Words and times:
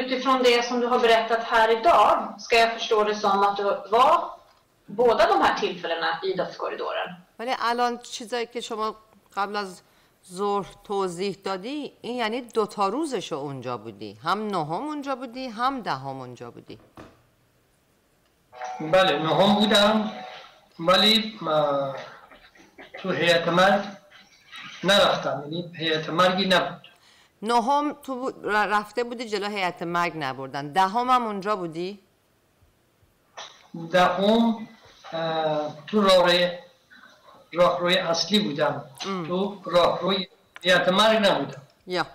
utifrån 0.00 0.42
det 0.42 0.64
som 0.68 0.80
du 0.80 0.86
har 0.86 0.98
berättat 0.98 1.42
här 1.44 1.68
idag, 1.78 2.34
ska 2.38 2.56
jag 2.56 2.72
förstå 2.72 3.04
det 3.04 3.14
som 3.14 3.42
att 3.42 3.56
du 3.56 3.62
var 3.96 4.30
båda 4.86 5.26
de 5.26 5.42
här 5.42 5.54
tillfällena 5.58 6.20
i 6.22 6.32
dödskorridoren? 6.40 7.08
ولی 7.38 7.54
الان 7.58 7.98
چیزایی 7.98 8.46
که 8.46 8.60
شما 8.60 8.94
قبل 9.36 9.56
از 9.56 9.82
ظهر 10.32 10.66
توضیح 10.84 11.36
دادی 11.44 11.92
این 12.00 12.16
یعنی 12.16 12.40
دو 12.40 12.66
تا 12.66 12.88
روزش 12.88 13.32
رو 13.32 13.38
اونجا 13.38 13.76
بودی. 13.76 14.18
هم 14.24 14.46
نهم 14.46 14.82
اونجا 14.86 15.14
بودی 15.16 15.46
هم 15.48 15.80
دهم 15.80 16.20
اونجا 16.20 16.50
بودی. 16.50 16.78
بله 18.80 19.22
نهم 19.22 19.54
بودم. 19.54 20.12
ولی 20.78 21.38
تو 22.98 23.10
هیئت 23.10 23.48
مرگ 23.48 23.82
نرفتم. 24.84 25.42
یعنی 25.44 25.72
هیئت 25.76 26.10
مرگی 26.10 26.46
نبود. 26.46 26.93
نهم 27.43 27.93
تو 28.03 28.15
بود- 28.15 28.45
ر- 28.45 28.67
رفته 28.75 29.03
بودی 29.03 29.25
جلو 29.29 29.47
هیئت 29.47 29.83
مرگ 29.83 30.13
نبردن 30.15 30.71
دهم 30.73 31.09
هم 31.09 31.23
اونجا 31.25 31.55
بودی 31.55 31.99
دهم 33.91 34.67
اه، 35.13 35.75
تو 35.87 36.01
راه 36.01 36.29
راهروی 37.53 37.97
اصلی 37.97 38.39
بودم 38.39 38.83
تو 39.27 39.57
راهروی 39.65 40.27
هیئت 40.63 40.89
مرگ 40.89 41.17
نبودم 41.27 41.61
Ja, 41.87 42.05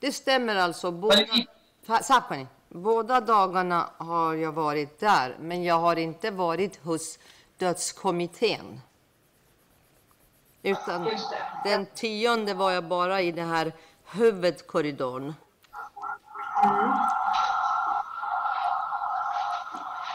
det 0.00 0.12
stämmer 0.12 0.56
alltså. 0.56 0.90
Båda, 0.90 1.14
ولی 1.16 1.46
Fa- 1.86 2.02
Stopp, 2.02 2.22
hörni. 2.30 2.46
Båda 2.68 3.20
dagarna 3.20 3.90
har 3.98 4.34
jag 4.34 4.52
varit 4.52 5.00
där, 5.00 5.36
men 5.40 5.62
jag 5.64 5.78
har 5.78 5.96
inte 5.96 6.30
varit 6.30 6.76
hos 6.84 7.18
dödskommittén. 7.58 8.80
Utan 10.62 11.04
Just 11.06 11.30
det. 11.30 11.70
den 11.70 11.86
tionde 11.86 12.54
var 12.54 12.70
jag 12.72 12.84
bara 12.84 13.20
i 13.20 13.32
den 13.32 13.48
här 13.48 13.72
huvudkorridorn. 14.08 15.34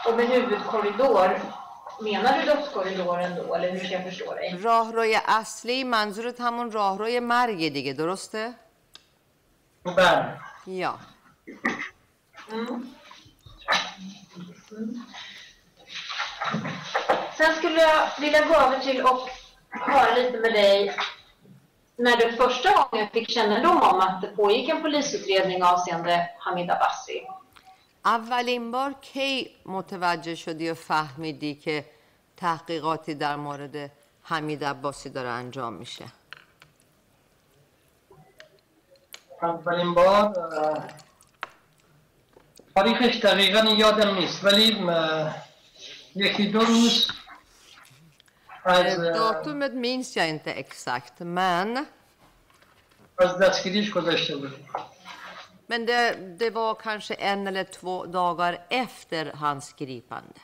Och 0.06 0.16
med 0.16 0.26
huvudkorridor, 0.26 1.40
menar 2.02 2.38
du 2.38 2.44
dödskorridoren 2.44 3.36
då, 3.36 3.54
eller 3.54 3.70
hur 3.70 3.78
ska 3.78 3.88
jag 3.88 4.04
förstå 4.04 4.34
dig? 4.34 4.58
راهروی 4.62 5.18
اصلی 5.26 5.84
منظورت 5.84 6.40
همون 6.40 6.70
راهروی 6.72 7.20
مرگ 7.20 7.72
دیگه 7.72 7.92
درسته؟ 7.92 8.54
بله 9.84 10.36
Ja. 10.66 10.94
Sen 17.38 17.54
skulle 17.54 17.80
jag 17.80 18.08
vilja 18.20 18.44
gå 18.44 18.54
över 18.54 18.78
till 18.78 19.00
och 19.00 19.28
höra 19.70 20.14
lite 20.14 20.38
med 20.38 20.52
dig 20.52 20.96
när 21.97 22.17
du 22.17 22.31
första 22.31 22.69
gången 22.77 23.09
fick 23.09 23.29
kännedom 23.29 23.77
om 23.81 23.99
att 23.99 24.21
det 24.21 24.27
pågick 24.27 24.69
en 24.69 24.81
polisutredning 24.81 25.63
avseende 25.63 26.29
Hamid 26.39 26.71
Abbasi. 26.71 27.27
اولین 28.05 28.71
بار 28.71 28.93
کی 29.01 29.51
متوجه 29.65 30.35
شدی 30.35 30.69
و 30.69 30.73
فهمیدی 30.73 31.55
که 31.55 31.85
تحقیقاتی 32.37 33.15
در 33.15 33.35
مورد 33.35 33.91
حمید 34.23 34.63
عباسی 34.63 35.09
داره 35.09 35.29
انجام 35.29 35.73
میشه؟ 35.73 36.05
اولین 39.41 39.93
بار 39.93 40.33
تاریخش 42.75 43.15
دقیقا 43.15 43.59
یادم 43.59 44.15
نیست 44.15 44.43
ولی 44.43 44.77
یکی 46.15 46.47
دو 46.47 46.59
روز 46.59 47.07
Datumet 49.14 49.72
minns 49.74 50.16
jag 50.16 50.28
inte 50.28 50.52
exakt, 50.52 51.18
men, 51.18 51.86
از 53.16 53.38
دستگیریش 53.38 53.90
گذاشته 53.90 54.36
بودیم 54.36 54.66
men 55.66 55.86
det, 55.86 56.16
det 56.38 56.50
var 56.50 56.74
kanske 56.74 57.14
en 57.14 57.46
eller 57.46 57.64
två 57.64 58.06
dagar 58.06 58.58
efter 58.68 59.32
hans 59.34 59.72
gripande. 59.72 60.40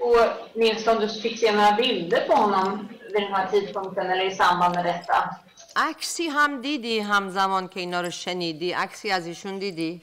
Och 0.00 0.18
minns 0.54 0.84
du 0.84 0.90
om 0.90 1.00
du 1.00 1.08
fick 1.08 1.40
se 1.40 1.52
några 1.52 1.72
bilder 1.72 2.20
på 2.26 2.34
honom 2.34 2.88
vid 3.12 3.22
den 3.22 3.32
här 3.34 3.46
tidpunkten 3.50 4.10
eller 4.10 4.24
i 4.24 4.34
samband 4.34 4.74
med 4.74 4.84
detta? 4.84 5.36
عکسی 5.76 6.28
هم 6.28 6.60
دیدی 6.60 7.00
همزمان 7.00 7.68
که 7.68 7.80
اینا 7.80 8.00
رو 8.00 8.10
شنیدی 8.10 8.72
عکسی 8.72 9.10
از 9.10 9.26
ایشون 9.26 9.58
دیدی 9.58 10.00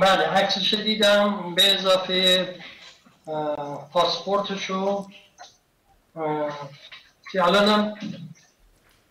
بله 0.00 0.28
عکسش 0.28 0.74
دیدم 0.74 1.54
به 1.54 1.74
اضافه 1.74 2.12
اه، 2.12 2.64
پاسپورتشو 3.93 5.05
که 7.31 7.43
الانم 7.43 7.95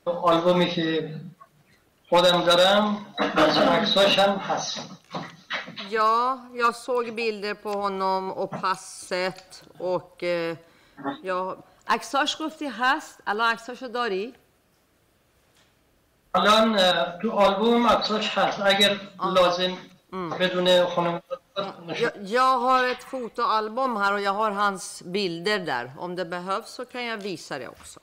تو 0.05 0.11
آلبومی 0.11 0.71
که 0.71 1.15
خودم 2.09 2.45
دارم 2.45 3.07
از 3.37 3.59
عکساش 3.59 4.19
هم 4.19 4.37
هست 4.37 4.81
Ja, 5.91 6.39
jag 6.55 6.75
såg 6.75 7.15
bilder 7.15 7.55
på 7.55 7.73
honom 7.73 8.31
och 8.31 8.51
passet 8.51 9.65
och 9.79 10.23
eh, 10.23 10.57
ja, 11.23 11.57
عکساش 11.89 12.37
گفتی 12.41 12.67
هست؟ 12.67 13.21
الان 13.27 13.53
عکساشو 13.53 13.89
داری؟ 13.89 14.35
الان 16.35 16.77
تو 17.23 17.31
آلبوم 17.31 17.87
عکساش 17.87 18.39
هست. 18.39 18.61
اگر 18.61 19.01
لازم 19.35 19.77
بدون 20.40 20.86
خانم 20.86 21.22
jag, 22.02 22.12
jag 22.38 22.58
har 22.60 22.84
ett 22.84 23.04
fotoalbum 23.04 23.96
här 23.98 24.14
och 24.14 24.22
jag 24.22 24.34
har 24.34 24.52
hans 24.52 25.02
bilder 25.06 25.60
där 25.60 25.94
om 25.98 26.16
det 26.16 26.26
behövs 26.26 26.70
så 26.70 26.86
kan 26.86 27.04
jag 27.06 27.18
visa 27.18 27.60
det 27.60 27.68
också 27.68 28.00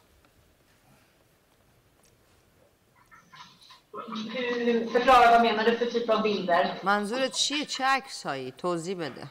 Hur, 4.34 4.90
förklara 4.90 5.30
vad 5.30 5.42
menar 5.42 5.64
du 5.64 5.76
för 5.76 5.86
typ 5.86 6.10
av 6.10 6.22
bilder? 6.22 6.74
منظورت 6.82 7.32
چیه 7.32 7.64
چه 7.64 7.84
عکسایی 7.84 8.50
توضیح 8.50 8.96
بده 8.98 9.28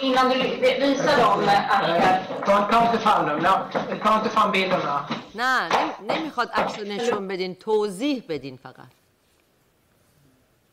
Innan 0.00 0.28
du 0.30 0.36
visar 0.36 1.16
dem, 1.16 1.48
Ashkar. 1.48 2.42
Ta, 2.46 2.54
ta 2.70 2.86
inte 2.86 2.98
fram 2.98 3.26
dem. 3.28 3.40
Ja, 3.44 3.68
Ta 4.02 4.16
inte 4.18 4.30
fram 4.30 4.50
bilderna. 4.52 5.08
نه 5.34 5.68
نمی- 5.68 6.12
نمیخواد 6.12 6.50
عکس 6.54 6.78
رو 6.78 6.84
نشون 6.84 7.28
بدین 7.28 7.54
توضیح 7.54 8.22
بدین 8.28 8.56
فقط 8.56 8.88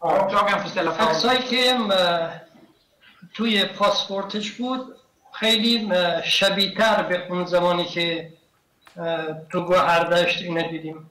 Åklagaren 0.04 0.62
får 0.64 0.70
ställa 0.70 0.92
frågor. 0.92 1.10
عکسایی 1.12 1.42
که 1.42 1.76
اه، 1.76 2.32
توی 3.34 3.66
پاسپورتش 3.66 4.52
بود 4.52 4.96
خیلی 5.34 5.92
اه، 5.92 6.22
شبیه‌تر 6.24 7.04
به 7.04 7.28
اون 7.30 7.46
زمانی 7.46 7.86
که 7.86 8.34
اه، 8.98 9.48
تو 9.52 9.62
گوهردشت 9.62 10.42
اینو 10.42 10.72
دیدیم 10.72 11.10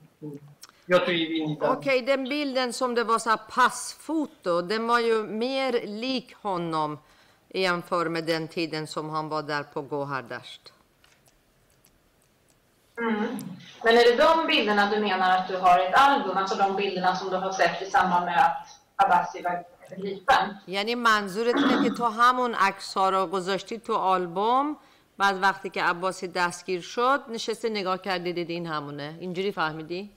یا 0.88 0.98
تو 0.98 1.10
ایوین 1.10 1.46
دیدم 1.48 1.72
Okej, 1.72 2.02
den 2.02 2.28
bilden 2.28 2.72
som 2.72 2.94
det 2.94 3.04
var 3.04 3.18
så 3.18 3.30
här 3.30 3.40
passfoto, 3.56 4.62
den 4.62 4.86
var 4.86 4.98
ju 5.00 5.22
mer 5.22 5.72
lik 5.86 6.34
honom 6.42 6.98
jämfört 7.54 8.10
med 8.10 8.24
den 8.24 8.48
tiden 8.48 8.86
som 8.86 9.10
han 9.10 9.28
var 9.28 9.42
där 9.42 9.62
på 9.62 9.82
Gohardasht. 9.82 10.72
Men 13.84 13.96
är 13.98 14.04
det 14.04 14.16
de 14.24 14.46
bilderna 14.46 14.90
du 14.90 15.00
menar 15.00 15.36
att 15.36 15.48
du 15.48 15.56
har 15.56 15.78
i 15.78 15.86
ett 15.86 15.94
album? 15.94 16.36
Alltså 16.36 16.54
de 16.56 16.76
bilderna 16.76 17.16
som 17.16 17.30
du 17.30 17.36
har 17.36 17.52
sett 17.52 17.82
i 17.82 17.90
samband 17.90 18.24
med 18.24 18.38
att 18.46 18.66
Gripen? 19.97 20.63
یعنی 20.67 20.95
منظورت 20.95 21.55
اینه 21.55 21.83
که 21.83 21.89
تو 21.89 22.05
همون 22.05 22.55
عکس 22.55 22.93
ها 22.93 23.09
رو 23.09 23.27
گذاشتی 23.27 23.79
تو 23.79 23.93
آلبوم 23.95 24.77
بعد 25.17 25.41
وقتی 25.41 25.69
که 25.69 25.83
عباسی 25.83 26.27
دستگیر 26.27 26.81
شد 26.81 27.21
نشسته 27.29 27.69
نگاه 27.69 28.01
کردی 28.01 28.33
دیدی 28.33 28.53
این 28.53 28.67
همونه 28.67 29.17
اینجوری 29.19 29.51
فهمیدی؟ 29.51 30.11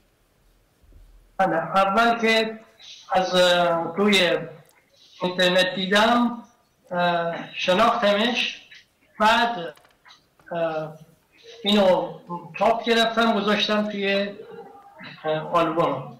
بله، 1.37 1.55
اول 1.55 2.19
که 2.19 2.59
از 3.11 3.35
روی 3.95 4.37
اینترنت 5.21 5.75
دیدم 5.75 6.43
شناختمش 7.53 8.61
بعد 9.19 9.73
اینو 11.63 12.13
تاپ 12.57 12.83
گرفتم 12.83 13.39
گذاشتم 13.39 13.89
توی 13.89 14.35
آلبوم 15.53 16.17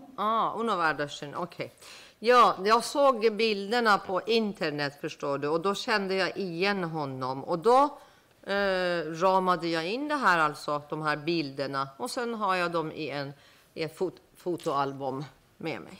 hon 0.57 0.67
har 0.69 0.77
världarsen. 0.77 1.35
Okej. 1.35 1.71
Ja, 2.18 2.56
jag 2.64 2.84
såg 2.84 3.32
bilderna 3.32 3.98
på 3.98 4.20
internet 4.26 5.00
förstår 5.00 5.38
du 5.38 5.48
och 5.48 5.60
då 5.60 5.74
kände 5.74 6.14
jag 6.14 6.36
igen 6.36 6.84
honom 6.84 7.44
och 7.44 7.58
då 7.58 7.98
eh, 8.46 9.00
ramade 9.20 9.68
jag 9.68 9.86
in 9.86 10.08
det 10.08 10.14
här 10.14 10.38
alltså, 10.38 10.82
de 10.88 11.02
här 11.02 11.16
bilderna 11.16 11.88
och 11.96 12.10
sen 12.10 12.34
har 12.34 12.54
jag 12.56 12.70
dem 12.70 12.92
i 12.92 13.10
en, 13.10 13.32
i 13.74 13.82
ett 13.82 13.98
fot, 13.98 14.16
fotoalbum 14.36 15.24
med 15.56 15.80
mig. 15.80 15.98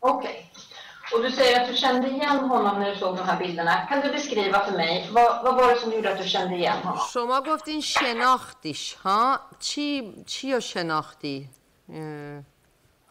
Okej. 0.00 0.52
Och 1.14 1.22
du 1.22 1.30
säger 1.30 1.62
att 1.62 1.68
du 1.68 1.74
kände 1.76 2.08
igen 2.08 2.38
honom 2.38 2.80
när 2.80 2.90
du 2.90 2.96
såg 2.96 3.16
de 3.16 3.22
här 3.22 3.38
bilderna. 3.38 3.86
Kan 3.86 4.00
du 4.00 4.12
beskriva 4.12 4.64
för 4.64 4.72
mig, 4.72 5.08
vad, 5.12 5.44
vad 5.44 5.54
var 5.54 5.74
det 5.74 5.80
som 5.80 5.92
gjorde 5.92 6.12
att 6.12 6.18
du 6.18 6.28
kände 6.28 6.54
igen 6.56 6.78
honom? 6.82 6.98
شما 7.12 7.40
گفتین 7.40 7.82
شناختیش 7.82 8.94
ها 8.94 9.40
چی 9.58 10.12
چی 10.26 10.54
رو 10.54 10.60
شناختی 10.60 11.48
اه، 11.88 12.42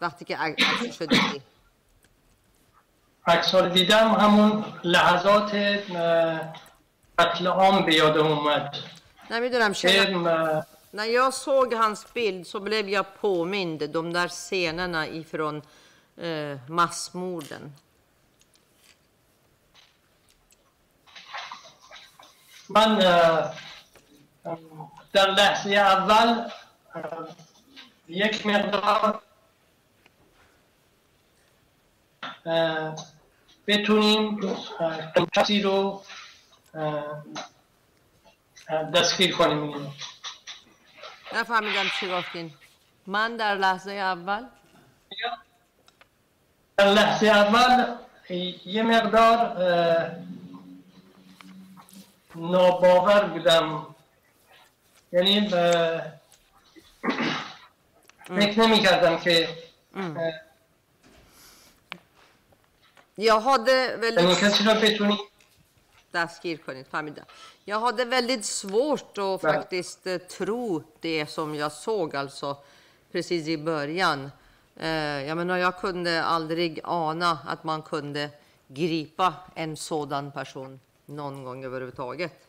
وقتی 0.01 0.25
که 0.25 0.37
عکسش 0.37 1.01
رو 1.01 1.07
دیدی 1.07 1.43
عکس 3.27 3.55
رو 3.55 3.69
دیدم 3.69 4.15
همون 4.15 4.65
لحظات 4.85 5.55
قتل 7.19 7.47
عام 7.47 7.85
به 7.87 7.95
یادم 7.95 8.27
اومد 8.27 8.77
نمی‌دونم. 9.31 9.73
اه، 10.27 10.67
När 10.95 11.05
jag 11.05 11.35
såg 11.35 11.75
hans 11.75 12.13
bild 12.15 12.47
så 12.47 12.61
blev 12.61 12.89
jag 12.89 13.07
påmind 13.21 13.91
de 13.91 14.13
där 14.13 14.29
scenerna 14.29 15.07
ifrån 15.07 15.63
eh, 16.17 16.59
massmorden. 16.69 17.73
من 22.69 22.99
در 25.13 25.31
لحظه 25.31 25.71
اول 25.71 26.51
یک 28.09 28.47
مقدار 28.47 29.23
اه، 32.23 32.34
بتونیم 33.67 34.41
کسی 35.33 35.63
رو 35.63 36.03
دستگیر 38.95 39.37
کنیم. 39.37 39.95
نفهمیدم 41.33 41.85
چی 42.01 42.11
گفتین. 42.11 42.55
من 43.07 43.37
در 43.37 43.55
لحظه 43.55 43.93
اول؟ 43.93 44.45
در 46.77 46.87
لحظه 46.87 47.27
اول 47.27 47.95
یه 48.65 48.83
مقدار 48.83 49.57
ناباور 52.35 53.25
بودم. 53.25 53.95
یعنی 55.13 55.49
فکر 58.25 58.61
نمی 58.61 58.81
کردم 58.81 59.19
که 59.19 59.49
Jag 63.15 63.41
hade 63.41 63.97
väldigt... 63.97 64.25
Man 64.25 64.35
kanske 64.35 64.65
skönhet 66.63 66.89
förmiddag. 66.91 67.25
Jag 67.65 67.81
hade 67.81 68.05
väldigt 68.05 68.45
svårt 68.45 69.19
att 69.19 69.41
faktiskt 69.41 70.07
eh, 70.07 70.19
tro 70.19 70.83
det 71.01 71.27
som 71.27 71.55
jag 71.55 71.73
såg, 71.73 72.17
alltså 72.17 72.57
precis 73.13 73.49
i 73.49 73.59
början. 73.59 74.31
Eh, 74.77 74.89
jag 75.29 75.37
menar, 75.37 75.57
jag 75.57 75.81
kunde 75.81 76.25
aldrig 76.25 76.81
ana 76.85 77.39
att 77.47 77.65
man 77.65 77.83
kunde 77.83 78.31
gripa 78.69 79.35
en 79.55 79.77
sådan 79.77 80.33
person 80.33 80.81
någon 81.07 81.45
gång 81.45 81.65
överhuvudtaget. 81.65 82.44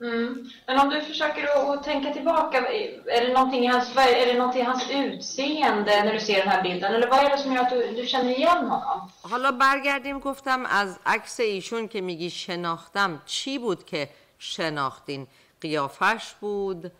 Mm. 0.00 0.50
Men 0.66 0.78
om 0.78 0.90
du 0.90 1.00
försöker 1.00 1.72
att, 1.74 1.84
tänka 1.84 2.12
tillbaka, 2.12 2.58
är 3.06 3.26
det, 3.26 3.32
någonting 3.32 3.64
i 3.64 3.66
hans, 3.66 3.96
är 3.96 4.26
det 4.26 4.38
någonting 4.38 4.62
i 4.62 4.64
hans 4.64 4.90
utseende 4.90 6.04
när 6.04 6.12
du 6.12 6.20
ser 6.20 6.38
den 6.38 6.48
här 6.48 6.62
bilden? 6.62 6.94
Eller 6.94 7.08
vad 7.08 7.18
är 7.24 7.30
det 7.30 7.38
som 7.38 7.52
gör 7.52 7.62
att 7.62 7.70
du, 7.70 7.94
du 7.94 8.06
känner 8.06 8.30
igen 8.30 8.66
honom? 8.68 9.10
حالا 9.22 9.52
برگردیم 9.52 10.18
گفتم 10.18 10.66
از 10.66 10.98
عکس 11.06 11.40
ایشون 11.40 11.88
که 11.88 12.00
میگی 12.00 12.30
شناختم 12.30 13.22
چی 13.26 13.58
بود 13.58 13.84
که 13.84 14.08
شناختین 14.38 15.26
قیافش 15.60 16.34
بود 16.40 16.92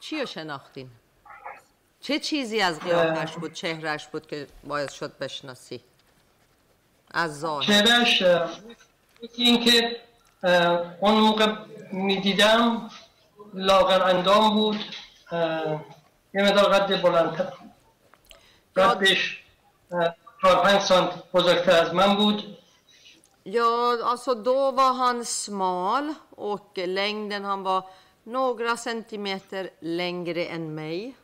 چی 0.00 0.20
رو 0.20 0.26
شناختین 0.26 0.90
چه 2.00 2.18
چیزی 2.18 2.60
از 2.60 2.80
قیافش 2.80 3.32
بود 3.32 3.52
چهرش 3.52 4.06
بود 4.06 4.26
که 4.26 4.46
باعث 4.64 4.92
شد 4.92 5.18
بشناسی 5.18 5.80
از 7.10 7.40
ظاهر 7.40 7.64
چهرش 7.64 8.22
اینکه 9.34 10.00
اون 10.99 11.13
موقع 11.13 11.55
میدیدم 11.91 12.89
لاغر 13.53 14.03
اندام 14.03 14.53
بود 14.53 14.79
اه، 15.31 15.85
یه 16.33 16.43
مقدار 16.43 16.73
قد 16.73 17.01
بلندتر 17.01 17.53
قدش 18.75 19.43
اه، 19.91 20.15
چهار 20.41 20.63
پنج 20.63 20.81
سانت 20.81 21.31
بزرگتر 21.33 21.71
از 21.71 21.93
من 21.93 22.15
بود 22.15 22.57
Ja, 23.49 23.97
alltså 24.03 24.35
då 24.35 24.71
var 24.71 24.93
han 24.93 25.25
smal 25.25 26.13
och 26.29 26.77
längden 26.77 27.45
han 27.45 27.63
var 27.63 27.83
några 28.23 28.77
centimeter 28.77 29.69
längre 29.79 30.45
än 30.45 30.75
mig. 30.75 31.15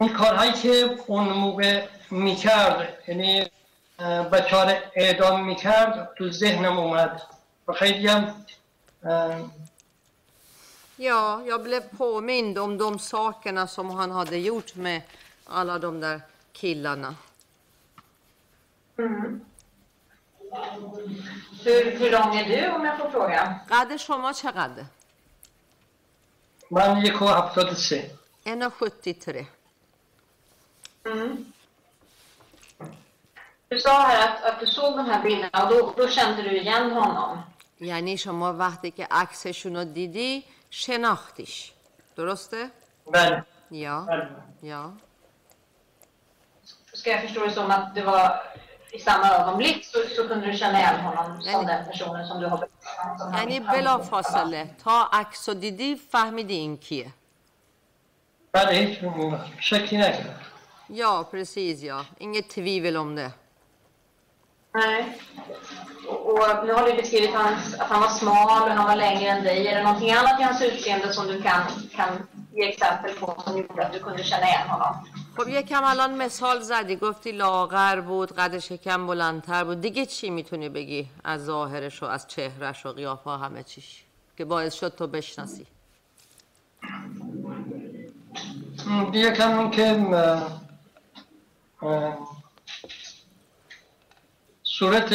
اون 0.00 0.12
کارهایی 0.12 0.52
که 0.52 0.96
اون 1.06 1.28
موقع 1.28 1.86
می‌کرد 2.10 3.02
یعنی 3.08 3.50
رو 3.98 4.72
اعدام 4.94 5.44
می‌کرد 5.44 6.14
تو 6.18 6.30
ذهنم 6.30 6.78
اومد 6.78 7.22
و 7.68 7.72
خیلی 7.72 8.06
هم 8.06 8.44
اه، 9.04 9.50
Ja, 11.00 11.42
jag 11.46 11.62
blev 11.62 11.82
påmind 11.98 12.58
om 12.58 12.78
de 12.78 12.98
sakerna 12.98 13.66
som 13.66 13.90
han 13.90 14.10
hade 14.10 14.38
gjort 14.38 14.74
med 14.74 15.02
alla 15.46 15.78
de 15.78 16.00
där 16.00 16.20
killarna. 16.52 17.14
Hur, 21.64 21.98
hur 21.98 22.10
lång 22.10 22.36
är 22.36 22.44
du 22.48 22.68
om 22.76 22.84
jag 22.84 22.98
får 22.98 23.10
fråga? 23.10 23.60
قد 23.70 23.96
شما 23.96 24.32
چقدره؟ 24.32 24.86
من 26.70 27.04
یک 27.04 27.22
و 27.22 27.26
هفتاد 27.26 27.72
و 27.72 27.74
سه 27.74 28.10
1,73. 28.44 29.57
Mm. 31.07 31.45
Du 33.69 33.79
sa 33.79 34.01
här 34.01 34.27
att, 34.27 34.43
att 34.43 34.59
du 34.59 34.67
såg 34.67 34.97
de 34.97 35.05
här 35.05 35.23
bilderna 35.23 35.63
och 35.63 35.69
då, 35.73 35.93
då 35.97 36.07
kände 36.07 36.41
du 36.41 36.57
igen 36.57 36.91
honom. 36.91 37.43
یعنی 37.79 38.17
شما 38.17 38.53
وقتی 38.53 38.91
که 38.91 39.07
عکسشون 39.11 39.75
رو 39.75 39.83
دیدی 39.83 40.43
شناختیش 40.69 41.71
درسته؟ 42.15 42.69
بله 43.11 43.43
Ja, 43.71 44.05
بله 44.07 44.29
ja. 44.61 44.83
Ska 46.93 47.09
jag 47.09 47.21
förstå 47.21 47.45
det 47.45 47.51
som 47.51 47.71
att 47.71 47.95
det 47.95 48.01
var 48.03 48.41
i 48.91 48.99
samma 48.99 49.27
ögonblick 49.29 49.85
så, 49.85 49.99
så 50.15 50.27
kunde 50.27 50.45
du 50.47 50.53
känna 50.57 50.79
igen 50.79 50.99
honom 50.99 51.39
Nej, 51.45 51.53
som 51.53 51.65
nej. 51.65 51.75
den 51.75 51.85
personen 51.91 52.27
som 52.27 52.39
du 52.39 52.45
har 52.47 52.57
berättat 52.57 53.21
om? 53.21 53.33
یعنی 53.33 53.59
بلا 53.59 53.97
فاصله 53.97 54.75
تا 54.83 55.09
عکس 55.13 55.49
رو 55.49 55.55
دیدی 55.55 55.95
فهمیدی 55.95 56.53
این 56.53 56.77
کیه 56.77 57.13
بله 58.51 58.71
هیچ 58.73 58.99
شکی 59.59 59.97
نکرد 59.97 60.39
Ja, 60.88 61.28
precis 61.30 61.82
ja. 61.82 62.04
Inget 62.18 62.48
tvivel 62.48 62.96
om 62.96 63.14
det. 63.14 63.32
Nej. 64.74 65.18
Och, 66.08 66.32
och 66.32 66.66
nu 66.66 66.72
har 66.72 66.86
du 66.86 66.92
beskrivit 66.94 67.34
hans, 67.34 67.74
att 67.74 67.88
han 67.88 68.00
var 68.00 68.08
smal 68.08 68.62
och 68.62 68.76
han 68.76 68.86
var 68.86 68.96
längre 68.96 69.28
än 69.30 69.44
dig. 69.44 69.66
Är 69.66 69.74
det 69.76 69.82
någonting 69.82 70.12
annat 70.12 70.40
i 70.40 70.42
hans 70.42 70.62
utseende 70.62 71.12
som 71.12 71.26
du 71.26 71.42
kan, 71.42 71.62
kan 71.96 72.26
ge 72.52 72.68
exempel 72.68 73.14
på 73.14 73.42
som 73.44 73.58
gjorde 73.58 73.86
att 73.86 73.92
du 73.92 73.98
kunde 73.98 74.24
känna 74.24 74.46
igen 74.46 74.68
honom? 74.68 74.94
خب 75.36 75.48
یکم 75.48 75.84
الان 75.84 76.16
مثال 76.16 76.60
زدی 76.60 76.96
گفتی 76.96 77.32
لاغر 77.32 78.00
بود 78.00 78.32
قدش 78.32 78.70
یکم 78.70 79.06
بلندتر 79.06 79.64
بود 79.64 79.80
دیگه 79.80 80.06
چی 80.06 80.30
می‌تونی 80.30 80.68
بگی 80.68 81.08
از 81.24 81.44
ظاهرش 81.44 82.02
و 82.02 82.06
از 82.06 82.26
چهرش 82.26 82.86
و 82.86 82.92
قیافه 82.92 83.30
همه 83.30 83.62
چیش 83.62 84.04
که 84.36 84.44
باعث 84.44 84.74
شد 84.74 84.94
تو 84.96 85.06
بشناسی 85.06 85.66
م، 88.86 89.10
دیگه 89.10 89.30
کم 89.32 89.70
که 89.70 89.92
صورت 94.63 95.13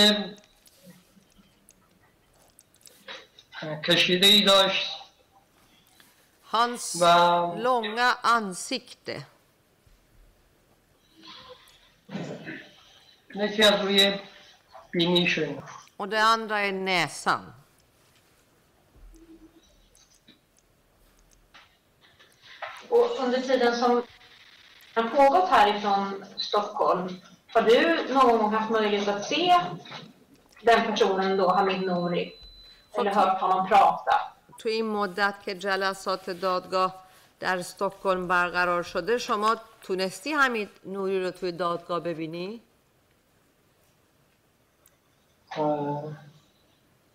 کشیده 3.84 4.26
ای 4.26 4.44
داشت 4.44 4.98
Hans 6.52 6.96
و 7.00 7.04
långa 7.56 8.10
ansikte 8.24 9.26
یکی 13.34 13.62
از 13.62 13.80
روی 13.80 14.18
بینیش 14.90 15.38
اینا. 15.38 15.62
och 15.96 16.08
det 16.08 16.22
andra 16.22 16.58
är 16.60 16.72
näsan. 16.72 17.54
Och 22.88 23.18
under 23.24 23.40
tiden 23.40 23.76
som 23.76 24.02
har 24.95 25.03
pågått 25.03 25.49
härifrån 25.49 26.25
Stockholm, 26.37 27.07
har 27.53 27.61
du 27.61 28.13
någon 28.13 28.37
gång 28.37 28.53
haft 28.53 28.71
möjlighet 28.71 29.07
att 29.07 29.25
se 29.25 29.55
den 30.61 30.85
personen 30.85 31.37
då, 31.37 31.49
Hamid 31.49 31.81
Nouri? 31.81 32.33
Eller 32.97 33.11
hört 33.11 33.41
honom 33.41 33.67
prata? 33.67 34.33
تو 34.59 34.69
این 34.69 34.85
مدت 34.85 35.35
که 35.45 35.55
جلسات 35.55 36.29
دادگاه 36.29 37.03
در 37.39 37.57
استکهلم 37.57 38.27
برقرار 38.27 38.83
شده 38.83 39.17
شما 39.17 39.55
تونستی 39.81 40.31
همین 40.31 40.69
نوری 40.85 41.23
رو 41.23 41.31
توی 41.31 41.51
دادگاه 41.51 41.99
ببینی؟ 41.99 42.61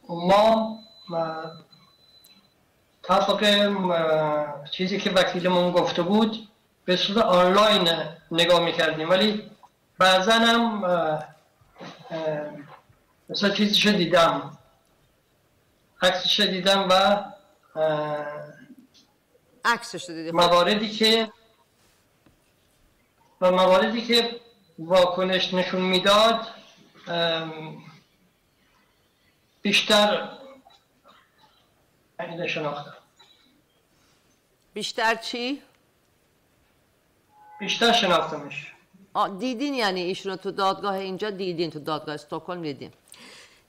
ما 0.08 0.78
طبق 3.02 3.42
اه، 3.90 4.70
چیزی 4.70 5.00
که 5.00 5.11
وکیلمون 5.11 5.73
گفته 5.73 6.02
بود 6.02 6.49
به 6.88 6.97
صورت 6.97 7.18
آنلاین 7.25 7.88
نگاه 8.30 8.61
می‌کردیم. 8.61 9.11
ولی 9.11 9.50
بعضا 9.99 10.33
هم 10.33 10.80
مثلا 13.28 13.50
چیزش 13.50 13.87
رو 13.87 13.92
دیدم. 13.92 14.59
عکسش 16.02 16.40
دیدم 16.40 16.88
و 16.90 17.25
عکسش 19.64 20.09
رو 20.09 20.14
دیدی. 20.14 20.30
خب. 20.30 20.37
مواردی 20.37 20.90
که 20.90 21.33
و 23.40 23.50
مواردی 23.50 24.07
که 24.07 24.40
واکنش 24.78 25.54
نشون 25.54 25.80
می‌داد 25.80 26.47
بیشتر 29.62 30.38
شناختم. 32.49 32.97
بیشتر 34.75 35.14
چی؟ 35.14 35.62
بیشتر 37.60 37.92
شناختمش 37.92 38.70
Ja, 39.15 39.27
دیدین 39.39 39.74
یعنی 39.74 40.01
ایشونو 40.01 40.36
تو 40.36 40.51
دادگاه 40.51 40.94
اینجا 40.94 41.30
دیدین 41.30 41.72
تو 41.72 41.80
دادگاه 41.80 42.15
استکهلم 42.15 42.62
دیدین 42.62 42.92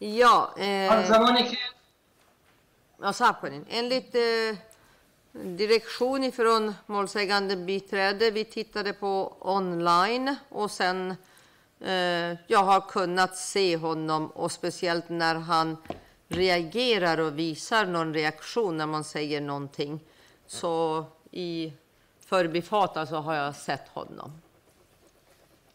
Ja, 0.01 0.61
از 0.91 1.05
eh, 1.05 1.09
زمانی 1.09 1.43
که 1.45 1.57
ja 3.03 3.13
sap 3.13 3.41
کنین. 3.41 3.65
Enligt 3.69 4.15
eh, 4.15 4.57
direktion 5.35 6.25
ifrån 6.25 6.75
målsägande 6.87 7.57
biträde, 7.57 8.31
vi 8.31 8.45
tittade 8.45 8.93
på 8.93 9.37
online 9.41 10.37
och 10.49 10.71
sen 10.71 11.17
eh, 11.81 12.37
jag 12.47 12.65
har 12.65 12.81
kunnat 12.81 13.37
se 13.37 13.77
honom 13.77 14.27
och 14.27 14.53
speciellt 14.53 15.09
när 15.09 15.35
han 15.35 15.77
reagerar 16.29 17.21
och 17.21 17.39
visar 17.39 17.87
någon 17.87 18.15
reaktion 18.15 18.77
när 18.77 18.87
man 18.87 19.05
säger 19.05 19.41
någonting. 19.41 20.01
Så 20.47 21.05
i 21.31 21.73
förbifart 22.29 22.97
alltså 22.97 23.17
har 23.17 23.35
jag 23.35 23.55
sett 23.55 23.89
honom. 23.89 24.33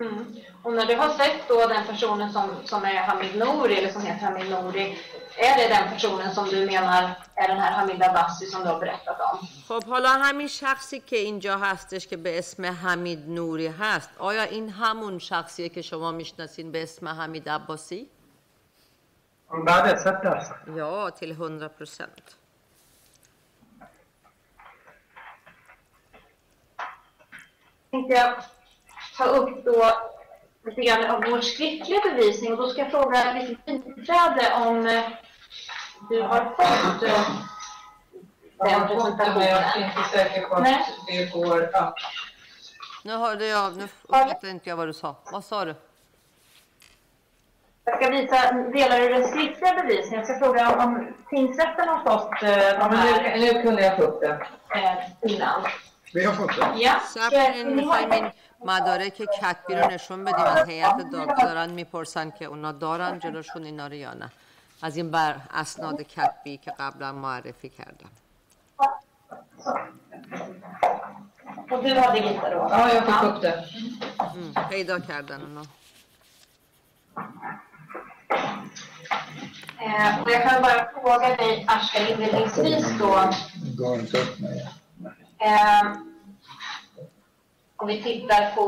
Mm. 0.01 0.35
Och 0.63 0.73
när 0.73 0.85
du 0.85 0.95
har 0.95 1.09
sett 1.09 1.47
då 1.47 1.67
den 1.67 1.85
personen 1.87 2.33
som, 2.33 2.49
som 2.65 2.83
är 2.83 2.95
Hamid 2.95 3.37
Nouri, 3.37 3.77
eller 3.77 3.89
som 3.89 4.01
heter 4.01 4.25
Hamid 4.25 4.49
Nouri, 4.49 4.97
är 5.37 5.57
det 5.57 5.67
den 5.75 5.93
personen 5.93 6.35
som 6.35 6.49
du 6.49 6.65
menar 6.65 7.11
är 7.35 7.47
den 7.47 7.57
här 7.57 7.71
Hamid 7.71 8.03
Abbasi 8.03 8.45
som 8.45 8.61
du 8.63 8.67
har 8.67 8.79
berättat 8.79 9.17
om? 9.31 9.47
خب 9.67 9.83
حالا 9.83 10.09
همین 10.09 10.47
شخصی 10.47 10.99
که 10.99 11.15
اینجا 11.15 11.57
هستش 11.57 12.07
که 12.07 12.17
به 12.17 12.39
اسم 12.39 12.65
حمید 12.65 13.29
نوری 13.29 13.67
هست 13.67 14.09
آیا 14.17 14.43
این 14.43 14.69
همون 14.69 15.19
شخصیه 15.19 15.69
که 15.69 15.81
شما 15.81 16.11
میشناسین 16.11 16.71
به 16.71 16.83
اسم 16.83 17.07
حمید 17.07 17.49
عباسی؟ 17.49 18.09
بعد 19.65 19.97
صد 19.97 20.21
درصد 20.21 20.55
Ja, 20.77 21.11
till 21.11 21.33
100 21.33 21.67
procent. 21.77 22.35
Tänkte 27.94 28.14
jag 28.14 28.34
ta 29.18 29.24
upp 29.24 29.64
då 29.64 29.90
lite 30.64 30.80
grann 30.82 31.10
av 31.10 31.24
vår 31.30 31.40
skriftliga 31.40 32.00
bevisning 32.00 32.52
och 32.52 32.58
då 32.58 32.68
ska 32.68 32.80
jag 32.82 32.90
fråga 32.90 33.32
lite 33.32 33.72
biträde 33.72 34.54
om 34.66 34.86
eh, 34.86 35.02
du 36.10 36.22
har 36.22 36.44
fått 36.44 37.02
eh, 37.02 37.30
den 38.58 38.58
men 38.58 38.70
jag 38.72 38.82
är 38.82 38.86
presentationen. 38.88 39.82
inte 39.82 40.08
säker 40.12 40.40
på 40.48 40.54
att 40.54 40.62
Nej. 40.62 40.86
det 41.06 41.32
går... 41.32 41.70
Ja. 41.72 41.94
Nu 43.04 43.16
hörde 43.16 43.46
jag, 43.46 43.76
nu 43.76 43.84
uppfattade 44.02 44.50
inte 44.50 44.68
jag 44.68 44.76
vad 44.76 44.88
du 44.88 44.92
sa. 44.92 45.16
Vad 45.32 45.44
sa 45.44 45.64
du? 45.64 45.74
Jag 47.84 48.02
ska 48.02 48.10
visa 48.10 48.52
delar 48.52 49.00
ur 49.00 49.10
den 49.10 49.28
skriftliga 49.28 49.74
bevisningen. 49.74 50.18
Jag 50.18 50.36
ska 50.36 50.46
fråga 50.46 50.72
om, 50.72 50.78
om 50.84 51.14
tingsrätten 51.30 51.88
har 51.88 51.98
fått 52.04 52.42
eh, 52.42 52.50
Ja, 52.58 52.78
de 52.78 52.88
men 52.88 52.96
här 52.98 53.38
nu, 53.38 53.52
nu 53.54 53.62
kunde 53.62 53.82
jag 53.82 53.96
få 53.96 54.02
upp 54.02 54.20
det. 54.20 54.46
eh, 54.74 55.32
innan. 55.34 55.62
سب 57.14 57.30
کنین 57.30 57.74
می‌خوایم 57.74 58.12
این 58.12 58.30
مدارک 58.64 59.14
کتبی 59.14 59.74
رو 59.74 59.90
نشون 59.90 60.24
بدیم. 60.24 60.44
از 60.44 60.68
هیئت 60.68 61.10
دادگاران 61.12 61.70
می‌پرسن 61.70 62.30
که 62.30 62.44
اونا 62.44 62.72
دارن 62.72 63.18
جلوشون 63.18 63.64
اینا 63.64 63.86
رو 63.86 63.94
یا 63.94 64.14
نه. 64.14 64.30
از 64.82 64.96
این 64.96 65.10
بر 65.10 65.36
اسناد 65.50 66.02
کتبی 66.02 66.56
که 66.56 66.72
قبلا 66.78 67.12
معرفی 67.12 67.68
کردم 67.68 68.10
پیدا 74.70 75.00
کردن 75.00 75.40
اونا. 75.40 75.62
Jag 80.34 80.42
kan 80.42 80.62
bara 80.62 80.80
fråga 81.02 81.28
dig, 81.36 81.64
Aschka, 81.74 81.98
inledningsvis 82.10 82.86
då. 82.98 83.12
Eh, 85.43 85.91
om 87.75 87.87
vi 87.87 88.03
tittar 88.03 88.55
på, 88.55 88.65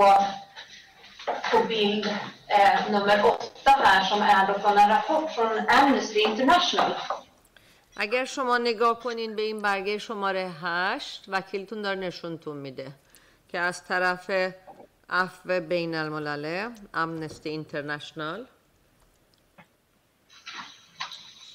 på 1.51 1.63
bild 1.68 2.06
eh, 2.48 2.91
nummer 2.91 3.25
åtta 3.25 3.72
här 3.72 4.03
som 4.03 4.22
är 4.22 4.48
då 4.48 4.60
från 4.60 4.77
en 4.77 4.89
rapport 4.89 5.32
från 5.32 5.60
Amnesty 5.70 6.20
International. 6.20 6.94
اگر 7.96 8.25
شما 8.25 8.58
نگاه 8.58 9.00
کنین 9.00 9.36
به 9.36 9.41
این 9.41 9.62
برگه 9.62 9.98
شماره 9.98 10.51
هشت 10.62 11.25
وکیلتون 11.27 11.82
داره 11.82 12.00
نشونتون 12.00 12.58
میده 12.58 12.91
که 13.51 13.60
از 13.60 13.86
طرف 13.86 14.30
عفو 15.10 15.60
بین 15.60 15.96
الملله 15.96 16.70
امنستی 16.94 17.50
اینترنشنال 17.50 18.48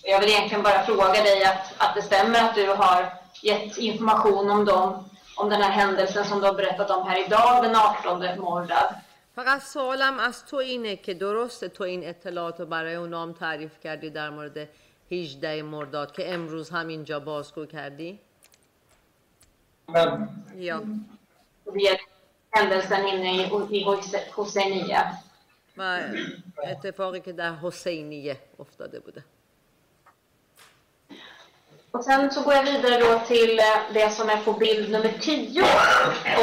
Jag 0.08 0.20
vill 0.20 0.28
egentligen 0.28 0.62
bara 0.62 0.82
fråga 0.82 1.22
dig 1.22 1.44
att, 1.44 1.74
att 1.78 1.94
det 1.94 2.02
stämmer 2.02 2.44
att 2.44 2.54
du 2.54 2.66
har 2.68 3.12
gett 3.42 3.78
information 3.78 4.50
om 4.50 4.64
dem, 4.64 5.09
om 5.41 5.49
den 5.49 5.61
här 5.61 5.71
händelsen 5.71 6.25
som 6.25 6.39
du 6.39 6.45
har 6.45 6.53
berättat 6.53 6.89
om 6.91 7.07
här 7.07 7.25
idag, 7.25 7.63
den 7.63 7.75
18 7.75 8.35
Mordad. 8.35 8.95
فقط 9.35 9.61
سوالم 9.61 10.19
از 10.19 10.45
تو 10.45 10.57
اینه 10.57 10.95
که 10.95 11.13
درسته 11.13 11.67
تو 11.67 11.83
این 11.83 12.09
اطلاعات 12.09 12.59
رو 12.59 12.65
برای 12.65 12.95
اونا 12.95 13.21
هم 13.21 13.33
تعریف 13.33 13.79
کردی 13.79 14.09
در 14.09 14.29
مورد 14.29 14.69
18 15.11 15.63
مرداد 15.63 16.11
که 16.11 16.33
امروز 16.33 16.69
هم 16.69 16.87
اینجا 16.87 17.19
بازگو 17.19 17.65
کردی؟ 17.65 18.19
یا. 20.55 20.83
و 25.77 25.99
اتفاقی 26.63 27.19
که 27.19 27.31
در 27.31 27.55
حسینیه 27.55 28.37
افتاده 28.59 28.99
بوده 28.99 29.23
Och 31.90 32.04
sen 32.04 32.30
så 32.30 32.42
går 32.42 32.54
jag 32.54 32.62
vidare 32.62 32.98
då 33.00 33.20
till 33.26 33.58
eh, 33.58 33.64
det 33.92 34.10
som 34.10 34.28
är 34.28 34.36
på 34.36 34.52
bild 34.52 34.90
nummer 34.90 35.12
10 35.20 35.62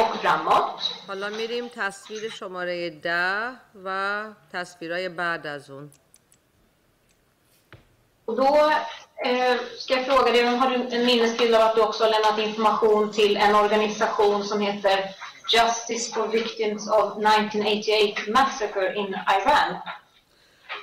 och 0.00 0.16
framåt. 0.16 0.80
حالا 1.06 1.28
میریم 1.28 1.68
تصویر 1.68 2.30
شماره 2.30 2.90
ده 2.90 3.52
و 3.84 4.24
تصویرهای 4.52 5.08
بعد 5.08 5.46
از 5.46 5.70
اون 5.70 5.90
Och 8.24 8.36
då 8.36 8.72
eh, 9.24 9.56
ska 9.78 9.94
jag 9.94 10.06
fråga 10.06 10.32
dig, 10.32 10.44
har 10.44 10.70
du 10.70 10.96
en 10.96 11.06
minnesbild 11.06 11.54
av 11.54 11.62
att 11.62 11.74
du 11.74 11.80
också 11.82 12.04
har 12.04 12.10
lämnat 12.10 12.38
information 12.48 13.12
till 13.12 13.36
en 13.36 13.54
organisation 13.54 14.44
som 14.44 14.60
heter 14.60 15.10
Justice 15.52 16.14
for 16.14 16.28
Victims 16.28 16.90
of 16.90 17.04
1988 17.18 18.22
Massacre 18.28 18.94
in 18.94 19.16
Iran? 19.36 19.82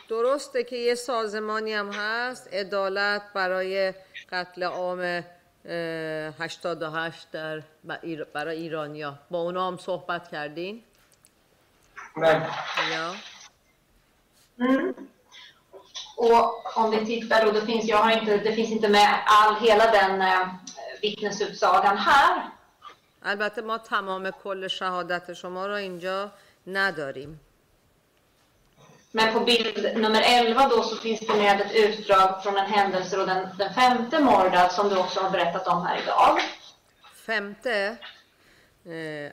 درسته 0.10 0.64
که 0.64 0.76
یه 0.76 0.96
سازمانی 0.96 1.74
هم 1.74 1.92
هست 1.92 2.54
عدالت 2.54 3.22
برای 3.34 3.94
قتل 4.33 4.63
عام 4.63 5.23
اه، 5.69 6.31
88 6.39 7.31
در 7.33 7.63
برای 8.33 8.57
ایرانیا 8.57 9.19
با 9.31 9.39
اونا 9.39 9.69
هم 9.69 9.77
صحبت 9.77 10.29
کردین 10.29 10.83
یا 12.91 13.15
Och 16.17 16.77
om 16.77 16.91
vi 16.91 17.07
tittar 17.07 17.45
då, 17.45 17.51
det 17.53 17.67
finns, 17.67 17.85
jag 17.85 17.99
har 17.99 18.11
inte, 18.11 18.37
det 18.37 18.53
finns 18.53 18.71
inte 18.71 18.89
med 18.89 19.23
all, 19.27 19.57
hela 19.57 19.91
den 19.93 20.23
eh, 20.23 20.49
vittnesutsagan 21.03 21.99
här. 21.99 22.53
البته 23.23 23.63
ما 23.63 23.79
تمام 23.79 24.31
کل 24.31 24.69
شهادت 24.69 25.33
شما 25.33 25.67
را 25.67 25.77
اینجا 25.77 26.33
نداریم 26.67 27.41
Men 29.13 29.33
på 29.33 29.41
bild 29.41 29.97
nummer 29.97 30.23
11 30.25 30.69
då 30.69 30.83
så 30.83 30.97
finns 30.97 31.21
det 31.21 31.35
med 31.35 31.61
ett 31.61 31.75
utdrag 31.75 32.43
från 32.43 32.57
en 32.57 32.67
händelse 32.67 33.17
då 33.17 33.27
den, 33.27 33.49
den 33.59 33.75
femte 33.75 34.21
Mordad 34.21 34.73
som 34.73 34.89
du 34.89 34.97
också 34.97 35.21
har 35.21 35.31
berättat 35.31 35.67
om 35.67 35.87
här 35.87 36.03
idag. 36.03 36.41
femte 37.27 37.99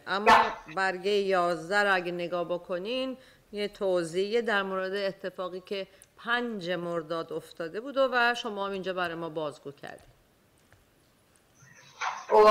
اما 0.08 0.36
برگه 0.76 1.12
11 1.12 1.84
را 1.84 1.94
اگه 1.94 2.12
نگاه 2.12 2.44
بکنین 2.44 3.18
یه 3.52 3.68
توضیح 3.68 4.42
در 4.42 4.64
مورد 4.64 4.94
اتفاقی 4.94 5.60
که 5.60 5.88
پنج 6.18 6.70
مرداد 6.70 7.34
افتاده 7.34 7.82
بود 7.82 7.98
و, 7.98 8.36
شما 8.36 8.66
هم 8.66 8.72
اینجا 8.72 8.94
برای 8.94 9.16
ما 9.16 9.30
بازگو 9.30 9.72
کردید 9.72 10.14
Och 12.30 12.50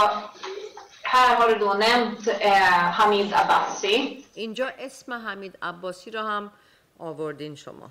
här 1.03 1.37
har 1.37 1.49
du 1.49 1.59
då 1.59 1.75
nämnt 1.75 2.29
eh, 2.41 2.91
Hamid 2.99 3.35
Abbasi. 3.35 4.25
اینجا 4.35 4.69
اسم 4.79 5.13
حمید 5.13 5.59
عباسی 5.63 6.11
را 6.11 6.23
هم 6.23 6.53
آوردین 7.00 7.56
شما 7.56 7.90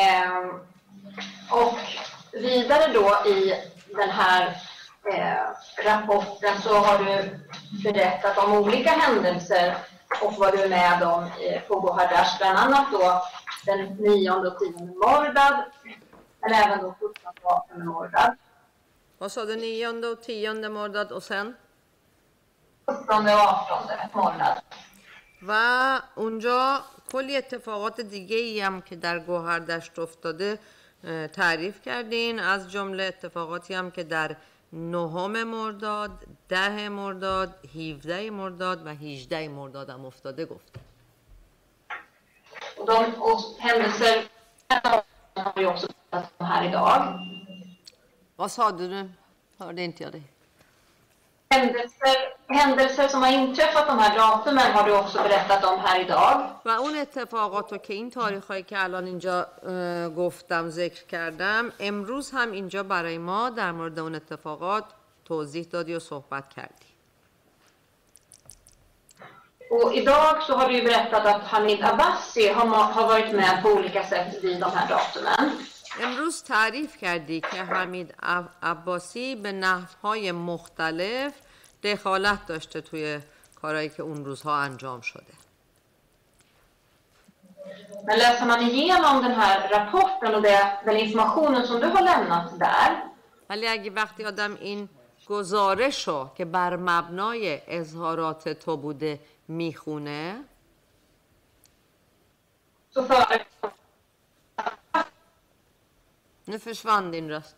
Eh, 0.00 0.46
och 1.50 1.78
vidare 2.32 2.92
då 2.92 3.30
i 3.30 3.54
den 3.96 4.10
här 4.10 4.62
eh, 5.12 5.84
rapporten 5.84 6.62
så 6.62 6.74
har 6.74 6.98
du 6.98 7.38
berättat 7.84 8.38
om 8.38 8.52
olika 8.52 8.90
händelser 8.90 9.76
och 10.22 10.34
vad 10.34 10.52
du 10.52 10.62
är 10.62 10.68
med 10.68 11.02
om 11.02 11.24
eh, 11.24 11.62
på 11.62 11.80
Gohardasht, 11.80 12.38
bland 12.38 12.58
annat 12.58 12.86
då 12.92 13.22
den 13.66 13.96
9 13.96 14.30
och 14.30 14.58
10 14.58 14.70
Mordad, 14.72 15.64
men 16.40 16.52
även 16.52 16.78
då 16.78 16.94
17 17.00 17.12
och 17.42 17.52
18 17.52 17.86
Mordad. 17.86 18.36
vad 19.18 19.32
sa 19.32 19.44
du, 19.44 19.56
nionde 19.56 20.08
och 20.08 20.22
tionde 20.22 20.68
مرداد 20.68 21.12
och 21.12 21.22
sen 21.22 21.56
17 22.86 23.26
och 23.26 23.32
18 23.32 23.88
Mordad. 24.12 24.58
و 25.47 26.01
اونجا 26.15 26.81
کلی 27.11 27.37
اتفاقات 27.37 28.01
دیگه 28.01 28.37
ای 28.37 28.59
هم 28.59 28.81
که 28.81 28.95
در 28.95 29.19
گوهردشت 29.19 29.99
افتاده 29.99 30.59
اه، 31.03 31.27
تعریف 31.27 31.81
کردین 31.81 32.39
از 32.39 32.71
جمله 32.71 33.03
اتفاقاتی 33.03 33.73
هم 33.73 33.91
که 33.91 34.03
در 34.03 34.35
نهم 34.73 35.43
مرداد 35.43 36.11
ده 36.49 36.89
مرداد 36.89 37.55
17 37.75 38.29
مرداد 38.29 38.85
و 38.85 38.89
18 38.89 39.47
مرداد 39.47 39.89
هم 39.89 40.05
افتاده 40.05 40.45
گفت 40.45 40.71
de, 42.87 43.05
händelser 43.59 44.29
har 45.35 45.53
vi 45.55 45.65
också 45.65 45.87
idag. 46.69 47.19
vad 48.35 48.51
sa 48.51 48.71
du 48.71 48.87
nu? 48.87 49.11
Hörde 49.57 49.81
inte 49.81 50.03
jag 50.03 50.11
dig. 50.11 50.32
händelser 52.47 53.07
som 53.07 53.21
har 53.21 53.31
inträffat. 53.31 53.87
De 53.87 53.99
här 53.99 54.17
datumen 54.17 54.71
har 54.71 54.83
du 54.83 54.91
också 54.97 55.17
berättat 55.23 55.63
و 56.65 56.69
اون 56.69 56.95
اتفاقات 56.95 57.73
و 57.73 57.77
که 57.77 57.93
این 57.93 58.09
تاریخ 58.09 58.47
هایی 58.47 58.63
که 58.63 58.83
الان 58.83 59.05
اینجا 59.05 59.47
گفتم 60.17 60.69
ذکر 60.69 61.03
کردم 61.05 61.71
امروز 61.79 62.31
هم 62.31 62.51
اینجا 62.51 62.83
برای 62.83 63.17
ما 63.17 63.49
در 63.49 63.71
مورد 63.71 63.99
اون 63.99 64.15
اتفاقات 64.15 64.83
توضیح 65.25 65.67
دادی 65.71 65.95
و 65.95 65.99
صحبت 65.99 66.49
کردی. 66.49 66.93
و 69.71 69.87
ایداغ 69.87 70.47
سو 70.47 70.53
هاری 70.53 70.81
برتت 70.81 71.25
ات 71.25 71.53
حمید 71.53 71.83
عباسی 71.83 72.47
ها 72.47 72.65
ما 72.65 72.83
ها 72.83 73.07
وارد 73.07 73.35
مه 73.35 73.61
بولیکا 73.61 74.03
سفت 74.03 74.41
دی 74.41 74.55
دم 74.55 74.69
هر 74.75 74.87
داتومن 74.87 75.53
امروز 76.01 76.43
تعریف 76.43 76.97
کردی 76.97 77.41
که 77.41 77.63
حمید 77.63 78.15
عب- 78.23 78.49
عباسی 78.63 79.35
به 79.35 79.51
نحوهای 79.51 80.31
مختلف 80.31 81.33
دخالت 81.83 82.45
داشته 82.45 82.81
توی 82.81 83.19
کارهایی 83.61 83.89
که 83.89 84.03
اون 84.03 84.25
روزها 84.25 84.55
انجام 84.55 85.01
شده. 85.01 85.33
Men 88.07 88.17
läser 88.19 88.45
man 88.45 88.61
igenom 88.69 89.21
den 89.21 89.35
här 89.41 89.69
rapporten 89.69 90.35
och 90.35 90.41
det, 90.41 90.79
den 90.85 90.97
informationen 90.97 91.67
som 91.67 91.79
du 91.79 91.87
har 91.87 92.01
lämnat 92.01 92.59
där 92.59 92.91
ولی 93.49 93.67
اگه 93.67 93.91
وقتی 93.91 94.25
آدم 94.25 94.55
این 94.55 94.89
گزارش 95.27 96.07
رو 96.07 96.29
که 96.37 96.45
بر 96.45 96.75
مبنای 96.75 97.61
اظهارات 97.67 98.49
تو 98.49 98.77
بوده 98.77 99.19
می‌خونه 99.47 100.43
förekommer 102.93 103.82
Nu 106.45 106.59
försvann 106.59 107.11
din 107.11 107.29
röst. 107.29 107.55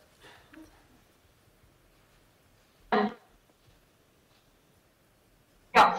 Ja, 5.72 5.94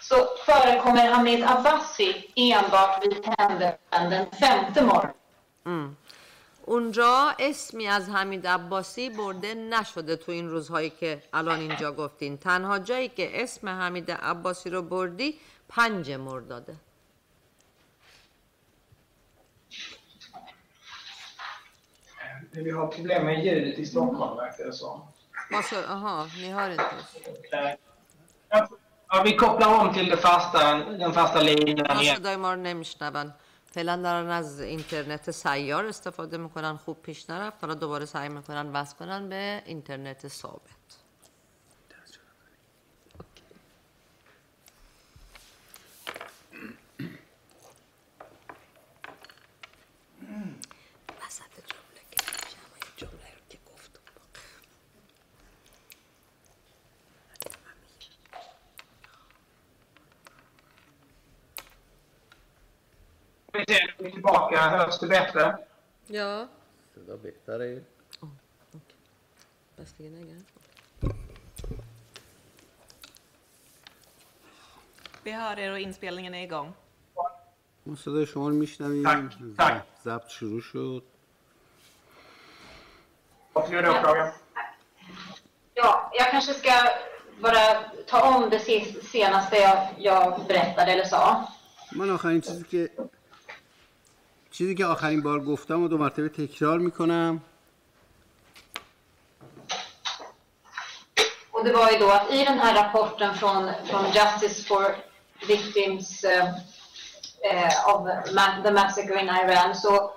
så 0.00 0.16
förekommer 0.46 1.12
Hamid 1.12 1.42
Abbasi 1.44 2.32
enbart 2.36 3.04
vid 3.04 3.24
händelsen 3.38 4.10
den 4.10 4.26
femte 4.30 4.82
morgonen. 4.82 5.96
اونجا 6.66 7.34
اسمی 7.38 7.86
از 7.86 8.08
حمید 8.08 8.46
عباسی 8.46 9.10
برده 9.10 9.54
نشده 9.54 10.16
تو 10.16 10.32
این 10.32 10.48
روزهایی 10.48 10.90
که 10.90 11.22
الان 11.32 11.58
اینجا 11.58 11.92
گفتین 11.92 12.38
تنها 12.38 12.78
جایی 12.78 13.08
که 13.08 13.42
اسم 13.42 13.68
حمید 13.68 14.10
عباسی 14.10 14.70
رو 14.70 14.82
بردی 14.82 15.38
پنج 15.68 16.10
مرداده 16.10 16.74
Vi 22.51 22.71
har 22.71 22.87
problem 22.87 23.25
med 23.25 23.45
ljudet 23.45 23.79
i 23.79 23.85
Stockholm 23.85 24.37
verkar 24.37 24.65
det 24.65 24.73
som. 24.73 25.01
ما 25.51 25.61
شد 25.61 25.83
آها 25.95 26.27
ni 26.41 26.51
hör 26.51 26.69
inte 26.69 26.83
oss. 26.99 27.15
Eh, 27.51 28.65
Ja, 29.11 29.21
vi 29.23 29.35
kopplar 29.37 29.79
om 29.81 29.93
till 29.93 30.09
det 30.09 30.17
fasta, 30.17 30.59
den 31.01 31.13
fasta 31.13 31.39
linjen 31.41 31.77
ما 31.95 32.01
igen. 32.01 32.15
صدای 32.15 32.35
ما 32.35 32.53
رو 32.53 32.59
نمیشنون 32.61 33.33
فعلا 33.65 33.95
دارن 33.95 34.29
از 34.29 34.61
اینترنت 34.61 35.31
سیار 35.31 35.85
استفاده 35.85 36.37
میکنن 36.37 36.77
خوب 36.77 37.01
پیش 37.01 37.29
نرفت 37.29 37.57
حالا 37.61 37.73
دوباره 37.73 38.05
سعی 38.05 38.29
میکنن 38.29 38.71
وصل 38.71 38.95
کنن 38.97 39.29
به 39.29 39.61
اینترنت 39.65 40.27
ثابت 40.27 40.98
Vi 63.53 63.65
ser, 63.67 63.95
vi 63.97 64.07
är 64.07 64.11
tillbaka. 64.11 64.57
Hörs 64.61 64.99
det 64.99 65.07
bättre? 65.07 65.57
Ja, 66.07 66.47
صدا 66.95 67.15
بهتره 67.17 67.81
پس 69.77 69.93
دیگه 69.97 70.09
نگرد 70.09 70.45
Vi 75.23 75.31
hör 75.31 75.59
er 75.59 75.71
och 75.71 75.79
inspelningen 75.79 76.33
är 76.33 76.43
igång. 76.43 76.73
ما 77.83 77.95
صدای 77.95 78.25
شما 78.25 78.49
رو 78.49 78.55
میشنویم 78.55 79.29
تک، 79.29 79.37
تک. 79.57 79.81
ضبط 80.03 80.29
شروع 80.29 80.61
شد 80.61 81.03
Varsågod 83.53 83.85
åklagaren. 83.87 84.31
Ja, 85.73 86.11
jag 86.13 86.31
kanske 86.31 86.53
ska 86.53 86.71
bara 87.41 87.83
ta 88.07 88.35
om 88.35 88.49
det 88.49 88.59
se- 88.59 89.01
senaste 89.03 89.55
jag, 89.55 89.77
jag 89.97 90.45
berättade 90.47 90.91
eller 90.91 91.05
sa. 91.05 91.47
من 91.91 92.09
آخرین 92.09 92.41
چیزی 92.41 92.63
که 92.63 92.89
چیزی 94.50 94.74
که 94.74 94.86
آخرین 94.86 95.22
بار 95.22 95.44
گفتم 95.44 95.82
و 95.82 95.88
دو 95.88 95.98
مرتبه 95.98 96.28
تکرار 96.28 96.78
می‌کنم 96.78 97.40
Och 101.52 101.66
det 101.66 101.72
var 101.72 101.90
ju 101.90 101.98
då 101.98 102.10
att 102.10 102.32
i 102.32 102.44
den 102.44 102.58
här 102.58 102.74
rapporten 102.82 103.34
från, 103.34 103.70
från 103.90 104.04
Justice 104.16 104.64
for 104.68 104.84
Victims 105.48 106.24
eh, 106.24 106.48
eh, 107.50 107.88
of 107.94 108.08
the 108.64 108.70
Massacre 108.70 109.20
in 109.22 109.28
Iran 109.28 109.74
så 109.74 110.12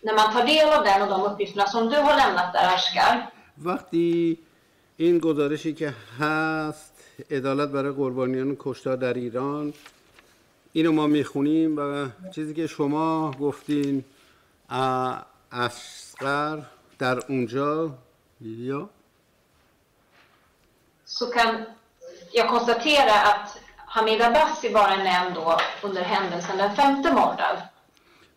när 0.00 0.14
man 0.14 0.32
tar 0.32 0.46
del 0.46 0.68
av 0.68 0.84
den 0.84 1.02
och 1.02 1.08
de 1.08 1.22
uppgifterna 1.22 1.66
som 1.66 1.88
du 1.88 1.96
har 1.96 2.16
lämnat 2.16 2.52
där 2.52 2.74
Ashkar 2.74 3.32
وقتی 3.64 4.38
این 4.96 5.18
گزارشی 5.18 5.74
که 5.74 5.94
هست 6.20 6.92
عدالت 7.30 7.68
برای 7.68 7.92
قربانیان 7.92 8.56
کشتار 8.58 8.96
در 8.96 9.14
ایران 9.14 9.72
اینو 10.72 10.92
ما 10.92 11.06
می‌خونیم 11.06 11.76
و 11.78 12.08
چیزی 12.34 12.54
که 12.54 12.66
شما 12.66 13.30
گفتین 13.30 14.04
ا- 14.70 15.14
اصغر 15.52 16.62
در 16.98 17.18
اونجا 17.28 17.94
یا 18.40 18.90
så 21.18 21.26
kan 21.36 21.50
jag 22.38 22.48
konstatera 22.54 23.14
att 23.32 23.48
Hamid 23.94 24.20
Abbasi 24.28 24.68
var 24.78 24.88
en 24.96 25.02
nämnd 25.10 25.34
då 25.34 25.56
under 25.86 26.02
händelsen 26.02 26.56
den 26.58 26.72
femte 26.76 27.12
Mordad. 27.12 27.58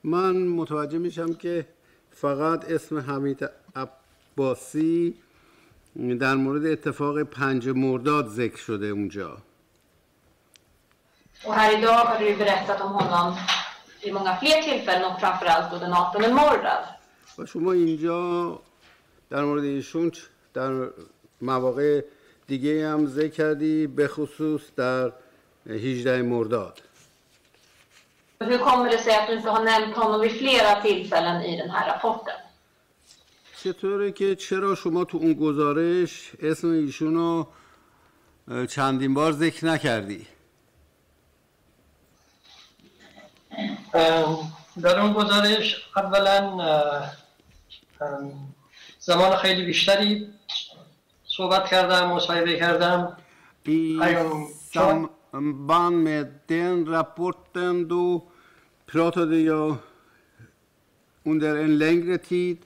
من 0.04 0.48
متوجه 0.48 0.98
میشم 0.98 1.34
که 1.34 1.68
فقط 2.12 2.72
اسم 2.72 2.98
حمید 3.00 3.50
عباسی 3.76 5.14
در 6.20 6.36
مورد 6.36 6.66
اتفاق 6.66 7.24
پنج 7.24 7.70
مرداد 7.70 8.28
ذکر 8.28 8.58
شده 8.58 8.86
اونجا 8.88 9.38
Och 11.46 11.54
här 11.54 11.78
idag 11.78 12.06
har 12.06 12.20
du 12.20 12.26
ju 12.30 12.38
berättat 12.38 12.82
om 12.82 12.92
honom 12.92 13.38
vid 14.04 14.14
många 14.14 14.36
fler 14.36 14.62
tillfällen 14.62 15.12
och 15.12 15.20
framförallt 15.20 15.72
då 15.72 15.78
den 15.78 15.94
18 15.94 16.34
Mordad. 16.34 16.84
و 17.38 17.46
شما 17.46 17.72
اینجا 17.72 18.60
در 19.30 19.44
مورد 19.44 19.64
ایشون 19.64 20.12
در 20.54 20.90
مواقع 21.42 22.02
دیگه 22.48 22.90
هم 22.90 23.08
ذکر 23.08 23.28
کردی 23.28 23.88
به 23.88 24.08
خصوص 24.08 24.62
در 24.76 25.12
18 25.66 26.22
مرداد 26.22 26.82
Hur 28.40 28.58
kommer 28.58 28.90
det 28.90 28.98
sig 28.98 29.14
att 29.16 29.28
du 29.28 29.34
inte 29.34 29.50
har 29.50 29.64
nämnt 29.64 29.96
honom 29.96 30.22
vid 30.22 30.32
flera 30.32 30.82
tillfällen 30.82 31.42
i 31.42 31.58
den 31.58 31.70
här 31.70 31.88
rapporten? 31.94 32.34
چطوره 33.64 34.12
که 34.12 34.36
چرا 34.36 34.76
شما 34.76 35.06
تو 35.06 35.18
اون 35.18 35.34
گزارش 35.34 36.32
اسم 36.42 36.68
ایشون 36.68 37.16
رو 37.16 37.48
اه، 38.48 38.68
چندین 38.68 39.14
بار 39.14 39.32
ذکر 39.32 39.66
نکردی 39.66 40.28
در 44.82 45.00
اون 45.00 45.14
گزارش 45.14 45.86
اولا 45.96 46.60
زمان 49.00 49.36
خیلی 49.36 49.66
بیشتری 49.66 50.28
صحبت 51.38 51.66
کردم 51.68 52.08
مصاحبه 52.08 52.58
کردم. 52.60 53.18
I 53.68 54.14
samband 54.74 55.96
med 56.10 56.28
den 56.54 56.76
rapporten 56.96 57.88
då 57.88 58.06
pratade 58.92 59.38
jag 59.52 59.76
under 61.26 61.52
en 61.66 61.78
längre 61.78 62.18
tid 62.18 62.58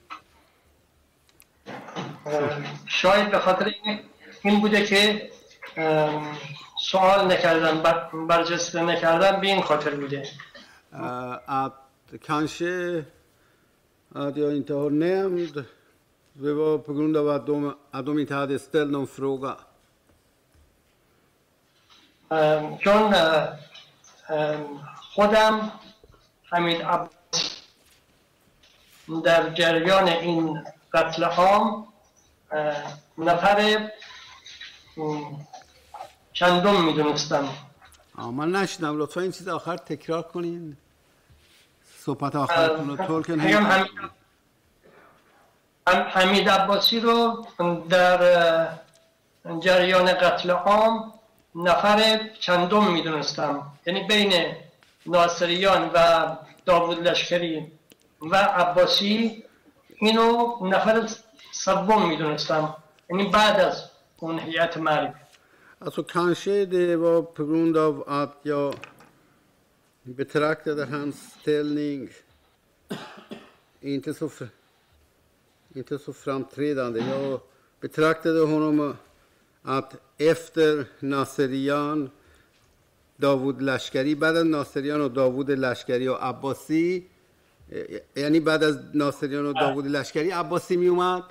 شاید 2.86 3.30
به 3.30 3.38
خاطر 3.38 3.72
این- 4.42 4.60
بوده 4.60 4.86
که 4.86 5.30
سوال 6.90 7.32
نکردم 7.32 7.82
بر- 7.82 8.08
برجسته 8.28 8.82
نکردم 8.82 9.40
به 9.40 9.46
این 9.46 9.62
خاطر 9.62 9.90
بوده. 9.90 10.28
Att 10.90 11.74
kanske 12.24 13.04
att 14.14 14.36
jag 14.36 14.56
inte 14.56 14.74
har 14.74 14.90
nämnt 14.90 15.54
det 16.32 16.52
var 16.52 16.78
på 16.78 16.92
grund 16.94 17.16
av 17.16 17.28
att 17.28 17.46
de, 17.46 17.76
att 17.90 18.06
de 18.06 18.18
inte 18.18 18.34
hade 18.34 18.58
ställt 18.58 18.90
någon 18.90 19.06
fråga. 19.06 19.56
اه، 22.30 22.78
چون 22.78 23.14
اه، 23.14 23.58
خودم 25.14 25.70
حمید 26.44 26.82
عباس 26.82 27.16
در 29.24 29.50
جریان 29.50 30.08
این 30.08 30.62
قتل 30.92 31.24
عام 31.24 31.86
نفر 33.18 33.90
چندم 36.32 36.84
می‌دونستم 36.84 37.48
من 38.18 38.52
نشنم 38.52 38.98
لطفا 38.98 39.20
این 39.20 39.32
چیز 39.32 39.48
آخر 39.48 39.76
تکرار 39.76 40.22
کنین. 40.22 40.76
صحبت 41.98 42.36
آخرتون 42.36 42.98
رو 42.98 43.22
حمید 43.22 43.54
هم- 43.54 43.88
حمید 45.86 46.48
عباسی 46.48 47.00
رو 47.00 47.46
در 47.88 48.68
جریان 49.60 50.12
قتل 50.12 50.50
عام 50.50 51.12
نفر 51.54 52.20
چندم 52.40 52.92
می‌دونستم. 52.92 53.72
یعنی 53.86 54.02
بین 54.02 54.54
ناصریان 55.06 55.90
و 55.94 56.26
داوود 56.64 57.08
لشکری 57.08 57.72
و 58.20 58.36
عباسی 58.36 59.44
اینو 59.96 60.56
نفر 60.66 61.08
سوم 61.52 62.08
می‌دونستم. 62.08 62.76
یعنی 63.10 63.24
بعد 63.24 63.60
از 63.60 63.90
اون 64.16 64.38
هیئت 64.38 64.76
مرگ. 64.76 65.12
Alltså 65.86 66.02
kanske 66.02 66.66
det 66.66 66.96
var 66.96 67.22
på 67.22 67.44
grund 67.46 67.76
av 67.76 68.04
att 68.06 68.38
jag 68.42 68.74
betraktade 70.02 70.84
hans 70.84 71.16
ställning 71.40 72.08
inte 73.80 74.14
så, 74.14 74.30
inte 75.74 75.98
så 75.98 76.12
framträdande. 76.12 77.00
Jag 77.00 77.40
betraktade 77.80 78.40
honom 78.40 78.94
att 79.62 79.96
efter 80.18 80.86
Naserian, 81.00 82.10
Davud 83.16 83.62
Lashkari, 83.62 84.14
بعد 84.14 84.36
از 84.36 84.46
ناصریان 84.46 85.00
و 85.00 85.08
داوود 85.08 85.50
لشکری 85.50 86.08
و 86.08 86.14
عباسی 86.14 87.06
یعنی 88.16 88.40
بعد 88.40 88.64
از 88.64 88.78
ناصریان 88.94 89.46
و 89.46 89.52
داوود 89.52 89.86
لشکری 89.86 90.30
عباسی 90.30 90.76
می 90.76 90.86
اومد 90.86 91.22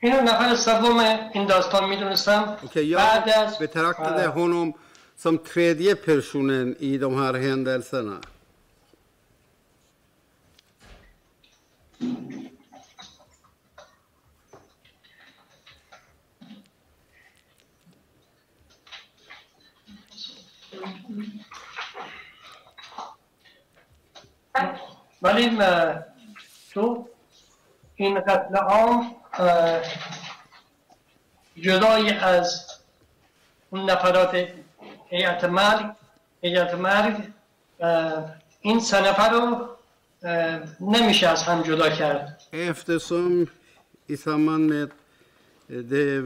اینو 0.00 0.20
نفر 0.20 0.54
سوم 0.54 0.98
این 1.32 1.46
داستان 1.46 1.88
میدونستم 1.88 2.56
Okej, 2.64 2.94
بعد 2.94 3.28
jag 3.28 3.44
از 3.46 3.58
betraktade 3.58 4.24
اه، 4.26 4.34
honom 4.34 4.74
som 5.16 5.38
tredje 5.38 5.94
personen 5.94 6.76
i 6.80 6.98
de 6.98 7.14
här 7.16 7.34
händelserna. 7.34 8.20
ولی 25.22 25.56
اه، 25.60 26.04
تو 26.72 27.08
این 27.94 28.20
قتل 28.20 28.56
عام 28.56 29.00
اه، 29.25 29.25
جدای 31.57 32.09
از 32.11 32.67
اون 33.69 33.89
نفرات 33.89 34.47
هیئت 35.09 35.43
مرگ 35.43 35.85
هیئت 36.41 36.73
مرگ 36.73 37.15
این 38.61 38.79
سه 38.79 39.09
نفر 39.09 39.29
رو 39.29 39.67
نمیشه 40.79 41.27
از 41.27 41.43
هم 41.43 41.61
جدا 41.61 41.89
کرد. 41.89 42.41
Eftersom 42.51 43.47
i 44.09 44.15
samband 44.15 44.63
med 44.73 44.89
det 45.67 46.21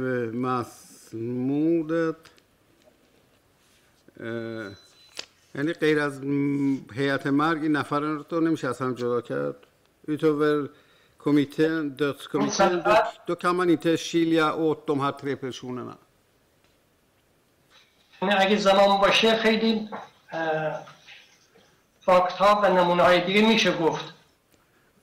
eh, 4.20 4.72
یعنی 5.56 5.74
غیر 5.74 6.00
از 6.00 6.22
هیئت 6.94 7.28
مرگ 7.28 7.62
این 7.62 7.72
نفران 7.72 8.26
رو 8.30 8.40
نمیشه 8.40 8.68
از 8.68 8.82
هم 8.82 8.94
جدا 8.94 9.22
کرد؟ 9.22 9.56
utöver 10.08 10.70
kommittén, 11.21 11.97
dödskommittén 11.97 12.83
då, 12.85 12.97
då 13.27 13.35
kan 13.35 13.57
man 13.57 13.71
inte 13.71 13.97
skilja 13.97 14.55
åt 14.55 14.87
de 14.87 15.01
här 15.01 15.13
tre 15.13 15.37
personerna. 15.37 15.97
یعنی 18.23 18.35
اگه 18.35 18.57
زمان 18.57 19.01
باشه 19.01 19.37
خیلی 19.37 19.89
اه، 20.33 20.81
فاکت 22.01 22.33
ها 22.33 22.61
و 22.63 22.67
نمونه 22.67 23.03
های 23.03 23.25
دیگه 23.25 23.49
میشه 23.49 23.79
گفت 23.79 24.05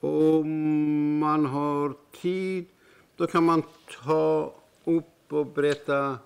Om 0.02 1.20
man 1.20 1.46
har 1.46 1.96
tid 2.22 2.68
då 3.16 3.26
kan 3.26 3.44
man 3.44 3.62
ta 4.04 4.52
upp 4.84 5.32
och 5.32 5.46
berätta 5.46 6.18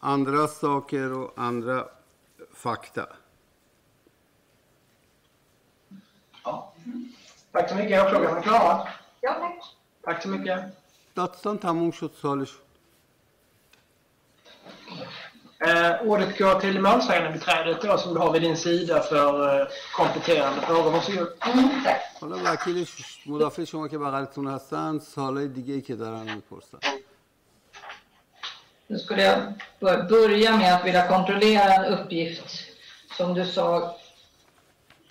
andra 0.00 0.48
saker 0.48 1.12
och 1.12 1.32
andra 1.36 1.88
fakta. 2.54 3.06
Tack 7.52 7.68
så 7.68 7.74
mycket. 7.74 7.90
Jag 7.90 8.04
har 8.04 8.10
frågan 8.10 8.36
är 8.36 8.42
klar. 8.42 8.88
Ja, 9.20 9.34
tack. 9.34 9.64
Tack 10.04 10.22
så 10.22 10.28
mycket. 10.28 10.58
داستان 11.16 11.58
تموم 11.58 11.90
شد 11.90 12.12
سالش 12.22 12.50
Eh, 15.66 15.92
ordet 16.10 16.38
går 16.38 16.60
till 16.60 16.80
målsägandebiträdet 16.80 17.82
då 17.82 17.98
som 17.98 18.14
du 18.14 18.20
har 18.20 18.32
vid 18.32 18.42
din 18.42 18.56
sida 18.56 19.00
för 19.00 19.60
eh, 19.60 19.66
kompletterande 19.96 20.60
frågor. 20.60 20.90
Varsågod. 20.90 21.28
Mm, 21.40 21.84
tack. 21.84 22.00
حالا 22.20 22.36
وکیل 22.52 22.84
ش- 22.84 23.22
مدافع 23.26 23.64
شما 23.64 23.88
که 23.88 23.98
بغلتون 23.98 24.46
هستن 24.46 24.98
سالهای 24.98 25.48
دیگه 25.48 25.74
ای 25.74 25.80
که 25.82 25.94
دارن 25.94 26.34
میپرسن 26.34 26.78
Nu 28.90 28.98
skulle 28.98 29.22
jag 29.22 29.38
bör- 29.80 30.02
börja 30.08 30.56
med 30.56 30.74
att 30.74 30.84
vilja 30.84 31.08
kontrollera 31.08 31.74
en 31.74 31.84
uppgift 31.94 32.48
som 33.16 33.34
du 33.34 33.44
sa 33.56 33.96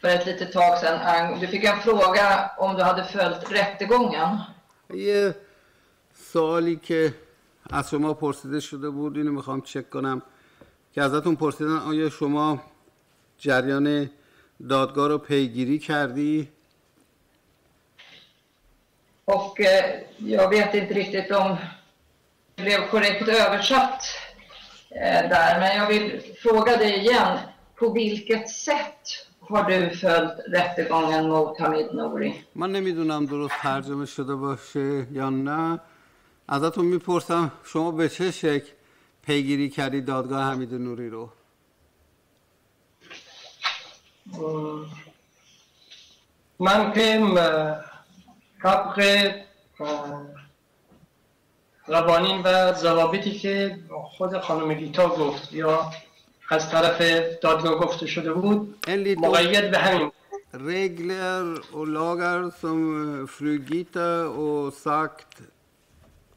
för 0.02 0.08
ett 0.10 0.26
litet 0.26 0.52
tag 0.54 0.78
sedan. 0.78 1.00
Ang- 1.00 1.40
Du 1.40 1.48
fick 1.48 1.64
en 1.64 1.80
fråga 1.80 2.52
om 2.58 2.76
du 2.76 2.82
hade 2.84 3.04
följt 3.04 3.52
rättegången. 3.52 4.38
یه 4.94 5.36
سوالی 6.34 6.76
که 6.76 7.14
از 7.70 7.90
شما 7.90 8.14
پرسیده 8.14 8.60
شده 8.60 8.90
بود 8.90 9.18
اینو 9.18 9.32
میخوام 9.32 9.62
چک 9.62 9.90
کنم 9.90 10.22
که 10.94 11.02
ازتون 11.02 11.36
پرسیدن 11.36 11.78
آیا 11.78 12.10
شما 12.10 12.62
جریان 13.38 14.10
دادگاه 14.70 15.08
رو 15.08 15.18
پیگیری 15.18 15.80
کردی 15.80 16.50
Och 19.26 19.62
eh, 19.62 20.00
jag 20.18 20.50
vet 20.50 20.74
inte 20.76 20.94
riktigt 20.94 21.32
om 21.32 21.58
det 22.56 22.64
blev 22.64 22.88
korrekt 22.90 23.28
översatt 23.28 24.02
eh, 24.90 25.30
där, 25.30 25.60
men 25.60 25.78
jag 25.78 25.88
vill 25.88 26.22
fråga 26.44 26.78
dig 26.78 26.98
igen. 27.00 27.38
På 27.76 27.90
vilket 27.90 28.50
sätt 28.50 29.27
har 29.49 29.65
du 29.71 29.91
följt 29.97 30.37
rättegången 30.55 31.25
mot 31.29 31.59
Hamid 31.59 31.89
Nouri? 31.95 32.45
من 32.55 32.73
نمی‌دونم 32.73 33.27
درست 33.27 33.55
ترجمه 33.63 34.07
شده 34.07 34.35
باشه 34.35 35.07
یا 35.13 35.31
نه 35.31 35.81
ازتون 36.49 36.85
می‌پرسم 36.85 37.53
شما 37.65 37.91
به 37.91 38.09
چه 38.09 38.31
شکل 38.31 38.71
پیگیری 39.23 39.71
کردی 39.71 40.01
دادگاه 40.01 40.43
حمید 40.45 40.75
نوری 40.75 41.11
رو 41.11 41.31
من 46.59 46.93
که 46.93 47.21
طبق 48.63 49.33
قوانین 51.87 52.43
و 52.45 52.73
ضوابطی 52.73 53.39
که 53.39 53.79
خود 54.05 54.39
خانم 54.39 54.75
گیتا 54.75 55.09
گفت 55.09 55.53
یا 55.53 55.91
از 56.50 56.72
طرف 56.72 57.02
دادگاه 57.42 57.80
گفته 57.80 58.06
شده 58.08 58.34
بود 58.34 58.76
Enligt 58.88 59.18
de 59.18 59.22
مقید 59.22 59.72
به 59.72 59.78
همین 59.78 60.12
regler 60.54 61.74
och 61.74 61.88
lagar 61.88 62.52
som 62.62 62.80
eh, 63.22 63.28
fru 63.28 63.58
Gita 63.70 64.28
och 64.28 64.74
sagt 64.74 65.42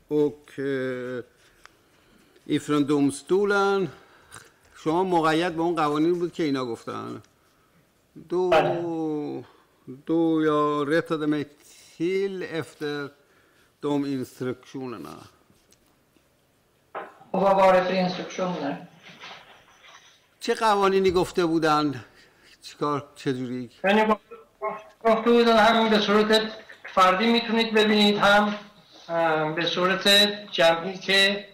och 0.08 0.58
eh, 0.58 1.24
ifrån 2.46 2.84
domstolen 2.86 3.88
شما 4.74 5.04
مقید 5.04 5.56
به 5.56 5.62
اون 5.62 5.74
قوانین 5.74 6.18
بود 6.18 6.32
که 6.32 6.42
اینا 6.42 6.64
گفتن 6.66 7.22
då, 8.28 8.50
då 10.06 10.44
jag 10.44 10.92
rättade 10.92 11.26
mig 11.26 11.44
till 11.96 12.42
efter 12.42 13.08
de 13.80 14.06
instruktionerna. 14.06 15.16
Och 17.30 17.40
vad 17.40 17.56
var 17.56 17.72
det 17.72 17.84
för 17.84 17.92
instruktioner? 17.92 18.86
چه 20.41 20.53
قوانینی 20.53 21.11
گفته 21.11 21.45
بودن؟ 21.45 22.03
چیکار 22.61 23.09
چجوری؟ 23.15 23.69
یعنی 23.83 24.15
گفته 25.03 25.31
بودن 25.31 25.57
هم 25.57 25.89
به 25.89 25.99
صورت 25.99 26.41
فردی 26.93 27.31
می‌تونید 27.31 27.73
ببینید 27.73 28.17
هم 28.17 28.55
به 29.55 29.65
صورت 29.65 30.07
جمعی 30.51 30.97
که 30.97 31.45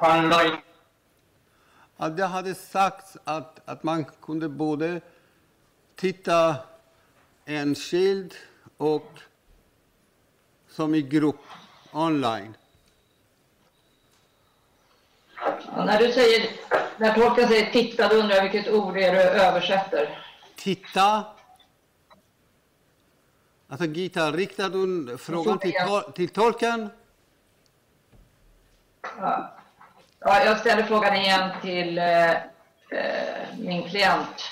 آنلاین. 0.00 0.58
det 2.16 2.26
hade 2.26 2.54
sagts 2.54 3.16
att, 3.24 3.60
att 3.72 3.84
man 3.84 4.04
kunde 4.04 4.48
både 4.48 5.00
titta 5.96 6.56
enskild 7.46 8.34
och 8.76 9.10
som 10.68 10.94
i 10.94 11.02
grupp 11.02 11.42
online. 11.92 12.54
Ja, 15.76 15.84
när 15.84 15.98
du 15.98 16.12
säger, 16.12 16.50
när 16.96 17.14
tolken 17.14 17.48
säger 17.48 17.72
titta, 17.72 18.08
då 18.08 18.14
undrar 18.16 18.36
jag 18.36 18.42
vilket 18.42 18.72
ord 18.72 18.94
det 18.94 19.04
är 19.04 19.12
du 19.12 19.20
översätter. 19.20 20.18
Titta. 20.56 21.24
Alltså 23.68 23.86
Gita, 23.86 24.30
riktar 24.32 24.68
du 24.68 25.18
frågan 25.18 25.58
till, 25.58 25.72
tol- 25.72 26.12
till 26.12 26.28
tolken? 26.28 26.88
Ja. 29.18 29.52
Ja, 30.18 30.44
jag 30.44 30.58
ställer 30.60 30.82
frågan 30.82 31.16
igen 31.16 31.50
till 31.62 31.98
eh, 31.98 32.30
eh, 32.30 32.38
min 33.58 33.88
klient. 33.88 34.44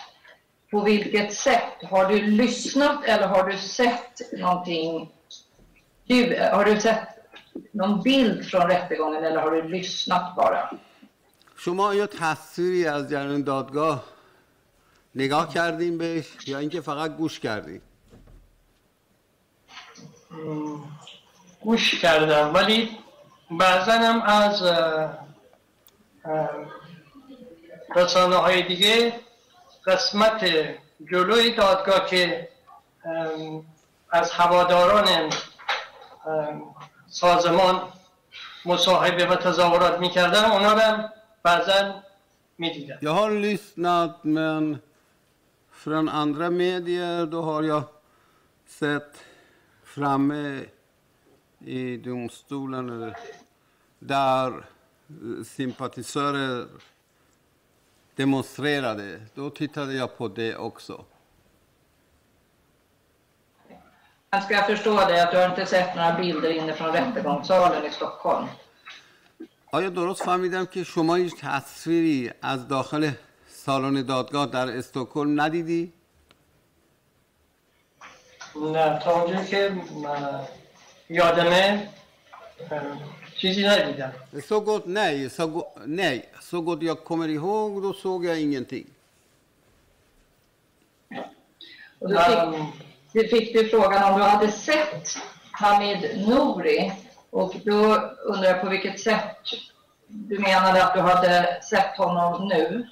På 0.71 0.81
vilket 0.81 1.35
sätt? 1.35 1.83
Har 1.91 2.05
du 2.09 2.23
lyssnat 2.27 3.05
eller 3.05 3.27
har 3.27 3.45
du 3.49 3.59
sett 3.59 4.33
någonting? 4.33 5.13
Du, 6.05 6.39
har 6.53 6.65
du 6.65 6.81
sett 6.81 7.09
någon 7.73 8.03
bild 8.03 8.45
från 8.51 8.63
rättegången 8.71 9.25
eller 9.25 9.41
har 9.41 9.51
du 9.51 9.63
lyssnat 9.63 10.37
bara? 10.37 10.71
شما 11.57 11.87
آیا 11.87 12.07
تصویری 12.07 12.87
از 12.87 13.11
جریان 13.11 13.43
دادگاه 13.43 14.05
نگاه 15.15 15.55
کردین 15.55 15.99
بهش 15.99 16.27
یا 16.47 16.59
اینکه 16.59 16.81
فقط 16.81 17.17
گوش 17.17 17.41
کردین 17.41 17.81
گوش 21.61 22.01
کردم 22.01 22.55
ولی 22.55 22.99
بعضا 23.51 23.93
هم 23.93 24.23
از 24.23 24.63
رسانه 27.97 28.37
های 28.37 28.63
دیگه 28.63 29.21
قسمت 29.87 30.45
جلوی 31.11 31.55
دادگاه 31.55 32.07
که 32.07 32.49
از 34.11 34.31
هواداران 34.31 35.31
سازمان 37.10 37.82
مصاحبه 38.66 39.26
و 39.26 39.36
تظاهرات 39.36 40.00
میکردن 40.00 40.46
اونا 40.46 40.74
رو 40.74 40.80
هم 40.80 41.10
بعضا 41.44 42.04
میدیدم 42.58 42.98
Jag 43.02 43.14
har 43.14 43.32
lyssnat 43.32 44.24
men 44.24 44.78
från 45.72 46.10
andra 46.10 46.50
medier 46.50 47.26
då 47.26 47.42
har 47.42 47.64
jag 47.64 47.84
sett 48.68 49.24
framme 49.84 50.66
i 51.66 51.98
domstolen 51.98 52.90
eller 52.90 53.18
där 54.00 54.48
eh, 54.58 55.44
sympatisörer 55.46 56.68
demonstrerade. 58.16 59.22
Då 59.36 59.50
tittade 59.50 59.94
jag 59.94 60.18
på 60.18 60.28
det 60.28 60.56
också. 60.56 61.06
Men 64.33 64.43
ska 64.43 64.55
jag 64.55 64.67
förstå 64.67 64.95
det 64.97 65.23
att 65.23 65.31
du 65.33 65.37
har 65.37 65.49
inte 65.49 65.67
sett 65.67 65.95
några 65.97 66.13
bilder 66.13 66.51
inifrån 66.51 66.93
rättegångssalen 66.93 67.85
i 67.87 67.91
Stockholm? 67.91 68.47
آیا 69.73 69.91
درست 69.91 70.23
فهمیدم 70.23 70.65
که 70.67 70.85
شما 70.85 71.15
هیچ 71.15 71.35
تصویری 71.41 72.31
از 72.43 72.69
داخل 72.69 73.11
سالن 73.49 74.07
دادگاه 74.07 74.47
در 74.47 74.69
استکهلم 74.79 75.41
ندیدی؟ 75.41 75.93
نه 78.57 78.99
تا 79.05 79.23
اونجایی 79.23 79.47
که 79.47 79.73
من 80.03 80.41
یادمه 81.09 81.89
چیزی 83.37 83.67
ندیدم 83.67 84.13
Så 84.49 84.61
gott 84.61 84.87
nej, 84.87 85.31
så 85.31 85.47
go- 85.55 85.73
nej. 85.87 86.29
Så 86.41 86.61
gott 86.61 86.83
jag 86.83 87.05
kommer 87.05 87.29
ihåg, 87.29 87.83
då 87.83 87.93
såg 87.93 88.25
jag 88.25 88.41
ingenting. 88.41 88.87
Och 91.99 92.09
du 92.09 92.17
fick, 92.19 92.90
du 93.13 93.29
fick 93.29 93.53
du 93.55 93.69
frågan 93.69 94.13
om 94.13 94.19
du 94.19 94.25
hade 94.25 94.53
sett 94.53 95.19
Hamid 95.53 96.29
Nouri. 96.29 96.93
Och 97.31 97.55
då 97.65 97.81
undrar 98.25 98.49
jag 98.49 98.61
på 98.61 98.69
vilket 98.69 99.01
sätt 99.01 99.37
du 100.09 100.39
menade 100.39 100.85
att 100.85 100.95
du 100.95 101.01
hade 101.01 101.61
sett 101.63 101.97
honom 101.97 102.49
nu. 102.49 102.87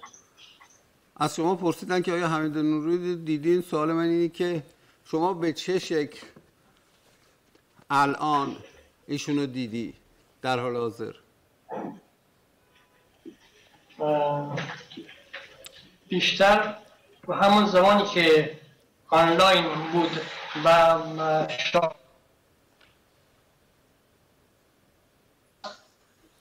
از 1.21 1.37
شما 1.37 1.57
پرسیدن 1.57 2.03
که 2.03 2.13
آیا 2.13 2.29
حمید 2.29 2.59
نوری 2.59 3.17
دیدین 3.17 3.63
سوال 3.63 3.93
من 3.93 4.05
اینه 4.05 4.29
که 4.29 4.63
شما 5.05 5.35
به 5.35 5.53
چه 5.53 5.79
شکل 5.79 6.27
الان 7.91 8.57
ایشونو 9.07 9.47
دیدی؟ 9.47 9.95
در 10.43 10.59
حال 10.59 10.77
حاضر. 10.77 11.13
بیشتر 16.09 16.75
تو 17.27 17.33
همون 17.33 17.67
زمانی 17.67 18.05
که 18.05 18.59
آنلاین 19.09 19.65
بود 19.93 20.11
و 20.65 20.69
شا- 21.73 21.95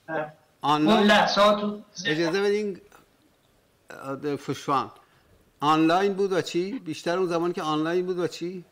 ام، 0.09 0.17
اون 0.17 0.31
آنلاین 0.61 1.07
لحظات 1.07 1.83
اجازه 2.05 2.41
بدین 2.41 2.81
فشوان 4.37 4.91
آنلاین 5.59 6.13
بود 6.13 6.31
و 6.33 6.41
چی؟ 6.41 6.79
بیشتر 6.79 7.17
اون 7.17 7.27
زمانی 7.27 7.53
که 7.53 7.61
آنلاین 7.61 8.05
بود 8.05 8.19
و 8.19 8.27
چی؟ 8.27 8.65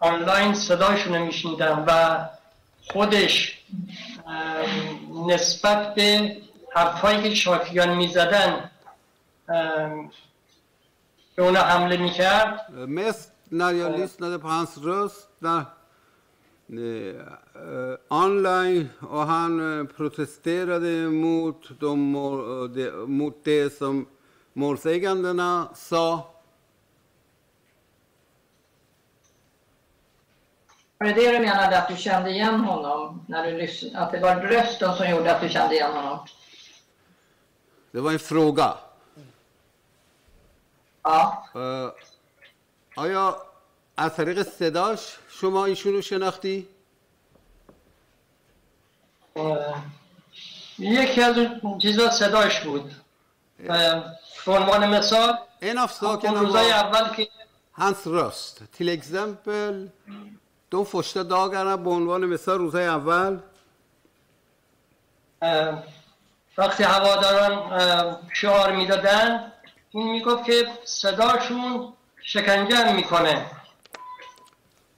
آنلاین 0.00 0.54
صداشون 0.54 1.14
رو 1.14 1.24
میشنیدم 1.24 1.84
و 1.88 2.18
خودش 2.92 3.60
نسبت 5.26 5.94
به 5.94 6.36
حرفایی 6.74 7.22
که 7.22 7.34
شاکیان 7.34 7.94
می‌زدن 7.94 8.70
به 11.35 11.43
اونا 11.43 11.59
حمله 11.59 11.97
میکرد 11.97 12.59
Mest 12.87 13.31
när 13.49 13.71
jag 13.73 13.99
lyssnade 13.99 14.39
på 14.39 14.47
hans 14.47 14.77
röst 14.77 15.29
när, 15.39 15.59
eh, 16.69 17.95
online 18.07 18.89
och 19.01 19.19
han 19.19 19.79
eh, 19.79 19.85
protesterade 19.85 21.09
mot, 21.09 21.79
de, 21.79 21.99
mål- 21.99 22.73
de, 22.75 23.11
mot 23.11 23.43
det 23.43 23.73
som 23.77 24.05
målsägandena 24.53 25.69
sa. 25.75 26.33
Var 30.97 31.07
det 31.07 31.13
det 31.13 31.31
du 31.31 31.39
menade 31.39 31.77
att 31.81 31.89
du 31.89 31.95
kände 31.95 32.29
igen 32.29 32.59
honom? 32.59 33.25
När 33.27 33.51
du 33.51 33.57
lyssnade, 33.57 34.05
att 34.05 34.11
det 34.11 34.19
var 34.19 34.35
rösten 34.35 34.95
som 34.95 35.09
gjorde 35.09 35.35
att 35.35 35.41
du 35.41 35.49
kände 35.49 35.75
igen 35.75 35.91
honom? 35.91 36.19
Det 37.91 37.99
var 37.99 38.11
en 38.11 38.19
fråga. 38.19 38.73
آه. 41.04 41.50
آیا 42.96 43.42
از 43.96 44.16
طریق 44.16 44.42
صداش 44.42 45.18
شما 45.28 45.64
ایشون 45.64 45.92
رو 45.92 46.02
شناختی؟ 46.02 46.68
یکی 50.78 51.22
از 51.22 51.38
اون 51.62 51.78
چیزا 51.78 52.10
صداش 52.10 52.60
بود. 52.60 52.94
به 54.46 54.52
عنوان 54.52 54.86
مثال 54.86 55.36
این 55.62 55.78
اون 55.78 56.56
اول 56.56 57.14
که 57.16 57.28
هنس 57.74 58.06
راست. 58.06 58.62
تیل 58.72 58.90
اگزمپل 58.90 59.88
دو 60.70 60.84
فشته 60.84 61.22
داگرم 61.22 61.84
به 61.84 61.90
عنوان 61.90 62.24
مثال 62.24 62.58
روزای 62.58 62.86
اول. 62.86 63.38
وقتی 66.58 66.82
هواداران 66.82 68.18
شعار 68.32 68.72
می‌دادن 68.72 69.52
این 69.94 70.10
می‌گفت 70.10 70.44
که 70.44 70.66
صداشون 70.84 71.92
شکنجه 72.22 72.92
می‌کنه. 72.96 73.46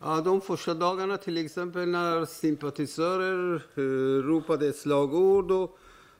Ja, 0.00 0.20
de 0.20 0.40
första 0.40 1.16
till 1.26 1.38
exempel 1.38 1.88
när 1.88 2.24
sympatisörer 2.24 3.62
ropade 4.30 4.72
slagord 4.72 5.48
då 5.48 5.70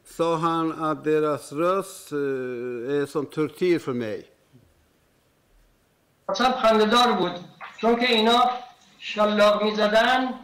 sa 0.05 0.37
han 0.37 0.67
att 0.89 1.05
deras 1.05 1.53
röst 1.53 2.13
är 2.13 3.07
som 3.07 3.27
tortyr 3.27 3.79
för 3.79 3.93
mig. 3.93 4.21
اصلا 6.29 6.53
خندهدار 6.53 7.13
بود. 7.13 7.33
چون 7.81 7.97
که 7.97 8.07
اینا 8.13 8.51
شلاق 8.99 9.63
می‌زدن 9.63 10.35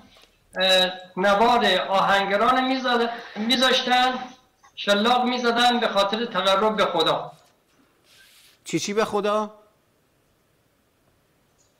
نوار 1.16 1.62
آهنگران 1.88 2.57
میذاشتن 3.37 4.14
شلاق 4.75 5.25
می‌زدن 5.25 5.81
به 5.81 5.88
خاطر 5.88 6.27
تقرب 6.27 6.77
به 6.77 6.85
خدا. 6.85 7.32
چی 8.64 8.79
چی 8.79 8.92
به 8.94 9.05
خدا؟ 9.05 9.38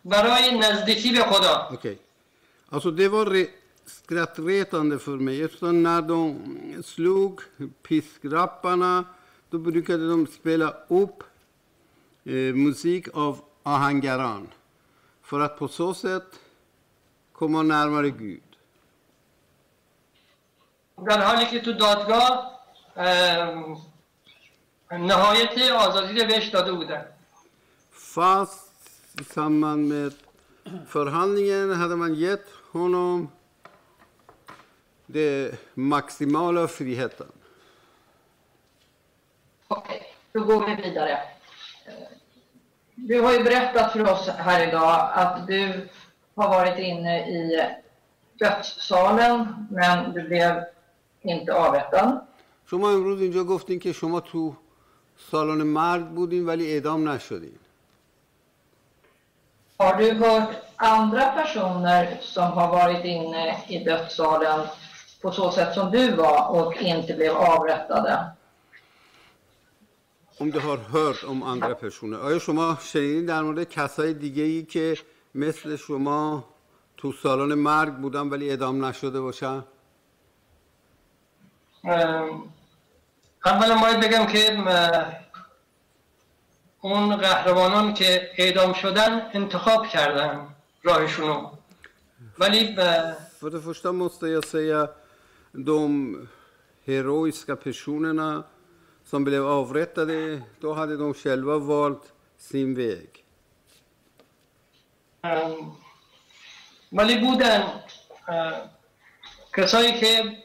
برای 0.05 0.59
نزدیکی 0.59 1.13
به 1.13 1.23
خدا 1.23 1.69
Okej. 1.73 1.99
Alltså 2.73 2.91
det 2.91 3.09
var 3.09 3.27
re- 3.27 3.51
skrattretande 3.87 4.99
för 4.99 5.17
mig. 5.27 5.43
Eftersom 5.43 5.83
när 5.83 6.03
de 6.03 6.23
slog 6.85 7.41
piskrapparna 7.83 9.05
då 9.51 9.59
brukade 9.59 10.09
de 10.09 10.27
spela 10.27 10.69
upp 10.89 11.19
eh, 12.25 12.33
musik 12.67 13.09
av 13.15 13.43
Ahangaran. 13.63 14.49
För 15.23 15.41
att 15.41 15.59
på 15.59 15.69
så 15.69 15.95
sätt 15.95 16.31
komma 17.33 17.63
närmare 17.63 18.11
Gud. 18.11 18.43
در 21.07 21.21
حالی 21.23 21.47
که 21.47 21.61
تو 21.61 21.73
دادگاه 21.73 22.53
نهایت 24.92 25.72
آزادی 25.72 26.20
رو 26.22 26.28
بهش 26.28 26.48
داده 26.50 26.72
بودن 26.72 27.06
Fast 28.16 28.68
i 29.22 29.24
samband 29.24 29.82
med 29.94 30.14
förhandlingen 30.88 31.72
hade 31.82 31.96
man 31.96 32.14
gett 32.16 32.48
honom 32.72 33.30
den 35.06 35.58
maximala 35.74 36.68
friheten. 36.68 37.32
Okej, 39.68 40.02
då 40.34 40.40
går 40.44 40.66
vi 40.66 40.76
vidare. 40.76 41.12
Eh, 41.12 41.94
Du 42.96 43.22
har 43.22 43.32
ju 43.34 43.44
berättat 43.44 43.92
för 43.94 44.12
oss 44.14 44.28
här 44.28 44.68
idag 44.68 45.10
att 45.14 45.48
du 45.48 45.90
har 46.36 46.50
varit 46.50 46.80
inne 46.80 47.16
i 47.30 47.42
dödssalen, 48.40 49.68
men 49.72 50.14
du 50.14 50.22
blev 50.24 50.64
inte 51.22 51.54
avrättad. 51.54 52.22
شما 52.70 52.90
امروز 52.92 53.22
اینجا 53.22 53.44
گفتین 53.44 53.80
که 53.80 53.94
شما 53.94 54.20
تو 54.20 54.56
سالن 55.31 55.63
مرگ 55.63 56.05
بودین 56.05 56.47
ولی 56.47 56.73
اعدام 56.73 57.09
نشدین. 57.09 57.59
Har 59.79 59.95
du 59.97 60.13
hört 60.13 60.51
andra 60.77 61.27
personer 61.41 62.19
som 62.21 62.53
har 62.53 62.69
varit 62.71 63.05
inne 63.05 63.57
i 63.69 63.85
dödssalen 63.85 64.61
på 65.23 65.31
så 65.33 65.51
sätt 65.51 65.75
som 65.75 65.91
du 65.91 66.17
var 66.17 66.49
och 66.49 66.83
inte 66.83 67.15
blev 67.15 67.37
avrättade? 67.37 68.33
om 70.43 70.51
du 70.51 70.61
har 70.61 70.77
hört 70.77 71.25
om 71.25 71.43
andra 71.43 71.75
personer 71.75 72.19
آیا 72.19 72.39
شما 72.39 72.79
شنیدین 72.81 73.27
در 73.27 73.43
مورد 73.43 73.69
کسای 73.69 74.15
دیگه 74.15 74.43
ای 74.43 74.63
که 74.63 74.99
مثل 75.35 75.77
شما 75.77 76.45
تو 76.97 77.13
سالن 77.13 77.55
مرگ 77.55 77.95
بودن 77.95 78.29
ولی 78.29 78.51
اعدام 78.51 78.85
نشده 78.85 79.21
باشن 79.21 79.65
ام، 81.85 82.53
اولا 83.45 83.77
باید 83.77 84.01
بگم 84.01 84.27
که 84.27 84.59
اون 86.81 87.17
قهرمانان 87.17 87.95
که 87.95 88.31
اعدام 88.39 88.73
شدن 88.73 89.31
انتخاب 89.35 89.87
کردن 89.87 90.49
راهشونو. 90.83 91.51
ولی 92.39 92.77
فرد 93.41 93.59
فشتا 93.59 93.93
مسته 93.93 94.31
یا 94.31 94.41
سیا 94.41 94.91
دوم 95.67 96.29
هیرویسکا 96.87 97.55
پشوننا 97.55 98.45
سم 99.05 99.25
بلیو 99.25 99.65
دو 100.61 100.75
هده 100.75 100.97
دوم 100.97 101.13
شلوا 101.13 101.61
والد 101.61 101.99
سیم 102.39 102.75
ویگ 102.75 103.09
ولی 106.93 107.19
بودن 107.19 107.63
کسایی 109.57 109.93
که 109.93 110.37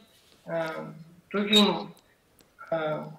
تو 1.30 1.40
اه، 2.72 3.14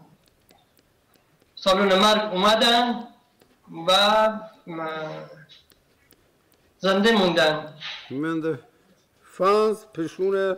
سالون 1.55 1.99
مرگ 1.99 2.33
اومدن 2.33 3.05
و 3.87 3.91
زنده 6.79 7.13
موندن 7.13 7.75
Men 8.11 8.41
det 8.41 8.57
fanns 9.37 9.79
personer 9.93 10.57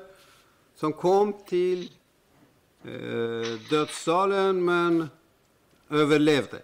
som 0.74 0.92
kom 0.92 1.32
till 1.46 1.80
eh, 2.84 3.58
dödssalen 3.70 4.54
men 4.64 5.10
överlevde. 5.90 6.62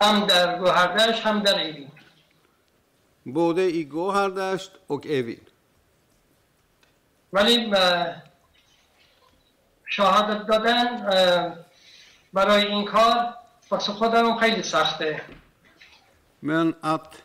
هم 0.00 0.26
در 0.26 0.58
گوهردش 0.58 1.20
هم 1.20 1.40
در 1.42 1.58
ایرین 1.58 1.90
Både 3.24 3.70
i 3.70 3.84
Gohardasht 3.84 4.72
och 4.86 5.06
Evin. 5.06 5.44
ولی 7.32 7.66
شهادت 9.88 10.46
دادن 10.46 11.06
برای 12.32 12.66
این 12.66 12.84
کار 12.84 13.34
واسه 13.70 13.92
خودم 13.92 14.36
خیلی 14.38 14.62
سخته. 14.62 15.22
Men 16.42 16.74
att 16.82 17.22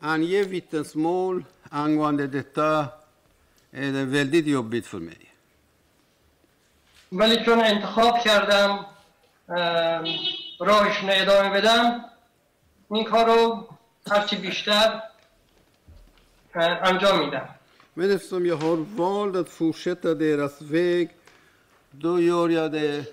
ange 0.00 0.42
vittnesmål 0.44 1.44
angående 1.70 2.26
detta 2.26 2.88
är 3.72 3.92
det 3.92 4.04
väldigt 4.04 4.46
jobbigt 4.46 4.86
för 4.86 4.98
mig. 4.98 5.22
ولی 7.12 7.44
چون 7.44 7.60
انتخاب 7.60 8.18
کردم 8.18 8.86
رو 10.58 10.74
ادامه 11.08 11.50
بدم 11.50 12.04
این 12.90 13.04
کار 13.04 13.26
رو 13.26 13.68
هرچی 14.10 14.36
بیشتر 14.36 15.02
انجام 16.54 17.18
میدم. 17.24 17.55
Men 17.95 18.11
eftersom 18.11 18.45
jag 18.45 18.55
har 18.55 18.77
valt 18.77 19.35
att 19.35 19.49
fortsätta 19.49 20.13
deras 20.13 20.61
väg, 20.61 21.09
då 21.91 22.21
gör 22.21 22.49
jag 22.49 22.71
det 22.71 23.05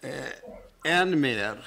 eh, 0.00 0.92
än 1.00 1.20
mer. 1.20 1.66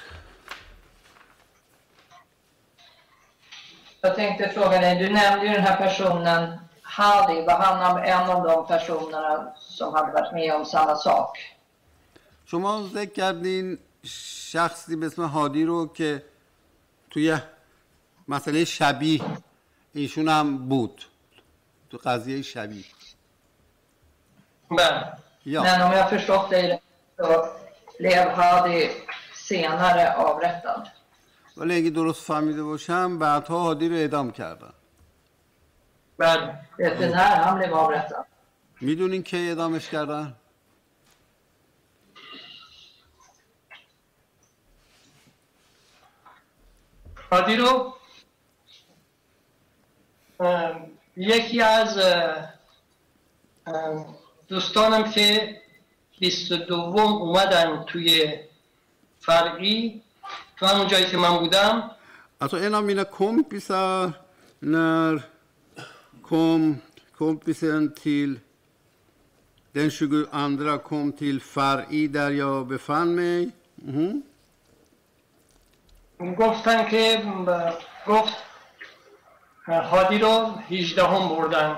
Jag 4.00 4.14
tänkte 4.14 4.48
fråga 4.48 4.80
dig, 4.80 4.98
du 4.98 5.08
nämnde 5.12 5.46
ju 5.46 5.52
den 5.52 5.62
här 5.62 5.76
personen 5.76 6.58
Hadi, 6.82 7.42
var 7.42 7.58
han 7.58 8.04
en 8.04 8.30
av 8.30 8.42
de 8.42 8.66
personerna 8.66 9.52
som 9.56 9.94
hade 9.94 10.12
varit 10.12 10.32
med 10.32 10.54
om 10.54 10.64
samma 10.64 10.96
sak? 10.96 11.38
شما 12.50 12.82
ذکر 12.94 13.12
کردین 13.12 13.78
شخصی 14.02 14.96
به 14.96 15.06
اسم 15.06 15.22
هادی 15.22 15.64
رو 15.64 15.86
که 15.86 16.22
توی 17.10 17.38
مسئله 18.28 18.64
شبیه 18.64 19.20
ایشون 19.93 20.27
هم 20.27 20.69
بود. 20.69 21.05
تو 21.89 21.97
قضیه 21.97 22.41
شبیه. 22.41 22.85
بله. 24.71 25.17
یا. 25.45 25.63
Men 25.63 25.81
om 25.81 25.91
jag 25.91 26.09
förstått 26.09 26.49
dig 26.49 26.63
rätt 26.69 26.81
så 27.17 27.49
blev 27.99 28.27
Hadi 28.29 28.91
senare 29.33 30.13
avrättad. 30.15 30.87
ولی 31.57 31.75
اگه 31.75 31.89
درست 31.89 32.23
فهمیده 32.23 32.63
باشم 32.63 33.19
بعدها 33.19 33.59
هادی 33.59 33.89
رو 33.89 33.95
اعدام 33.95 34.31
کردن. 34.31 34.73
بله. 36.17 36.59
du 36.77 37.09
när 37.09 37.35
han 37.43 37.59
blev 37.59 37.73
avrättad? 37.73 38.25
می‌دونین 38.81 39.23
که 39.23 39.37
اعدامش 39.37 39.89
کردن؟ 39.89 40.35
هادی 47.31 47.55
رو؟ 47.55 47.93
یکی 51.17 51.61
از 51.61 51.99
دوستانم 54.47 55.11
که 55.11 55.57
بیست 56.19 56.51
دوم 56.53 57.13
اومدن 57.13 57.83
توی 57.87 58.39
فرقی 59.19 60.01
تو 60.57 60.65
همون 60.65 60.87
جایی 60.87 61.05
که 61.05 61.17
من 61.17 61.37
بودم. 61.37 61.91
اصلا 62.41 62.59
اینا 62.59 62.77
هم 62.77 62.87
اینه 62.87 63.03
کم 63.03 63.41
بیسا 63.41 64.13
نر 64.61 65.19
کم 66.23 66.75
کم 67.19 67.35
بیسا 67.35 67.87
تیل 67.87 68.39
دن 69.75 69.89
شگو 69.89 70.23
اندرا 70.33 70.77
کم 70.77 71.11
تیل 71.11 71.39
فرعی 71.39 72.07
دریا 72.07 72.63
بفن 72.63 73.07
می. 73.07 73.53
گفتن 76.39 76.89
که 76.89 77.23
گفت 78.07 78.33
هادی 79.66 80.18
رو 80.18 80.54
18 80.70 81.02
هم 81.02 81.28
بردن 81.28 81.76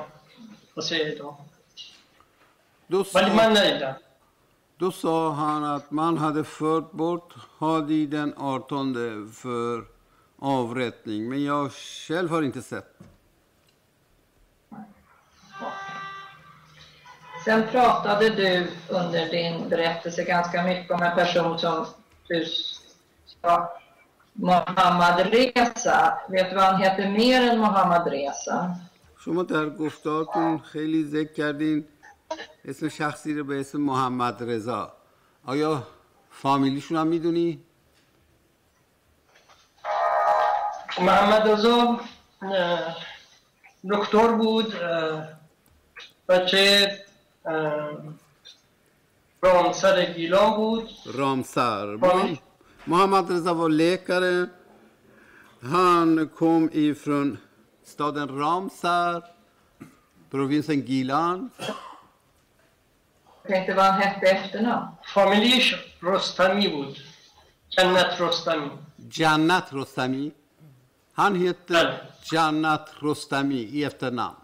واسه 0.76 0.96
اعدام 0.96 1.36
Då, 2.90 3.04
ولی 3.14 3.30
من 3.30 3.54
sa, 3.54 3.60
ندیدم 3.60 3.96
då 4.78 4.92
sa 4.92 5.30
han 5.30 5.64
att 5.64 5.90
man 5.90 6.18
hade 6.18 6.44
fört 6.44 6.92
bort 6.92 7.34
Hadi 7.58 8.06
den 8.06 8.34
18 8.36 9.32
för 9.32 9.84
avrättning, 10.38 11.28
men 11.28 11.44
jag 11.44 11.72
själv 11.72 12.30
har 12.30 12.42
inte 12.42 12.62
sett. 12.62 12.98
Sen 17.44 17.66
pratade 17.68 18.30
du 18.30 18.70
under 18.88 19.28
din 19.30 19.68
berättelse 19.68 20.24
ganska 20.24 20.62
mycket 20.62 20.90
om 20.90 21.02
en 21.02 21.14
person 21.14 21.58
som 21.58 21.86
du 22.28 22.46
sa 23.42 23.80
Mohammad 24.35 25.17
Reza. 25.33 26.17
Vet 26.29 26.49
du 26.49 26.55
vad 26.55 26.63
han 26.63 26.81
heter 26.81 27.09
mer 27.09 27.41
än 27.49 27.59
Mohammad 27.59 28.07
Reza? 28.07 28.75
شما 29.19 29.43
در 29.43 29.69
گفتارتون 29.69 30.57
خیلی 30.59 31.03
ذکر 31.03 31.33
کردین 31.33 31.85
اسم 32.65 32.89
شخصی 32.89 33.33
رو 33.33 33.43
به 33.43 33.59
اسم 33.59 33.81
محمد 33.81 34.43
رضا 34.51 34.93
آیا 35.45 35.83
فامیلیشون 36.31 36.97
هم 36.97 37.07
می‌دونی؟ 37.07 37.61
محمد 41.01 41.47
رضا 41.47 41.99
دکتر 43.91 44.27
بود 44.27 44.73
بچه 46.29 46.91
رامسر 49.41 50.05
گیلان 50.05 50.55
بود 50.55 50.89
Ramsar. 51.05 51.99
Familj. 52.01 52.54
Mohammad 52.84 53.30
Reza 53.30 53.54
var 53.54 53.68
läkare. 53.68 54.46
Han 55.62 56.28
kom 56.28 56.70
ifrån 56.72 57.38
staden 57.84 58.28
Ramsar, 58.38 59.22
provinsen 60.30 60.80
Gilan. 60.80 61.50
Jag 63.42 63.52
tänkte 63.56 63.74
vad 63.74 63.84
han 63.84 64.02
hette 64.02 64.26
i 64.26 64.30
efternamn. 64.30 64.86
فامیلیش 65.14 65.74
رستمی 66.02 66.68
بود 66.68 66.96
جنت 67.76 68.20
رستمی 68.20 68.70
Jannat 69.12 69.72
Rostami. 69.72 70.30
Han 71.14 71.34
heter 71.36 71.84
Ja. 71.84 71.92
Jannat 72.32 72.90
Rostami 73.00 73.54
i 73.56 73.84
efternamn. 73.84 74.36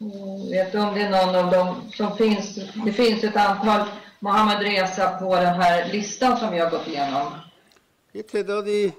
Mm, 0.00 0.50
Vet 0.50 0.72
du 0.72 0.78
om 0.78 0.94
det 0.94 1.02
är 1.02 1.10
någon 1.10 1.34
av 1.44 1.50
dem 1.50 1.90
som 1.92 2.16
finns? 2.16 2.54
Det 2.84 2.92
finns 2.92 3.24
ett 3.24 3.36
antal 3.36 3.88
Mohammed 4.22 4.58
Reza 4.62 5.18
på 5.18 5.36
den 5.36 5.54
här 5.62 5.92
listan 5.92 6.36
som 6.36 6.50
vi 6.52 6.58
har 6.58 6.70
gått 6.70 6.86
igenom. 6.88 7.32
یه 8.12 8.22
تعدادی 8.22 8.92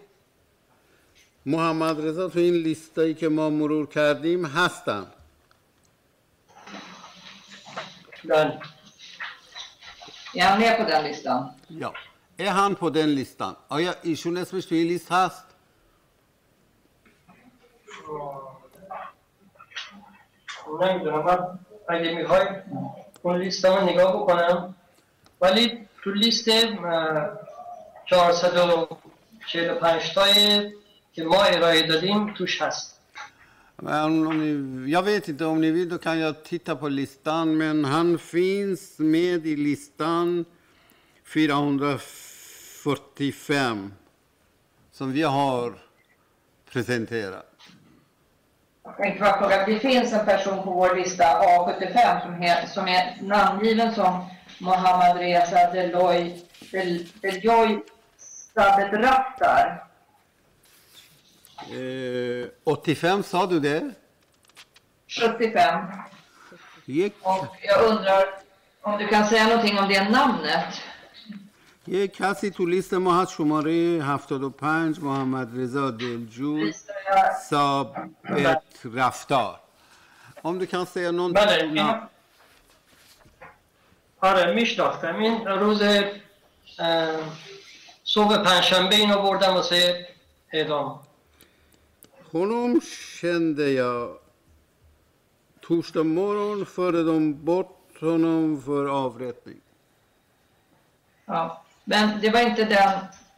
محمد 1.46 2.02
رضا 2.06 2.30
تو 2.30 2.40
این 2.40 2.54
لیستایی 2.54 3.14
که 3.14 3.30
ما 3.30 3.50
مرور 3.50 3.86
کردیم 3.88 4.46
هستن 4.46 5.06
بله 8.24 8.60
Är 10.36 10.42
han 10.44 10.60
med 10.60 10.78
på 10.78 10.84
den 10.84 11.04
listan? 11.04 11.50
یا 11.70 11.94
är 12.38 12.50
han 12.52 12.76
på 12.76 12.90
den 12.90 13.16
listan 13.16 13.56
آیا 13.68 13.94
ایشون 14.04 14.38
اسمش 14.38 14.66
تو 14.66 14.76
این 14.76 14.88
لیست 14.88 15.12
هست 15.12 15.46
نمیدونم 20.82 21.26
من 21.26 21.60
اگه 21.90 22.16
میخوای 22.16 22.46
اون 23.22 23.38
لیست 23.42 23.66
رو 23.66 23.86
نگاه 23.86 24.14
بکنم 24.24 24.76
ولی 25.44 25.88
تو 26.04 26.12
لیست 26.12 26.48
اه، 26.48 27.30
445 28.10 30.14
تای 30.14 30.72
که 31.14 31.24
ما 31.24 31.44
ارائه 31.44 31.88
دادیم 31.88 32.34
توش 32.34 32.62
هست 32.62 33.00
Men 33.82 34.28
om 34.28 34.40
ni, 34.40 34.92
jag 34.92 35.04
vet 35.04 35.28
inte, 35.28 35.46
om 35.46 35.62
ni 35.62 35.72
vill 35.72 35.90
då 35.90 35.98
kan 35.98 36.20
jag 36.20 36.44
titta 36.44 36.76
på 36.76 36.90
listan. 36.90 37.58
Men 37.58 37.86
han 37.86 38.20
finns 38.20 39.00
med 39.00 39.48
i 39.48 39.56
listan 39.56 40.46
445 41.26 43.94
som 44.92 45.12
vi 45.12 45.24
har 45.24 45.74
presenterat. 46.72 47.46
Jag 48.84 48.98
tänkte 48.98 49.22
bara 49.22 49.40
fråga, 49.40 49.66
det 49.66 49.80
finns 49.80 50.14
en 50.14 50.26
person 50.26 50.64
på 50.64 50.72
vår 50.72 50.96
lista 50.96 51.24
A75 51.24 52.22
som 52.22 52.44
är, 52.44 52.66
som 52.66 52.88
är 52.88 53.18
namngiven 53.22 53.96
som 53.96 54.26
Mohammad 54.60 55.18
Reza 55.18 55.72
Deloy, 55.74 56.42
Del, 56.72 57.06
Deloy 57.22 57.80
Sabedraftar. 58.54 59.84
Eh, 61.72 62.48
85 62.64 63.24
sa 63.24 63.46
du 63.46 63.60
det? 63.60 63.92
75. 65.08 65.86
یک 66.86 67.14
Och 67.22 67.48
jag 67.62 67.86
undrar 67.86 68.24
om 68.82 68.98
du 68.98 69.08
kan 69.08 69.26
säga 69.26 69.48
någonting 69.48 69.80
om 69.80 69.90
det 69.90 70.10
namnet? 70.10 70.74
یک 71.88 72.18
کسی 72.18 72.50
تو 72.50 72.66
لیست 72.66 72.94
ما 72.94 73.22
هست 73.22 73.32
شماره 73.34 74.02
75 74.02 75.00
محمد 75.02 75.60
رضا 75.60 75.92
دلجو 75.92 76.56
Visar 76.56 76.94
jag 77.08 77.34
ثابت 77.50 78.64
رفتار 78.84 79.60
om 80.42 80.60
du 80.60 80.66
kan 80.66 80.86
säga 80.86 81.12
någonting 81.12 81.46
بله 81.46 81.64
om 81.64 81.70
این 81.70 81.74
namn. 81.74 82.08
آره 84.25 84.55
میشناختم 84.55 85.19
این 85.19 85.47
روز 85.47 85.83
صبح 88.05 88.37
پنجشنبه 88.37 88.97
اینو 88.97 89.23
بردم 89.23 89.55
واسه 89.55 90.07
اعدام 90.53 91.01
Honom 92.33 92.81
kände 93.21 93.71
jag 93.71 94.19
torsdag 95.61 96.07
morgon 96.07 96.67
förde 96.67 97.03
de 97.05 97.45
bort 97.45 98.01
honom 98.01 98.63
för 98.63 98.85
avrättning. 99.05 99.61
Ja. 101.27 101.65
Men 101.85 102.21
det 102.21 102.31
var 102.31 102.41
inte 102.41 102.65
den 102.65 102.93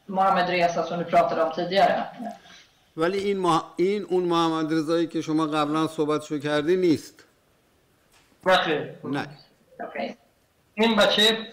Mohammed 0.06 0.48
Reza 0.48 0.82
som 0.88 0.98
du 0.98 1.04
pratade 1.04 1.42
om 1.42 1.52
tidigare? 1.52 2.04
ولی 2.96 3.18
این, 3.18 3.38
مح... 3.38 3.64
این 3.76 4.02
اون 4.02 4.24
محمد 4.24 4.72
رضایی 4.72 5.06
که 5.06 5.20
شما 5.20 5.46
قبلا 5.46 5.86
صحبتشو 5.86 6.38
کردی 6.38 6.76
نیست 6.76 7.24
نه. 8.46 8.86
نه 9.04 9.28
Okej. 9.80 10.16
این 10.78 10.96
بچه 10.96 11.46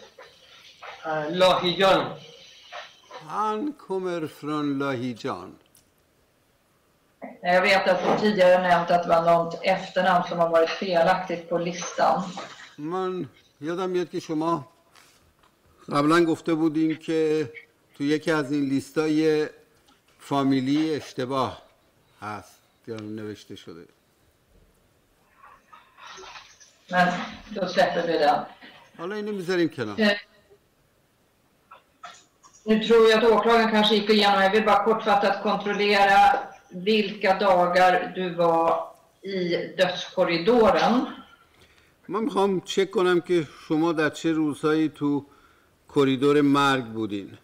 اه، 1.06 1.28
لاهیجان 1.28 2.20
han 3.28 3.74
kommer 3.74 4.28
från 4.28 4.80
Lahijan. 4.80 5.56
Jag 7.42 7.62
vet 7.62 7.88
att 7.88 8.04
du 8.04 8.20
tidigare 8.22 8.62
nämnt 8.68 8.92
att 8.92 9.04
det 9.04 9.10
var 9.10 9.22
något 9.22 9.60
efternamn 9.64 10.24
som 10.30 10.38
har 10.40 10.50
varit 10.50 10.70
felaktigt 10.70 11.50
på 11.50 11.58
listan. 11.58 12.24
من 12.78 13.30
یادم 13.62 13.90
میاد 13.90 14.10
که 14.10 14.20
شما 14.20 14.68
قبلا 15.90 16.26
گفته 16.26 16.54
بودین 16.54 16.96
که 16.96 17.52
تو 17.98 18.04
یکی 18.04 18.32
از 18.32 18.52
این 18.52 18.64
لیستای 18.70 19.48
فامیلی 20.20 20.96
اشتباه 20.96 21.62
هست 22.22 22.60
یا 22.88 22.96
نوشته 22.96 23.56
شده 23.56 23.86
Men 26.90 27.08
då 27.50 27.68
släpper 27.68 28.08
vi 28.08 28.18
den. 28.93 28.99
حالا 28.99 29.14
اینو 29.14 29.33
میذاریم 29.33 29.69
کنار 29.69 29.97
Eh, 30.01 30.16
Nu 32.66 32.79
tror 32.85 33.11
jag 33.11 33.19
att 33.25 33.31
åklagaren 33.31 33.71
kanske 33.71 33.95
gick 33.95 34.11
igenom, 34.11 34.43
jag 34.43 34.51
vill 34.51 34.64
bara 34.64 34.85
kortfattat 34.85 35.43
kontrollera 35.43 36.39
vilka 36.71 37.35
dagar 37.39 38.12
du 38.14 38.35
var 38.35 38.91
i 39.23 39.57
dödskorridoren. 39.79 41.07
من 42.09 42.25
میخوام 42.25 42.61
چک 42.61 42.91
کنم 42.91 43.21
که 43.21 43.47
شما 43.69 43.93
در 43.93 44.11
چه 44.11 44.33
روزهایی 44.33 44.89
تو 44.89 45.25
کریدور 45.95 46.41
مرگ 46.41 46.85
بودین 46.85 47.39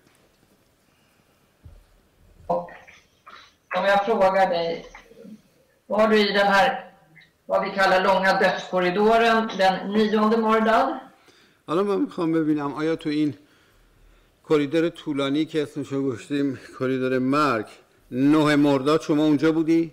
Och 2.46 2.70
om 3.76 3.84
jag 3.84 4.06
frågar 4.06 4.46
dig, 4.50 4.86
var 5.86 6.08
du 6.08 6.16
i 6.28 6.32
den 6.32 6.46
här, 6.46 6.90
vad 7.46 7.64
vi 7.64 7.70
kallar 7.70 8.00
långa 8.08 8.32
dödskorridoren 8.38 9.50
den 9.58 9.92
nionde 9.92 10.36
Mordad? 10.36 10.88
حالا 11.69 11.83
من 11.83 12.01
می‌خوام 12.01 12.31
ببینم 12.31 12.73
آیا 12.73 12.95
تو 12.95 13.09
این 13.09 13.33
کریدور 14.49 14.89
طولانی 14.89 15.45
که 15.45 15.63
اسمشو 15.63 16.03
گذاشتیم 16.03 16.59
کریدور 16.79 17.19
مرگ 17.19 17.65
نه 18.11 18.55
مرداد 18.55 19.01
شما 19.01 19.23
اونجا 19.23 19.51
بودی؟ 19.51 19.91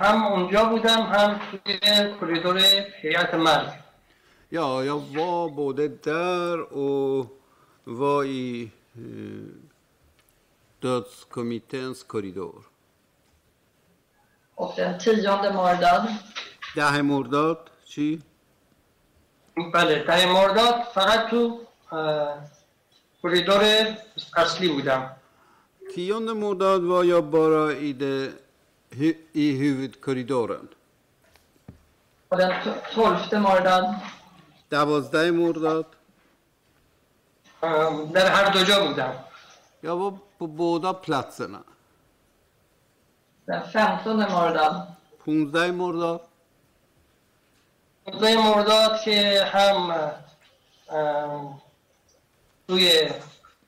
هم 0.00 0.24
اونجا 0.24 0.64
بودم 0.64 1.02
هم 1.02 1.40
توی 1.50 1.78
کریدور 2.20 2.58
هیئت 3.02 3.34
مرگ 3.34 3.68
jag 4.50 5.00
var 5.16 5.50
både 5.50 5.88
där 5.88 6.60
och 6.60 7.26
var 7.84 8.24
i 8.24 8.70
eh, 8.94 9.50
dödskommitténs 10.80 12.02
korridor. 12.04 12.64
Och 14.54 14.72
den 14.76 14.98
tionde 14.98 15.52
Mordad? 15.52 16.04
ده 16.76 17.02
مرداد 17.02 17.70
چی؟ 17.84 18.22
بله 19.74 20.04
ده 20.04 20.26
مرداد 20.32 20.74
فقط 20.94 21.30
تو 21.30 21.60
کوریدور 23.22 23.62
اصلی 24.36 24.68
بودم. 24.68 25.16
کیون 25.94 26.32
مرداد 26.32 26.82
و 26.84 27.04
یا 27.04 27.20
بارا 27.20 27.68
ایده 27.68 28.34
ای 29.00 29.14
هیوید 29.32 30.00
کوریدورن 30.00 30.68
بله 32.30 32.60
تولفت 32.94 33.34
مرداد. 33.34 33.86
دوازده 34.70 35.30
مرداد؟ 35.30 35.86
در 38.14 38.26
هر 38.26 38.50
دو 38.52 38.62
جا 38.64 38.86
بودم. 38.86 39.14
یا 39.82 39.96
با 39.96 40.20
بودا 40.38 40.92
پلاتسنا 40.92 41.64
در 43.46 43.60
فمتون 43.60 44.16
مرداد. 44.16 44.88
پونزده 45.18 45.70
مرداد؟ 45.70 46.29
روزای 48.06 48.36
مرداد 48.36 49.00
که 49.00 49.44
هم 49.44 50.10
توی 52.68 53.08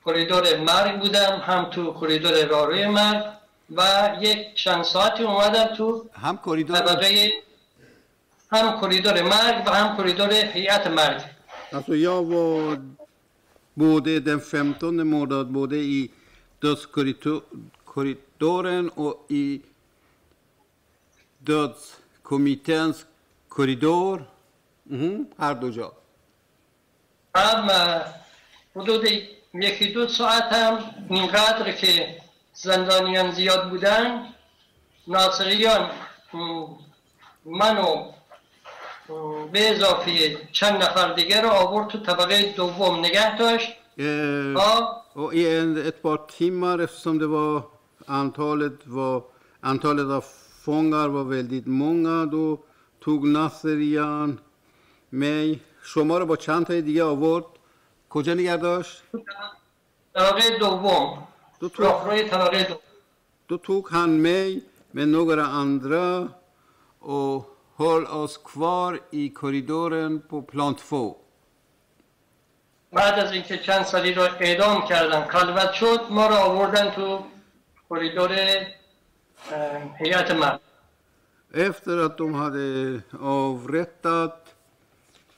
کریدور 0.04 0.56
مرگ 0.56 1.00
بودم 1.00 1.42
هم 1.46 1.70
تو 1.70 2.00
کریدور 2.00 2.44
راروی 2.44 2.86
مرگ 2.86 3.24
و 3.76 4.10
یک 4.20 4.54
چند 4.54 4.84
ساعتی 4.84 5.22
اومدم 5.22 5.76
تو 5.76 6.06
هم 6.12 6.38
کریدور 6.46 6.78
طبقه 6.78 7.32
هم 8.52 8.80
کریدور 8.80 9.22
مرگ 9.22 9.62
و 9.66 9.70
هم 9.70 9.96
کریدور 9.96 10.32
هیئت 10.32 10.86
مرگ 10.86 11.22
Alltså 11.72 11.96
jag 11.96 12.24
var 12.24 12.82
både 13.74 14.20
den 14.20 14.40
15 14.40 15.04
mordad 15.04 15.50
både 15.50 15.76
i 15.76 16.10
dödskorridoren 16.58 18.88
och 18.88 19.26
i 19.28 19.60
dödskommitténs 21.38 23.06
Mhm, 24.86 25.26
هر 25.38 25.54
دو 25.54 25.70
جا. 25.70 25.92
هم 27.34 27.68
حدود 28.76 29.04
یکی 29.54 29.92
دو 29.92 30.08
ساعت 30.08 30.52
هم 30.52 30.78
اینقدر 31.10 31.72
که 31.72 32.16
زندانیان 32.52 33.30
زیاد 33.30 33.70
بودن 33.70 34.26
ناصریان 35.06 35.90
منو 37.44 38.12
به 39.52 39.70
اضافه 39.70 40.36
چند 40.52 40.82
نفر 40.82 41.12
دیگه 41.12 41.40
رو 41.40 41.48
آورد 41.48 41.88
تو 41.88 41.98
طبقه 41.98 42.52
دوم 42.56 42.98
نگه 42.98 43.38
داشت. 43.38 43.72
och 45.14 45.34
en, 45.34 45.86
ett 45.88 46.02
par 46.02 46.16
timmar, 46.38 46.78
eftersom 46.78 47.18
det 47.18 47.26
var 47.26 47.62
antalet, 48.06 48.86
var, 48.86 49.24
antalet 49.60 50.06
av 50.06 50.24
fångar 50.64 51.08
var 51.08 51.24
väldigt 51.24 51.66
många, 51.66 52.26
då 52.26 52.64
توگ 53.02 53.24
ناصریان 53.24 54.38
می. 55.12 55.60
شما 55.82 56.18
رو 56.18 56.26
با 56.26 56.36
چند 56.36 56.66
تای 56.66 56.82
دیگه 56.82 57.04
آورد. 57.04 57.44
کجا 58.10 58.34
نگه 58.34 58.56
داشت؟ 58.56 59.02
طبقه 60.14 60.58
دوم. 60.58 61.28
دو 61.60 61.68
توک 61.68 62.02
روی 62.06 62.22
طبقه 62.22 62.62
دوم 62.62 62.80
دو 63.48 63.58
توک 63.58 63.84
هن 63.90 64.08
می. 64.08 64.62
من 64.94 65.14
نگر 65.14 65.38
اندرا. 65.38 66.28
و 67.08 67.44
هول 67.78 68.06
از 68.06 68.38
کوار 68.38 69.00
ای 69.10 69.28
کوریدورن 69.28 70.18
پو 70.18 70.40
پلانت 70.40 70.80
فو. 70.80 71.16
بعد 72.92 73.18
از 73.18 73.32
اینکه 73.32 73.58
چند 73.58 73.82
سالی 73.84 74.14
رو 74.14 74.22
اعدام 74.40 74.86
کردن 74.86 75.24
خلوت 75.24 75.72
شد 75.72 76.00
ما 76.10 76.26
رو 76.26 76.34
آوردن 76.34 76.90
تو 76.90 77.24
کوریدور 77.88 78.32
هیئت 79.98 80.30
مرد 80.30 80.60
Efter 81.54 81.98
att 81.98 82.18
de 82.18 82.34
hade 82.34 83.00
avrättat 83.20 84.54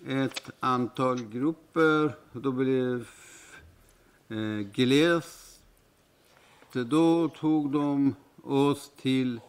ett 0.08 0.50
antal 0.60 1.24
grupper, 1.24 2.14
då 2.32 2.52
blev 2.52 3.08
eh, 4.30 4.66
glest, 4.72 5.60
då 6.72 7.28
tog 7.28 7.72
de 7.72 8.14
oss 8.44 8.90
till 9.00 9.40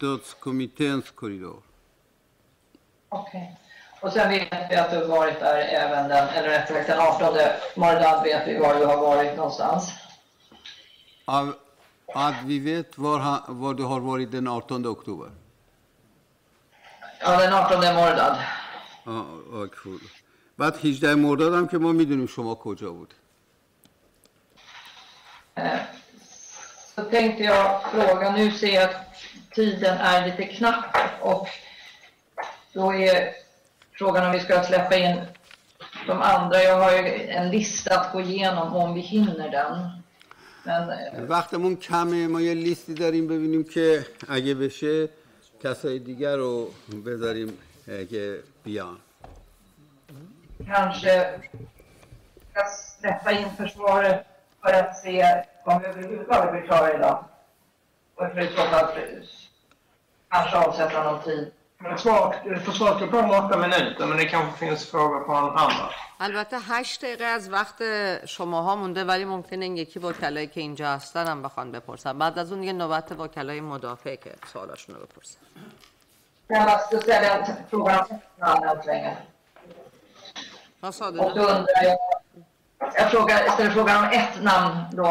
dödskommitténs 0.00 1.10
korridor. 1.10 1.62
Okej. 3.08 3.56
Och 4.00 4.12
sen 4.12 4.30
vet 4.30 4.70
vi 4.70 4.76
att 4.76 4.90
du 4.90 4.96
har 4.96 5.06
varit 5.06 5.40
där 5.40 5.56
även 5.56 6.08
den, 6.08 6.28
eller 6.28 6.48
rättare 6.48 6.84
sagt 6.84 6.88
den 6.88 7.00
18 7.00 7.36
Mordad 7.76 8.22
vet 8.24 8.48
vi 8.48 8.58
var 8.58 8.74
du 8.74 8.84
har 8.84 8.96
varit 8.96 9.36
någonstans. 9.36 9.92
Av, 11.24 11.54
att 12.15 12.35
vi 12.45 12.59
vet 12.59 12.97
var, 12.97 13.19
han, 13.19 13.41
var 13.47 13.73
du 13.73 13.83
har 13.83 13.99
varit 13.99 14.31
den 14.31 14.47
18 14.47 14.85
oktober. 14.87 15.29
Ja, 17.21 17.39
den 17.39 17.53
18 17.53 17.95
Mordad. 17.95 18.37
آه، 19.05 19.25
آه، 19.53 19.67
خوب. 19.75 19.99
بعد 20.57 20.73
18 20.75 21.15
مرداد 21.15 21.53
هم 21.53 21.67
که 21.67 21.77
ما 21.77 21.91
میدونیم 21.91 22.27
شما 22.27 22.55
کجا 22.55 22.91
بود 22.91 23.13
Eh, 25.55 25.79
Så 26.95 27.01
tänkte 27.01 27.43
jag 27.43 27.81
fråga, 27.91 28.31
nu 28.31 28.51
ser 28.51 28.75
jag 28.75 28.83
att 28.83 28.95
tiden 29.55 29.97
är 29.97 30.25
lite 30.25 30.43
knapp 30.43 30.95
och 31.21 31.47
då 32.73 32.93
är 32.93 33.33
frågan 33.91 34.25
om 34.25 34.31
vi 34.31 34.39
ska 34.39 34.63
släppa 34.63 34.95
in 34.97 35.21
de 36.07 36.21
andra. 36.21 36.63
Jag 36.63 36.79
har 36.79 36.91
ju 36.91 37.27
en 37.27 37.49
lista 37.51 37.99
att 37.99 38.13
gå 38.13 38.21
igenom 38.21 38.75
om 38.75 38.93
vi 38.93 39.01
hinner 39.01 39.49
den. 39.49 39.89
Eh, 40.66 41.20
وقتمون 41.28 41.76
کمه 41.76 42.28
ما 42.28 42.40
یه 42.40 42.54
لیستی 42.54 42.94
داریم 42.94 43.26
ببینیم 43.26 43.64
که 43.64 44.06
اگه 44.28 44.54
بشه 44.54 45.08
کسای 45.62 45.98
دیگر 45.98 46.36
رو 46.36 46.70
بذاریم 47.06 47.58
که 48.10 48.40
بیان 48.64 48.96
kanske 50.66 51.40
ska 52.50 52.62
släppa 52.98 53.30
in 53.32 53.50
försvaret 53.50 54.26
för 54.62 54.72
att 54.72 54.96
se 54.96 55.44
om 55.64 55.80
vi 55.80 55.86
överhuvudtaget 55.86 56.50
blir 56.52 56.62
klara 56.62 56.94
idag. 56.94 57.24
Och 58.14 58.26
för 58.34 58.48
kanske 60.30 60.56
avsätta 60.56 61.04
någon 61.04 61.22
tid. 61.22 61.52
Försvaret 61.91 62.63
försvaret 62.65 62.99
går 62.99 63.07
på 63.07 63.17
om 63.17 63.29
åtta 63.31 63.57
minuter, 63.57 64.05
men 64.05 64.17
det 64.17 64.25
kanske 64.25 64.57
finns 64.65 64.85
frågor 64.91 65.19
på 65.19 65.31
en 65.33 65.43
andra. 65.45 65.89
البته 66.19 66.57
هشت 66.59 67.01
دقیقه 67.01 67.25
از 67.25 67.49
وقت 67.49 67.83
شماها 68.25 68.75
مونده 68.75 69.03
ولی 69.03 69.25
ممکنه 69.25 69.65
این 69.65 69.77
یکی 69.77 69.99
وکلایی 69.99 70.47
که 70.47 70.59
اینجا 70.61 70.87
هستن 70.87 71.27
هم 71.27 71.41
بخوان 71.43 71.71
بپرسن 71.71 72.17
بعد 72.19 72.39
از 72.39 72.51
اون 72.51 72.61
دیگه 72.61 72.73
نوبت 72.73 73.11
وکلای 73.11 73.61
مدافع 73.61 74.15
که 74.15 74.31
سوالاشون 74.53 74.95
رو 74.95 75.01
بپرسن 75.05 75.37
Jag 76.49 76.61
måste 76.69 76.99
ställa 77.05 77.29
en 77.37 77.45
fråga 77.71 77.93
om 78.09 78.19
namn 78.41 78.63
än 78.69 78.81
så 78.83 78.87
länge. 78.91 79.17
vad 80.81 80.93
sa 80.95 81.11
du 81.11 81.19
Och 81.19 81.33
då 81.35 81.41
nu? 81.41 81.47
undrar 81.47 81.83
jag, 81.83 81.97
jag 82.97 83.11
frågar, 83.11 83.43
jag 83.43 83.53
ställer 83.53 83.69
frågan 83.77 83.97
om 84.03 84.09
ett 84.19 84.35
namn 84.43 84.75
då. 84.91 85.09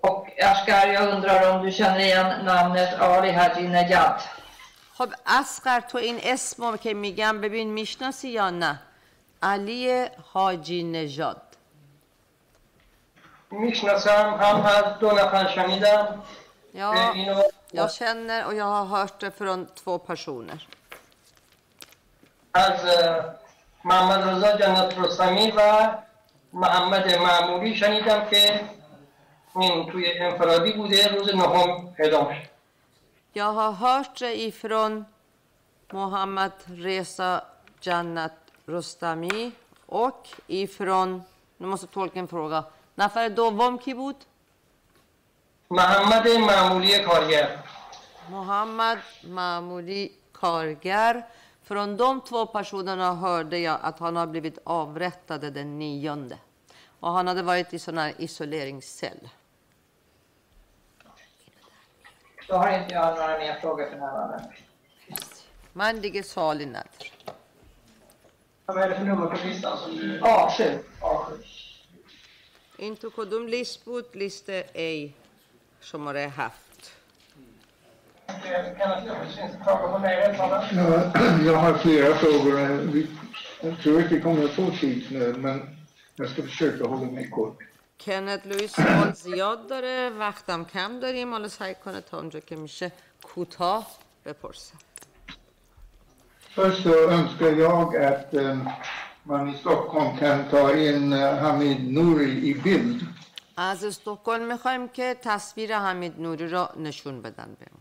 Och 0.00 0.26
Ashkar, 0.50 0.86
jag 0.86 1.14
undrar 1.14 1.40
om 1.50 1.66
du 1.66 1.72
känner 1.72 1.98
igen 1.98 2.44
namnet 2.44 3.00
Ali 3.00 3.30
Haji 3.38 3.68
Nejad? 3.68 4.20
خب 4.99 5.13
اسقر 5.25 5.79
تو 5.79 5.97
این 5.97 6.19
اسم 6.23 6.65
رو 6.65 6.77
که 6.77 6.93
میگم 6.93 7.41
ببین 7.41 7.69
می‌شناسی 7.73 8.29
یا 8.29 8.49
نه؟ 8.49 8.79
علی 9.41 10.05
حاجی 10.33 10.83
نژاد. 10.83 11.41
می‌شناسم 13.51 14.37
هم 14.41 14.65
از 14.65 14.99
دو 14.99 15.11
نفر 15.11 15.47
شنیدم 15.47 16.23
اینو 16.73 17.41
jag 17.73 17.91
känner 17.91 18.45
och 18.47 18.53
jag 18.55 18.65
har 18.65 18.85
hört 18.85 19.19
det 19.19 19.31
från 19.31 19.67
två 19.75 19.97
personer. 19.97 20.59
از 22.53 22.79
محمد 23.83 24.29
رضا 24.29 24.57
جنت 24.57 24.97
رستمی 24.97 25.51
و 25.51 25.91
محمد 26.53 27.15
معمولی 27.15 27.75
شنیدم 27.75 28.25
که 28.29 28.69
این 29.55 29.91
توی 29.91 30.19
انفرادی 30.19 30.71
بوده 30.71 31.07
روز 31.07 31.35
نهم 31.35 31.95
اعدام 31.99 32.33
شد. 32.33 32.48
Jag 33.32 33.52
har 33.52 33.72
hört 33.72 34.18
det 34.18 34.42
ifrån 34.42 35.04
Mohammad 35.92 36.52
Reza 36.64 37.44
Jannat 37.80 38.32
Rostami 38.66 39.52
och 39.86 40.28
ifrån, 40.46 41.22
nu 41.56 41.66
måste 41.66 41.86
tolken 41.86 42.28
fråga, 42.28 42.64
نفر 42.98 43.28
دوم 43.28 43.78
کی 43.78 43.94
بود؟ 43.94 44.24
محمد 45.70 46.28
معمولی 46.28 46.98
کارگر 47.04 47.58
Mohammad 48.28 48.98
Mahmoudi 49.24 50.12
Kargar. 50.32 51.26
Från 51.62 51.96
de 51.96 52.20
två 52.20 52.46
personerna 52.46 53.14
hörde 53.14 53.58
jag 53.58 53.78
att 53.82 53.98
han 53.98 54.16
har 54.16 54.26
blivit 54.26 54.58
avrättad 54.64 55.40
den 55.40 55.78
nionde. 55.78 56.38
Och 57.00 57.10
han 57.10 57.26
hade 57.26 57.42
varit 57.42 57.74
i 57.74 57.78
sån 57.78 57.98
här 57.98 58.14
isoleringscell. 58.18 59.28
Då 62.48 62.54
har 62.54 62.78
inte 62.78 62.94
jag 62.94 63.14
några 63.18 63.38
mer 63.38 63.54
frågor 63.60 63.86
för 63.90 63.96
närvarande. 63.96 64.44
من 65.72 66.00
دیگه 66.00 66.22
سوالی 66.22 66.66
ندارم 66.66 67.10
Vad 68.66 68.78
är 68.82 68.88
det 68.88 68.94
för 68.96 69.04
nummer 69.04 69.26
på 69.26 69.46
listan 69.46 69.78
som 69.78 69.96
du... 69.96 70.20
A7. 70.20 70.78
A7. 71.00 71.32
این 72.78 72.96
تو 72.96 73.10
کدوم 73.10 73.46
لیست 73.48 73.84
بود؟ 73.84 74.06
لیست 74.16 74.48
A 74.74 75.12
شماره 75.80 76.26
هفت 76.36 76.92
Kenneth 78.78 79.04
Lewis, 79.06 79.36
finns 79.36 79.52
det 79.52 79.64
frågor 79.64 79.88
på 79.92 79.98
mig 79.98 80.14
erfaren? 80.22 80.76
Ja, 80.76 81.44
Jag 81.52 81.56
har 81.56 81.74
flera 81.78 82.14
frågor. 82.14 82.56
Vi- 82.92 83.06
Jag 83.62 83.78
tror 83.82 84.04
att 84.04 84.12
vi 84.12 84.20
kommer 84.20 84.44
att 84.44 84.50
få 84.50 84.70
tidsnöd, 84.70 85.36
men 85.40 85.76
jag 86.16 86.28
ska 86.30 86.42
försöka 86.42 86.84
hålla 86.84 87.10
mig 87.10 87.30
kort. 87.30 87.58
کنت 87.99 88.47
لوئیس 88.47 88.75
سوال 88.75 89.11
زیاد 89.11 89.67
داره 89.67 90.09
وقتم 90.19 90.65
کم 90.65 90.99
داریم. 90.99 91.31
حالا 91.31 91.47
سعی 91.47 91.75
کنه 91.75 92.01
تا 92.01 92.17
اونجا 92.17 92.39
که 92.39 92.55
میشه 92.55 92.91
کوتاه 93.23 93.87
بپرسه 94.25 94.73
Först 96.55 96.83
så 96.83 97.09
önskar 97.09 97.51
jag 97.65 97.95
att 98.11 98.33
man 99.23 99.49
i 99.53 99.57
Stockholm 99.57 100.17
kan 100.17 100.37
ta 100.51 100.63
in 100.73 101.11
Hamid 101.43 101.79
Nouri 101.97 102.31
i 102.49 102.53
bild. 102.63 103.03
از 103.57 103.83
استکهلم 103.83 104.47
می‌خوایم 104.47 104.87
که 104.87 105.15
تصویر 105.21 105.77
حمید 105.77 106.19
نوری 106.19 106.47
را 106.47 106.69
نشون 106.77 107.21
بدن 107.21 107.57
بهمون. 107.59 107.78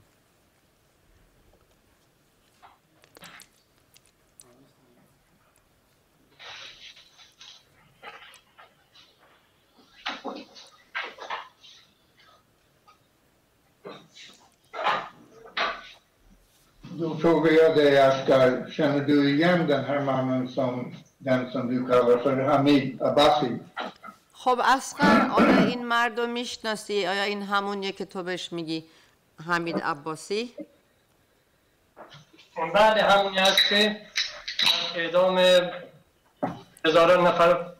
Då 16.97 17.17
frågar 17.17 17.51
jag 17.51 17.77
dig, 17.77 17.99
Askar, 18.01 18.69
känner 18.71 18.99
du 18.99 19.29
igen 19.29 19.67
den 19.67 19.83
här 19.85 20.01
mannen 20.01 20.47
som 20.47 20.95
den 21.17 21.51
som 21.51 21.67
du 21.67 21.87
kallar 21.87 22.17
för 22.17 22.37
Hamid 22.43 23.01
Abbasi? 23.01 23.59
خب 24.33 24.59
اسقر 24.63 25.29
آیا 25.39 25.65
این 25.65 25.85
مرد 25.85 26.19
رو 26.19 26.27
میشناسی؟ 26.27 27.07
آیا 27.07 27.23
این 27.23 27.41
همونیه 27.43 27.91
که 27.91 28.05
تو 28.05 28.23
بهش 28.23 28.51
میگی 28.51 28.85
حمید 29.45 29.77
عباسی؟ 29.77 30.55
بعد 32.73 32.97
همونی 32.97 33.37
هست 33.37 33.69
که 33.69 34.01
اعدام 34.95 35.37
هزاران 36.85 37.27
نفر 37.27 37.73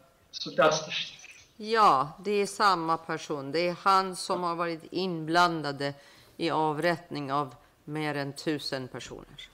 دست 0.58 0.88
داشت 0.88 1.14
Ja, 1.60 2.08
det 2.24 2.32
är 2.42 2.46
samma 2.46 2.98
person. 2.98 3.52
Det 3.52 3.68
är 3.68 3.76
han 3.84 4.16
som 4.16 4.44
har 4.44 4.56
varit 4.56 4.84
inblandade 4.92 5.94
i 6.38 6.50
avrättning 6.50 7.32
av 7.32 7.56
mer 7.88 8.16
än 8.16 8.34
tusen 8.34 8.88
personer. 8.88 9.50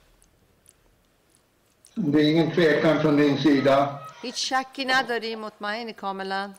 Det 1.94 2.18
är 2.20 2.30
ingen 2.32 2.50
tvekan 2.50 3.00
från 3.02 3.16
din 3.16 3.38
sida. 3.38 3.98
هیچ 4.22 4.34
شکی 4.52 4.84
نداری 4.84 5.36
مطمئنی 5.36 5.92
کاملا 5.92 6.54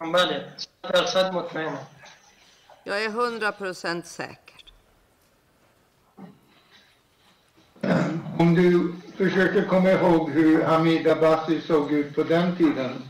بله 0.00 0.52
صد 0.56 0.92
درصد 0.92 1.32
مطمئنم 1.34 1.78
Jag 2.84 3.04
är 3.04 3.08
100% 3.08 4.02
säker. 4.06 4.64
Om 8.38 8.54
du 8.54 8.94
försöker 9.16 9.66
komma 9.68 9.90
ihåg 9.90 10.30
hur 10.30 10.62
Hamid 10.64 11.08
Abbasi 11.08 11.60
såg 11.60 11.92
ut 11.92 12.14
på 12.14 12.22
den 12.22 12.56
tiden. 12.56 13.08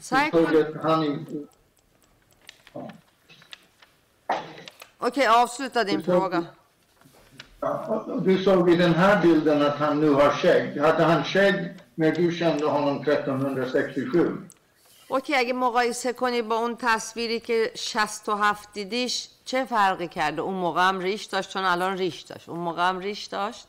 سعی 0.00 0.30
Såg 0.30 0.46
کن 0.48 0.56
att 0.76 0.82
han 0.84 1.04
i- 1.04 1.46
Okej, 5.07 5.27
avsluta 5.27 5.83
din 5.83 6.03
fråga. 6.03 6.45
Ja, 7.61 7.71
och 7.87 8.21
Du 8.21 8.43
såg 8.43 8.69
i 8.69 8.75
den 8.75 8.93
här 8.93 9.21
bilden 9.21 9.61
att 9.61 9.75
han 9.75 9.99
nu 9.99 10.09
har 10.09 10.29
skägg. 10.29 10.81
Hade 10.81 11.03
han 11.03 11.23
skägg 11.23 11.73
när 11.95 12.11
du 12.11 12.31
kände 12.31 12.65
honom 12.65 13.01
1367? 13.01 14.49
اوکی 15.07 15.35
اگه 15.35 15.53
مقایسه 15.53 16.13
کنی 16.13 16.41
با 16.41 16.55
اون 16.55 16.75
تصویری 16.79 17.39
که 17.39 17.71
67 17.75 18.73
دیدیش 18.73 19.27
چه 19.45 19.65
فرقی 19.65 20.07
کرده 20.07 20.41
اون 20.41 20.53
موقع 20.53 20.87
هم 20.87 20.99
ریش 20.99 21.25
داشت 21.25 21.49
چون 21.49 21.63
الان 21.63 21.97
ریش 21.97 22.21
داشت 22.21 22.49
اون 22.49 22.59
موقع 22.59 22.89
هم 22.89 22.99
ریش 22.99 23.25
داشت 23.25 23.67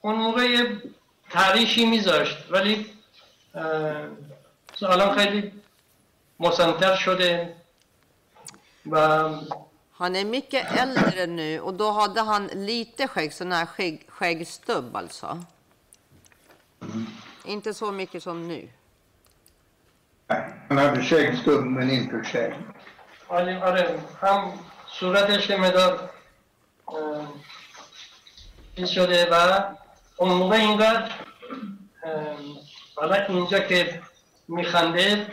اون 0.00 0.14
موقع 0.14 0.44
یه 0.44 0.82
تعریشی 1.30 1.86
میذاشت 1.86 2.36
ولی 2.50 2.86
الان 4.82 5.18
خیلی 5.18 5.52
مسنتر 6.40 6.96
شده 6.96 7.59
و 8.85 8.97
Han 9.91 10.15
är 10.15 10.25
mycket 10.25 10.77
äldre 10.77 11.25
nu 11.25 11.59
och 11.59 11.73
då 11.73 11.91
hade 11.91 12.21
han 12.21 12.47
lite 12.47 13.07
skägg, 13.07 13.33
sån 13.33 13.51
här 13.51 13.65
skägg, 13.65 14.05
skäggstubb 14.07 14.95
alltså. 14.95 15.43
Inte 17.45 17.73
så 17.73 17.91
mycket 17.91 18.23
som 18.23 18.47
nu. 18.47 18.69
Han 20.69 20.77
hade 20.77 21.03
skäggstubb 21.03 21.65
men 21.65 21.89
inte 21.89 22.23
skägg. 22.23 22.53
آره 23.27 23.63
آره 23.63 23.99
هم 24.21 24.59
صورتش 24.99 25.49
یه 25.49 25.57
مدار 25.57 26.09
اه، 26.87 27.27
چیز 28.75 28.89
شده 28.89 29.29
و 29.31 29.63
اون 30.17 30.33
موقع 30.33 30.55
اینقدر 30.55 31.11
اه، 32.03 32.37
حالا 32.95 33.15
اینجا 33.15 33.59
که 33.59 34.01
میخنده 34.47 35.27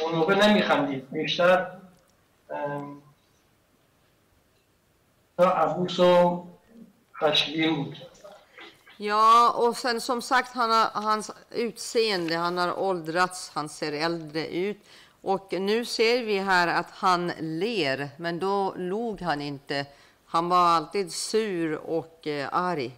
اون 0.00 0.14
موقع 0.14 0.48
نمیخندید 0.48 1.10
بیشتر 1.10 1.73
Ja, 5.35 5.57
Abuso 5.57 6.47
Hashbiut. 7.11 7.95
Ja, 8.97 9.53
och 9.57 9.77
sen 9.77 10.01
som 10.01 10.21
sagt, 10.21 10.53
han 10.53 10.69
har, 10.69 10.89
hans 10.93 11.31
utseende, 11.51 12.35
han 12.35 12.57
har 12.57 12.79
åldrats, 12.79 13.51
han 13.53 13.69
ser 13.69 13.91
äldre 13.91 14.47
ut. 14.47 14.77
Och 15.21 15.53
nu 15.53 15.85
ser 15.85 16.23
vi 16.23 16.39
här 16.39 16.67
att 16.67 16.91
han 16.91 17.31
ler, 17.39 18.09
men 18.17 18.39
då 18.39 18.73
log 18.77 19.21
han 19.21 19.41
inte. 19.41 19.85
Han 20.25 20.49
var 20.49 20.67
alltid 20.67 21.11
sur 21.11 21.75
och 21.75 22.27
eh, 22.27 22.49
arg. 22.51 22.97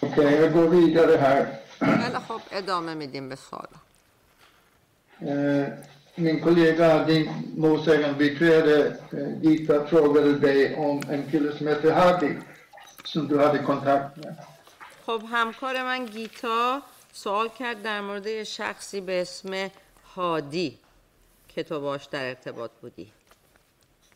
Okej, 0.00 0.10
okay, 0.12 0.36
jag 0.36 0.52
går 0.52 0.68
vidare 0.68 1.16
här. 1.16 1.58
Eller 1.80 2.20
hopp 2.28 2.42
är 2.50 2.94
med 2.94 3.08
din 3.08 3.28
besvara. 3.28 3.78
Min 6.14 6.40
kollega, 6.40 7.04
din 7.04 7.52
målsägandebiträde 7.56 8.96
eh, 9.12 9.42
Gita 9.42 9.86
frågade 9.86 10.38
dig 10.38 10.76
om 10.76 11.02
en 11.10 11.30
kille 11.30 11.56
som 11.56 11.66
heter 11.66 11.92
Hadi 11.92 12.36
som 13.04 13.28
du 13.28 13.38
hade 13.38 13.58
kontakt 13.58 14.16
med. 14.16 14.36
خب 15.06 15.22
همکار 15.32 15.82
من 15.82 16.06
گیتا 16.06 16.82
سوال 17.12 17.48
کرد 17.48 17.82
در 17.82 18.00
مورد 18.00 18.42
شخصی 18.42 19.00
به 19.00 19.22
اسم 19.22 19.70
هادی 20.14 20.78
که 21.48 21.62
تو 21.62 21.80
باش 21.80 22.04
در 22.04 22.28
ارتباط 22.28 22.70
بودی 22.80 23.12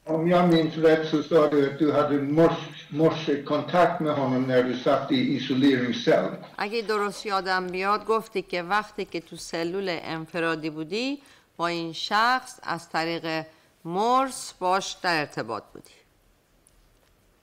Om 0.06 0.28
jag 0.30 0.50
minns 0.54 0.78
rätt 0.78 1.08
så 1.10 1.24
sa 1.24 1.48
du 1.48 1.70
att 1.72 1.80
du 1.80 1.92
hade 1.92 2.16
mors- 2.22 2.88
morsekontakt 2.89 4.00
med 4.02 4.14
honom 4.14 4.44
när 4.44 4.64
du 4.64 4.78
satt 4.78 5.12
i 5.12 5.36
isoleringscell. 5.36 6.30
اگه 6.58 6.82
درست 6.82 7.26
یادم 7.26 7.68
بیاد 7.68 8.06
گفتی 8.06 8.42
که 8.42 8.64
وقتی 8.64 9.06
که 9.06 9.22
تو 9.22 9.36
سلول 9.36 9.89
انفرادی 10.04 10.70
بودی 10.70 11.22
با 11.58 11.68
این 11.68 11.94
شخص 11.94 12.60
از 12.64 12.89
طریق 12.89 13.46
مرس 13.86 14.54
باش 14.60 14.94
در 15.02 15.20
ارتباط 15.20 15.64
بودی 15.74 15.92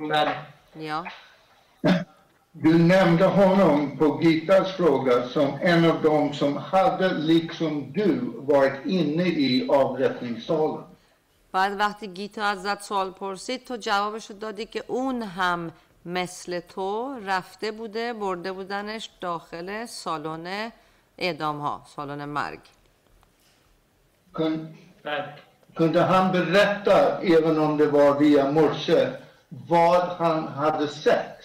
بله 0.00 0.34
یا 0.76 1.04
Du 2.64 2.78
nämnde 2.78 3.26
honom 3.26 3.98
på 3.98 4.06
Gitas 4.22 4.72
fråga 4.72 5.28
som 5.28 5.48
en 5.62 5.84
av 5.84 6.02
dem 6.02 6.32
som 6.32 6.56
hade, 6.56 7.08
liksom 7.14 7.92
du, 7.92 8.20
varit 8.52 8.86
inne 8.86 9.26
i 9.28 9.66
avrättningssalen. 9.68 10.84
بعد 11.53 11.79
وقتی 11.79 12.07
گیتا 12.07 12.43
ازت 12.43 12.81
سوال 12.81 13.11
پرسید 13.11 13.65
تو 13.65 13.77
جوابش 13.77 14.29
رو 14.29 14.37
دادی 14.37 14.65
که 14.65 14.83
اون 14.87 15.21
هم 15.21 15.71
مثل 16.05 16.59
تو 16.59 17.19
رفته 17.25 17.71
بوده 17.71 18.13
برده 18.13 18.51
بودنش 18.51 19.09
داخل 19.21 19.85
سالن 19.85 20.71
اعدام 21.17 21.59
ها 21.59 21.83
سالن 21.95 22.25
مرگ. 22.25 22.59
بله. 25.03 25.33
kunde 25.77 26.01
han 26.01 26.31
berätta, 26.31 26.97
även 27.35 27.59
om 27.59 27.77
det 27.77 27.87
var 27.87 28.11
via 28.19 28.51
morse, 28.51 28.99
vad 29.67 30.05
han 30.21 30.47
hade 30.47 30.87
sett? 30.87 31.37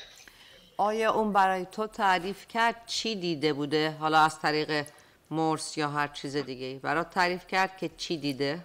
آیا 0.77 1.13
اون 1.13 1.33
برای 1.33 1.67
تو 1.67 1.87
تعریف 1.87 2.47
کرد 2.49 2.77
چی 2.87 3.17
دیده 3.17 3.53
بوده؟ 3.53 3.97
حالا 4.01 4.19
از 4.19 4.41
طریق 4.41 4.87
مرس 5.31 5.79
یا 5.79 5.89
هر 5.89 6.09
چیز 6.09 6.37
دیگه 6.37 6.79
برات 6.83 7.11
تعریف 7.11 7.47
کرد 7.47 7.77
که 7.77 7.91
چی 7.97 8.17
دیده؟ 8.17 8.61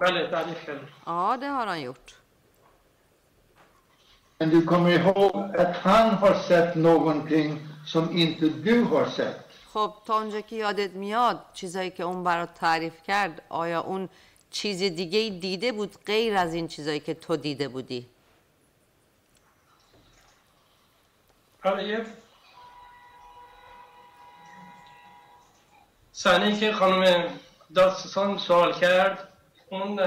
بله 0.00 0.30
تعریف 0.30 0.66
کردم 0.66 0.88
Ja, 1.06 1.36
det 1.36 1.46
har 1.46 1.66
han 1.66 1.80
gjort. 1.80 2.14
Men 4.38 4.50
du 4.50 4.66
kommer 4.66 4.90
ihåg 4.90 5.56
att 5.56 5.76
han 5.76 6.10
har 6.10 6.34
sett 6.34 6.74
någonting 6.74 7.68
som 7.86 8.16
inte 8.16 8.48
du 8.48 8.82
har 8.82 9.06
sett. 9.06 9.38
خب 9.72 9.94
تا 10.06 10.18
اونجا 10.18 10.40
که 10.40 10.56
یادت 10.56 10.90
میاد 10.90 11.44
چیزایی 11.54 11.90
که 11.90 12.02
اون 12.02 12.24
برات 12.24 12.54
تعریف 12.54 13.02
کرد 13.02 13.42
آیا 13.48 13.80
اون 13.80 14.08
چیز 14.50 14.78
دیگه 14.78 15.18
ای 15.18 15.30
دیده 15.30 15.72
بود 15.72 16.04
غیر 16.06 16.36
از 16.36 16.54
این 16.54 16.68
چیزایی 16.68 17.00
که 17.00 17.14
تو 17.14 17.36
دیده 17.36 17.68
بودی 17.68 18.06
یه 21.64 22.06
صحنه 26.12 26.60
که 26.60 26.72
خانم 26.72 27.38
داستان 27.74 28.38
سوال 28.38 28.72
کرد 28.72 29.31
اون 29.72 30.00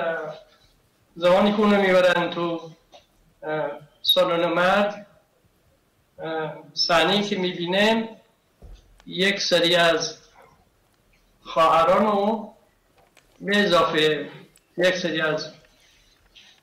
زمانی 1.15 1.51
که 1.51 1.59
اونو 1.59 1.81
می‌برن 1.81 2.29
تو 2.29 2.71
سالن 4.01 4.45
مرد 4.45 5.07
صحنه 6.73 7.23
که 7.23 7.35
می‌بینه 7.37 8.09
یک 9.05 9.41
سری 9.41 9.75
از 9.75 10.17
خواهران 11.41 12.05
و 12.05 12.49
به 13.41 13.65
اضافه 13.65 14.29
یک 14.77 14.95
سری 14.97 15.21
از 15.21 15.51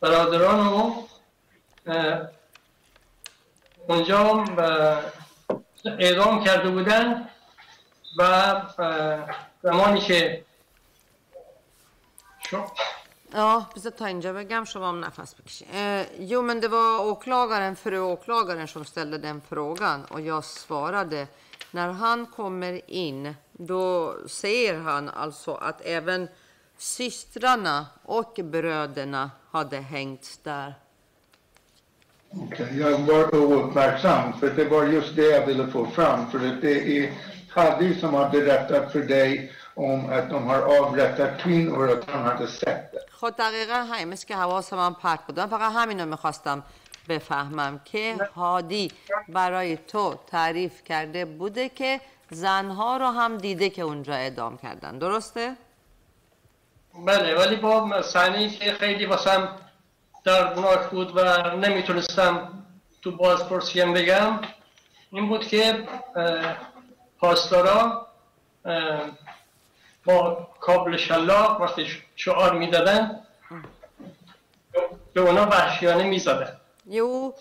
برادران 0.00 0.66
و 0.66 0.94
اه، 1.86 2.28
اونجا 3.88 4.44
اعدام 5.98 6.44
کرده 6.44 6.70
بودن 6.70 7.28
و 8.18 8.62
زمانی 9.62 10.00
که 10.00 10.44
Gamshop. 12.52 12.78
Ja, 13.32 13.64
precis. 13.74 13.94
Tanjab 13.98 14.48
Gamshop 14.48 14.82
eh, 15.72 16.06
jo, 16.18 16.42
men 16.42 16.60
det 16.60 16.68
var 16.68 17.10
åklagaren, 17.10 17.76
fru 17.76 18.00
åklagaren, 18.00 18.68
som 18.68 18.84
ställde 18.84 19.18
den 19.18 19.40
frågan 19.48 20.04
och 20.04 20.20
jag 20.20 20.44
svarade. 20.44 21.26
När 21.70 21.88
han 21.88 22.26
kommer 22.26 22.90
in, 22.90 23.34
då 23.52 24.16
säger 24.26 24.78
han 24.78 25.08
alltså 25.08 25.54
att 25.54 25.80
även 25.84 26.28
systrarna 26.76 27.86
och 28.02 28.40
bröderna 28.42 29.30
hade 29.50 29.76
hängts 29.76 30.38
där. 30.38 30.74
Okay, 32.30 32.78
jag 32.78 32.98
var 32.98 33.34
ouppmärksam, 33.34 34.32
för 34.40 34.50
det 34.50 34.64
var 34.64 34.84
just 34.84 35.16
det 35.16 35.26
jag 35.26 35.46
ville 35.46 35.66
få 35.66 35.86
fram. 35.86 36.30
För 36.30 36.38
det 36.38 36.98
är 36.98 37.12
Hadi 37.48 37.94
som 37.94 38.14
har 38.14 38.30
berättat 38.30 38.92
för 38.92 39.00
dig 39.00 39.52
om 39.74 40.10
att 40.10 40.30
de 40.30 40.46
har 40.46 40.60
avrättat 40.78 41.40
kvinnor 41.40 41.88
och 41.88 41.98
att 41.98 42.10
han 42.10 42.24
hade 42.24 42.46
sett 42.46 42.92
det. 42.92 42.98
خب 43.10 43.30
دقیقا 43.38 43.86
که 44.28 44.36
حواسم 44.36 44.78
هم 44.78 44.94
پرت 44.94 45.26
بود 45.26 45.40
من 45.40 45.46
فقط 45.46 45.72
همین 45.72 46.00
رو 46.00 46.06
می‌خواستم 46.06 46.62
بفهمم 47.08 47.80
که 47.84 48.16
هادی 48.36 48.92
برای 49.28 49.76
تو 49.76 50.14
تعریف 50.26 50.84
کرده 50.84 51.24
بوده 51.24 51.68
که 51.68 52.00
زنها 52.30 52.96
رو 52.96 53.06
هم 53.06 53.38
دیده 53.38 53.70
که 53.70 53.82
اونجا 53.82 54.14
اعدام 54.14 54.56
کردن 54.58 54.98
درسته؟ 54.98 55.56
بله 57.06 57.38
ولی 57.38 57.56
با 57.56 58.02
صحنه 58.02 58.48
که 58.48 58.72
خیلی 58.72 59.06
واسم 59.06 59.48
دردناک 60.24 60.90
بود 60.90 61.16
و 61.16 61.20
نمی‌تونستم 61.56 62.64
تو 63.02 63.16
بازپرسیم 63.16 63.94
بگم 63.94 64.40
این 65.10 65.28
بود 65.28 65.46
که 65.46 65.88
پاسدارا 67.18 68.06
با 70.05 70.47
کابل 70.59 70.97
شلاق 70.97 71.61
وقتی 71.61 71.87
شعار 72.15 72.57
میدادن 72.57 73.19
به 75.13 75.21
اونا 75.21 75.45
وحشیانه 75.47 76.03
میزدن 76.03 76.57
Jo, 76.89 77.33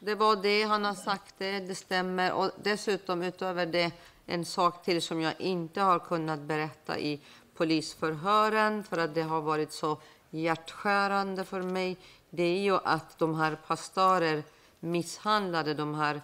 det 0.00 0.14
var 0.14 0.36
det 0.36 0.62
han 0.62 0.84
har 0.84 0.94
sagt, 0.94 1.34
det, 1.38 1.60
det 1.60 1.74
stämmer. 1.74 2.32
Och 2.32 2.50
dessutom 2.56 3.22
utöver 3.22 3.66
det 3.66 3.92
en 4.26 4.44
sak 4.44 4.84
till 4.84 5.02
som 5.02 5.20
jag 5.20 5.34
inte 5.38 5.80
har 5.80 5.98
kunnat 5.98 6.40
berätta 6.40 6.98
i 6.98 7.20
polisförhören 7.56 8.84
för 8.84 8.98
att 8.98 9.14
det 9.14 9.22
har 9.22 9.40
varit 9.40 9.72
så 9.72 9.98
hjärtskärande 10.30 11.44
för 11.44 11.62
mig. 11.62 11.96
Det 12.30 12.42
är 12.42 12.60
ju 12.60 12.78
att 12.84 13.18
de 13.18 13.34
här 13.34 13.56
pastorer 13.66 14.42
misshandlade 14.80 15.74
de 15.74 15.94
här 15.94 16.20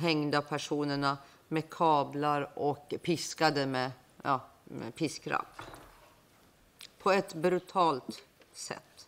hängda 0.00 0.42
personerna 0.42 1.18
med 1.48 1.70
kablar 1.70 2.50
och 2.54 2.94
piskade 3.02 3.66
med, 3.66 3.90
ja, 4.22 4.40
med 4.66 4.94
piskrapp. 4.94 5.62
På 6.98 7.12
ett 7.12 7.34
brutalt 7.34 8.22
sätt. 8.52 9.06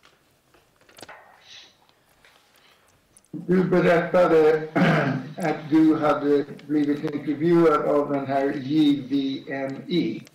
Du 3.31 3.65
berättade 3.65 4.69
att 5.37 5.71
du 5.71 5.97
hade 5.97 6.45
blivit 6.67 7.05
intervjuad 7.05 7.83
av 7.83 8.13
den 8.13 8.27
här 8.27 8.53
JVMI. 8.55 10.27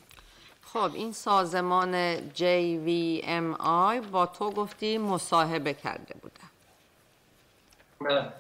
خب 0.61 0.91
این 0.95 1.13
سازمان 1.13 1.93
JVMI 2.35 4.01
با 4.11 4.25
تو 4.25 4.51
گفتی 4.51 4.97
مصاحبه 4.97 5.73
کرده 5.73 6.15
بوده 6.21 6.45
اه، 8.01 8.33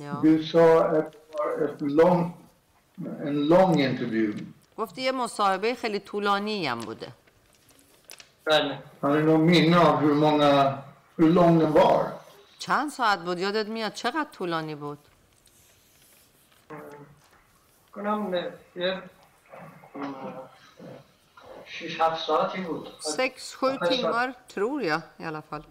ja. 0.00 0.20
Du 0.22 0.44
sa 0.44 0.84
att 0.84 1.12
det 1.12 1.18
var 1.38 1.64
ett 1.64 1.80
lång, 1.80 2.32
en 3.20 3.48
lång 3.48 3.80
intervju. 3.80 4.34
گفتی 4.77 5.01
یه 5.01 5.11
مصاحبه 5.11 5.75
خیلی 5.75 5.99
طولانی 5.99 6.67
هم 6.67 6.79
بوده. 6.79 7.07
بله. 8.45 8.79
چند 12.59 12.89
ساعت 12.89 13.19
بود؟ 13.19 13.39
یادت 13.39 13.67
میاد 13.67 13.93
چقدر 13.93 14.27
طولانی 14.31 14.75
بود؟ 14.75 14.99
کنم 17.91 18.51
شیش 21.65 22.01
هفت 22.01 22.25
ساعتی 22.25 22.61
بود. 22.61 22.87
سکس 22.99 23.51
شوتینگار 23.51 24.35
ترور 24.49 24.83
یا 24.83 25.03
i 25.19 25.23
alla 25.23 25.41
fall 25.41 25.63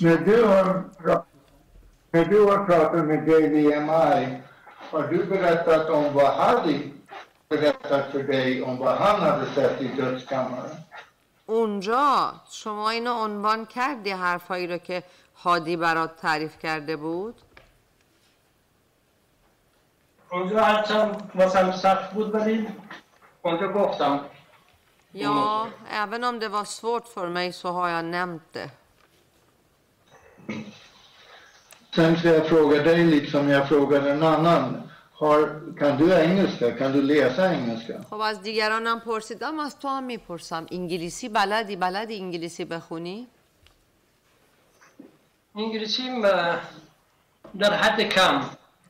När 0.00 0.16
du 0.16 0.44
har, 0.44 0.84
när 2.10 2.24
du 2.24 2.38
har 2.50 2.64
pratat 2.64 3.04
med 3.04 3.28
JVMI 3.28 4.42
har 4.90 5.02
du 5.02 5.24
berättat 5.24 5.90
om 5.90 6.12
vad 6.14 6.32
Hadi 6.34 6.92
berättat 7.48 8.10
för 8.12 8.22
dig 8.22 8.62
om 8.62 8.78
vad 8.78 8.96
han 8.96 9.20
hade 9.20 9.46
sett 9.54 9.82
i 9.82 9.88
dödskammaren? 9.88 10.76
اونجا 11.46 12.32
شما 12.50 12.90
اینو 12.90 13.14
عنوان 13.14 13.66
کردی 13.66 14.10
حرفایی 14.10 14.66
رو 14.66 14.78
که 14.78 15.02
هادی 15.34 15.76
برات 15.76 16.16
تعریف 16.16 16.58
کرده 16.58 16.96
بود 16.96 17.34
اونجا 20.30 20.60
هرچند 20.64 21.30
واسم 21.34 21.72
سخت 21.72 22.12
بود 22.14 22.34
ولی 22.34 22.68
اونجا 23.42 23.68
گفتم 23.68 24.20
Ja, 25.12 25.68
även 25.90 26.24
om 26.24 26.38
det 26.38 26.48
var 26.48 26.64
svårt 26.64 27.08
för 27.08 27.28
mig 27.28 27.52
så 27.52 27.68
har 27.72 27.88
jag 27.88 28.04
nämnt 28.04 28.42
det. 28.52 28.70
Sen 31.95 32.15
ska 32.19 32.29
jag 32.29 32.47
fråga 32.47 32.83
dig 32.83 33.03
liksom 33.05 33.49
jag 33.49 33.67
frågade 33.69 34.11
en 34.11 34.23
annan. 34.23 34.89
Har, 35.13 35.39
kan 35.79 35.97
du 35.97 36.13
engelska? 36.13 36.71
Kan 36.71 36.91
du 36.91 37.01
läsa 37.01 37.53
engelska? 37.53 37.93
خب 38.09 38.19
از 38.19 38.41
دیگرانم 38.41 38.99
پرسیدم 38.99 39.59
از 39.59 39.79
تو 39.79 39.87
هم 39.87 40.03
میپرسم 40.03 40.65
انگلیسی 40.71 41.29
بلدی 41.29 41.75
بلدی 41.75 42.15
انگلیسی 42.19 42.65
بخونی؟ 42.65 43.27
انگلیسیم 45.55 46.25
اه، 46.25 46.55
در 47.59 47.73
حد 47.73 48.01
کم 48.01 48.41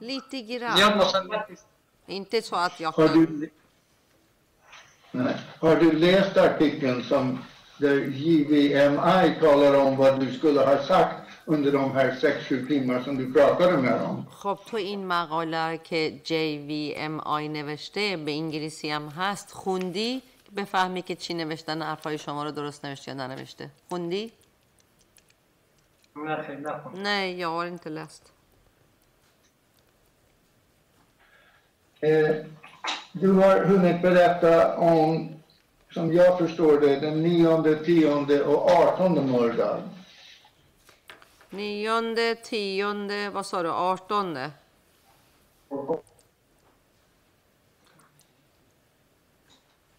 Lite 0.02 0.36
زیاد 0.76 0.78
grann. 0.80 0.98
مسلط 0.98 1.50
نیست 1.50 1.66
Inte 2.08 2.42
så 2.42 2.56
att 2.56 2.80
jag 2.80 2.92
Har 2.92 3.08
kan. 3.08 3.26
du, 3.26 3.50
nej. 5.12 5.36
har 5.62 5.76
du 5.76 5.92
läst 5.92 6.38
artikeln 6.38 7.04
som 7.04 7.40
där 7.80 7.98
JVMI 7.98 9.40
talar 9.40 9.74
om 9.86 9.96
vad 9.98 10.20
du 10.20 10.34
skulle 10.34 10.60
ha 10.60 10.84
sagt 10.84 11.25
Under 11.47 11.73
de 11.73 11.93
här 11.93 12.11
6-7 12.11 12.67
timmar 12.67 13.01
som 13.01 13.17
du 13.17 13.33
pratade 13.33 13.77
med 13.79 14.01
dem? 14.01 14.27
خب 14.31 14.59
تو 14.67 14.77
این 14.77 15.07
مقاله 15.07 15.79
که 15.79 16.21
JVMI 16.25 17.49
نوشته 17.49 18.17
به 18.17 18.31
انگلیسی 18.33 18.91
هم 18.91 19.09
هست 19.09 19.53
خوندی 19.53 20.23
بفهمی 20.57 21.03
که 21.03 21.15
چی 21.15 21.35
نوشتن 21.35 21.83
حرفای 21.83 22.19
شما 22.19 22.45
رو 22.45 22.51
درست 22.51 22.85
نوشته 22.85 23.11
یا 23.11 23.17
ننوشته 23.17 23.71
خوندی؟ 23.89 24.33
نه 26.17 26.43
خیلی 26.43 26.63
نخون 26.63 27.03
Nej, 27.03 27.41
jag 27.41 27.49
har 27.49 27.67
inte 27.67 27.91
läst. 27.91 28.33
Eh, 32.01 32.37
du 33.13 33.33
har 33.33 33.65
hunnit 33.65 34.03
berätta 34.03 34.77
om, 34.79 35.29
som 35.95 36.13
jag 36.13 36.39
förstår 36.39 36.81
det, 36.81 37.01
den 37.01 37.23
9, 37.23 37.75
10 37.85 38.43
och 38.43 38.71
18 38.71 39.31
Mordad. 39.31 39.96
Nionde, 41.57 42.35
tionde, 42.35 43.31
vad 43.31 43.47
sa 43.47 43.63
du, 43.63 43.71
artonde? 43.71 44.51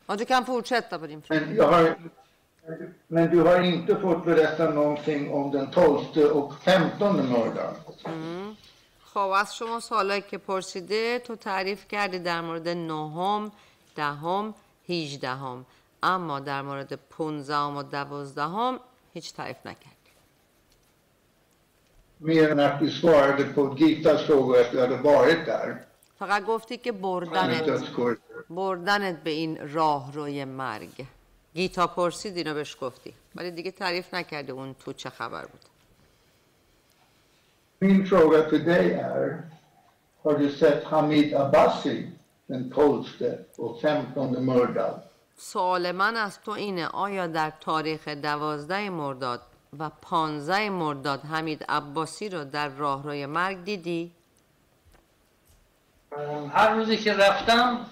Ja, 0.08 0.16
du 0.16 0.26
kan 0.26 0.45
fortsätta 0.45 0.99
på 0.99 1.08
din 1.08 1.22
fråga. 1.22 1.41
Men, 1.41 1.55
jag 1.55 1.68
har, 1.68 1.95
men 3.08 3.30
du 3.30 3.41
har 3.41 3.62
inte 3.62 3.95
fått 3.95 4.26
berätta 4.26 4.70
någonting 4.70 5.34
om 5.34 5.51
den 5.51 5.72
12 5.72 6.18
och 6.34 6.53
15 6.64 7.30
Mordad. 7.30 7.76
خب 9.01 9.20
از 9.20 9.55
شما 9.55 9.80
سوالایی 9.80 10.22
که 10.22 10.38
پرسیده 10.38 11.20
تو 11.20 11.36
تعریف 11.36 11.88
کردی 11.88 12.20
در 12.20 12.41
مورد 12.41 12.68
نهم 12.70 13.51
دهم 13.95 14.53
هیجدهم 14.88 15.66
اما 16.03 16.39
در 16.39 16.62
مورد 16.62 16.93
پونزدهم 17.10 17.78
و 17.78 17.84
دوازدهم 17.84 18.80
هیچ 19.14 19.34
تعریف 19.34 19.58
نکردی 19.66 19.97
Mer 22.18 22.51
än 22.51 22.59
att 22.59 22.80
du 22.80 22.89
svarade 22.91 23.43
på 23.43 23.76
Gitas 23.78 24.22
fråga 24.22 24.61
att 24.61 24.72
du 24.72 24.80
hade 24.82 24.97
varit 24.97 25.45
där. 25.45 25.84
فقط 26.20 26.45
گفتی 26.45 26.78
که 26.78 26.91
بردنت. 26.91 27.65
بردنت 28.49 29.24
به 29.24 29.30
این 29.30 29.74
راهروی 29.74 30.45
مرگ 30.45 31.05
گیتا 31.53 31.88
پرسید 31.88 32.38
اینو 32.38 32.53
بهش 32.53 32.78
گفتی 32.82 33.13
ولی 33.36 33.51
دیگه 33.51 33.72
تعریف 33.72 34.13
نکردی 34.13 34.51
اون 34.51 34.74
تو 34.74 34.93
چه 34.93 35.09
خبر 35.09 35.45
بود 35.45 35.61
Min 37.80 38.05
fråga 38.05 38.49
till 38.49 38.63
dig 38.63 38.93
är, 38.93 39.41
har 40.24 40.38
du 40.38 40.51
sett 40.51 40.84
Hamid 40.84 41.34
Abbasi 41.34 42.11
den 42.47 42.70
12 42.70 43.05
och 43.57 43.82
15 43.82 44.45
mördad? 44.45 45.01
سوال 45.38 45.91
من 45.91 46.15
از 46.18 46.39
تو 46.41 46.51
اینه 46.51 46.88
آیا 46.88 47.28
در 47.28 47.53
تاریخ 47.61 48.07
دوازده 48.07 48.89
مرداد 48.89 49.41
و 49.80 49.89
پانزده 49.89 50.70
مرداد 50.70 51.22
حمید 51.22 51.65
عباسی 51.70 52.30
رو 52.30 52.43
در 52.43 52.68
راهروی 52.68 53.26
مرگ 53.26 53.63
دیدی؟ 53.63 54.11
هر 56.53 56.70
روزی 56.70 56.97
که 56.97 57.13
رفتم 57.13 57.86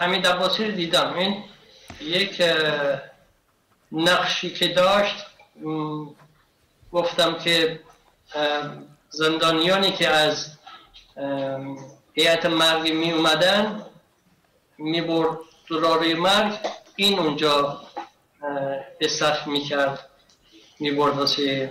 حمید 0.00 0.26
عباسی 0.26 0.64
رو 0.64 0.70
دیدم 0.70 1.14
این 1.14 1.44
یک 2.00 2.42
نقشی 3.92 4.50
که 4.50 4.68
داشت 4.68 5.26
گفتم 6.92 7.34
که 7.34 7.80
زندانیانی 9.10 9.92
که 9.92 10.08
از 10.08 10.58
هیئت 12.12 12.46
مرگی 12.46 12.92
می 12.92 13.12
اومدن 13.12 13.86
می 14.78 15.00
برد 15.00 15.38
مرگ 16.18 16.58
این 16.96 17.18
اونجا 17.18 17.80
اه، 18.42 18.80
استخ 19.00 19.46
می 19.46 19.60
کرد 19.60 20.10
ये 20.78 20.92
borda 20.92 21.26
se 21.26 21.70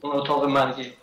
och 0.00 0.26
tagit 0.26 0.50
Margi. 0.50 0.96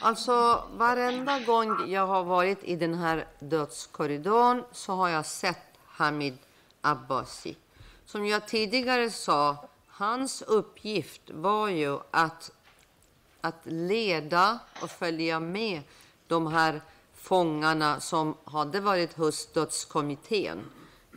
Alltså 0.00 0.64
varenda 0.72 1.38
gång 1.40 1.90
jag 1.90 2.06
har 2.06 2.24
varit 2.24 2.64
i 2.64 2.76
den 2.76 2.94
här 2.94 3.26
dödskorridoren 3.38 4.64
så 4.72 4.92
har 4.92 5.08
jag 5.08 5.26
sett 5.26 5.78
Hamid 5.86 6.38
Abbasi. 6.80 7.56
Som 8.04 8.26
jag 8.26 8.48
tidigare 8.48 9.10
sa, 9.10 9.68
hans 9.86 10.42
uppgift 10.42 11.22
var 11.30 11.68
ju 11.68 11.98
att, 12.10 12.50
att 13.40 13.60
leda 13.64 14.58
och 14.82 14.90
följa 14.90 15.40
med 15.40 15.82
de 16.26 16.46
här 16.46 16.80
fångarna 17.14 18.00
som 18.00 18.34
hade 18.44 18.80
varit 18.80 19.16
hos 19.16 19.46
dödskommittén. 19.46 20.64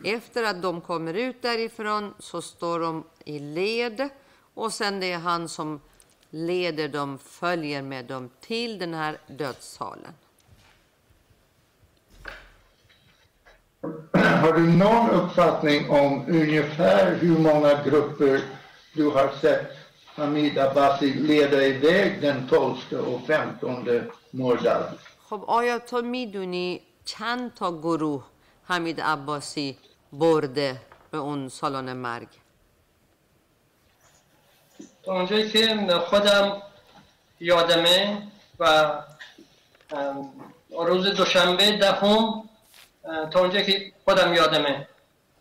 Efter 0.03 0.43
att 0.43 0.61
de 0.61 0.81
kommer 0.81 1.13
ut 1.13 1.41
därifrån 1.41 2.13
så 2.19 2.41
står 2.41 2.79
de 2.79 3.03
i 3.25 3.39
led 3.39 4.09
och 4.53 4.73
sen 4.73 4.99
det 4.99 5.11
är 5.11 5.17
han 5.19 5.49
som 5.49 5.81
leder 6.29 6.87
dem, 6.87 7.17
följer 7.17 7.81
med 7.81 8.05
dem 8.05 8.29
till 8.39 8.79
den 8.79 8.93
här 8.93 9.17
dödssalen. 9.27 10.13
Har 14.13 14.53
du 14.53 14.77
någon 14.77 15.09
uppfattning 15.09 15.89
om 15.89 16.25
ungefär 16.27 17.15
hur 17.15 17.39
många 17.39 17.83
grupper 17.83 18.41
du 18.93 19.09
har 19.09 19.29
sett 19.41 19.71
Hamid 20.05 20.57
Abbasi 20.57 21.13
leda 21.13 21.65
iväg 21.65 22.21
den 22.21 22.47
12 22.47 22.75
och 23.07 23.27
15 23.27 23.85
Mordad? 24.31 24.97
خب 25.29 25.43
آیا 25.47 25.79
تو 25.79 26.01
میدونی 26.01 26.81
چند 27.05 27.53
تا 27.53 27.71
گروه 27.71 28.23
حمید 28.67 28.99
عباسی 28.99 29.77
برده 30.12 30.80
به 31.10 31.18
اون 31.18 31.48
سالن 31.48 31.92
مرگ. 31.92 32.28
تا 35.02 35.12
اونجایی 35.12 35.50
که 35.50 35.92
خودم 35.98 36.62
یادمه 37.40 38.22
و 38.58 38.92
روز 40.70 41.06
دوشنبه 41.06 41.78
دهم 41.78 42.48
تا 43.30 43.40
اونجایی 43.40 43.64
که 43.66 43.92
خودم 44.04 44.34
یادمه. 44.34 44.88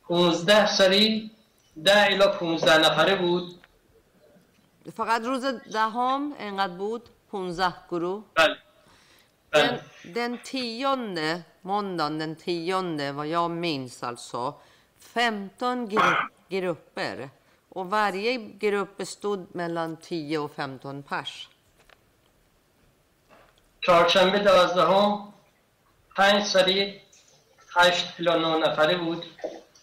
15 0.08 0.66
سری 0.66 1.32
ده 1.84 2.06
الا 2.06 2.28
15 2.28 2.78
نفره 2.78 3.16
بود. 3.16 3.60
فقط 4.96 5.22
روز 5.22 5.46
دهم 5.46 6.34
انقدر 6.40 6.74
بود؟ 6.74 7.10
15 7.32 7.74
گروه؟ 7.92 8.24
بله. 8.36 8.58
Den, 9.56 9.58
بله 9.58 9.82
den 10.14 10.38
tionde, 10.44 11.46
måndagen 11.62 12.19
den 12.19 12.37
tionde, 12.37 13.12
vad 13.12 13.27
jag 13.27 13.51
minns 13.51 14.03
alltså, 14.03 14.55
15 14.99 15.89
gru 15.89 16.15
grupper. 16.49 17.31
Och 17.69 17.91
varje 17.91 18.37
grupp 18.37 18.97
bestod 18.97 19.55
mellan 19.55 19.97
10 19.97 20.39
och 20.39 20.51
15 20.55 21.03
pers. 21.03 21.49
چهارشنبه 23.87 24.39
دوازدهم 24.39 25.33
پنج 26.17 26.43
سری 26.45 27.01
هشت 27.77 28.21
الا 28.21 28.37
9 28.37 28.59
نفره 28.59 28.97
بود 28.97 29.25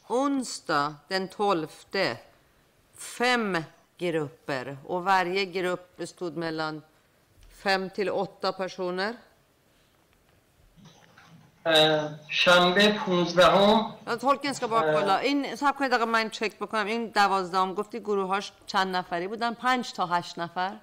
Onsdag 0.07 0.95
den 1.07 1.27
12, 1.27 1.67
fem 2.97 3.63
grupper. 3.97 4.77
Och 4.85 5.03
varje 5.03 5.45
grupp 5.45 5.97
bestod 5.97 6.37
mellan 6.37 6.81
5 7.63 7.89
till 7.89 8.09
8 8.09 8.51
personer. 8.51 9.15
شنبه 12.28 12.88
15 13.06 13.42
Ja, 14.06 14.16
tolken 14.18 14.52
ska 14.54 14.66
bara 14.68 14.92
kolla. 14.94 15.18
این 15.18 15.56
صبر 15.56 15.72
کنید 15.72 15.90
دقیقا 15.90 16.04
من 16.06 16.30
چک 16.30 16.58
بکنم. 16.58 16.86
این 16.86 17.06
دوازدهم 17.06 17.74
گفتی 17.74 18.00
گروهاش 18.00 18.52
چند 18.66 18.96
نفری 18.96 19.28
بودن؟ 19.28 19.54
پنج 19.54 19.92
تا 19.92 20.06
هشت 20.06 20.38
نفر. 20.38 20.76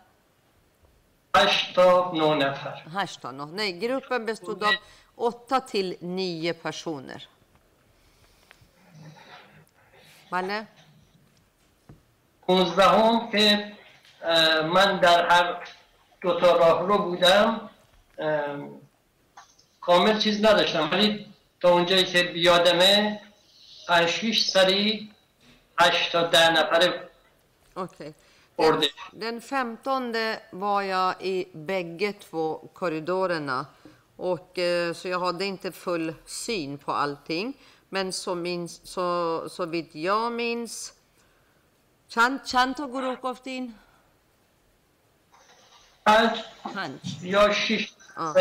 8 1.36 1.76
تا 1.76 2.12
9 2.14 2.36
نفر. 2.36 2.82
هشت 2.96 3.22
تا 3.22 3.32
نه 3.32 3.46
nej 3.58 3.80
gruppen 3.82 4.26
bestod 4.26 4.64
av 4.64 4.74
åtta 5.18 5.60
till 5.72 5.96
nio 6.02 6.54
personer 6.54 7.22
بله؟ 10.32 10.68
15 12.48 13.32
که 13.32 13.72
اه، 14.24 14.62
من 14.62 15.00
در 15.00 15.28
هر 15.30 15.58
دو 16.22 16.40
تا 16.40 16.58
راه 16.58 16.88
رو 16.88 16.98
بودم 16.98 17.70
کامل 19.83 20.19
چیز 20.19 20.45
نداشتم 20.45 20.91
ولی 20.93 21.27
تا 21.61 21.71
اونجایی 21.71 22.05
که 22.05 22.23
بیادمه 22.23 23.21
5 23.89 24.09
6 24.09 24.49
سری 24.49 25.11
8 25.79 26.13
تا 26.13 26.23
10 26.23 26.51
نفره 26.51 27.09
Okej. 27.77 28.15
برده 28.59 28.89
Den 29.13 29.41
15 29.41 30.39
var 30.53 30.83
jag 30.83 31.23
i 31.23 31.47
bägge 31.55 32.13
två 32.13 32.71
korridorerna. 32.75 33.67
Och, 34.17 34.59
eh, 34.59 34.93
så 34.93 35.09
jag 35.09 35.21
hade 35.21 35.45
inte 35.45 35.73
full 35.73 36.15
syn 36.27 36.79
på 36.79 36.93
allting. 36.93 37.55
Men 37.89 38.13
så, 38.13 38.35
minns, 38.35 38.81
så, 38.85 39.49
så 39.49 39.67
vitt 39.67 39.95
jag 39.95 40.33
minns... 40.33 40.93
چند, 42.09 42.45
چند 42.45 42.75
تا 42.77 42.87
گروه 42.87 43.17
گفتین؟ 43.17 43.75
5 46.05 46.31
پنج. 46.75 47.01
یا 47.23 47.53
6 47.55 47.93
Ja. 48.19 48.33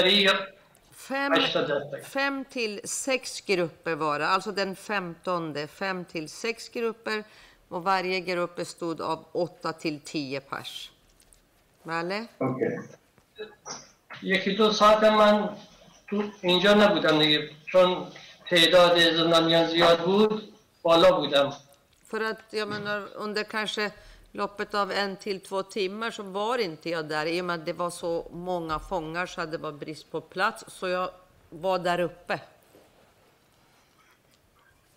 سری 1.12 1.18
یا 1.18 1.30
Fem, 1.30 1.34
8 1.34 1.54
تا 1.54 1.62
10 1.68 1.92
سری. 1.92 2.02
fem 2.02 2.46
till 2.46 2.82
sex 2.88 3.42
grupper 3.42 3.96
var 3.96 4.20
det. 4.20 4.28
Alltså 4.28 4.52
den 4.52 4.76
15. 4.76 5.68
Fem 5.68 6.06
till 6.06 6.30
sex 6.30 6.70
grupper. 6.70 7.24
Och 7.70 7.84
varje 7.84 8.20
grupp 8.20 8.56
bestod 8.56 9.02
av 9.02 9.26
åtta 9.32 9.74
till 9.74 10.00
tio 10.00 10.40
pers. 10.40 10.92
Vale? 11.84 12.28
Okej. 12.38 12.80
یکی 14.24 14.56
دو 14.56 14.72
ساعت 14.72 15.04
من 15.04 15.50
تو 16.10 16.24
اینجا 16.42 16.74
نبودم 16.74 17.20
دیگه 17.20 17.50
چون 17.72 18.08
تعداد 18.50 19.00
زندانیان 19.16 19.68
زیاد 19.68 20.00
بود 20.06 20.54
بالا 20.84 21.12
بودم 21.12 21.54
För 22.10 22.22
att 22.22 22.44
jag 22.54 22.68
menar 22.70 23.00
under 23.16 23.44
kanske 23.44 23.92
loppet 24.32 24.74
av 24.74 24.92
en 24.92 25.16
till 25.16 25.40
två 25.40 25.64
timmar 25.64 26.12
så 26.12 26.24
var 26.24 26.58
inte 26.58 26.90
jag 26.90 27.06
där. 27.06 27.26
I 27.26 27.42
och 27.42 27.46
med 27.46 27.60
att 27.60 27.66
det 27.66 27.74
var 27.74 27.90
så 27.90 28.28
många 28.32 28.80
fångar 28.80 29.26
så 29.26 29.42
hade 29.42 29.52
det 29.52 29.58
var 29.58 29.72
brist 29.72 30.12
på 30.12 30.22
plats. 30.22 30.64
Så 30.68 30.88
jag 30.88 31.10
var 31.50 31.80
där 31.80 32.00
uppe. 32.00 32.40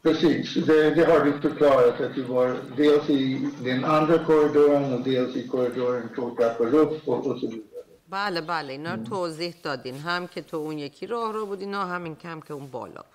Precis, 0.03 0.55
det, 0.55 0.91
det 0.91 1.05
har 1.05 1.25
du 1.25 1.33
förklarat 1.41 2.01
att 2.01 2.15
du 2.15 2.23
var 2.23 2.57
dels 2.77 3.11
i 3.11 3.51
den 3.61 3.85
andra 3.85 4.25
korridoren 4.25 4.93
och 4.93 5.01
dels 5.01 5.37
i 5.37 5.49
korridoren 5.49 6.09
två 6.15 6.31
trappor 6.31 6.75
upp 6.75 7.09
och, 7.09 7.27
och 7.27 7.41
så 7.41 7.47
vidare. 7.47 7.71
بله 8.11 8.41
بله 8.41 8.73
اینا 8.73 8.95
رو 8.95 9.05
توضیح 9.05 9.55
دادین 9.63 9.95
هم 9.95 10.27
که 10.27 10.43
تو 10.43 10.57
اون 10.57 10.79
یکی 10.79 11.07
راه 11.07 11.33
رو 11.33 11.47
بودین 11.47 11.75
و 11.75 11.79
همین 11.79 12.17
کم 12.17 12.41
که 12.41 12.55
اون 12.55 12.67
بالا 12.67 13.03
بود 13.03 13.14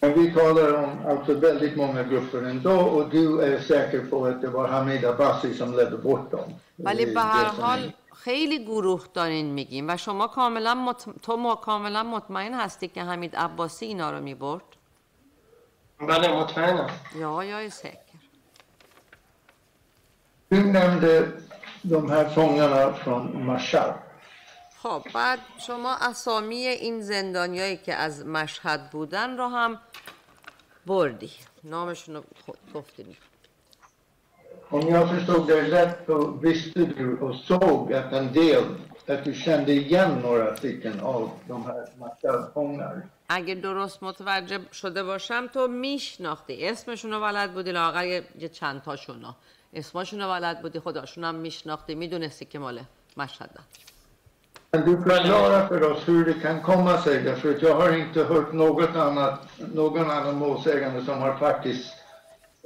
Men 0.00 0.12
vi 0.14 0.32
talar 0.34 0.74
om 0.84 1.06
alltså 1.10 1.34
väldigt 1.34 1.76
många 1.76 2.02
grupper 2.02 2.42
ändå 2.42 2.76
och 2.80 3.08
du 3.08 3.40
är 3.42 3.58
säker 3.60 4.00
på 4.10 4.26
att 4.26 4.40
det 4.42 4.48
var 4.48 4.68
Hamid 4.68 5.04
Abbasi 5.04 5.54
som 5.54 5.76
ledde 5.76 5.96
bort 5.96 6.30
dem. 6.30 6.48
ولی 6.78 7.04
Det 7.04 7.14
به 7.14 7.20
är 7.20 7.24
هر 7.24 7.44
det 7.44 7.50
som 7.56 7.64
är- 7.64 7.66
حال 7.66 7.92
خیلی 8.24 8.64
گروه 8.64 9.00
دارین 9.14 9.54
میگین 9.54 9.90
و 9.90 9.96
شما 9.96 10.26
کاملا 10.28 10.74
مط... 10.74 11.04
تو 11.22 11.36
ما 11.36 11.54
کاملا 11.54 12.02
مطمئن 12.02 12.54
هستی 12.54 12.88
که 12.88 13.02
حمید 13.02 13.36
عباسی 13.36 13.86
اینا 13.86 14.10
رو 14.10 14.20
میبرد 14.20 14.62
بله 16.00 16.28
مطمئنم 16.40 16.90
ja 17.14 17.44
jag 17.44 17.64
är 17.64 17.70
säker 17.70 18.16
Du 20.50 20.60
nämnde 20.64 21.28
de 21.82 22.10
här 22.10 22.24
fångarna 22.28 22.92
från 22.92 23.46
Mashhad. 23.46 23.94
خب 24.83 25.03
بعد 25.13 25.39
شما 25.67 25.95
اسامی 25.95 26.55
این 26.55 27.01
زندانیایی 27.01 27.77
که 27.77 27.93
از 27.93 28.25
مشهد 28.25 28.89
بودن 28.91 29.37
رو 29.37 29.47
هم 29.47 29.79
بردی. 30.85 31.31
نامشون 31.63 32.15
رو 32.15 32.23
خود 32.45 32.57
گفتیم 32.73 33.17
Om 34.71 34.87
jag 34.95 35.09
förstod 35.09 35.47
dig 35.47 35.61
rätt 35.71 35.97
så 36.07 36.17
visste 36.47 36.79
du 36.79 37.07
och 37.25 37.35
såg 37.35 37.93
att 37.93 38.13
en 38.13 38.27
del, 38.33 38.65
att 39.07 39.23
du 39.25 39.33
kände 39.33 39.71
igen 39.71 40.11
några 40.27 40.55
stycken 40.55 40.99
av 40.99 41.31
de 41.47 41.65
här 41.65 41.87
Mashhad-fångar. 41.99 43.09
اگه 43.29 43.55
درست 43.55 44.03
متوجه 44.03 44.59
شده 44.71 45.03
باشم 45.03 45.47
تو 45.47 45.67
میشناختی. 45.67 46.67
اسمشون 46.67 47.11
رو 47.11 47.21
بلد 47.21 47.53
بودی 47.53 47.71
لاغر 47.71 48.05
یه 48.39 48.49
چند 48.49 48.81
تاشون 48.81 49.21
رو. 49.21 49.35
اسمشون 49.73 50.21
رو 50.21 50.27
بلد 50.27 50.61
بودی 50.61 50.79
خداشون 50.79 51.23
هم 51.23 51.35
میشناختی. 51.35 51.95
می‌دونستی 51.95 52.45
که 52.45 52.59
مال 52.59 52.81
مشهدن. 53.17 53.63
Kan 54.73 54.85
du 54.85 55.03
förklara 55.03 55.67
för 55.67 55.83
oss 55.91 56.07
hur 56.07 56.25
det 56.25 56.33
kan 56.33 56.61
komma 56.61 57.01
sig? 57.01 57.23
Därför 57.23 57.55
att 57.55 57.61
jag 57.61 57.75
har 57.75 57.97
inte 57.97 58.23
hört 58.23 58.53
något 58.53 58.95
annat, 58.95 59.39
någon 59.73 60.11
annan 60.11 60.35
målsägande 60.35 61.05
som 61.05 61.19
har 61.19 61.37
faktiskt 61.37 61.93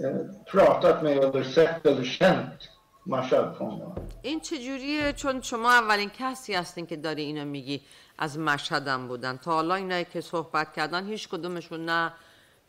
eh, 0.03 0.15
pratat 0.51 1.03
med 1.03 1.17
eller 1.17 1.43
sett 1.43 1.85
eller 1.85 2.03
känt 2.03 2.69
Mashhad-fångarna. 3.05 3.95
این 4.21 4.39
چجوریه 4.39 5.13
چون 5.13 5.41
شما 5.41 5.71
اولین 5.71 6.11
کسی 6.19 6.53
هستین 6.53 6.85
که 6.85 6.95
داری 6.95 7.23
اینو 7.23 7.45
میگی 7.45 7.81
از 8.17 8.39
مشهدم 8.39 9.07
بودن 9.07 9.37
تا 9.37 9.51
حالا 9.51 9.75
اینایی 9.75 10.05
که 10.05 10.21
صحبت 10.21 10.73
کردن 10.73 11.07
هیچ 11.07 11.29
کدومشون 11.29 11.85
نه 11.85 12.13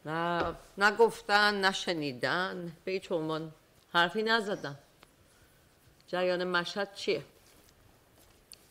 نه 0.07 0.43
نگفتن 0.79 1.65
نشنیدن 1.65 2.73
به 2.85 2.93
هیچ 2.93 3.13
عنوان 3.13 3.53
حرفی 3.93 4.23
نزدن 4.23 4.79
جریان 6.07 6.45
مشهد 6.45 6.95
چیه 6.95 7.23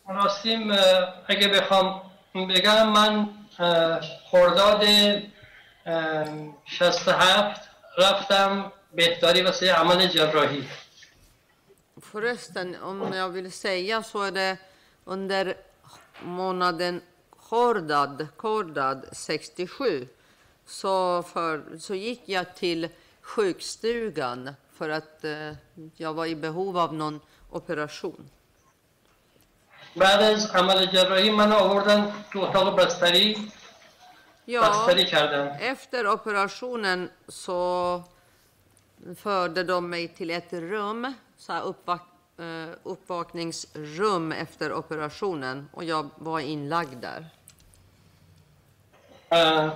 راستیم 0.09 0.71
اه، 0.71 0.79
اگه 1.27 1.49
بخوام 1.49 2.01
بگم 2.35 2.89
من 2.89 3.29
اه، 3.59 4.01
خرداد 4.31 4.83
اه، 5.87 6.55
67 6.67 7.57
رفتم 7.99 8.73
بهداری 8.95 9.43
واسه 9.43 9.73
عمل 9.73 10.09
جراحی 10.09 10.65
Förresten, 12.03 12.77
om 12.83 13.13
jag 13.13 13.29
vill 13.29 13.53
säga 13.53 14.03
så 14.03 14.23
är 14.23 14.33
det 14.33 14.57
under 15.05 15.55
månaden 16.23 17.01
Khordad, 17.49 18.27
Khordad 18.37 19.09
67 19.13 20.09
så, 20.67 21.23
för, 21.23 21.79
så 21.79 21.95
gick 21.95 22.23
jag 22.25 22.55
till 22.55 22.89
sjukstugan 23.21 24.55
för 24.73 24.89
att 24.89 25.25
eh, 25.25 25.53
jag 25.97 26.15
var 26.15 26.27
i 26.27 26.35
behov 26.35 26.79
av 26.79 26.95
någon 26.95 27.21
operation. 27.51 28.31
بعد 29.97 30.23
از 30.23 30.51
عمل 30.51 30.87
جراحی 30.87 31.31
من 31.31 31.53
آوردن 31.53 32.13
تو 32.33 32.39
اتاق 32.41 32.77
بستری 32.77 33.53
Ja, 34.47 34.61
بستری 34.63 35.05
کردن 35.05 35.49
efter 35.61 36.07
operationen 36.07 37.11
så 37.29 38.03
förde 39.17 39.65
de 39.65 39.91
mig 39.91 40.09
till 40.09 40.31
ett 40.31 40.53
rum, 40.53 41.15
så 41.37 41.53
här 41.53 41.63
uppvak 41.63 42.03
eh, 42.39 42.69
uppvakningsrum 42.83 44.33
efter 44.33 44.73
operationen 44.73 45.69
och 45.73 45.85
jag 45.85 46.11
var 46.19 46.41
inlagd 46.41 46.95
där. 47.03 47.25
اه، 49.33 49.73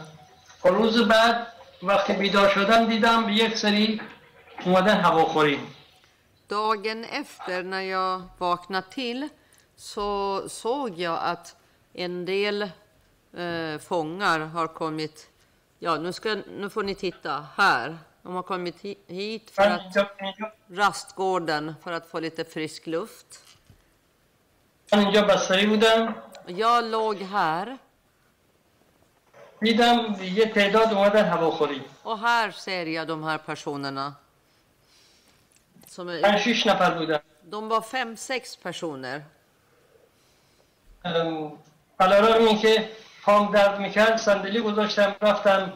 روز 0.65 1.09
بعد 1.09 1.47
وقتی 1.83 2.13
بیدار 2.13 2.49
شدم 2.49 2.87
دیدم 2.87 3.27
یک 3.31 3.57
سری 3.59 4.01
اومدن 4.65 5.01
هواخوری 5.01 5.61
Dagen 6.49 7.05
efter 7.05 7.63
när 7.63 7.81
jag 7.81 8.23
vaknade 8.39 8.87
till 8.91 9.29
så 9.80 10.44
såg 10.50 11.00
jag 11.00 11.20
att 11.22 11.56
en 11.94 12.26
del 12.26 12.62
eh, 13.34 13.80
fångar 13.80 14.40
har 14.40 14.68
kommit. 14.68 15.30
Ja, 15.80 15.96
nu, 15.98 16.14
ska, 16.14 16.38
nu 16.58 16.70
får 16.70 16.84
ni 16.84 16.96
titta 16.96 17.46
här. 17.56 17.98
De 18.22 18.36
har 18.36 18.44
kommit 18.44 18.76
hit 19.08 19.52
för 19.52 19.62
att 19.62 19.96
rastgården 20.72 21.76
för 21.84 21.92
att 21.92 22.08
få 22.08 22.20
lite 22.20 22.46
frisk 22.46 22.88
luft. 22.88 23.44
Jag 26.46 26.84
låg 26.84 27.18
här. 27.18 27.78
Och 32.04 32.20
här 32.20 32.52
ser 32.52 32.86
jag 32.86 33.08
de 33.08 33.24
här 33.24 33.38
personerna. 33.38 34.14
Som 35.88 36.10
är, 36.10 36.22
de 37.44 37.68
var 37.68 37.82
fem, 37.82 38.18
sex 38.18 38.56
personer. 38.56 39.24
ام، 41.05 41.53
علیرغم 42.01 42.45
اینکه 42.45 42.89
پام 43.25 43.53
درد 43.53 43.81
میکرد 43.81 44.17
صندلی 44.17 44.61
گذاشتم 44.61 45.17
رفتم 45.23 45.73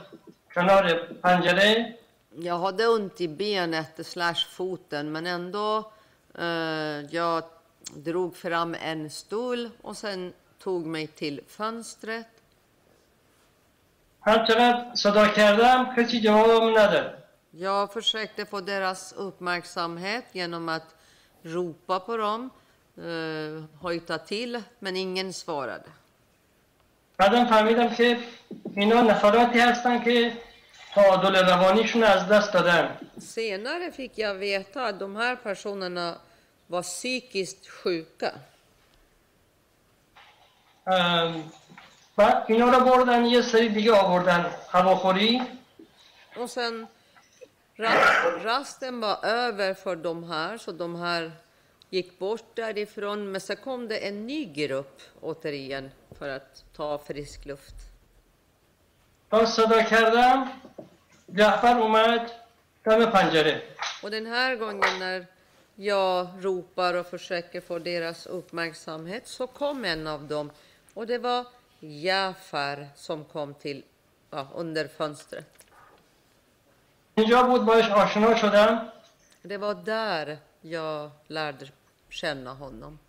کنار 0.55 0.95
پنجره 1.23 1.95
Jag 2.41 2.59
hade 2.59 2.87
ont 2.89 3.21
i 3.21 3.29
benet 3.29 4.07
slash 4.07 4.47
foten 4.51 5.13
men 5.13 5.27
ändå 5.27 5.93
eh, 6.39 7.01
jag 7.11 7.45
drog 7.95 8.37
fram 8.37 8.75
en 8.75 9.11
stol 9.11 9.71
och 9.83 9.97
sen 9.97 10.33
tog 10.59 10.87
mig 10.87 11.07
till 11.07 11.41
fönstret. 11.49 12.27
هر 14.21 14.47
چقدر 14.47 14.95
صدا 14.95 15.27
کردم 15.29 15.95
کسی 15.97 16.21
جوابم 16.21 16.69
نداد 16.79 17.15
Jag 17.51 17.93
försökte 17.93 18.47
få 18.47 18.61
deras 18.61 19.13
uppmärksamhet 19.13 20.25
genom 20.33 20.69
att 20.69 20.95
ropa 21.43 22.01
på 22.01 22.17
dem, 22.17 22.51
eh, 22.99 23.65
hojta 23.83 24.19
till, 24.19 24.63
men 24.79 24.97
ingen 24.97 25.33
svarade. 25.33 25.91
بعدم 27.19 27.45
فهمیدم 27.47 27.95
که 27.95 28.19
اینا 28.77 29.01
نفراتی 29.01 29.59
هستن 29.61 30.05
که 30.05 30.33
تعادل 30.95 31.37
روانیشون 31.37 32.03
از 32.05 32.29
دست 32.29 32.53
دادن 32.53 32.99
Senare 33.21 33.91
fick 33.93 34.19
jag 34.19 34.35
veta 34.35 34.87
att 34.87 34.99
de 34.99 35.17
här 35.17 35.37
personerna 35.37 36.15
var 36.67 36.83
psykiskt 36.83 37.69
sjuka. 37.69 38.33
ام، 40.87 41.53
بعد 42.17 42.45
اینا 42.49 42.71
رو 42.71 42.85
بردن 42.85 43.25
یه 43.25 43.43
سری 43.43 43.69
دیگه 43.69 43.93
آوردن 43.93 44.47
هواخوری 44.71 45.43
Och 46.37 46.51
sen 46.51 46.87
rast, 47.77 48.45
rasten 48.45 49.01
var 49.01 49.19
över 49.25 49.75
för 49.75 49.97
de 49.97 50.25
här, 50.31 50.59
så 50.59 50.73
de 50.73 50.97
här 50.97 51.31
gick 51.93 52.19
bort 52.19 52.45
därifrån. 52.55 53.33
Men 53.33 53.41
sen 53.41 53.57
kom 53.57 53.89
det 53.89 53.99
en 53.99 54.27
ny 54.27 54.45
grupp 54.45 55.03
återigen 55.21 55.91
för 56.19 56.29
att 56.29 56.65
ta 56.77 56.99
frisk 56.99 57.45
luft. 57.47 57.75
تا 59.31 59.47
صدا 59.47 59.83
کردم 59.83 60.39
جعفر 61.39 61.77
اومد 61.83 62.31
دم 62.85 63.11
پنجره 63.11 63.61
Och 64.03 64.11
den 64.11 64.27
här 64.27 64.57
gången 64.57 64.99
när 64.99 65.27
jag 65.75 66.27
ropar 66.41 66.95
och 66.95 67.07
försöker 67.07 67.61
få 67.61 67.79
deras 67.79 68.27
uppmärksamhet 68.27 69.27
så 69.27 69.47
kom 69.47 69.85
en 69.85 70.07
av 70.07 70.23
dem 70.29 70.51
och 70.95 71.07
det 71.07 71.19
var 71.19 71.47
Jafar 71.81 72.89
som 72.97 73.25
kom 73.25 73.55
till 73.55 73.85
ja, 74.31 74.49
under 74.55 74.89
fönstret. 74.89 75.55
اینجا 77.19 77.43
بود 77.43 77.65
باش 77.67 77.91
آشنا 77.91 78.37
شدم 78.37 78.79
Det 79.43 79.59
var 79.59 79.75
där 79.75 80.39
jag 80.61 81.11
lärde 81.27 81.67
känna 82.22 82.54
honom. 82.54 83.00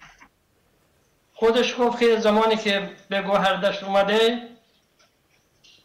خودش 1.34 1.74
گفت 1.78 1.98
که 1.98 2.20
زمانی 2.20 2.56
که 2.56 2.90
به 3.08 3.22
گوهردشت 3.22 3.82
اومده 3.82 4.48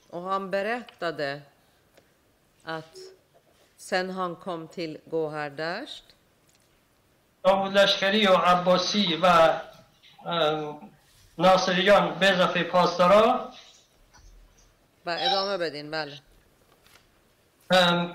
Och 0.09 0.21
han 0.21 0.51
berättade 0.51 1.41
att 2.63 2.95
sen 3.77 4.09
han 4.09 4.35
kom 4.35 4.67
till 4.67 4.97
Gohardasht 5.11 6.03
داوود 7.43 7.73
لشکری 7.73 8.27
و 8.27 8.33
عباسی 8.35 9.19
و 9.23 9.53
ناصریان 11.37 12.19
به 12.19 12.29
اضافه 12.29 12.63
پاسدارا 12.63 13.51
و 15.05 15.17
ادامه 15.19 15.57
بدین 15.57 15.91
بله 15.91 16.19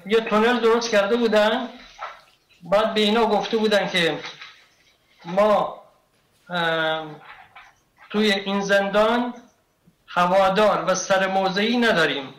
یه 0.06 0.20
تونل 0.20 0.60
درست 0.60 0.90
کرده 0.90 1.16
بودن 1.16 1.68
بعد 2.62 2.94
به 2.94 3.00
اینا 3.00 3.26
گفته 3.26 3.56
بودن 3.56 3.88
که 3.88 4.18
ما 5.25 5.83
ام، 6.49 7.21
توی 8.09 8.31
این 8.31 8.61
زندان 8.61 9.33
هوادار 10.07 10.85
و 10.87 10.95
سر 10.95 11.27
موضعی 11.27 11.77
نداریم 11.77 12.33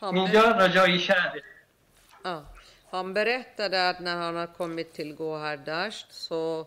han, 0.00 0.14
اینجا 0.14 0.42
ber- 0.42 0.60
رجایی 0.62 0.98
شهره 0.98 1.42
ja, 2.24 2.42
han 2.90 3.14
berättade 3.14 3.88
att 3.88 4.00
när 4.00 4.16
han 4.16 4.36
har 4.36 4.46
kommit 4.46 4.92
till 4.92 5.14
Gohardasht 5.14 6.06
så 6.12 6.66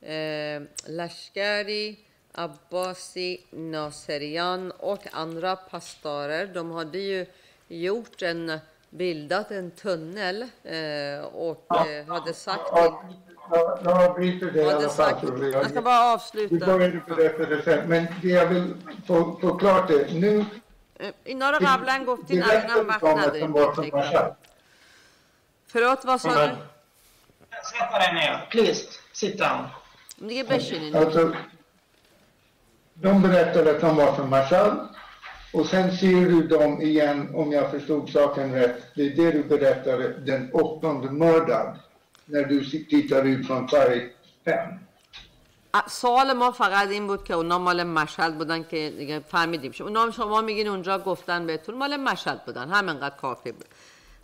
eh, 0.00 0.62
Lashkari, 0.86 1.98
Abbasi, 2.32 3.40
Naserian 3.50 4.70
och 4.70 5.02
andra 5.12 5.56
pastorer, 5.56 6.46
de 6.46 6.70
hade 6.70 6.98
ju 6.98 7.26
gjort 7.68 8.22
en, 8.22 8.60
bildat 8.90 9.50
en 9.50 9.70
tunnel 9.70 10.42
eh, 10.64 11.24
och 11.24 11.86
eh, 11.86 12.06
hade 12.06 12.34
sagt 12.34 12.66
till 12.66 12.82
Ja, 12.82 13.02
jag, 13.51 13.79
jag 13.83 14.03
avbryter 14.09 14.51
det 14.51 14.61
i 14.61 14.71
alla 14.71 14.89
fall. 14.89 15.13
Jag, 15.23 15.53
jag 15.53 15.69
ska 15.69 15.81
bara 15.81 16.13
avsluta. 16.13 16.55
Du 16.55 16.65
började 16.65 17.01
berätta 17.07 17.45
det 17.45 17.61
sen, 17.63 17.89
men 17.89 18.07
det 18.21 18.27
jag 18.27 18.45
vill 18.45 18.73
få, 19.07 19.37
få 19.41 19.57
klart 19.57 19.89
är 19.89 20.13
nu... 20.13 20.45
Eh, 20.99 21.09
Innan 21.25 21.53
Ravlan 21.53 22.05
går 22.05 22.17
till 22.17 22.43
annan 22.43 22.87
marknad. 22.87 24.35
Förlåt, 25.67 26.05
vad 26.05 26.21
sa 26.21 26.29
du? 26.29 26.35
Sätt 26.37 27.91
dig 27.91 28.13
ner, 28.13 28.47
please. 28.51 28.87
Sit 29.13 29.37
down. 29.37 29.67
Det 30.17 30.39
är 30.39 30.43
Beshinin. 30.43 30.95
Alltså, 30.95 31.31
de 32.93 33.21
berättade 33.21 33.71
att 33.71 33.81
de 33.81 33.95
var 33.95 34.13
från 34.13 34.29
Marshall. 34.29 34.87
Och 35.53 35.65
sen 35.65 35.97
ser 35.97 36.25
du 36.25 36.47
dem 36.47 36.81
igen, 36.81 37.35
om 37.35 37.51
jag 37.51 37.71
förstod 37.71 38.09
saken 38.09 38.53
rätt. 38.53 38.83
Det 38.95 39.01
är 39.01 39.15
det 39.15 39.31
du 39.31 39.43
berättade, 39.43 40.07
den 40.19 40.51
åttonde 40.53 41.11
mördad. 41.11 41.79
När 42.31 42.43
du 42.43 42.57
tittar 42.93 43.23
ut 43.23 43.47
från 43.47 43.67
färg 43.67 44.09
5. 44.45 44.79
سوال 45.87 46.33
ما 46.33 46.51
فقط 46.51 46.89
این 46.89 47.07
بود 47.07 47.23
که 47.23 47.33
اونا 47.33 47.57
مال 47.59 47.83
مشهد 47.83 48.37
بودن 48.37 48.63
که 48.63 48.93
دیگه 48.97 49.19
فهمیدیم. 49.19 49.71
شما 49.71 49.87
اونا 49.87 50.11
شما 50.11 50.41
میگین 50.41 50.67
اونجا 50.67 50.99
گفتن 50.99 51.45
بهتون 51.45 51.75
مال 51.75 51.97
مشهد 51.97 52.45
بودن. 52.45 52.69
همینقدر 52.69 53.15
کافی 53.15 53.51
بود. 53.51 53.65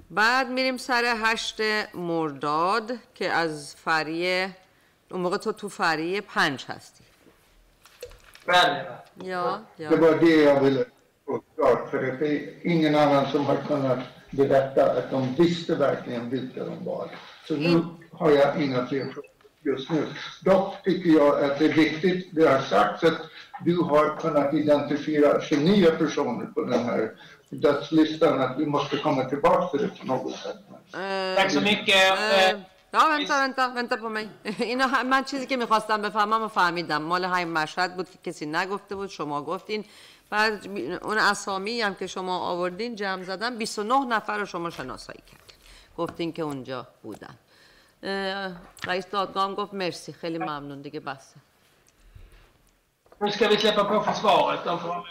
بعد 0.09 0.49
میریم 0.49 0.77
سر 0.77 1.15
هشت 1.17 1.61
مرداد 1.93 2.91
که 3.15 3.31
از 3.31 3.75
فریه 3.75 4.55
اون 5.11 5.21
موقع 5.21 5.37
تو 5.37 5.51
تو 5.51 5.69
فریه 5.69 6.21
پنج 6.21 6.65
هستی. 6.65 7.03
بله 8.47 8.85
یا 9.23 9.59
یا. 9.79 9.89
Det 9.89 9.95
var 9.95 10.13
det 10.19 10.35
jag 10.49 10.59
ville 10.59 10.85
få 11.25 11.43
klart, 11.55 11.89
för 11.91 11.97
det 12.01 12.27
är 12.27 12.65
ingen 12.73 12.95
annan 12.95 13.25
som 13.31 13.45
har 13.45 13.57
kunnat 13.67 13.99
berätta 14.31 14.81
att 14.97 15.11
de 15.11 15.35
visste 15.35 15.75
verkligen 15.75 16.29
vilka 16.29 16.63
de 16.63 16.85
var. 16.85 17.09
Så 17.47 17.53
nu 17.53 17.83
har 18.11 18.29
jag 18.31 18.61
inga 18.63 18.85
fler 18.87 19.05
frågor 19.13 19.31
just 19.63 19.89
nu. 19.89 20.01
Dock 20.43 20.83
tycker 20.83 21.09
jag 21.09 21.43
att 21.43 21.59
det 21.59 21.65
är 21.65 21.73
viktigt, 21.73 22.27
det 22.35 22.47
har 22.47 22.61
sagts 22.61 23.03
att 23.03 23.19
du 23.65 23.75
har 23.81 24.17
kunnat 24.21 24.53
identifiera 24.53 25.41
29 25.41 25.91
personer 25.97 26.45
på 26.45 26.61
den 26.61 26.83
här 26.85 27.11
dödslistan, 27.49 28.41
att 28.41 28.59
vi 28.59 28.65
måste 28.65 28.97
komma 28.97 29.25
tillbaka 29.25 29.67
till 29.77 29.79
det 29.87 29.91
på 29.99 30.05
något 30.07 30.35
sätt. 30.43 30.55
Eh, 30.93 31.35
Tack 31.41 31.51
så 31.51 31.61
mycket. 31.61 31.95
eh, 32.11 32.49
Eh, 32.49 32.59
Ja, 32.91 33.07
vänta, 33.17 33.33
vänta, 33.39 33.67
vänta 33.79 33.97
på 33.97 34.09
mig. 34.09 34.29
اینا 34.59 34.87
من 35.03 35.23
چیزی 35.23 35.45
که 35.45 35.57
می‌خواستم 35.57 36.01
بفهمم 36.01 36.43
و 36.43 36.47
فهمیدم 36.47 37.01
مال 37.01 37.25
همین 37.25 37.49
مشهد 37.53 37.95
بود 37.95 38.07
که 38.11 38.31
کسی 38.31 38.45
نگفته 38.45 38.95
بود 38.95 39.09
شما 39.09 39.41
گفتین 39.41 39.85
بعد 40.29 40.53
اون 41.03 41.17
اسامی 41.17 41.81
هم 41.81 41.95
که 41.95 42.07
شما 42.07 42.39
آوردین 42.39 42.95
جمع 42.95 43.23
زدن 43.23 43.57
29 43.57 44.05
نفر 44.05 44.37
رو 44.37 44.45
شما 44.45 44.69
شناسایی 44.69 45.19
کردین 45.27 45.46
گفتین 45.97 46.33
که 46.33 46.41
اونجا 46.41 46.87
بودن. 47.03 47.35
رئیس 48.83 49.05
دادگاه 49.07 49.43
هم 49.43 49.55
گفت 49.55 49.73
مرسی. 49.73 50.13
خیلی 50.13 50.37
ممنون. 50.37 50.81
دیگه 50.81 50.99
بسه 50.99 51.35
Nu 53.19 53.31
ska 53.31 53.47
vi 53.47 53.57
släppa 53.57 53.83
på 53.83 54.03
försvaret. 54.03 54.63
De 54.65 54.79
får... 54.79 55.07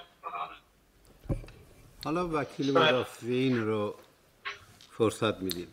حالا 2.05 2.29
وکیل 2.29 2.73
مدافعین 2.73 3.67
رو 3.67 3.95
فرصت 4.91 5.41
میدیم. 5.43 5.69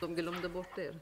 De 0.00 0.14
glömde 0.14 0.48
bort 0.48 0.78
er. 0.78 0.94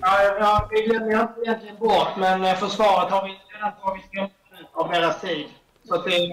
Ja, 0.00 0.22
ja, 0.40 0.68
vi 0.70 0.82
glömmer 0.82 1.20
inte 1.22 1.40
egentligen 1.44 1.76
bort, 1.76 2.16
men 2.16 2.44
eh, 2.44 2.54
försvaret 2.54 3.12
har 3.12 3.22
vi 3.24 3.40
redan 3.54 3.72
tagit 3.82 4.04
15 4.14 4.30
minuter 4.50 4.68
av 4.72 4.90
deras 4.90 5.20
tid. 5.20 5.46
Så 5.88 5.94
att 5.94 6.04
det 6.04 6.16
är 6.16 6.30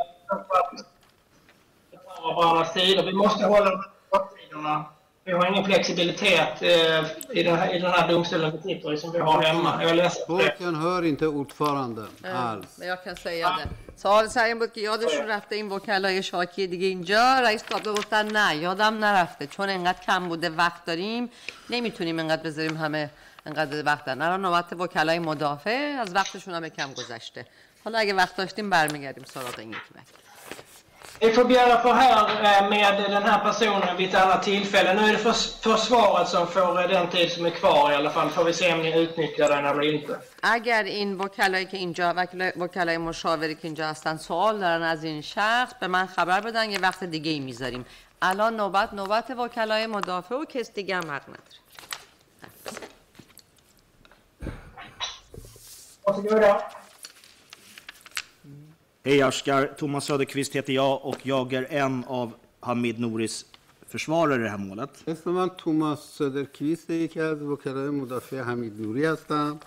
av 2.22 2.36
varandras 2.36 2.74
sidor. 2.74 3.04
Vi 3.04 3.14
måste 3.14 3.46
hålla 3.46 3.70
de 3.70 3.84
här 4.12 4.22
tiderna. 4.38 4.86
Vi 5.24 5.32
har 5.32 5.48
ingen 5.52 5.66
flexibilitet 5.66 6.62
eh, 6.62 7.38
i, 7.40 7.44
den 7.44 7.56
här, 7.56 7.76
i 7.76 7.80
den 7.80 7.92
här 7.92 8.08
domstolen 8.08 8.52
vi 8.52 8.62
sitter 8.62 8.94
i 8.94 8.98
som 8.98 9.12
vi 9.12 9.20
har 9.20 9.42
hemma. 9.42 9.78
Jag 9.82 9.92
är 9.92 9.96
ledsen 9.96 10.24
för 10.28 10.38
det. 10.38 10.44
ترکیان 10.50 10.76
hör 10.76 11.02
inte 11.06 11.28
ordföranden 11.28 12.08
alls 12.34 12.78
Men 12.78 12.88
jag 12.88 13.04
kan 13.04 13.16
säga 13.16 13.48
det. 13.50 13.70
سوال 13.96 14.28
سر 14.30 14.44
این 14.44 14.60
بود 14.60 14.74
که 14.74 14.82
یادشون 14.82 15.28
رفته 15.28 15.56
این 15.56 15.70
وکلای 15.70 16.24
شاکی 16.24 16.68
دیگه 16.68 16.88
اینجا 16.88 17.40
رئیس 17.40 17.64
دادگاه 17.64 17.94
گفتن 17.96 18.28
نه 18.28 18.56
یادم 18.56 19.06
نرفته 19.06 19.48
چون 19.48 19.70
انقدر 19.70 20.00
کم 20.06 20.30
بوده 20.30 20.50
وقت 20.50 20.86
داریم 20.86 21.30
نمیتونیم 21.70 22.20
انقدر 22.20 22.44
بذاریم 22.44 22.78
همه 22.78 23.10
انقدر 23.47 23.83
وقت 23.87 24.05
دارن 24.05 24.23
الان 24.23 24.43
نوبت 24.43 24.73
وکلای 24.73 25.19
مدافع 25.19 25.97
از 26.01 26.15
وقتشون 26.15 26.55
هم 26.55 26.69
کم 26.69 26.93
گذشته 26.93 27.47
حالا 27.85 27.99
اگه 27.99 28.15
وقت 28.15 28.37
داشتیم 28.37 28.71
برمیگردیم 28.71 29.25
سراغ 29.25 29.59
این 29.59 29.69
یکی 29.71 29.79
وکیل 29.95 30.27
Vi 31.21 31.33
får 31.33 31.45
begära 31.45 31.77
förhör 31.81 32.27
eh, 32.45 32.69
med 32.69 32.95
den 33.17 33.23
här 33.23 33.41
personen 33.49 33.97
vid 33.97 34.09
ett 34.09 34.15
annat 34.15 34.43
tillfälle. 34.43 34.95
Nu 34.95 35.03
är 35.09 35.13
det 35.13 35.19
förs- 35.19 35.53
försvaret 35.61 36.29
som 36.29 36.47
får 36.47 36.81
eh, 36.83 36.89
den 36.89 37.07
tid 37.11 37.33
som 37.33 37.47
är 37.47 37.51
kvar 37.51 37.93
i 37.93 37.95
alla 37.95 38.11
fall. 38.11 38.29
Får 38.31 38.45
vi 38.45 38.53
se 38.53 38.73
om 38.73 38.81
ni 38.83 38.91
utnyttjar 39.03 39.49
den 39.49 39.65
eller 39.67 39.83
inte. 39.95 40.19
اگر 40.43 40.83
این 40.83 41.19
وکلایی 41.19 41.67
که 41.67 41.77
اینجا 41.77 42.15
وکلای, 42.17 42.53
وکلای 42.57 42.99
مشاوری 42.99 43.55
که 43.55 43.61
اینجا 43.65 43.87
هستن 43.89 44.17
سوال 44.17 44.59
دارن 44.61 44.83
از 44.83 45.05
این 45.05 45.21
شخص 45.23 45.75
به 45.81 45.87
من 45.87 46.07
خبر 46.07 46.41
بدن 46.41 46.71
یه 46.71 46.79
وقت 46.79 47.05
دیگه 47.05 47.31
ای 47.31 47.41
می‌ذاریم 47.41 47.87
الان 48.23 48.57
نوبت 48.57 48.95
نوبت 48.95 49.31
وکلای 49.31 49.87
مدافع 49.87 50.35
و 50.35 50.45
کس 50.45 50.71
دیگه 50.73 50.97
هم 50.97 51.11
حق 51.11 51.23
نداره 51.29 51.57
Varsågoda. 56.06 56.62
Hej 59.06 59.22
Askar, 59.22 59.68
Thomas 59.78 60.06
Söderqvist 60.06 60.56
heter 60.56 60.74
jag 60.74 61.06
och 61.06 61.18
jag 61.24 61.54
är 61.54 61.66
en 61.70 62.04
av 62.08 62.34
Hamid 62.60 63.00
Nouris 63.00 63.46
försvarare 63.88 64.36
i 64.36 64.44
det 64.44 64.50
här 64.50 64.58
målet. 64.58 65.04
اسم 65.08 65.32
من 65.32 65.50
توماس 65.50 66.00
صدرکویست 66.00 66.90
یکی 66.90 67.20
از 67.22 67.42
وکلای 67.42 67.90
مدافع 67.90 68.42
حمید 68.42 68.82
نوری 68.82 69.06
هستم 69.06 69.60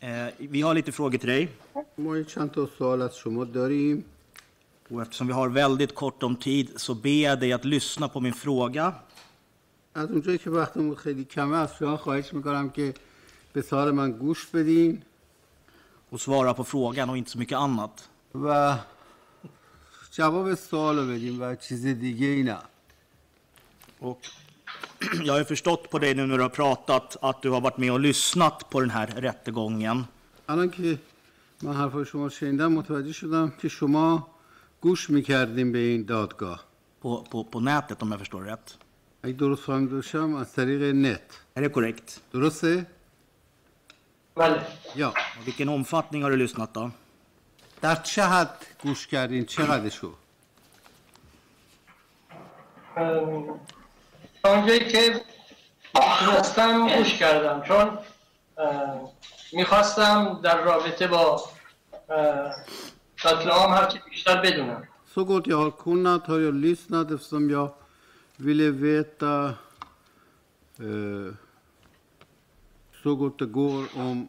Eh, 0.00 0.28
vi 0.38 0.62
har 0.62 0.74
lite 0.74 0.92
frågor 0.92 1.18
till 1.18 1.28
dig 1.28 1.48
ما 1.96 2.16
یه 2.16 2.24
چند 2.24 2.50
تا 2.50 2.66
سوال 2.78 3.02
از 3.02 3.16
شما 3.16 3.44
داریم 3.44 4.04
och 4.90 5.02
eftersom 5.02 5.26
vi 5.26 5.32
har 5.32 5.48
väldigt 5.48 5.94
kort 5.94 6.22
om 6.22 6.36
tid 6.36 6.70
så 6.76 6.94
ber 6.94 7.22
jag 7.24 7.40
dig 7.40 7.52
att 7.52 7.64
lyssna 7.64 8.08
på 8.08 8.20
min 8.20 8.32
fråga 8.32 8.92
از 9.94 10.10
اونجایی 10.10 10.38
که 10.38 10.50
وقتمون 10.50 10.94
خیلی 10.94 11.24
کمه 11.24 11.56
از 11.56 11.74
شما 11.78 11.96
خواهش 11.96 12.32
میکنم 12.34 12.70
که 12.70 12.94
به 13.52 13.62
سوال 13.62 13.90
من 13.90 14.12
گوش 14.12 14.46
بدین 14.46 15.02
och 16.10 16.20
svara 16.20 16.54
på 16.54 16.64
frågan 16.64 17.10
och 17.10 17.16
inte 17.18 17.30
så 17.30 17.38
mycket 17.38 17.58
annat. 17.58 18.08
و 18.34 18.74
جواب 20.10 20.54
سوال 20.54 20.96
رو 20.98 21.06
بدین 21.12 21.42
و 21.42 21.54
چیز 21.56 21.82
دیگه 21.86 22.26
ای 22.26 22.42
نه 22.42 22.58
Och 24.00 24.20
jag 25.24 25.32
har 25.32 25.38
ju 25.38 25.44
förstått 25.44 25.90
på 25.90 25.98
dig 25.98 26.14
nu 26.14 26.26
när 26.26 26.36
du 26.36 26.42
har 26.42 26.48
pratat 26.62 27.16
att 27.22 27.42
du 27.42 27.50
har 27.50 27.60
varit 27.60 27.78
med 27.78 27.92
och 27.92 28.00
lyssnat 28.00 28.70
på 28.70 28.80
den 28.80 28.90
här 28.90 29.06
rättegången. 29.06 30.04
الان 30.48 30.70
که 30.70 30.98
من 31.62 31.72
حرفای 31.76 32.04
شما 32.04 32.28
شنیدم 32.28 32.72
متوجه 32.72 33.12
شدم 33.12 33.52
که 33.60 33.68
شما 33.68 34.26
گوش 34.80 35.10
میکردیم 35.10 35.72
به 35.72 35.78
این 35.78 36.04
دادگاه 36.04 36.64
På, 37.02 37.22
på, 37.30 37.44
på 37.44 37.60
nätet 37.60 38.02
om 38.02 38.10
jag 38.12 38.20
förstår 38.20 38.44
det 38.44 38.52
rätt. 38.52 38.76
اگه 39.22 39.32
درست 39.32 39.62
فهمیده 39.62 39.94
باشم 39.94 40.34
از 40.34 40.52
طریق 40.52 40.82
نت 40.94 41.38
Är 41.54 41.62
det 41.62 41.68
korrekt? 41.68 42.20
درسته؟ 42.32 42.86
بله. 44.35 44.61
یا 44.95 45.13
بیکن 45.45 45.69
امفات 45.69 46.05
نگاره 46.11 46.35
لیست 46.35 46.73
دام 46.73 46.93
در 47.81 47.95
چه 47.95 48.23
حد 48.23 48.65
گوش 48.83 49.07
کردین 49.07 49.45
چقدرشو 49.45 50.13
آنجایی 54.43 54.79
که 54.79 55.21
رستم 56.27 56.87
گوش 56.87 57.13
کردم 57.13 57.61
چون 57.61 57.97
می‌خواستم 59.51 60.39
در 60.43 60.61
رابطه 60.61 61.07
با 61.07 61.43
قتل 63.23 63.49
عام 63.49 63.73
هرچی 63.73 63.99
بیشتر 64.09 64.41
بدونم 64.41 64.87
سو 65.15 65.25
گوت 65.25 65.47
یا 65.47 65.69
کون 65.69 66.07
نت 66.07 66.29
یا 66.29 66.49
لیست 66.49 66.91
نت 66.91 67.11
افسم 67.11 67.49
یا 67.49 67.73
ویلی 68.39 68.69
ویتا 68.69 69.53
så 73.02 73.14
gott 73.16 73.38
det 73.38 73.46
går 73.46 73.84
om 73.96 74.28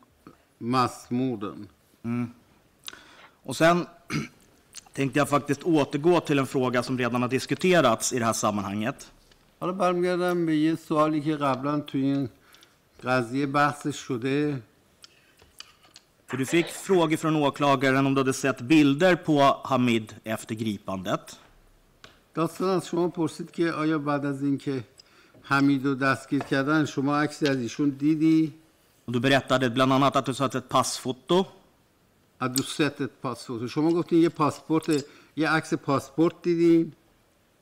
massmorden. 0.58 1.68
Och 3.44 3.56
sen 3.56 3.86
tänkte 4.94 5.20
jag 5.20 5.30
faktiskt 5.30 5.64
återgå 5.64 6.20
till 6.20 6.40
en 6.40 6.48
fråga 6.48 6.84
som 6.84 6.98
redan 6.98 7.22
har 7.22 7.30
diskuterats 7.30 8.14
i 8.14 8.20
det 8.20 8.26
här 8.26 8.34
sammanhanget. 8.34 9.12
حالا 9.60 9.74
برمیگردم 9.74 10.46
به 10.46 10.58
یه 10.58 10.76
سوالی 10.76 11.22
که 11.22 11.36
قبلا 11.36 11.80
توی 11.80 12.02
این 12.02 12.30
قضیه 13.04 13.46
بحثش 13.46 13.96
شده 13.96 14.62
För 16.28 16.38
du 16.38 16.46
fick 16.46 16.68
frågor 16.68 17.18
från 17.18 17.36
åklagaren 17.36 18.08
om 18.08 18.14
du 18.14 18.22
hade 18.22 18.34
sett 18.34 18.62
bilder 18.62 19.16
på 19.16 19.58
Hamid 19.64 20.16
efter 20.24 20.56
gripandet. 20.56 21.38
داستان 22.34 22.70
از 22.70 22.88
شما 22.88 23.08
پرسید 23.08 23.52
که 23.52 23.72
آیا 23.72 24.00
بعد 24.00 24.26
از 24.26 24.44
اینکه 24.44 24.84
حمید 25.42 25.86
رو 25.86 25.96
دستگیر 25.96 26.44
کردن 26.44 26.86
شما 26.86 27.18
عکسی 27.18 27.48
از 27.48 27.58
ایشون 27.58 27.90
دیدی؟ 27.90 28.54
Och 29.08 29.14
du 29.14 29.20
berättade 29.20 29.70
bland 29.70 29.92
annat 29.94 30.16
att 30.16 30.26
du 30.26 30.34
sett 30.34 30.56
ett 30.56 30.70
passfoto 30.70 31.46
از 32.40 32.54
دو 32.54 32.64
ست 32.64 33.02
پاسپورت 33.04 33.68
شما 33.68 33.92
گفتین 33.92 34.22
یه 34.22 34.30
پاسپورت 34.30 35.06
یه 35.36 35.50
عکس 35.50 35.74
پاسپورت 35.74 36.34
دیدین 36.42 36.92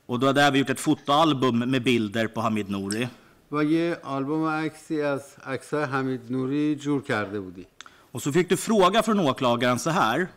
och 0.09 0.19
du 0.19 0.25
hade 0.27 0.41
även 0.41 0.59
gjort 0.59 0.69
ett 0.69 0.79
fotoalbum 0.79 1.59
med 1.59 1.83
bilder 1.83 2.27
på 2.27 2.41
Hamid 2.41 2.69
Nouri. 2.69 3.07
و 3.51 3.63
یه 3.63 3.97
آلبوم 4.03 4.45
عکسی 4.45 5.01
از 5.01 5.21
عکسای 5.45 5.83
حمید 5.83 6.21
نوری 6.31 6.75
جور 6.75 7.01
کرده 7.01 7.39
بودی 7.39 7.65
Och 8.13 8.21
så 8.21 8.31
fick 8.31 8.49
du 8.49 8.57
fråga 8.57 9.03
från 9.03 9.19
åklagaren 9.19 9.79
så 9.79 9.89
här. 9.89 10.27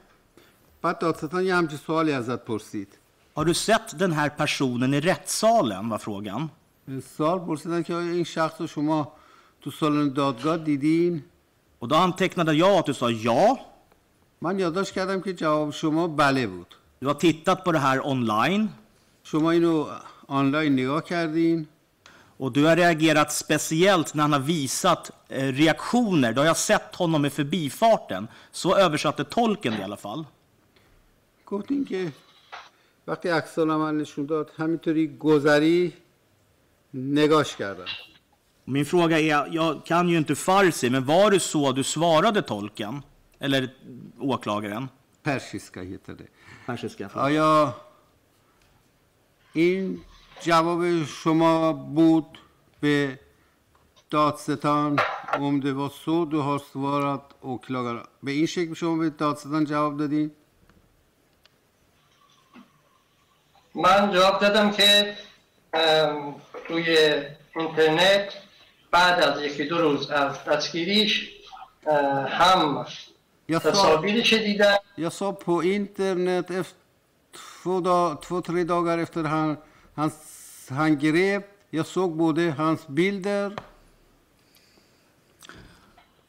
بعد 0.82 0.98
دادستان 0.98 1.44
یه 1.44 1.54
همچین 1.54 1.78
سوالی 1.78 2.12
ازت 2.12 2.44
پرسید 2.44 2.88
Har 3.36 3.44
du 3.44 3.54
sett 3.54 3.98
den 3.98 4.12
här 4.12 4.28
personen 4.28 4.94
i 4.94 5.00
rättssalen? 5.00 5.88
var 5.88 5.98
frågan. 5.98 6.50
سوال 7.16 7.38
پرسیدن 7.38 7.82
که 7.82 7.94
آیا 7.94 8.12
این 8.12 8.24
شخص 8.24 8.60
رو 8.60 8.66
شما 8.66 9.12
تو 9.60 9.70
سالن 9.70 10.08
دادگاه 10.12 10.56
دیدین 10.56 11.22
Och 11.78 11.88
då 11.88 11.94
antecknade 11.94 12.54
jag 12.54 12.78
att 12.78 12.86
du 12.86 12.94
sa 12.94 13.10
ja. 13.10 13.58
من 14.40 14.58
یادداشت 14.58 14.92
کردم 14.92 15.20
که 15.20 15.32
جواب 15.32 15.70
شما 15.70 16.08
بله 16.08 16.46
بود 16.46 16.74
Du 17.00 17.06
har 17.06 17.14
tittat 17.14 17.64
på 17.64 17.72
det 17.72 17.78
här 17.78 18.06
online 18.06 18.68
شما 19.22 19.50
اینو 19.50 19.86
آنلاین 20.28 20.72
نگاه 20.72 21.04
کردین 21.04 21.66
och 22.38 22.52
du 22.52 22.64
har 22.64 22.76
reagerat 22.76 23.32
speciellt 23.32 24.14
när 24.14 24.22
han 24.22 24.32
har 24.32 24.40
visat 24.40 25.10
eh, 25.28 25.52
reaktioner. 25.52 26.32
Då 26.32 26.40
har 26.40 26.46
jag 26.46 26.56
sett 26.56 26.94
honom 26.94 27.24
i 27.24 27.30
förbifarten. 27.30 28.28
Så 28.52 28.76
översatte 28.76 29.24
tolken 29.24 29.72
det 29.72 29.78
i 29.78 29.82
alla 29.82 29.96
fall. 29.96 30.24
گفتین 31.46 31.84
که 31.84 32.12
وقتی 33.06 33.28
عکس 33.28 33.58
من 33.58 33.98
نشون 33.98 34.26
داد 34.26 34.52
همینطوری 34.56 35.06
گذری 35.18 35.92
نگاش 36.94 37.56
کردم 37.56 37.86
Min 38.68 38.84
fråga 38.84 39.18
är, 39.20 39.54
jag 39.54 39.86
kan 39.86 40.08
ju 40.08 40.16
inte 40.18 40.34
farsi, 40.34 40.90
men 40.90 41.04
var 41.04 41.30
det 41.30 41.40
så 41.40 41.72
du 41.72 41.84
svarade 41.84 42.42
tolken? 42.42 43.02
Eller 43.38 43.74
åklagaren? 44.18 44.88
پرشیسکا 45.22 45.80
heter 45.80 46.14
det 46.14 46.26
Persiska. 46.66 47.10
آیا 47.14 47.74
این 49.52 50.00
جواب 50.42 51.04
شما 51.04 51.72
بود 51.72 52.38
به 52.80 53.18
دادستان 54.10 54.98
om 55.38 55.60
det 55.60 55.72
var 55.72 55.88
så 56.04 56.24
du 56.24 56.38
har 56.38 56.58
svarat 56.58 57.34
åklagaren. 57.42 58.06
به 58.22 58.30
این 58.30 58.46
شکل 58.46 58.74
شما 58.74 58.96
به 58.96 59.10
دادستان 59.10 59.64
جواب 59.64 59.96
دادین؟ 59.96 60.30
من 63.74 64.10
جواب 64.12 64.40
دادم 64.40 64.70
که 64.70 65.16
ام، 65.74 66.34
روی 66.71 67.23
اینترنت 67.55 68.33
بعد 68.91 69.23
از 69.23 69.41
یکی 69.41 69.65
دو 69.65 69.77
روز 69.77 70.11
از 70.11 70.43
دستگیریش 70.43 71.29
هم 72.29 72.85
تصاویرش 73.49 74.33
دیدن. 74.33 74.75
یا 74.97 75.09
سو 75.09 75.31
پو 75.31 75.51
اینترنت 75.51 76.51
اف 76.51 76.71
تو 77.63 77.81
دا 77.81 78.15
تو 78.15 78.41
تری 78.41 78.63
داگر 78.63 78.99
افتر 78.99 79.25
هن 79.25 79.57
هن 79.97 80.11
هن 80.69 80.95
گریب 80.95 81.43
یا 81.73 81.83
سوک 81.83 82.11
بوده 82.11 82.51
هنس 82.51 82.79
بیلدر. 82.89 83.51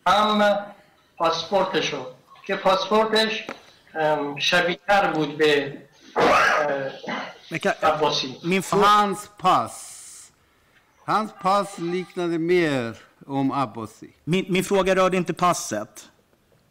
هم 0.07 0.67
پاسپورتشو 1.17 2.07
که 2.47 2.57
پاسپورتش 2.57 3.47
شبیه‌تر 4.39 5.13
بود 5.13 5.37
به 5.39 5.79
عباسی. 7.83 8.37
من 8.45 8.61
فرانس 8.61 9.29
پاس. 9.39 9.92
Hans 11.06 11.32
pass 11.42 11.78
liknade 11.78 12.40
mer 12.40 12.98
om 13.26 13.52
Abbasi. 13.52 14.10
Min, 14.24 14.46
min 14.50 14.64
fråga 14.64 14.96
rörde 14.96 15.18
inte 15.18 15.34
passet. 15.34 16.10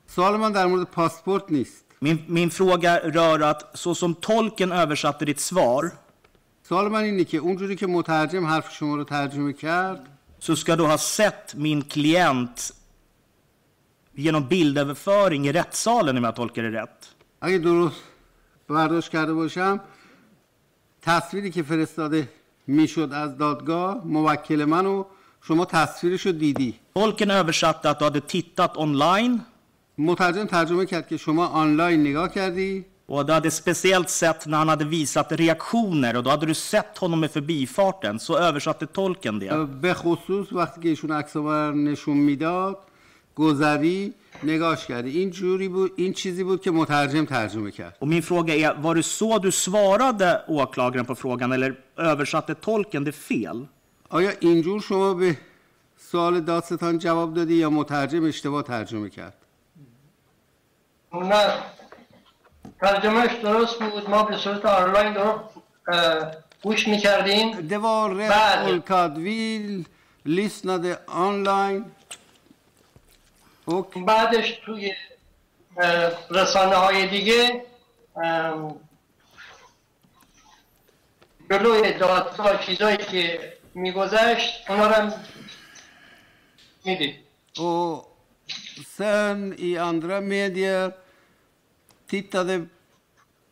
سوال 0.07 0.37
من 0.37 0.53
در 0.53 0.67
مورد 0.67 0.85
پاسپورت 0.91 1.45
نیست. 1.51 1.85
Min, 2.01 2.25
min 2.29 2.51
fråga 2.51 2.99
rör 2.99 3.41
att 3.41 3.79
så 3.79 3.95
som 3.95 4.15
tolken 4.15 4.73
översatte 4.73 5.25
ditt 5.25 5.41
svar 5.41 5.93
سوال 6.63 6.89
من 6.89 7.03
اینه 7.03 7.25
که 7.25 7.39
اونجوری 7.39 7.77
که 7.77 7.87
مترجم 7.87 8.47
حرف 8.47 8.73
شما 8.73 8.97
رو 8.97 9.05
ترجمه 9.05 9.53
کرد 9.53 10.09
så 10.39 10.57
ska 10.57 10.77
du 10.77 10.85
ha 10.87 10.99
sett 10.99 11.55
min 11.55 11.83
klient 11.83 12.73
genom 14.13 14.49
bildöverföring 14.49 15.47
i 15.49 15.53
rättssalen 15.53 16.17
om 16.17 16.25
jag 16.25 16.37
tolkar 16.37 16.63
det 16.63 16.71
rätt. 16.71 17.15
اگه 17.41 17.59
درست 17.59 18.03
برداشت 18.69 19.11
کرده 19.11 19.33
باشم 19.35 19.81
تصویری 21.03 21.51
که 21.51 21.63
فرستاده 21.63 22.29
می‌شد 22.72 23.10
از 23.14 23.38
دادگاه 23.38 24.02
موکل 24.06 24.66
منو 24.66 25.04
شما 25.42 25.66
تصویرش 25.66 26.26
رو 26.26 26.32
دیدی 26.32 26.76
Tolken 27.00 27.30
översatte 27.30 27.90
att 27.90 28.00
du 28.00 28.06
hade 28.06 28.22
tittat 28.22 28.78
online 28.78 29.40
مترجم 29.98 30.46
ترجمه 30.46 30.86
کرد 30.86 31.08
که 31.08 31.18
شما 31.18 31.46
آنلاین 31.48 32.02
نگاه 32.02 32.30
کردی 32.30 32.86
och 33.12 33.26
du 33.26 33.34
hade 33.34 33.52
speciellt 33.52 34.10
sett 34.10 34.46
när 34.46 34.58
han 34.58 34.70
hade 34.70 34.86
visat 34.86 35.32
reaktioner 35.32 36.18
och 36.18 36.24
då 36.24 36.30
hade 36.30 36.46
du 36.46 36.54
sett 36.54 36.98
honom 36.98 37.24
i 37.24 37.28
förbifarten. 37.28 38.20
Så 38.20 38.38
översatte 38.38 38.86
tolken 38.86 39.40
det. 39.40 39.68
به 39.82 39.94
خصوص 39.94 40.54
وقتی 40.54 40.82
که 40.82 40.90
ایشون 40.90 41.24
رو 41.34 41.72
نشون 41.72 42.18
می‌داد 42.18 42.78
گذری 43.36 44.14
نگاش 44.44 44.86
کردی 44.86 45.20
این 45.20 45.30
جوری 45.32 45.68
بود 45.68 45.92
این 45.96 46.14
چیزی 46.14 46.44
بود 46.44 46.62
که 46.62 46.72
مترجم 46.72 47.26
ترجمه 47.26 47.72
کرد 47.72 47.98
Och 48.02 48.08
min 48.08 48.22
fråga 48.22 48.56
är, 48.56 48.74
var 48.74 48.96
det 48.96 49.04
så 49.04 49.38
du 49.38 49.52
svarade 49.52 50.42
åklagaren 50.48 51.06
på 51.06 51.16
frågan 51.16 51.52
eller 51.52 51.76
översatte 51.98 52.56
tolken 52.56 53.04
det 53.04 53.12
fel? 53.12 53.68
آیا 54.10 54.32
اینجور 54.40 54.82
شما 54.82 55.14
به 55.14 55.38
سوال 55.98 56.42
دادستان 56.42 56.98
جواب 56.98 57.34
دادی 57.34 57.54
یا 57.54 57.70
مترجم 57.70 58.26
اشتباه 58.26 58.64
ترجمه 58.64 59.10
کرد 59.10 59.34
نه 61.14 61.54
ترجمهش 62.82 63.32
درست 63.44 63.80
بود 63.80 64.10
ما 64.10 64.24
به 64.24 64.38
صورت 64.38 64.66
آنلاین 64.66 65.16
رو 65.16 65.40
اه، 65.88 66.32
گوش 66.64 66.88
می‌کردیم 66.88 67.52
Det 67.70 67.78
var 67.78 68.16
rätt 68.16 68.66
tolkat. 68.66 69.18
Vi 69.18 69.40
lyssnade 70.24 70.98
online. 71.08 71.84
Och 73.66 73.94
بعدش 74.06 74.52
توی 74.66 74.94
رسانه 76.30 76.76
های 76.76 77.08
دیگه 77.08 77.66
جلوی 81.50 81.94
دادگاه 81.94 82.66
چیزایی 82.66 82.98
که 82.98 83.54
میگذشت 83.74 84.70
اونا 84.70 84.88
رو 84.88 84.94
هم 84.94 85.14
می‌دید 86.86 87.16
Och 87.58 88.18
sen 88.98 89.54
i 89.58 89.78
andra 89.78 90.22
medier 90.22 90.92
tittade 92.08 92.68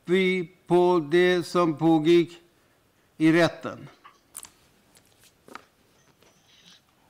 vi 0.05 0.51
på 0.67 0.99
det 1.11 1.43
som 1.43 1.77
pågick 1.77 2.31
i 3.17 3.31
rätten. 3.31 3.89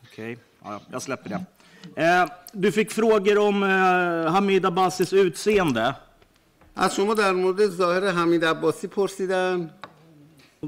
Okej, 0.04 0.38
ja, 0.64 0.82
jag 0.92 1.02
släpper 1.02 1.30
det. 1.30 1.59
Eh, 1.99 2.25
du 2.53 2.73
fick 2.73 2.91
frågor 2.91 3.39
om 3.39 3.63
eh, 3.63 4.33
Hamid 4.33 4.67
Abbasis 4.67 5.13
utseende. 5.13 5.95
از 6.77 6.95
شما 6.95 7.15
در 7.15 7.33
مورد 7.33 7.67
ظاهر 7.69 8.09
حمید 8.11 8.45
عباسی 8.45 8.87
پرسیدن 8.87 9.71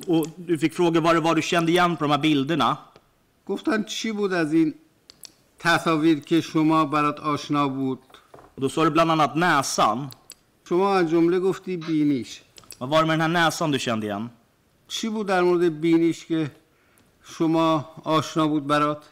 Och 0.07 0.27
du 0.39 0.59
fick 0.59 0.73
frågor 0.75 1.01
vad 1.01 1.15
det 1.17 1.21
var 1.21 1.35
du 1.35 1.43
kände 1.43 1.73
igen 1.73 1.97
på 1.97 2.05
de 2.05 2.11
här 2.11 2.19
bilderna. 2.19 2.79
گفتن 3.47 3.83
چی 3.83 4.13
بود 4.13 4.33
از 4.33 4.53
این 4.53 4.75
تصاویر 5.59 6.21
که 6.21 6.41
شما 6.41 6.85
برات 6.85 7.21
آشنا 7.21 7.69
بود 7.69 7.99
Och 8.57 8.61
då 8.61 8.69
sa 8.69 8.85
du 8.85 8.91
bland 8.91 9.11
annat 9.11 9.35
näsan. 9.37 10.11
شما 10.69 10.95
از 10.97 11.11
جمله 11.11 11.41
گفتی 11.41 11.77
بینیش 11.77 12.41
Vad 12.79 12.89
var 12.89 13.01
det 13.03 13.07
med 13.09 13.15
den 13.15 13.21
här 13.21 13.29
näsan 13.51 13.71
du 13.71 13.79
kände 13.79 14.07
igen? 14.07 14.31
چی 14.89 15.09
بود 15.09 15.27
در 15.27 15.43
مورد 15.43 15.81
بینیش 15.81 16.25
که 16.27 16.51
شما 17.25 17.89
آشنا 18.05 18.47
بود 18.49 18.67
برات 18.67 19.03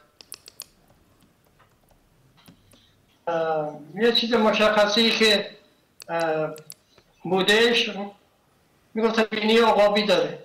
یه 3.95 4.13
چیز 4.13 4.35
مشخصی 4.35 5.11
که 5.11 5.51
اه، 6.09 6.55
بودش 7.23 7.91
میگفتن 8.95 9.25
بینی 9.31 9.59
عقابی 9.59 10.07
داره 10.07 10.39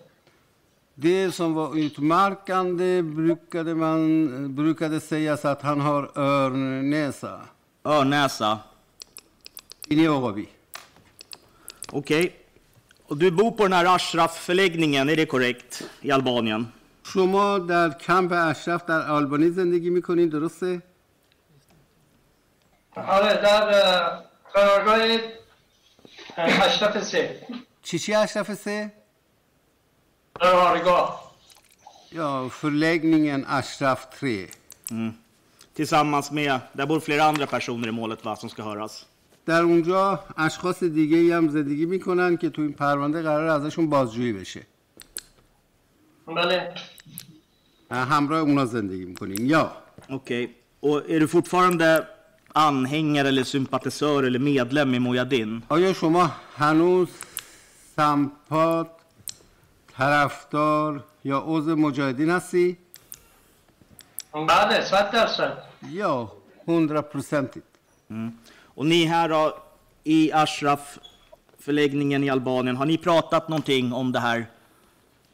Det 1.01 1.31
som 1.31 1.53
var 1.53 1.77
utmärkande 1.77 3.01
brukade, 3.01 3.75
man, 3.75 4.55
brukade 4.55 4.99
sägas 4.99 5.45
att 5.45 5.61
han 5.61 5.79
har 5.81 6.11
örnnäsa. 6.19 7.41
Örnäsa. 7.85 8.59
Ini 9.87 10.07
Ogabi. 10.07 10.49
Okej. 11.91 12.35
Och 13.07 13.17
du 13.17 13.31
bor 13.31 13.51
på 13.51 13.63
den 13.63 13.73
här 13.73 13.85
Ashraf-förläggningen, 13.95 15.09
är 15.09 15.15
det 15.15 15.25
korrekt? 15.25 15.83
I 16.01 16.11
Albanien? 16.11 16.65
شما 17.03 17.59
در 17.59 17.89
کمپ 17.89 18.31
اشرف 18.35 18.85
در 18.85 19.11
آلبانی 19.11 19.49
زندگی 19.49 19.89
میکنین 19.89 20.29
درسته؟ 20.29 20.81
آره 22.96 23.34
در 23.34 23.68
اه، 23.68 24.24
قرارگاه 24.54 24.98
اه، 26.36 26.66
اشرف 26.66 27.04
سه 27.04 27.46
چی 27.82 27.98
چی 27.98 28.14
اشرف 28.14 28.54
سه؟ 28.54 28.92
قرارگاه 30.34 31.24
Ja, 32.12 32.48
förläggningen 32.48 33.44
Ashraf 33.44 34.00
3. 34.20 34.48
Tillsammans 35.74 36.30
med, 36.30 36.60
där 36.72 36.86
bor 36.86 37.00
flera 37.00 37.24
andra 37.24 37.46
personer 37.46 37.88
i 37.88 37.90
målet 37.90 38.24
va, 38.24 38.36
som 38.36 38.48
ska 38.48 38.62
höras. 38.62 39.04
در 39.46 39.62
اونجا 39.62 40.24
اشخاص 40.36 40.82
دیگه 40.82 41.16
ای 41.16 41.32
هم 41.32 41.48
زندگی 41.48 41.86
می‌کنن 41.86 42.36
که 42.36 42.50
تو 42.50 42.62
این 42.62 42.72
پرونده 42.72 43.22
قرار 43.22 43.46
ازشون 43.46 43.90
بازجویی 43.90 44.32
بشه 44.32 44.62
بله 46.26 46.74
همراه 47.90 48.40
اونا 48.40 48.64
زندگی 48.64 49.04
می‌کنین 49.04 49.46
یا 49.46 49.72
Okej. 50.10 50.54
Och 50.80 51.10
är 51.10 51.20
du 51.20 51.28
fortfarande 51.28 52.06
anhängare 52.53 53.27
eller 53.27 53.43
sympatisör 53.43 54.23
eller 54.23 54.39
medlem 54.39 54.93
i 54.95 54.99
Mujahedin? 54.99 55.61
آیا 55.69 55.93
شما 55.93 56.31
هنوز 56.55 57.09
سمپات 57.95 58.87
طرفدار 59.97 61.03
یا 61.23 61.39
عضو 61.39 61.75
مجاهدین 61.75 62.29
هستی؟ 62.29 62.77
بله 64.33 64.81
صد 64.81 65.11
درصد 65.11 65.57
یا 65.89 66.31
100 66.67 67.01
پرسنتید 67.01 67.63
Och 68.75 68.85
ni 68.85 69.05
här 69.05 69.29
då, 69.29 69.57
i 70.03 70.31
Ashraf-förläggningen 70.33 72.23
i 72.23 72.29
Albanien, 72.29 72.77
har 72.77 72.85
ni 72.85 72.97
pratat 72.97 73.49
någonting 73.49 73.93
om 73.93 74.11
det 74.11 74.19
här, 74.19 74.45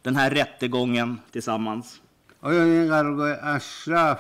den 0.02 0.16
här 0.16 0.30
rättegången 0.30 1.20
tillsammans? 1.32 2.02
آیا 2.42 2.64
این 2.64 2.90
قرارگاه 2.90 3.38
اشرف 3.56 4.20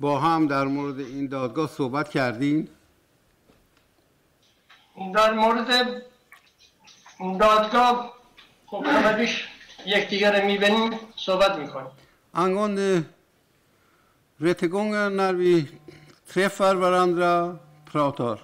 با 0.00 0.20
هم 0.20 0.46
در 0.46 0.64
مورد 0.64 0.98
این 1.00 1.26
دادگاه 1.26 1.68
صحبت 1.68 2.08
کردین؟ 2.10 2.68
در 5.14 5.32
مورد 5.32 6.02
دادگاه 7.40 8.14
خب 8.66 8.84
همه 8.86 9.28
یکدیگر 9.86 10.40
رو 10.40 10.46
میبینیم 10.46 10.90
صحبت 11.16 11.58
میکنیم 11.58 11.90
Angående 12.34 13.04
rättegången 14.38 15.16
när 15.16 15.34
vi 15.34 15.68
träffar 16.32 16.74
varandra, 16.74 17.58
pratar. 17.84 18.38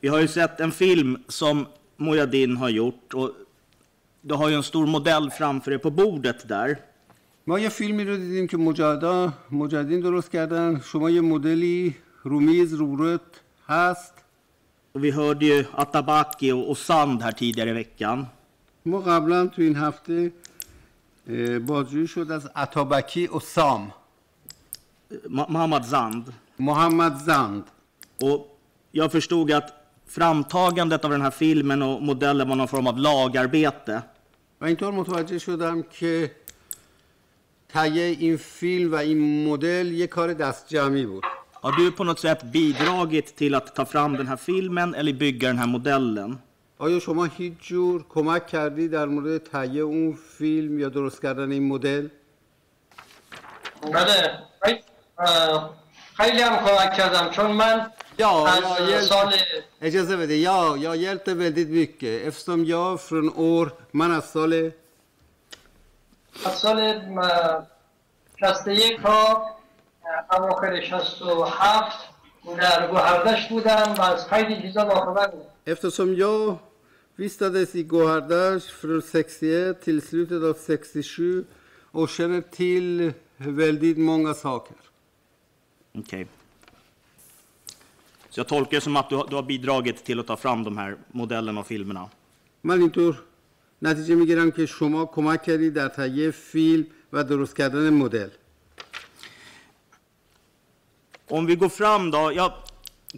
Vi 0.00 0.08
har 0.08 0.20
ju 0.20 0.28
sett 0.28 0.60
en 0.60 0.72
film 0.72 1.24
som 1.28 1.66
Mujahedin 1.96 2.56
har 2.56 2.68
gjort 2.68 3.14
och 3.14 3.30
du 4.20 4.34
har 4.34 4.48
ju 4.48 4.54
en 4.54 4.62
stor 4.62 4.86
modell 4.86 5.30
framför 5.30 5.70
dig 5.70 5.80
på 5.80 5.90
bordet 5.90 6.48
där. 6.48 6.78
ما 7.49 7.59
یه 7.59 7.69
فیلمی 7.69 8.03
رو 8.05 8.17
دیدیم 8.17 8.47
که 8.47 8.57
مجاهدا 8.57 9.33
مجاهدین 9.51 9.99
درست 9.99 10.31
کردن 10.31 10.81
شما 10.83 11.09
یه 11.09 11.21
مدلی 11.21 11.95
رومیز 12.23 12.73
روبروت 12.73 13.21
هست 13.67 14.13
vi 14.95 15.11
hörde 15.11 15.45
ju 15.45 15.63
Atabaki 15.83 16.51
och 16.51 16.77
Sand 16.77 17.21
här 17.21 17.31
tidigare 17.31 17.69
i 17.69 17.73
veckan. 17.73 18.27
ما 18.85 19.01
قبلا 19.01 19.47
تو 19.47 19.61
این 19.61 19.75
هفته 19.75 20.31
بازجویی 21.67 22.07
شد 22.07 22.31
از 22.31 22.49
اتابکی 22.55 23.27
و 23.27 23.39
سام 23.39 23.93
Mohammad 25.29 25.85
Zand. 25.85 26.33
محمد 26.59 27.15
زند 27.15 27.63
Och 28.21 28.59
jag 28.91 29.11
förstod 29.11 29.51
att 29.51 29.73
framtagandet 30.07 31.05
av 31.05 31.11
den 31.11 31.21
här 31.21 31.31
filmen 31.31 31.81
och 31.81 32.01
modellen 32.01 32.49
var 32.49 32.55
någon 32.55 32.67
form 32.67 32.87
av 32.87 32.97
lagarbete. 32.97 34.03
و 34.61 34.65
اینطور 34.65 34.91
متوجه 34.91 35.39
شدم 35.39 35.83
که 35.83 36.31
تهیه 37.69 38.03
این 38.19 38.37
فیلم 38.37 38.91
و 38.91 38.95
این 38.95 39.47
مدل 39.47 39.91
یه 39.91 40.07
کار 40.07 40.33
دست 40.33 40.67
جمعی 40.67 41.05
بود. 41.05 41.23
Har 41.61 41.71
du 41.71 41.91
på 41.91 42.03
något 42.03 42.19
sätt 42.19 42.43
bidragit 42.43 43.35
till 43.37 43.55
att 43.55 43.75
ta 43.75 43.85
fram 43.85 44.17
den 44.17 44.27
här 44.27 44.35
filmen 44.35 44.95
eller 44.95 45.13
bygga 45.13 45.47
den 45.47 45.57
här 45.57 45.67
modellen? 45.67 46.37
آیا 46.77 46.99
شما 46.99 47.25
هیچ 47.25 47.53
جور 47.61 48.05
کمک 48.09 48.47
کردی 48.47 48.87
در 48.87 49.05
مورد 49.05 49.37
تهیه 49.43 49.81
اون 49.81 50.17
فیلم 50.37 50.79
یا 50.79 50.89
درست 50.89 51.21
کردن 51.21 51.51
این 51.51 51.67
مدل؟ 51.67 52.07
بله. 53.93 54.39
خیلی- 56.17 56.41
هم 56.41 56.55
کمک 56.65 56.93
کردم. 56.93 57.29
چون 57.29 57.51
من 57.51 57.91
Ja, 58.19 58.47
از 58.47 58.63
ja, 58.63 58.89
hjälp, 58.89 59.01
سال 59.01 59.33
اجازه 59.81 60.17
بده. 60.17 60.35
یا 60.37 60.77
jag 60.77 60.95
hjälpte 60.95 61.33
väldigt 61.33 61.69
mycket 61.69 62.27
eftersom 62.27 62.65
jag 62.65 63.01
från 63.01 63.29
år 63.35 63.73
من 63.93 64.11
از 64.11 64.25
سال 64.29 64.71
از 66.44 66.52
سال 66.52 66.78
اه، 67.18 67.66
61 68.40 69.02
تا 69.02 69.44
اه، 70.30 70.40
اواخر 70.40 70.80
67 70.80 72.08
در 72.58 72.88
گوهردشت 72.90 73.48
بودم 73.48 73.94
و 73.98 74.02
از 74.02 74.28
خیلی 74.28 74.62
چیزا 74.62 74.84
باخبر 74.84 75.26
بودم 75.26 75.48
Eftersom 75.66 76.14
jag 76.14 76.58
vistades 77.16 77.74
i 77.74 77.82
Gohardach 77.82 78.64
från 78.80 79.00
61 79.00 79.80
till 79.80 80.02
slutet 80.02 80.42
av 80.42 80.54
67 80.54 81.44
och 81.90 82.08
känner 82.08 82.40
till 82.40 83.12
väldigt 83.36 83.98
många 83.98 84.34
saker. 84.34 84.76
Okej. 85.98 86.26
Så 88.30 88.40
jag 88.40 88.48
tolkar 88.48 88.76
det 88.76 88.80
som 88.80 88.96
att 88.96 89.10
du 89.10 89.16
har, 89.16 89.26
du 89.26 89.36
har 89.36 89.42
bidragit 89.42 90.04
till 90.04 90.20
att 90.20 90.26
ta 90.26 90.36
fram 90.36 90.64
de 90.64 90.78
här 90.78 90.96
modellerna 91.12 91.60
och 91.60 91.66
filmerna. 91.66 92.10
من 92.64 92.80
اینطور 92.80 93.22
نتیجه 93.82 94.14
میگیرم 94.14 94.50
که 94.50 94.66
شما 94.66 95.06
کمک 95.06 95.42
کردید 95.42 95.74
در 95.74 95.88
تهیه 95.88 96.30
فیلم 96.30 96.86
و 97.12 97.24
درست 97.24 97.56
کردن 97.56 97.90
مدل 97.90 98.28
Om 101.28 101.46
vi 101.46 101.56
går 101.56 101.68
fram 101.68 102.10
då. 102.10 102.32
Jag 102.34 102.52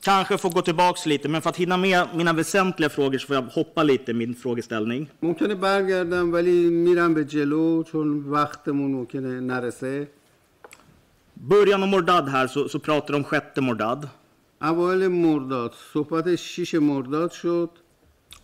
kanske 0.02 0.38
får 0.38 0.50
gå 0.50 0.62
tillbaks 0.62 1.06
lite, 1.06 1.28
men 1.28 1.42
för 1.42 1.50
att 1.50 1.56
hinna 1.56 1.76
med 1.76 2.08
mina 2.14 2.32
väsentliga 2.32 2.90
frågor 2.90 3.18
så 3.18 3.26
får 3.26 3.36
jag 3.36 3.42
hoppa 3.42 3.82
lite 3.82 4.10
i 4.10 4.14
min 4.14 4.34
frågeställning. 4.34 5.10
ممکنه 5.22 5.54
برگردم 5.54 6.32
ولی 6.32 6.70
میرم 6.70 7.14
به 7.14 7.24
جلو 7.24 7.82
چون 7.82 8.30
وقتمون 8.30 8.92
ممکنه 8.92 9.40
نرسه 9.40 10.08
Början 11.34 11.82
av 11.82 11.88
Mordad 11.88 12.28
här 12.28 12.46
så, 12.46 12.68
så 12.68 12.78
pratar 12.78 13.12
de 13.12 13.16
om 13.16 13.24
sjätte 13.24 13.60
Mordad. 13.60 14.08
اوایل 14.62 15.08
مرداد 15.08 15.72
صحبت 15.92 16.34
شیش 16.36 16.74
مرداد 16.74 17.32
شد 17.32 17.70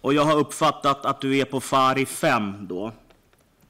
Och 0.00 0.14
jag 0.14 0.24
har 0.24 0.36
uppfattat 0.38 1.06
att 1.06 1.20
du 1.20 1.38
är 1.38 1.44
på 1.44 1.60
Fari 1.60 2.06
5 2.06 2.66
då. 2.68 2.92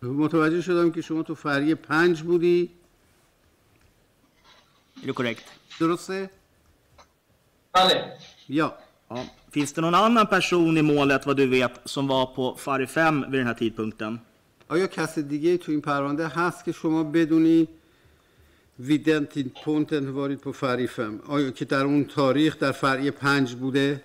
متوجه 0.02 0.60
شدم 0.62 0.90
که 0.90 1.00
شما 1.02 1.22
تو 1.22 1.34
فریه 1.34 1.74
پنج 1.74 2.22
بودی 2.22 2.70
Är 5.02 5.06
det 5.06 5.12
korrekt? 5.12 5.44
درسته؟ 5.80 6.30
بله 7.74 8.12
یا 8.48 8.74
Ja. 9.10 9.24
Finns 9.52 9.72
det 9.72 9.80
någon 9.80 9.94
annan 9.94 10.26
person 10.26 10.76
i 10.78 10.82
målet 10.82 11.26
vad 11.26 11.36
du 11.36 11.46
vet 11.46 11.74
som 11.84 12.06
var 12.08 12.26
på 12.26 12.56
Fari 12.56 12.86
5 12.86 13.24
vid 13.30 13.40
den 13.40 13.46
här 13.46 13.54
tidpunkten? 13.54 14.18
آیا 14.68 14.86
کس 14.86 15.18
دیگه 15.18 15.56
تو 15.56 15.72
این 15.72 15.80
پرونده 15.80 16.28
هست 16.28 16.64
که 16.64 16.72
شما 16.72 17.04
بدونی 17.04 17.68
ویدن 18.78 19.24
پونتن 19.64 20.08
وارید 20.08 20.40
på 20.40 20.52
فری 20.52 20.86
فم 20.86 21.20
آیا 21.28 21.50
که 21.50 21.64
در 21.64 21.84
اون 21.84 22.04
تاریخ 22.04 22.58
در 22.58 22.72
فری 22.72 23.10
پنج 23.10 23.54
بوده 23.54 24.04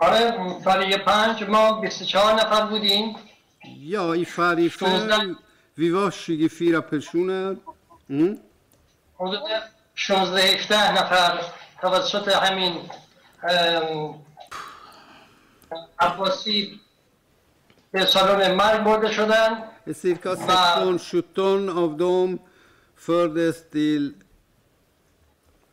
آره 0.00 0.58
فری 0.64 0.96
پنج 0.96 1.44
ما 1.44 1.80
24 1.80 2.34
نفر 2.34 2.66
بودیم. 2.66 3.16
یا 3.78 4.12
ای 4.12 4.24
فری 4.24 4.68
فر 4.68 5.34
ویواش 5.78 6.14
شیگی 6.14 6.48
فیرا 6.48 6.80
پشونه 6.80 7.56
حدود 9.18 9.42
16 9.94 10.40
17 10.40 10.92
نفر 10.92 11.40
توسط 11.80 12.28
همین 12.28 12.80
عباسی 16.00 16.80
به 17.92 18.04
سالن 18.04 18.54
مرگ 18.54 18.84
بوده 18.84 19.12
شدن. 19.12 19.64
سیرکا 19.94 20.36
سکتون 20.36 20.98
شتون 20.98 21.68
آف 21.68 21.96
دوم 21.96 22.38
فردستیل 22.96 24.14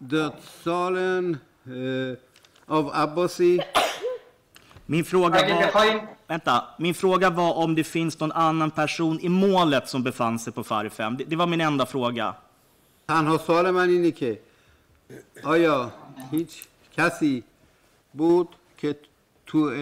دوت 0.10 0.34
سالن 0.65 1.41
آف 2.68 2.95
عباسی. 2.95 3.61
Min 4.86 5.05
fråga 5.05 5.39
اگه 5.39 5.55
var... 5.55 5.62
بخوایم 5.66 6.01
Vänta, 6.28 6.64
min 6.78 6.94
fråga 6.94 7.31
var 7.31 7.55
om 7.55 7.74
det 7.74 7.85
finns 7.85 8.20
någon 8.20 8.32
annan 8.32 8.70
person 8.70 9.20
i 9.20 9.28
målet 9.28 9.89
som 9.89 10.02
befann 10.02 10.39
sig 10.39 10.52
på 10.52 10.64
Fari 10.64 10.90
5. 10.90 11.16
Det, 11.16 11.24
det 11.24 11.36
var 11.36 11.47
min 11.47 11.60
enda 11.60 11.86
fråga. 11.86 12.35
تنها 13.09 13.39
سوال 13.39 13.70
من 13.70 13.89
اینه 13.89 14.10
که 14.10 14.40
آیا 15.44 15.93
هیچ 16.31 16.62
کسی 16.97 17.44
بود 18.12 18.48
که 18.78 18.97
تو 19.47 19.72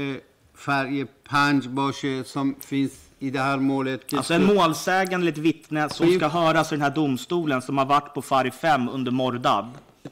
فرعی 0.54 1.06
پنج 1.24 1.68
باشه 1.68 2.22
som 2.22 2.54
finns 2.60 2.92
i 3.20 3.30
det 3.30 3.40
här 3.40 3.56
målet 3.56 4.06
که 4.06 4.16
Alltså 4.16 4.34
en 4.34 4.44
målsägande 4.44 5.24
eller 5.24 5.32
ett 5.32 5.38
vittne 5.38 5.88
som 5.88 6.12
ska 6.12 6.28
höras 6.28 6.72
i 6.72 6.74
den 6.74 6.82
här 6.82 6.90
domstolen 6.90 7.62
som 7.62 7.78
har 7.78 7.84
varit 7.84 8.14
på 8.14 8.22
Fari 8.22 8.50
5 8.50 8.88
under 8.88 9.12
Mordad. 9.12 9.64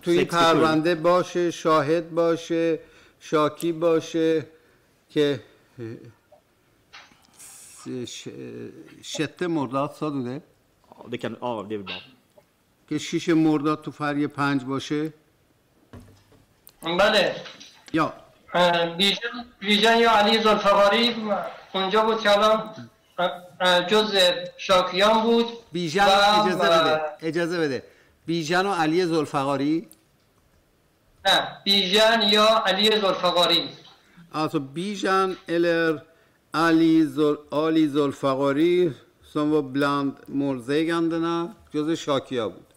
تو 0.02 0.10
این 0.10 0.20
67. 0.20 0.30
پرونده 0.30 0.94
باشه 0.94 1.50
شاهد 1.50 2.10
باشه 2.14 2.78
شاکی 3.20 3.72
باشه 3.72 4.46
که 5.13 5.39
شته 9.03 9.47
مرداد 9.47 9.91
är 11.73 11.77
bra. 11.83 11.93
که 12.89 12.97
شیش 12.97 13.29
مرداد 13.29 13.81
تو 13.81 13.91
فریه 13.91 14.27
پنج 14.27 14.63
باشه؟ 14.63 15.13
بله. 16.83 17.35
یا. 17.93 18.13
بیژن 19.59 19.97
یا 19.97 20.11
علی 20.11 20.43
زلفقاری 20.43 21.15
اونجا 21.73 22.05
بود 22.05 22.21
که 22.21 22.29
الان 22.31 22.75
جز 23.87 24.15
شاکیان 24.57 25.23
بود 25.23 25.45
بیژن 25.71 26.05
و- 26.05 26.41
اجازه 26.45 26.55
بده 26.69 27.01
اجازه 27.21 27.59
بده. 27.59 27.83
بیژن 28.25 28.65
و 28.65 28.73
علی 28.73 29.05
زلفقاری 29.05 29.87
نه 31.25 31.61
بیژن 31.63 32.21
یا 32.21 32.63
علی 32.65 32.91
زلفقاری 33.01 33.69
Alltså 34.31 34.59
Bijan 34.59 35.35
eller 35.45 36.01
Ali, 36.51 37.05
Zol, 37.05 37.37
Ali 37.49 37.89
Zolfagari 37.89 38.91
som 39.23 39.51
var 39.51 39.61
bland 39.61 40.13
målsägandena 40.27 41.55
جز 41.73 41.91
شاکیا 41.91 42.49
بود 42.49 42.73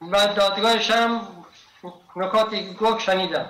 و 0.00 0.34
دادگاهش 0.36 0.90
هم 0.90 1.20
نکاتی 2.16 2.74
گفت 2.74 3.00
شنیدم 3.00 3.46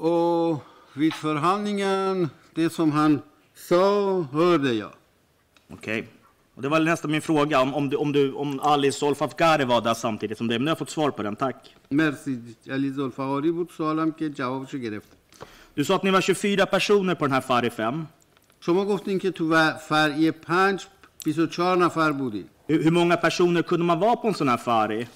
Och 0.00 0.64
vid 0.92 1.14
förhandlingen, 1.14 2.30
det 2.54 2.70
som 2.70 2.92
han 2.92 3.22
sa, 3.54 4.20
hörde 4.32 4.72
jag. 4.72 4.92
Okej. 5.70 6.08
Och 6.57 6.61
det 6.61 6.69
var 6.69 6.79
nästan 6.79 7.11
min 7.11 7.21
fråga, 7.21 7.61
om, 7.61 7.73
om, 7.73 7.89
du, 7.89 7.95
om, 7.97 8.11
du, 8.11 8.33
om 8.33 8.59
Ali 8.59 8.91
Solfafgari 8.91 9.65
var 9.65 9.81
där 9.81 9.93
samtidigt 9.93 10.37
som 10.37 10.47
dig. 10.47 10.57
Men 10.59 10.65
nu 10.65 10.69
har 10.69 10.71
jag 10.71 10.77
fått 10.77 10.89
svar 10.89 11.11
på 11.11 11.23
den, 11.23 11.35
tack. 11.35 11.75
مرسی 11.91 12.39
علی 12.69 12.89
زلفقاری 12.89 13.51
بود 13.51 13.69
سوالم 13.77 14.11
که 14.11 14.29
جوابشو 14.29 14.77
گرفت 14.77 15.07
Du 15.75 15.83
sa 15.83 15.95
att 15.95 16.03
ni 16.03 16.11
var 16.11 16.21
24 16.21 16.65
personer 16.65 17.15
på 17.15 17.25
den 17.25 17.33
här 17.33 17.41
Fari 17.41 17.69
5. 17.69 18.07
شما 18.59 18.85
گفتین 18.85 19.19
که 19.19 19.31
تو 19.31 19.49
و- 19.53 19.77
فرعی 19.89 20.31
پنج 20.31 20.85
24 21.25 21.75
نفر 21.77 22.11
بودی 22.11 22.45
Hur, 22.69 22.83
hur 22.83 22.91
många 22.91 23.17
personer 23.17 23.61
kunde 23.61 23.85
man 23.85 23.99
vara 23.99 24.15
på 24.15 24.27
en 24.27 24.33
sån 24.33 24.49
här 24.49 24.57
Fari? 24.57 25.07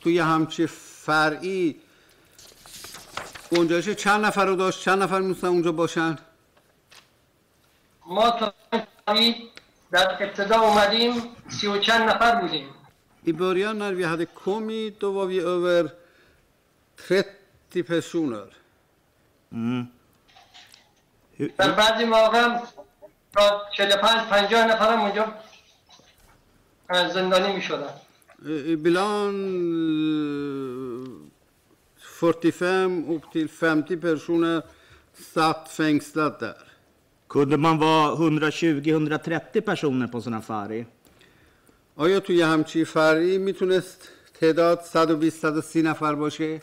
توی 0.00 0.18
همچه 0.18 0.66
فرعی 0.66 1.74
گنجایش 3.56 3.88
چند 3.88 4.24
نفر 4.24 4.46
رو 4.46 4.56
داشت 4.56 4.80
چند 4.82 5.02
نفر 5.02 5.18
میتونستن 5.20 5.46
اونجا 5.46 5.72
باشن 5.72 6.18
ما 8.06 8.30
تا 8.30 8.54
این 8.72 8.82
تاریخ 9.06 9.36
در 9.91 10.23
ابتدا 10.23 10.59
اومدیم 10.61 11.13
سی 11.49 11.67
و 11.67 11.77
چند 11.77 12.09
نفر 12.09 12.41
بودیم 12.41 12.67
I 13.25 13.33
början 13.33 13.77
när 13.77 13.93
vi 13.93 14.03
hade 14.03 14.25
kommit 14.25 14.99
då 14.99 15.11
var 15.11 15.25
vi 15.25 15.39
över 15.39 15.91
30 16.97 17.83
personer. 17.83 18.47
Hur, 21.37 21.51
در 21.57 21.71
بعضی 21.71 22.05
مواقع 22.05 22.41
هم 22.41 22.61
تا 23.35 23.61
45 23.77 24.29
50 24.29 24.67
نفرم 24.71 24.99
اونجا 25.01 25.33
زندانی 27.13 27.53
می 27.53 27.61
شدن 27.61 27.93
Ibland 28.75 29.39
eh, 30.97 32.07
45 32.19 33.09
upp 33.09 33.31
till 33.31 33.49
50 33.49 33.97
personer 33.97 34.61
satt 35.33 35.69
fängslade 35.69 36.37
där. 36.39 36.66
Kunde 37.36 37.56
man 37.56 37.78
vara 37.78 38.16
120-130 38.16 39.60
personer 39.60 40.06
på 40.06 40.16
en 40.16 40.22
sån 40.22 40.34
här 40.34 40.40
ferry? 40.40 40.84
آیا 41.96 42.20
توی 42.20 42.42
همچی 42.42 42.84
فرعی 42.84 43.38
میتونست 43.38 44.08
تعداد 44.40 44.78
120 44.94 45.30
130 45.30 45.82
نفر 45.82 46.14
باشه؟ 46.14 46.60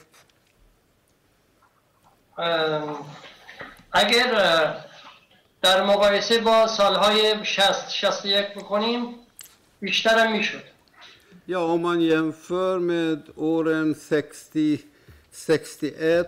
اه، 2.37 3.05
اگر 3.91 4.35
اه، 4.35 4.85
در 5.61 5.85
مقایسه 5.85 6.39
با 6.39 6.67
سالهای 6.67 7.45
60 7.45 7.89
61 7.89 8.53
بکنیم 8.53 9.15
بیشترم 9.81 10.31
میشد 10.31 10.63
Ja, 11.51 11.59
om 11.59 11.81
man 11.81 12.01
jämför 12.01 12.79
med 12.79 13.19
åren 13.35 13.95
60, 14.09 14.85
61, 15.33 16.27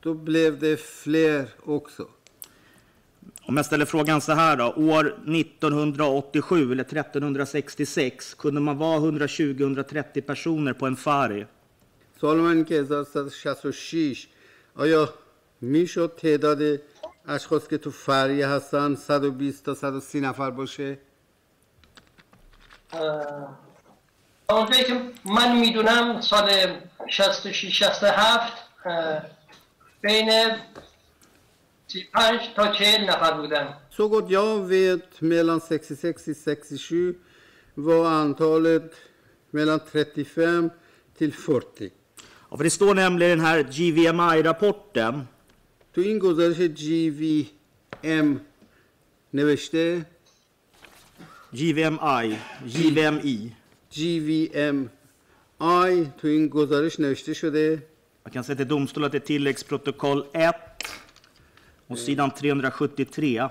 då 0.00 0.14
blev 0.14 0.58
det 0.58 0.76
fler 0.76 1.48
också. 1.66 2.08
Om 3.46 3.56
jag 3.56 3.66
ställer 3.66 3.84
frågan 3.84 4.20
så 4.20 4.32
här 4.32 4.56
då. 4.56 4.72
År 4.76 5.04
1987 5.26 6.72
eller 6.72 6.84
1366, 6.84 8.34
kunde 8.34 8.60
man 8.60 8.78
vara 8.78 9.00
120-130 9.00 10.20
personer 10.20 10.72
på 10.72 10.86
en 10.86 10.96
ferry? 10.96 11.46
سوال 12.20 12.36
من 12.36 12.50
اینه 12.50 12.64
که 12.64 12.74
1166 12.74 14.28
آیا 14.76 15.14
میشد 15.60 16.14
تعداد 16.16 16.80
اشخاص 17.28 17.68
که 17.68 17.78
تو 17.78 17.90
فریه 17.90 18.48
هستن 18.48 18.94
120 18.94 19.64
تا 19.64 19.74
130 19.74 20.20
نفر 20.20 20.50
باشه؟ 20.50 20.98
اه، 22.92 23.58
تا 24.48 24.58
اونجایی 24.58 24.84
که 24.84 25.00
من 25.24 25.60
میدونم 25.60 26.20
سال 26.20 26.50
66 27.08 27.78
67 27.78 28.52
اه، 28.84 29.22
بین 30.00 30.30
35 31.88 32.54
تا 32.56 32.72
40 32.72 33.06
نفر 33.06 33.32
بودن 33.40 33.66
Så 33.90 34.08
gott 34.08 34.30
jag 34.30 34.58
vet 34.68 35.20
mellan 35.20 35.60
66 35.60 36.28
och 36.28 36.36
67 36.36 37.14
var 37.74 38.06
antalet 38.06 38.92
mellan 39.50 39.80
35 39.92 40.70
till 41.18 41.32
40. 41.32 41.90
Ja, 42.50 42.56
för 42.56 42.64
det 42.64 42.70
står 42.70 42.94
nämligen 42.94 43.32
i 43.32 43.36
den 43.36 43.44
här 43.44 43.62
GVMI-rapporten 43.62 45.26
تو 45.94 46.00
این 46.00 46.18
گزارش 46.18 46.56
GVM 46.56 48.40
نوشته 49.34 50.04
GVMI, 51.52 52.36
GVMI. 52.66 53.52
GVMI 53.90 54.88
تو 56.18 56.26
این 56.28 56.48
گزارش 56.48 57.00
نوشته 57.00 57.34
شده 57.34 57.82
Jag 58.24 58.32
kan 58.32 58.44
säga 58.44 58.56
till 58.56 58.68
domstol 58.68 59.04
att 59.04 59.12
det 59.12 59.18
är 59.18 59.20
tilläggsprotokoll 59.20 60.24
1 60.32 60.65
och 61.88 61.98
sidan 61.98 62.30
373. 62.30 63.48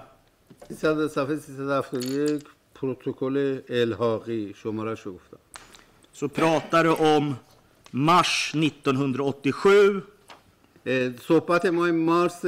300 0.69 1.09
صفحه 1.09 1.35
371 1.35 2.43
پروتکل 2.75 3.61
الحاقی 3.69 4.53
شماره 4.53 4.95
شو 4.95 5.13
گفتم 5.13 5.38
Så 6.13 6.27
pratar 6.27 6.83
det 6.83 6.89
om 6.89 7.35
mars 7.91 8.51
1987 8.55 10.01
اه، 10.85 11.11
صحبت 11.27 11.65
ما 11.65 11.85
این 11.85 12.05
مارس 12.05 12.45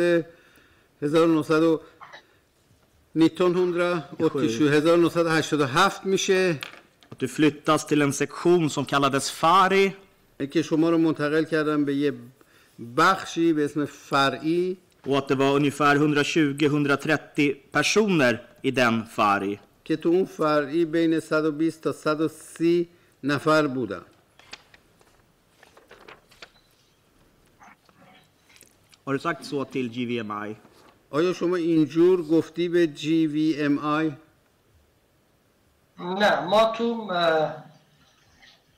1900 1.01 1.63
و 1.63 1.81
1987 3.15 4.61
1987 4.73 6.05
میشه 6.05 6.59
att 7.11 7.19
du 7.19 7.27
flyttas 7.27 7.85
till 7.85 8.01
en 8.01 8.13
sektion 8.13 8.69
som 8.69 8.85
kallades 8.85 9.31
Fari 9.31 9.93
که 10.51 10.61
شما 10.61 10.89
رو 10.89 10.97
منتقل 10.97 11.43
کردم 11.43 11.85
به 11.85 11.95
یه 11.95 12.13
بخشی 12.97 13.53
به 13.53 13.65
اسم 13.65 13.85
فرعی 13.85 14.77
och 15.05 15.17
att 15.17 15.27
det 15.27 15.35
var 15.35 15.55
ungefär 15.55 15.95
120-130 15.95 17.53
personer 17.71 18.41
i 18.61 18.71
den 18.71 19.05
Fari. 19.15 19.59
که 19.83 19.95
تو 19.97 20.09
اون 20.09 20.25
فرعی 20.25 20.85
بین 20.85 21.13
120 21.13 21.71
تا 21.81 21.89
130 21.93 22.87
نفر 23.23 23.67
بودن 23.67 24.01
Har 29.05 29.13
du 29.13 29.19
sagt 29.19 29.45
så 29.45 29.63
till 29.65 29.89
GVMI? 29.89 30.55
آیا 31.09 31.33
شما 31.33 31.55
اینجور 31.55 32.23
گفتی 32.27 32.69
به 32.69 32.87
GVMI 32.97 34.11
نه 35.99 36.45
ما 36.45 36.73
تو 36.77 36.83
اه، 37.11 37.63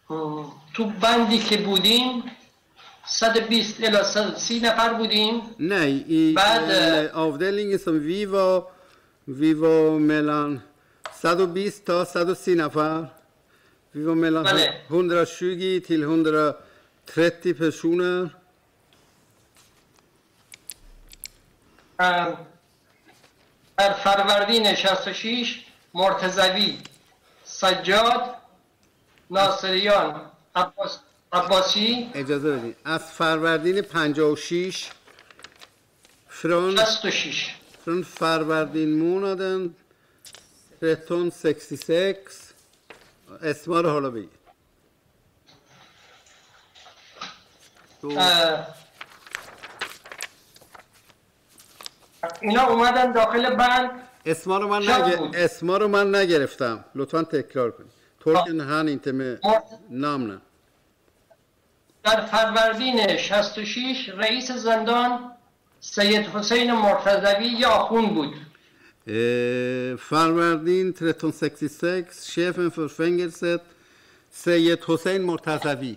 م، 0.09 0.45
تو 0.73 0.85
بندی 1.01 1.37
که 1.37 1.57
بودیم 1.57 2.23
120 3.10 3.84
الا 3.84 4.02
130 4.04 4.64
نفر 4.64 4.92
بودیم. 4.92 5.42
نه 5.58 6.34
بعد 6.34 6.70
آفدلینگ 7.14 7.76
سم 7.76 7.98
ویوا 7.98 8.66
و 9.28 9.44
و 9.66 9.98
ملان 9.98 10.62
120 11.12 11.84
تا 11.84 12.04
130 12.04 12.54
نفر 12.54 13.04
ویو 13.94 14.10
و 14.10 14.14
ملان 14.14 14.46
120 14.88 15.82
تا 15.86 16.56
130 17.06 17.52
پرسونه 17.52 18.30
در 23.76 23.92
فروردین 23.92 24.74
66 24.74 25.64
مرتزوی 25.94 26.78
سجاد 27.44 28.34
ناصریان 29.30 30.30
عباس 30.54 30.98
عباسی. 31.32 32.10
اجازه 32.14 32.56
بدید. 32.56 32.76
از 32.84 33.12
فروردین 33.12 33.80
56 33.82 34.90
från, 36.28 36.76
66 36.76 37.54
från 37.84 38.02
فروردین 38.02 38.90
månaden 39.00 39.70
1366 40.82 42.16
اسما 43.42 43.80
رو 43.80 43.90
حالا 43.90 44.10
بگید. 44.10 44.30
اینا 52.40 52.66
اومدن 52.66 53.12
داخل 53.12 53.56
بند 53.56 53.90
اسما 54.26 54.58
رو 54.58 54.68
من 54.68 54.82
نگ... 54.82 55.30
اسما 55.34 55.76
رو 55.76 55.88
من 55.88 56.14
نگرفتم. 56.14 56.84
لطفا 56.94 57.22
تکرار 57.22 57.70
کنید. 57.70 57.90
ترکن 58.24 58.60
هن 58.60 58.88
inte 58.88 59.12
med 59.12 59.40
namnen 59.88 60.40
در 62.03 62.25
فروردین 62.25 63.17
66 63.17 64.09
رئیس 64.09 64.51
زندان 64.51 65.31
سید 65.79 66.25
حسین 66.27 66.71
مرتضوی 66.73 67.45
یا 67.47 67.69
آخون 67.69 68.05
بود 68.13 68.33
eh, 69.07 69.97
فروردین 69.99 70.93
1366 70.93 72.35
chefen 72.35 72.71
för 72.71 72.87
fängelset 72.87 73.61
Seyed 74.43 74.83
Hossein 74.83 75.21
Mortazavi 75.23 75.95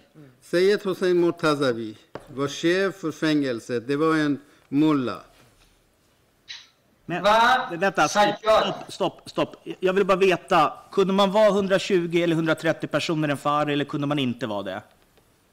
Seyed 0.51 0.83
Hossein 0.83 1.17
Mortazavi 1.17 1.97
var 2.37 2.49
chef 2.49 2.95
för 2.95 3.11
fängelset 3.13 3.89
det 3.89 3.97
var 3.97 4.17
en 4.17 4.41
mulla 4.69 5.21
Men, 7.11 7.23
Va? 7.23 7.69
vänta, 7.71 8.09
stopp, 8.09 8.23
Sajjad. 8.23 8.65
stopp, 8.65 8.93
stopp, 8.93 9.31
stopp. 9.31 9.57
Jag 9.81 9.93
vill 9.93 10.05
bara 10.05 10.17
veta, 10.19 10.73
kunde 10.93 11.13
man 11.13 11.33
vara 11.33 11.49
120 11.49 12.21
eller 12.23 12.35
130 12.35 12.87
personer 12.87 13.29
i 13.29 13.31
en 13.31 13.37
Fari 13.37 13.73
eller 13.73 13.85
kunde 13.85 14.07
man 14.07 14.19
inte 14.19 14.47
vara 14.47 14.63
det? 14.63 14.83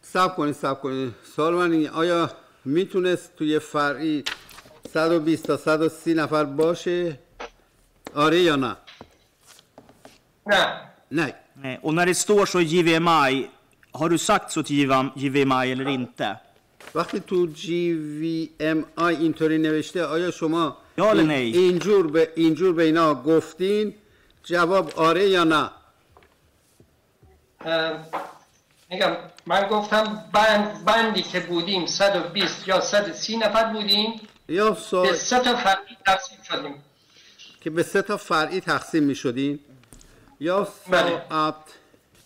سب 0.02 0.36
کنید 0.36 0.54
سب 0.54 0.80
کنید. 0.80 1.14
سوال 1.36 1.54
من 1.54 1.72
اینه 1.72 1.90
آیا 1.90 2.30
می‌تونست 2.64 3.36
توی 3.36 3.58
فرعی 3.58 4.24
120 4.92 5.46
تا 5.46 5.56
130 5.56 6.14
نفر 6.14 6.44
باشه؟ 6.44 7.18
آره 8.14 8.40
یا 8.40 8.56
نه؟ 8.56 8.76
نه. 10.46 10.66
nej 11.12 11.32
Nej. 11.62 11.78
Och 11.82 11.94
när 11.94 12.06
det 12.06 12.14
står 12.14 12.46
så 12.46 12.60
JVMI, 12.60 13.32
har 14.00 14.08
du 14.08 14.18
sagt 14.18 14.50
så 14.50 14.62
till 14.62 14.76
JVM 14.80 15.06
JVMI 15.16 15.72
eller 15.72 15.88
inte? 15.88 16.36
وقتی 16.94 17.20
تو 17.20 17.46
جی 17.46 17.92
وی 17.92 18.50
ام 18.60 18.84
آی 18.96 19.14
اینطوری 19.16 19.58
نوشته 19.58 20.04
آیا 20.04 20.30
شما 20.30 20.76
یا 20.98 21.04
ولی 21.06 21.18
این- 21.20 21.28
نه؟ 21.28 21.34
اینجور 21.34 22.06
به 22.10 22.32
اینجور 22.36 22.72
به 22.72 22.82
اینا 22.84 23.14
گفتین؟ 23.14 23.94
جواب 24.44 24.92
آره 24.96 25.28
یا 25.28 25.44
نه؟ 25.44 25.70
میگم 28.90 29.16
من 29.46 29.68
گفتم 29.68 30.24
بند 30.32 30.84
بندی 30.84 31.22
که 31.22 31.40
بودیم 31.40 31.86
120 31.86 32.68
یا 32.68 32.80
130 32.80 33.36
نفر 33.36 33.72
بودیم 33.72 34.20
یا 34.48 34.70
به. 34.70 35.12
سه 35.14 35.38
تا 35.40 35.56
فرقی 35.56 35.96
تقسیم 36.06 36.38
شدیم 36.42 36.74
که 37.60 37.70
به 37.70 37.82
سه 37.82 38.02
تا 38.02 38.16
فرعی 38.16 38.60
تقسیم 38.60 39.02
می 39.04 39.14
شدین 39.14 39.58
یا 40.40 40.68
بله. 40.90 41.22
sa 41.28 41.48
att 41.50 41.74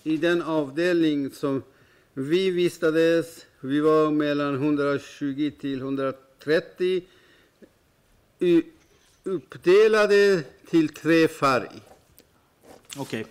i 0.05 0.17
den 0.17 0.43
avdelning 0.43 1.31
som 1.31 1.63
vi 2.15 2.51
vistades 2.51 3.27
vi 3.61 3.81
var 3.81 4.11
mellan 4.11 4.55
120 4.55 5.51
till 5.61 5.79
130 5.81 7.03
U- 8.41 8.63
uppdelade 9.25 10.43
till 10.71 10.89
tre 10.89 11.29
färg. 11.29 11.71
Okej. 12.97 13.25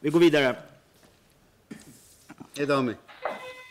Vi 0.00 0.10
går 0.10 0.20
vidare. 0.20 0.67
ادامه 2.59 2.95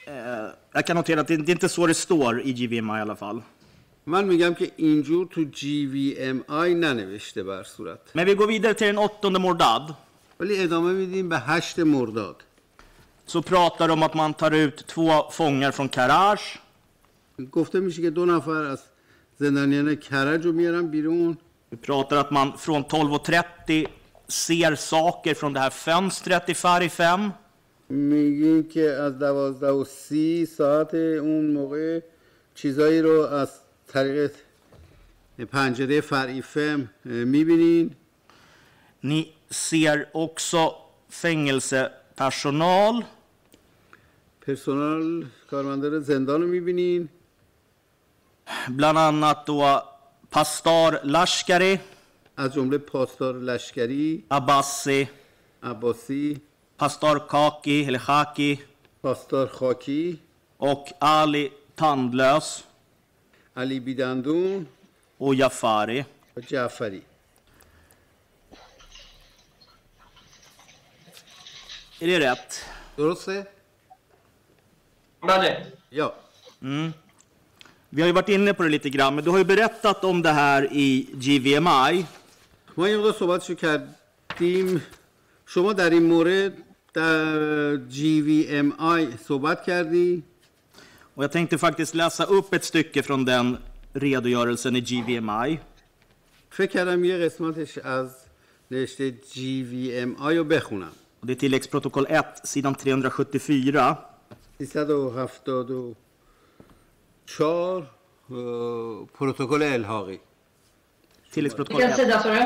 Eh, 0.06 0.48
jag 0.72 0.86
kan 0.86 0.96
notera 0.96 1.20
att 1.20 1.28
det, 1.28 1.36
det 1.36 1.52
är 1.52 1.54
inte 1.54 1.68
så 1.68 1.86
det 1.86 1.94
står 1.94 2.40
i 2.40 2.52
GVMA 2.52 2.98
i 2.98 3.02
alla 3.02 3.16
fall. 3.16 3.42
من 4.06 4.24
میگم 4.24 4.54
که 4.54 4.72
اینجور 4.76 5.26
تو 5.26 5.44
GVMI 5.44 6.74
ننوشته 6.74 7.42
بر 7.42 7.62
صورت 7.62 7.98
Men 8.14 8.24
vi 8.26 8.34
går 8.34 8.46
vidare 8.46 8.74
till 8.74 8.86
den 8.86 8.98
åttonde 8.98 9.38
Mordad. 9.38 9.94
ولی 10.40 10.62
ادامه 10.62 10.92
میدیم 10.92 11.28
به 11.28 11.38
هشت 11.38 11.78
مرداد 11.78 12.36
Så 13.26 13.42
pratar 13.42 13.88
de 13.88 13.92
om 13.92 14.02
att 14.02 14.14
man 14.14 14.34
tar 14.34 14.50
ut 14.50 14.86
två 14.86 15.30
fångar 15.30 15.70
från 15.70 15.88
Karaj. 15.88 16.40
گفته 17.52 17.80
میشه 17.80 18.02
که 18.02 18.10
دو 18.10 18.26
نفر 18.26 18.50
از 18.64 18.82
زندانیان 19.38 19.96
کرج 19.96 20.44
رو 20.46 20.52
میارن 20.52 20.86
بیرون 20.86 21.36
Vi 21.72 21.76
pratar 21.76 22.16
att 22.16 22.30
man 22.30 22.58
från 22.58 22.84
12.30 22.84 23.86
ser 24.28 24.74
saker 24.74 25.34
från 25.34 25.52
det 25.52 25.60
här 25.60 25.70
fönstret 25.70 26.48
i 26.48 26.54
Fari 26.54 26.88
5. 26.88 27.30
میگیم 27.89 28.67
که 28.67 28.89
از 28.91 29.19
دوازده 29.19 29.71
و 29.71 29.83
سی 29.83 30.45
ساعت 30.45 30.93
اون 30.93 31.51
موقع 31.51 31.99
چیزایی 32.55 33.01
رو 33.01 33.21
از 33.21 33.49
طریق 33.87 34.31
پنجره 35.51 36.01
فرعی 36.01 36.41
فم 36.41 36.89
می‌بینین؟ 37.05 37.95
Ni 39.03 39.21
ser 39.51 39.97
också 40.13 40.61
fängelsepersonal. 41.21 42.95
پرسنل 44.41 45.25
کارمندان 45.51 45.99
زندان 45.99 46.41
رو 46.41 46.47
می‌بینین؟ 46.47 47.09
Bland 48.77 48.97
annat 48.97 49.45
då 49.45 49.81
Lashkari, 51.03 51.79
از 52.37 52.53
جمله 52.53 52.77
پاسدار 52.77 53.39
لشکری. 53.39 54.23
Abbasi, 54.31 55.07
عباسی. 55.63 56.41
Pastar 56.76 57.18
Kaki, 57.28 57.84
eller 57.84 57.98
Khaki 57.98 58.58
پاسدار 59.02 59.46
خاکی 59.46 60.18
och 60.58 60.88
Ali 61.00 61.50
Tandlös 61.76 62.62
علی 63.56 63.80
بیدندون 63.80 64.66
och 65.18 65.34
Jafari. 65.34 66.04
و 66.36 66.40
جعفری 66.40 67.02
Är 72.00 72.06
det 72.06 72.20
rätt? 72.20 72.64
درسته؟ 72.96 73.46
بله 75.22 75.66
یا 75.90 76.12
Vi 77.90 78.00
har 78.00 78.06
ju 78.06 78.12
varit 78.12 78.28
inne 78.28 78.54
på 78.54 78.62
det 78.62 78.68
lite 78.68 78.90
grann, 78.90 79.14
men 79.14 79.24
du 79.24 79.30
har 79.30 79.38
ju 79.38 79.44
berättat 79.44 80.04
om 80.04 80.22
det 80.22 80.32
här 80.32 80.68
i 80.72 81.06
GVMI. 81.24 82.06
ما 82.76 82.88
یه 82.88 82.96
مقدار 82.96 83.12
صحبتشو 83.12 83.54
کردیم 83.54 84.82
شما 85.46 85.72
در 85.72 85.90
این 85.90 86.02
مورد 86.02 86.52
در 86.56 86.65
GVMI 87.88 89.06
صحبت 89.28 89.64
کردی 89.66 90.22
Och 91.14 91.24
jag 91.24 91.32
tänkte 91.32 91.58
faktiskt 91.58 91.94
läsa 91.94 92.24
upp 92.24 92.54
ett 92.54 92.64
stycke 92.64 93.02
från 93.02 93.24
den 93.24 93.56
redogörelsen 93.92 94.76
i 94.76 94.80
GVMI. 94.80 95.58
فکر 96.50 96.66
کردم 96.72 97.04
یه 97.04 97.18
قسمتش 97.24 97.78
از 97.78 98.10
نوشته 98.70 99.10
GVMI 99.34 100.34
رو 100.38 100.44
بخونم 100.44 100.92
Och 101.20 101.26
Det 101.26 101.32
är 101.32 101.36
tilläggsprotokoll 101.36 102.06
1, 102.08 102.24
sidan 102.44 102.74
374. 102.74 103.96
374 104.58 105.94
اه، 108.30 109.06
پروتکل 109.18 109.62
الحاقی 109.62 110.20
Tilläggsprotokoll 111.32 111.80
Vilken 111.80 111.90
1. 111.90 111.96
sida 111.96 112.18
sa 112.22 112.34
du? 112.34 112.44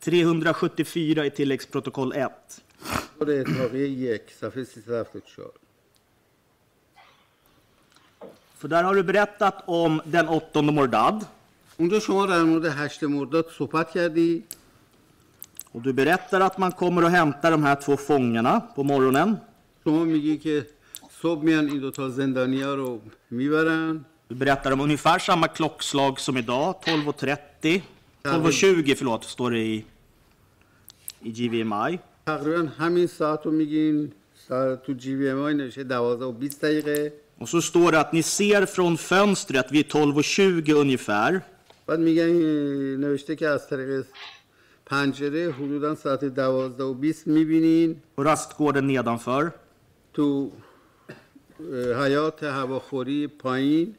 374 0.00 1.26
i 1.26 1.30
tilläggsprotokoll 1.30 2.12
1. 2.12 2.62
پروتکل 3.20 3.50
الحاقی 3.50 3.78
یک 3.78 4.22
صفحه 4.40 4.64
374 4.64 5.50
För 8.58 8.68
där 8.68 8.82
har 8.84 8.94
du 8.94 9.02
berättat 9.02 9.56
om 9.66 10.00
den 10.04 10.28
åttonde 10.28 10.72
Mordad. 10.72 11.24
اونجا 11.76 12.00
شما 12.00 12.26
در 12.26 12.42
مورد 12.42 12.64
هشت 12.66 13.02
مرداد 13.02 13.46
صحبت 13.58 13.90
کردی 13.92 14.42
Och 15.72 15.82
du 15.82 15.92
berättar 15.92 16.40
att 16.40 16.58
man 16.58 16.72
kommer 16.72 17.04
och 17.04 17.10
hämtar 17.10 17.50
de 17.50 17.62
här 17.64 17.74
två 17.74 17.96
fångarna 17.96 18.60
på 18.74 18.82
morgonen. 18.82 19.36
شما 19.84 20.04
میگی 20.04 20.36
که 20.38 20.66
صبح 21.22 21.42
میان 21.44 21.66
این 21.68 21.78
دوتا 21.80 22.08
زندانیا 22.08 22.74
رو 22.74 23.00
میبرن 23.30 24.04
Du 24.30 24.34
berättar 24.34 24.72
om 24.72 24.80
ungefär 24.80 25.18
samma 25.18 25.48
klockslag 25.48 26.20
som 26.20 26.36
idag, 26.36 26.74
12.30. 26.86 27.80
12.20 28.22 28.94
förlåt, 28.94 29.24
står 29.24 29.50
det 29.50 29.58
i, 29.58 29.84
i 31.22 31.30
GVMI. 31.32 31.98
تقریبا 32.26 32.68
همین 32.78 33.06
ساعت 33.06 33.46
رو 33.46 33.52
میگین 33.52 34.12
ساعت 34.48 34.82
تو 34.82 34.92
جی 34.92 35.14
وی 35.14 35.28
ام 35.30 35.38
آی 35.38 35.54
نوشته 35.54 35.84
12 35.84 36.24
و 36.24 36.32
20 36.32 36.62
دقیقه 36.62 37.12
Och 37.40 37.48
så 37.48 37.60
står 37.60 37.92
det 37.92 38.00
att 38.00 38.12
ni 38.12 38.22
ser 38.22 38.66
från 38.66 38.96
fönstret 38.96 39.72
vid 39.72 39.86
12.20 39.86 40.72
ungefär. 40.72 41.40
بعد 41.86 42.00
میگن 42.00 42.30
نوشته 43.00 43.36
که 43.36 43.48
از 43.48 43.68
طریق 43.68 44.04
پنجره 44.86 45.50
حدودا 45.52 45.94
ساعت 45.94 46.24
12 46.24 46.84
و 46.84 46.94
20 46.94 47.26
میبینین 47.26 47.96
På 48.16 48.22
rastgården 48.24 48.84
nedanför. 48.84 49.50
تو 50.14 50.50
اه، 51.72 52.04
حیات 52.06 52.42
هواخوری 52.42 53.26
پایین 53.26 53.94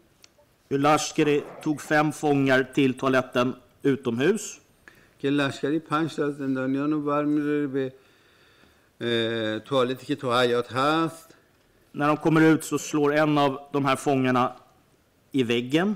Hur 0.73 0.79
Lashkari 0.79 1.37
tog 1.63 1.77
fem 1.81 2.07
fångar 2.21 2.61
till 2.75 2.93
toaletten 2.93 3.53
utomhus. 3.83 4.59
که 5.19 5.29
لشکری 5.29 5.79
پنج 5.79 6.15
تا 6.15 6.25
از 6.25 6.37
زندانیان 6.37 6.91
رو 6.91 7.01
برمیداره 7.01 7.67
به 7.67 7.93
اه، 9.01 9.59
توالتی 9.59 10.05
که 10.05 10.15
تو 10.15 10.39
حیات 10.39 10.71
هست 10.71 11.27
När 11.93 12.07
de 12.07 12.17
kommer 12.17 12.41
ut 12.41 12.63
så 12.63 12.77
slår 12.77 13.15
en 13.15 13.37
av 13.37 13.59
de 13.71 13.85
här 13.85 13.95
fångarna 13.95 14.53
i 15.31 15.43
väggen. 15.43 15.95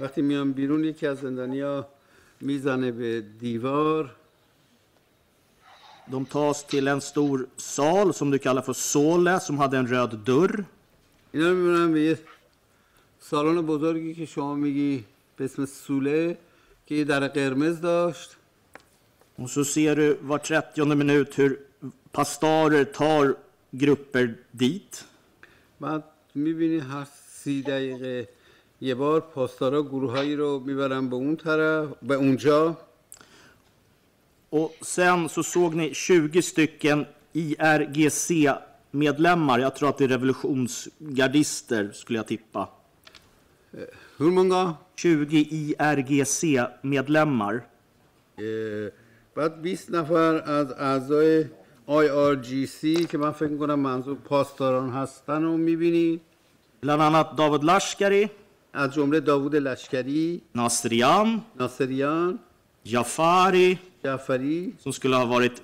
وقتی 0.00 0.22
میان 0.22 0.52
بیرون 0.52 0.84
یکی 0.84 1.06
از 1.06 1.18
زندانیا 1.18 1.86
میزنه 2.40 2.92
به 2.92 3.20
دیوار 3.40 4.16
De 6.10 6.24
tas 6.26 6.64
till 6.64 6.88
en 6.88 7.00
stor 7.00 7.46
sal 7.56 8.14
som 8.14 8.30
du 8.30 8.38
kallar 8.38 8.62
för 8.62 8.72
Sole 8.72 9.40
som 9.40 9.58
hade 9.58 9.78
en 9.78 9.86
röd 9.86 10.18
dörr. 10.26 10.64
اینا 11.32 11.48
رو 11.48 11.54
میبرن 11.54 11.92
به 11.92 12.00
یه 12.00 12.18
سالن 13.20 13.66
بزرگی 13.66 14.14
که 14.14 14.26
شما 14.26 14.54
میگی 14.54 15.04
به 15.36 15.44
اسم 15.44 15.66
سوله 15.66 16.38
که 16.86 16.94
یه 16.94 17.04
در 17.04 17.28
قرمز 17.28 17.80
داشت 17.80 18.36
Och 19.38 19.50
så 19.50 19.64
ser 19.64 19.96
du 19.96 20.16
var 20.22 20.38
30 20.38 20.94
minut 20.94 21.34
hur 21.38 21.58
pastorer 22.12 22.84
tar 22.84 23.36
grupper 23.72 24.34
dit. 24.54 25.04
بعد 25.80 26.04
میبینی 26.34 26.78
هر 26.78 27.06
سی 27.28 27.62
دقیقه 27.62 28.28
یه 28.80 28.94
بار 28.94 29.20
پاسدارا 29.20 29.82
گروههایی 29.82 30.36
رو 30.36 30.62
میبرن 30.66 31.08
به 31.08 31.16
اون 31.16 31.36
طرف 31.36 31.88
به 32.02 32.14
اونجا 32.14 32.78
Och 34.50 34.74
sen 34.82 35.28
så 35.28 35.42
såg 35.42 35.74
ni 35.74 35.94
20 35.94 36.42
stycken 36.42 37.06
IRGC-medlemmar. 37.32 39.58
Jag 39.58 39.76
tror 39.76 39.88
att 39.88 39.98
det 39.98 40.04
är 40.04 40.08
revolutionsgardister 40.08 41.92
skulle 41.92 42.18
jag 42.18 42.26
tippa. 42.26 42.68
hur 44.18 44.30
många 44.30 44.74
20 44.96 45.46
IRGC-medlemmar. 45.50 47.62
اه، 48.38 48.90
بعد 49.34 49.62
20 49.62 49.96
نفر 49.96 50.42
از 50.46 50.72
اعضای 50.72 51.44
IRGC 51.88 53.06
که 53.10 53.18
من 53.18 53.30
فکر 53.30 53.56
کنم 53.56 53.78
منظور 53.78 54.16
پاسداران 54.16 54.90
هستن 54.90 55.42
رو 55.42 55.56
میبینی 55.56 56.20
Bland 56.82 57.00
annat 57.00 57.36
David 57.38 57.62
Lashkari, 57.62 58.28
از 58.72 58.94
جمله 58.94 59.20
داوود 59.20 59.56
لشکری 59.56 60.42
Nasrian, 60.56 61.40
ناصریان 61.56 62.38
Jafari, 62.86 63.78
جعفری 64.04 64.74
som 64.78 64.92
skulle 64.92 65.16
ha 65.16 65.24
varit 65.24 65.62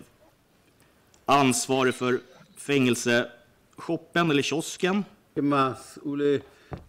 ansvarig 1.27 1.95
för 1.95 2.21
fängelseshoppen 2.57 4.31
eller 4.31 4.43
kiosken. 4.43 5.05
که 5.35 5.43
مسئول 5.43 6.39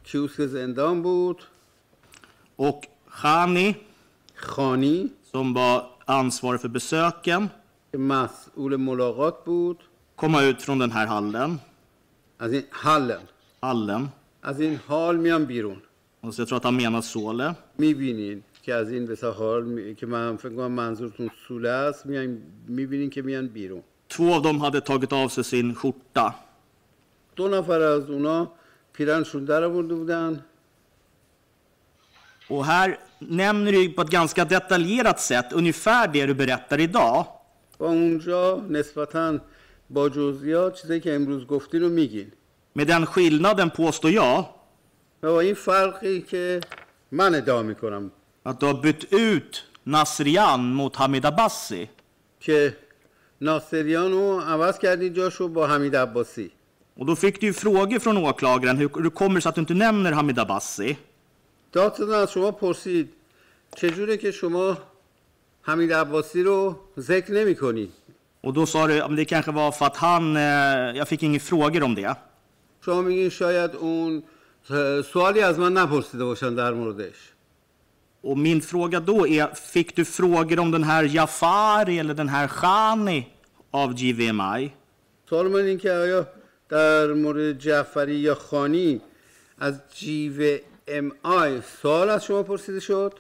کیوسک 0.04 0.46
زندان 0.46 1.02
بود 1.02 1.44
Och 2.58 2.88
Khani, 3.10 3.76
خانی 4.36 5.10
som 5.32 5.54
var 5.54 5.90
ansvarig 6.06 6.62
för 6.62 6.68
besöken, 6.68 7.50
که 7.96 7.98
مسئول 7.98 8.76
ملاقات 8.76 9.44
بود 9.46 9.84
komma 10.18 10.42
ut 10.44 10.62
från 10.62 10.80
den 10.80 10.92
här 10.92 11.06
hallen. 11.08 11.60
از 12.40 12.54
این 12.54 12.64
حلن 12.72 13.22
hallen. 13.64 14.08
از 14.44 14.60
این 14.62 14.80
حال 14.88 15.18
میان 15.18 15.46
بیرون 15.46 15.82
Och 16.22 16.34
så 16.34 16.42
jag 16.42 16.48
tror 16.48 16.58
att 16.58 16.64
han 16.64 16.76
menar 16.76 17.02
Sole. 17.02 17.56
میبینین 17.78 18.44
که 18.64 18.74
از 18.74 18.92
این 18.92 19.06
به 19.06 19.18
حال 19.38 19.64
می... 19.64 19.96
که 19.96 20.06
من 20.06 20.38
فکر 20.38 20.56
کنم 20.56 20.72
منظورتون 20.72 21.30
سوله 21.48 21.70
است 21.70 22.06
میان 22.06 22.38
میبینین 22.68 23.10
که 23.10 23.22
میان 23.22 23.48
بیرون 23.48 23.84
Två 24.10 24.34
av 24.34 24.42
dem 24.44 24.60
hade 24.62 24.82
tagit 24.82 25.14
av 25.14 25.30
sig 25.30 25.44
sin 25.44 25.76
skjorta. 25.76 26.34
دو 27.36 27.48
نفر 27.48 27.82
از 27.82 28.10
اونا 28.10 28.52
پیرنشون 28.94 29.46
در 29.46 29.64
آورده 29.64 29.96
بودن 29.96 30.44
Och 32.50 32.66
här 32.66 32.98
nämner 33.20 33.72
du 33.72 33.90
på 33.94 34.02
ett 34.02 34.10
ganska 34.10 34.46
detaljerat 34.46 35.20
sätt 35.20 35.54
ungefär 35.54 36.08
det 36.08 36.26
du 36.26 36.34
berättar 36.34 36.80
idag. 36.80 37.28
و 37.81 37.85
اونجا 37.85 38.67
نسبتا 38.69 39.39
با 39.91 40.09
جزئیات 40.09 40.83
چیزی 40.83 41.01
که 41.01 41.15
امروز 41.15 41.47
گفتی 41.47 41.79
رو 41.79 41.89
میگین. 41.89 42.33
مدن 42.77 43.05
خیل 43.05 43.41
نادن 43.41 43.69
پوستو 43.69 44.11
یا؟ 44.11 44.51
و 45.23 45.27
با 45.33 45.41
این 45.41 45.55
فرقی 45.55 46.21
که 46.21 46.61
من 47.13 47.35
ادعا 47.35 47.63
می‌کنم. 47.63 48.11
اتا 48.47 48.73
بت 48.73 49.15
اوت 49.15 49.63
ناصریان 49.87 50.61
موت 50.61 51.01
حمید 51.01 51.27
عباسی. 51.27 51.89
که 52.41 52.77
ناصریان 53.41 54.13
رو 54.13 54.41
عوض 54.41 54.79
کردی 54.79 55.11
جاشو 55.11 55.49
با 55.49 55.67
حمید 55.67 55.97
عباسی. 55.97 56.51
و 56.99 57.05
دو 57.05 57.15
فکر 57.15 57.39
دیو 57.39 57.53
فروگه 57.53 57.99
فران 57.99 58.17
اوکلاگرن 58.17 58.81
رو 58.81 59.11
کمیر 59.11 59.41
ساتون 59.41 59.65
تو 59.65 59.75
نمنر 59.75 60.13
حمید 60.13 60.41
عباسی. 60.41 60.99
دادتون 61.73 62.13
از 62.13 62.33
شما 62.33 62.51
پرسید. 62.51 63.13
چجوره 63.77 64.17
که 64.17 64.31
شما 64.31 64.79
حمید 65.66 65.94
عباسی 65.94 66.44
رو 66.44 66.76
ذکر 67.00 67.34
نمی 67.34 67.56
کنی 67.56 67.90
Och 68.44 68.54
då 68.54 68.66
sa 68.66 68.88
du, 68.88 68.94
ja, 68.94 69.08
men 69.08 69.16
det 69.16 69.26
kanske 69.26 69.52
var 69.52 69.72
för 69.72 69.86
att 69.86 69.98
han, 69.98 70.38
eh, 70.38 70.98
jag 71.00 71.08
fick 71.08 71.24
inga 71.24 71.40
frågor 71.40 71.84
om 71.84 71.96
det. 71.96 72.16
شما 72.86 73.02
میگین 73.02 73.30
شاید 73.30 73.76
اون 73.76 74.24
سوالی 75.14 75.42
از 75.42 75.60
من 75.60 75.74
نپرسیده 75.74 76.26
باشن 76.26 76.56
در 76.56 76.74
موردش 76.74 77.34
Och 78.24 78.38
min 78.38 78.62
fråga 78.62 79.00
då 79.00 79.28
är, 79.28 79.48
fick 79.74 79.96
du 79.96 80.06
frågor 80.06 80.60
om 80.60 80.72
den 80.72 80.84
här 80.84 81.04
Jafari 81.04 82.00
eller 82.00 82.14
den 82.14 82.30
här 82.30 82.48
Khani 82.48 83.28
av 83.72 83.94
GVMI? 83.94 84.72
سوال 85.30 85.48
من 85.48 85.66
این 85.66 85.78
که 85.78 85.92
آیا 85.92 86.28
در 86.70 87.14
مورد 87.14 87.60
جعفری 87.60 88.16
یا 88.16 88.36
خانی 88.36 89.02
از 89.60 89.74
جیو 89.96 90.58
ام 90.88 91.12
آی 91.24 91.62
سوال 91.82 92.10
از 92.10 92.26
شما 92.26 92.44
پرسیده 92.44 92.80
شد 92.80 93.14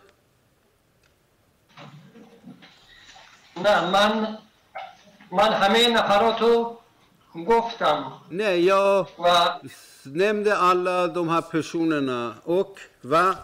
نه 3.57 3.91
من 3.91 4.39
من 5.31 5.53
همه 5.53 5.89
نفرات 5.89 6.41
رو 6.43 6.79
گفتم. 7.49 8.13
نه 8.31 8.59
یا 8.59 9.09
و 9.19 9.49
نمده 10.07 10.65
الله 10.65 11.09
دوم 11.09 11.29
ها 11.29 11.41
پشوننا 11.41 12.35
اوک 12.45 12.89
و 13.05 13.35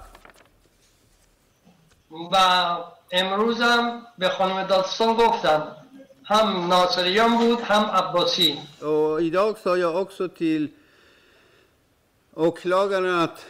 و 2.32 2.36
امروزم 3.12 4.02
به 4.18 4.28
خانم 4.28 4.62
دادستان 4.62 5.14
گفتم. 5.14 5.76
هم 6.24 6.66
ناصریان 6.66 7.38
بود 7.38 7.60
هم 7.60 7.82
عباسی. 7.84 8.58
او 8.82 8.88
ایدا 8.88 9.48
اکسا 9.48 9.78
یا 9.78 10.00
اکسو 10.00 10.28
تیل 10.28 10.72
اکلاگنات 12.36 13.44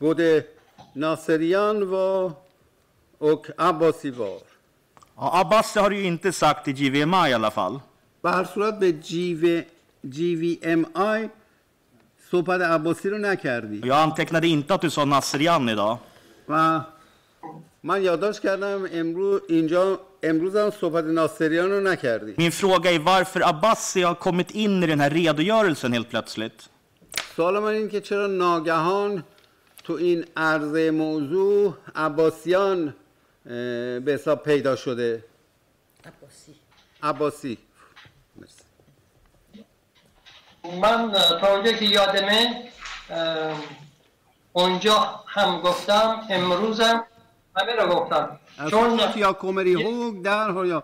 بوده 0.00 0.48
ناصریان 0.96 1.82
و 1.82 2.30
اک 3.20 3.54
عباسی 3.58 4.10
بار 4.10 4.49
Ja, 5.19 5.39
Abbasi 5.39 5.79
har 5.79 5.89
du 5.89 5.95
ju 5.97 6.03
inte 6.03 6.31
sagt 6.31 6.67
i 6.67 6.73
GVMI 6.73 7.29
i 7.29 7.33
alla 7.33 7.51
fall. 7.51 7.79
به 8.23 8.31
هر 8.31 8.43
صورت 8.43 8.79
به 8.79 8.91
GV, 8.91 9.61
GVMI 10.03 11.29
صحبت 12.31 12.61
عباسی 12.61 13.09
رو 13.09 13.17
نکردی 13.17 13.81
Jag 13.85 13.97
antecknade 13.99 14.47
inte 14.47 14.73
att 14.73 14.81
du 14.81 14.89
sa 14.89 15.05
Nasrian 15.05 15.69
idag. 15.69 15.97
و 16.49 16.79
من 17.83 18.01
یادداشت 18.03 18.39
کردم 18.41 18.87
امروز 18.93 19.41
اینجا 19.49 19.99
امروز 20.23 20.55
هم 20.55 20.69
صحبت 20.71 21.03
ناصریان 21.05 21.71
رو 21.71 21.79
نکردی 21.81 22.33
Min 22.37 22.51
fråga 22.51 22.91
är 22.91 22.99
varför 22.99 23.41
Abbasi 23.49 24.01
har 24.03 24.15
kommit 24.15 24.51
in 24.51 24.83
i 24.83 24.87
den 24.87 24.99
här 24.99 25.09
redogörelsen 25.09 25.93
helt 25.93 26.09
plötsligt. 26.09 26.69
سوال 27.35 27.59
من 27.59 27.67
این 27.73 27.89
که 27.89 28.01
چرا 28.01 28.27
ناگهان 28.27 29.23
تو 29.83 29.93
این 29.93 30.25
عرضه 30.35 30.91
موضوع 30.91 31.73
عباسیان 31.95 32.87
اه، 32.87 32.93
به 33.44 34.02
حساب 34.06 34.42
پیدا 34.42 34.76
شده. 34.76 35.24
عباسی. 36.04 36.54
عباسی. 37.02 37.58
من 40.80 41.12
تا 41.12 41.54
اونجا 41.54 41.72
که 41.72 41.84
یادمه 41.84 42.70
اونجا 44.52 45.24
هم 45.26 45.60
گفتم 45.60 46.26
امروزم 46.30 47.04
همه 47.56 47.72
رو 47.72 47.94
گفتم. 47.94 48.38
چون 48.70 49.00
یا 49.16 49.32
کمری 49.32 49.82
هوگ 49.82 50.22
در 50.22 50.50
هایا 50.50 50.82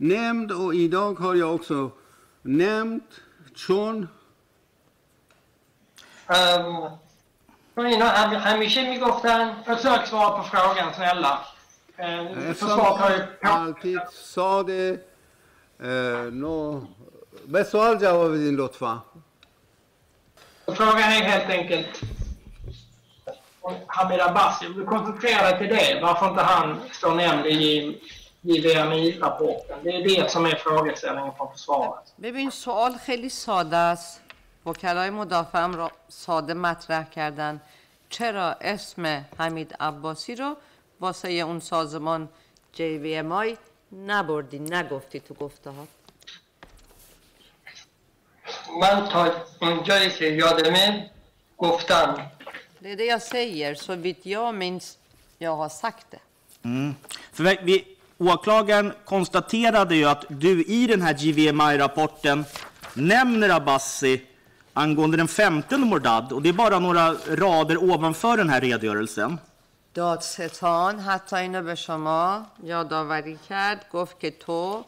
نمد 0.00 0.52
و 0.52 0.62
ایدان 0.62 1.16
هایا 1.16 1.50
اکسو 1.50 1.92
نمد 2.44 3.00
چون 3.54 4.08
چون 7.74 7.86
اینا 7.86 8.08
همیشه 8.08 8.90
می‌گفتن. 8.90 9.64
اصلا 9.66 9.94
اکسو 9.94 10.16
آپ 10.16 10.46
فراغ 10.50 10.78
Eh, 11.98 12.04
det 14.66 15.00
اه، 15.80 16.30
نو 16.30 16.80
به 17.48 17.62
سوال 17.62 17.98
جواب 17.98 18.32
بدین 18.32 18.54
لطفا 18.54 19.02
Frågan 20.66 21.12
är 21.12 21.22
helt 21.22 21.50
enkelt 21.50 22.00
Hamid 23.86 24.20
Abbasi. 24.20 24.66
Du 24.68 24.84
koncentrerar 24.84 25.42
dig 25.42 25.58
till 25.58 25.68
det. 25.68 26.00
Varför 26.02 26.28
inte 26.28 26.42
han 26.42 26.80
står 26.92 27.14
nämnd 27.14 27.46
i 27.46 28.00
JVMI-rapporten. 28.42 29.78
Det 29.82 29.90
är 29.90 30.02
det 30.08 30.30
som 30.30 30.46
är 30.46 30.54
frågeställningen 30.54 31.32
från 31.36 31.52
försvaret. 31.52 32.14
ببین 32.16 32.50
سوال 32.50 32.98
خیلی 32.98 33.30
ساده 33.30 33.76
است 33.76 34.20
وکلای 34.66 35.10
مدافعم 35.10 35.76
را 35.76 35.90
ساده 36.08 36.54
مطرح 36.54 37.04
کردن 37.04 37.60
چرا 38.08 38.52
اسم 38.60 39.24
حمید 39.38 39.76
عباسی 39.80 40.34
رو 40.34 40.56
واسه 40.99 41.29
اون 41.29 41.59
سازمان 41.59 42.29
JVMI 42.77 43.57
نبردی 43.91 44.59
نگفتی 44.59 45.19
تو 45.19 45.33
گفته 45.33 45.69
ها 45.69 45.87
من 48.81 49.09
تا 49.09 49.31
اونجایی 49.61 50.09
که 50.09 50.25
یادمه 50.25 51.09
گفتم 51.57 52.31
Det 52.81 52.91
är 52.91 52.95
det 52.95 53.05
jag 53.05 53.21
säger, 53.21 53.75
så 53.75 53.95
vitt 53.95 54.25
jag 54.25 54.55
minns, 54.55 54.97
jag 55.37 55.55
har 55.55 55.69
sagt 55.69 56.07
det. 56.11 56.19
Mm. 56.63 56.95
För 57.33 57.43
vi, 57.43 57.59
vi, 57.63 57.85
åklagaren 58.17 58.93
konstaterade 59.05 59.95
ju 59.95 60.05
att 60.05 60.25
du 60.29 60.63
i 60.63 60.87
den 60.87 61.01
här 61.01 61.13
GVMI-rapporten 61.13 62.45
nämner 62.93 63.49
Abbasi 63.49 64.21
angående 64.73 65.17
den 65.17 65.27
15 65.27 65.81
Mordad 65.81 66.31
och 66.31 66.41
det 66.41 66.49
är 66.49 66.53
bara 66.53 66.79
några 66.79 67.13
rader 67.13 67.83
ovanför 67.83 68.37
den 68.37 68.49
här 68.49 68.61
redogörelsen. 68.61 69.37
دادستان. 69.98 70.98
حتی 70.98 71.36
اینو 71.36 71.62
به 71.62 71.74
شما 71.74 72.46
یادآوری 72.62 73.38
کرد. 73.48 73.86
گفت 73.92 74.20
که 74.20 74.30
تو 74.30 74.84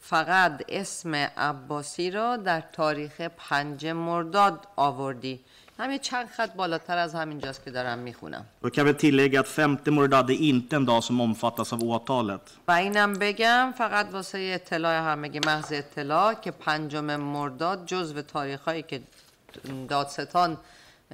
فقط 0.00 0.62
اسم 0.68 1.14
عباسی 1.36 2.10
را 2.10 2.36
در 2.36 2.60
تاریخ 2.72 3.20
پنج 3.20 3.86
مرداد 3.86 4.66
آوردی. 4.76 5.40
همین 5.78 5.98
چند 5.98 6.26
خط 6.36 6.52
بالاتر 6.54 6.98
از 6.98 7.14
همینجاست 7.14 7.64
که 7.64 7.70
دارم 7.70 7.98
می‌خونم. 7.98 8.44
Jag 8.62 8.72
kan 8.74 8.86
väl 8.86 8.94
tillägga 8.94 9.40
att 9.40 9.48
5 9.48 9.90
Mordad 9.90 10.30
är 10.30 10.34
inte 10.34 10.76
en 10.76 10.84
dag 10.86 11.04
som 11.04 11.20
omfattas 11.20 11.72
av 11.72 11.84
åtalet. 11.84 12.40
و 12.68 12.72
اینم 12.72 13.12
بگم 13.12 13.72
فقط 13.78 14.06
واسه 14.12 14.38
اطلاع 14.54 15.12
همگی 15.12 15.40
محض 15.46 15.72
اطلاع 15.72 16.34
که 16.34 16.50
پنجم 16.50 17.16
مرداد 17.16 17.86
جزو 17.86 18.22
تاریخ 18.22 18.60
هایی 18.60 18.82
که 18.82 19.00
دادستان 19.88 20.56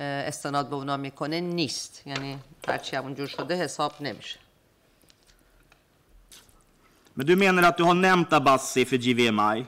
استناد 0.00 0.68
به 0.68 0.76
اونا 0.76 0.96
می‌کنه 0.96 1.40
نیست 1.40 2.02
یعنی 2.06 2.38
هرچی 2.68 2.96
همونجور 2.96 3.26
شده 3.26 3.54
حساب 3.54 3.92
نمیشه 4.00 4.38
Men 7.16 7.26
du 7.26 7.36
menar 7.36 7.64
att 7.70 7.76
du 7.78 7.84
har 7.84 7.94
nämnt 7.94 8.32
Abbasi 8.32 8.84
för 8.84 8.96
GVMI? 8.96 9.66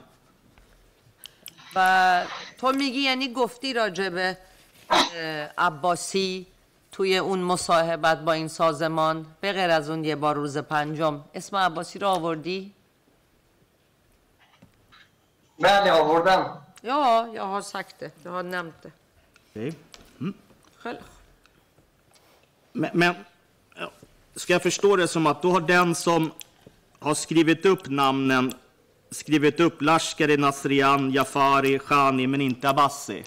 و 1.75 2.25
تو 2.57 2.71
میگی 2.71 2.99
یعنی 2.99 3.33
گفتی 3.33 3.73
راجع 3.73 4.09
به 4.09 4.37
عباسی 5.57 6.47
توی 6.91 7.17
اون 7.17 7.39
مصاحبت 7.39 8.19
با 8.19 8.33
این 8.33 8.47
سازمان 8.47 9.25
به 9.41 9.51
غیر 9.53 9.69
از 9.69 9.89
اون 9.89 10.03
یه 10.03 10.15
بار 10.15 10.35
روز 10.35 10.57
پنجم 10.57 11.23
اسم 11.33 11.55
عباسی 11.57 11.99
رو 11.99 12.07
آوردی؟ 12.07 12.73
بله 15.59 15.91
آوردم 15.91 16.59
Ja, 16.83 17.27
jag 17.33 17.45
har 17.45 17.61
sagt 17.61 17.99
det. 17.99 18.11
Jag 18.23 18.31
har 18.31 18.43
nämnt 18.43 18.83
det. 18.83 18.91
Okej. 19.49 19.73
Själv. 20.82 20.98
Men, 22.72 22.90
men 22.94 23.14
ja, 23.76 23.90
ska 24.36 24.52
jag 24.52 24.62
förstå 24.62 24.96
det 24.96 25.08
som 25.08 25.26
att 25.26 25.42
då 25.42 25.50
har 25.50 25.60
den 25.60 25.94
som 25.94 26.32
har 27.00 27.14
skrivit 27.14 27.66
upp 27.66 27.88
namnen 27.88 28.52
skrivit 29.10 29.60
upp 29.60 29.82
Lashkari, 29.82 30.36
Nasrian, 30.36 31.10
Jafari, 31.10 31.78
Khani 31.78 32.26
men 32.26 32.40
inte 32.40 32.68
Abbasi? 32.68 33.24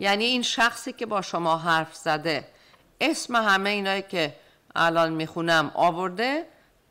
یعنی 0.00 0.24
این 0.24 0.42
شخصی 0.42 0.92
که 0.92 1.06
با 1.06 1.22
شما 1.22 1.58
حرف 1.58 1.94
زده 1.94 2.44
اسم 3.00 3.36
همه 3.36 3.70
اینایی 3.70 4.02
که 4.02 4.36
الان 4.74 5.12
میخونم 5.12 5.70
آورده 5.74 6.44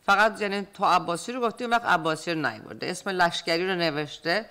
فقط 0.06 0.42
یعنی 0.42 0.68
تو 0.74 0.86
عباسی 0.86 1.32
رو 1.32 1.42
گفتی 1.42 1.64
اون 1.64 1.74
وقت 1.74 1.86
عباسی 1.86 2.34
رو 2.34 2.50
نیورده 2.50 2.90
اسم 2.90 3.10
لشکری 3.10 3.68
رو 3.68 3.76
نوشته 3.76 4.46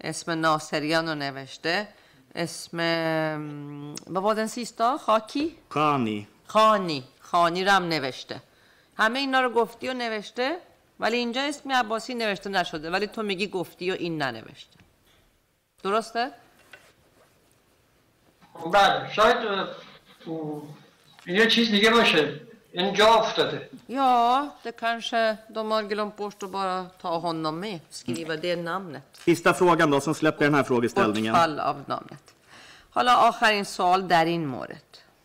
اسم 0.00 0.30
ناصریان 0.30 1.08
رو 1.08 1.14
نوشته 1.14 1.88
اسم 2.35 2.77
var 4.07 4.35
den 4.35 4.47
sista? 4.47 4.97
خاکی؟ 4.97 5.55
Khani. 5.69 6.27
خانی 6.47 7.03
خانی 7.19 7.63
رم 7.63 7.83
نوشته 7.83 8.41
همه 8.97 9.19
اینا 9.19 9.41
رو 9.41 9.49
گفتی 9.49 9.89
و 9.89 9.93
نوشته 9.93 10.57
ولی 10.99 11.17
اینجا 11.17 11.41
اسم 11.41 11.71
عباسی 11.71 12.13
نوشته 12.13 12.49
نشده 12.49 12.91
ولی 12.91 13.07
تو 13.07 13.23
میگی 13.23 13.47
گفتی 13.47 13.91
و 13.91 13.93
این 13.93 14.21
ننوشته 14.21 14.77
درسته؟ 15.83 16.31
بله 18.73 19.13
شاید 19.13 19.37
یه 21.25 21.47
چیز 21.47 21.71
دیگه 21.71 21.89
باشه 21.89 22.39
اینجا 22.72 23.06
افتاده 23.06 23.68
Ja, 23.86 24.48
det 24.62 24.72
kanske 24.72 25.36
de 25.48 25.70
har 25.70 25.82
glömt 25.82 26.16
bort 26.16 26.42
att 26.42 26.50
bara 26.50 26.84
ta 26.84 27.18
honom 27.18 27.60
med, 27.60 27.80
skriva 27.90 28.36
det 28.36 28.56
namnet. 28.56 29.02
Sista 29.12 29.54
frågan 29.54 29.90
då, 29.90 30.00
sen 30.00 30.14
släpper 30.14 30.44
jag 30.44 30.52
den 30.52 30.56
här 30.56 30.64
frågeställningen. 30.64 31.32
Bortfall 31.32 31.60
av 31.60 31.76
namnet. 31.86 32.34
حالا 32.90 33.16
آخرین 33.16 33.64
سوال 33.64 34.06
در 34.08 34.24
این 34.24 34.46
مورد 34.46 34.82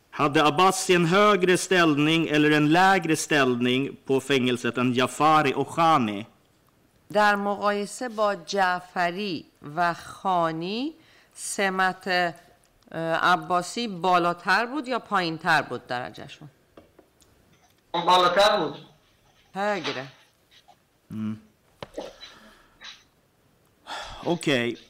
Hade 0.10 0.46
Abbasi 0.46 0.96
en 0.96 1.06
högre 1.06 1.58
ställning 1.58 2.28
eller 2.28 2.52
en 2.52 2.68
lägre 2.72 3.16
ställning 3.16 3.98
på 4.06 4.20
fängelset 4.20 4.78
än 4.78 4.94
Jafari 4.94 5.54
och 5.54 5.68
Khani? 5.76 6.26
در 7.14 7.36
مقایسه 7.36 8.10
با 8.10 8.36
جعفری 8.36 9.46
و 9.76 9.94
خانی 9.94 10.94
سمت 11.34 12.08
اه، 12.08 13.02
عباسی 13.02 13.88
بالاتر 13.88 14.66
بود 14.66 14.88
یا 14.88 15.00
پایینتر 15.00 15.62
بود 15.62 15.88
درجهشون 15.88 16.50
om 17.91 18.07
ballet 18.07 18.37
här 18.37 18.75
Högre. 19.53 20.07
Mm. 21.11 21.41
Okej. 24.25 24.73
Okay. 24.73 24.85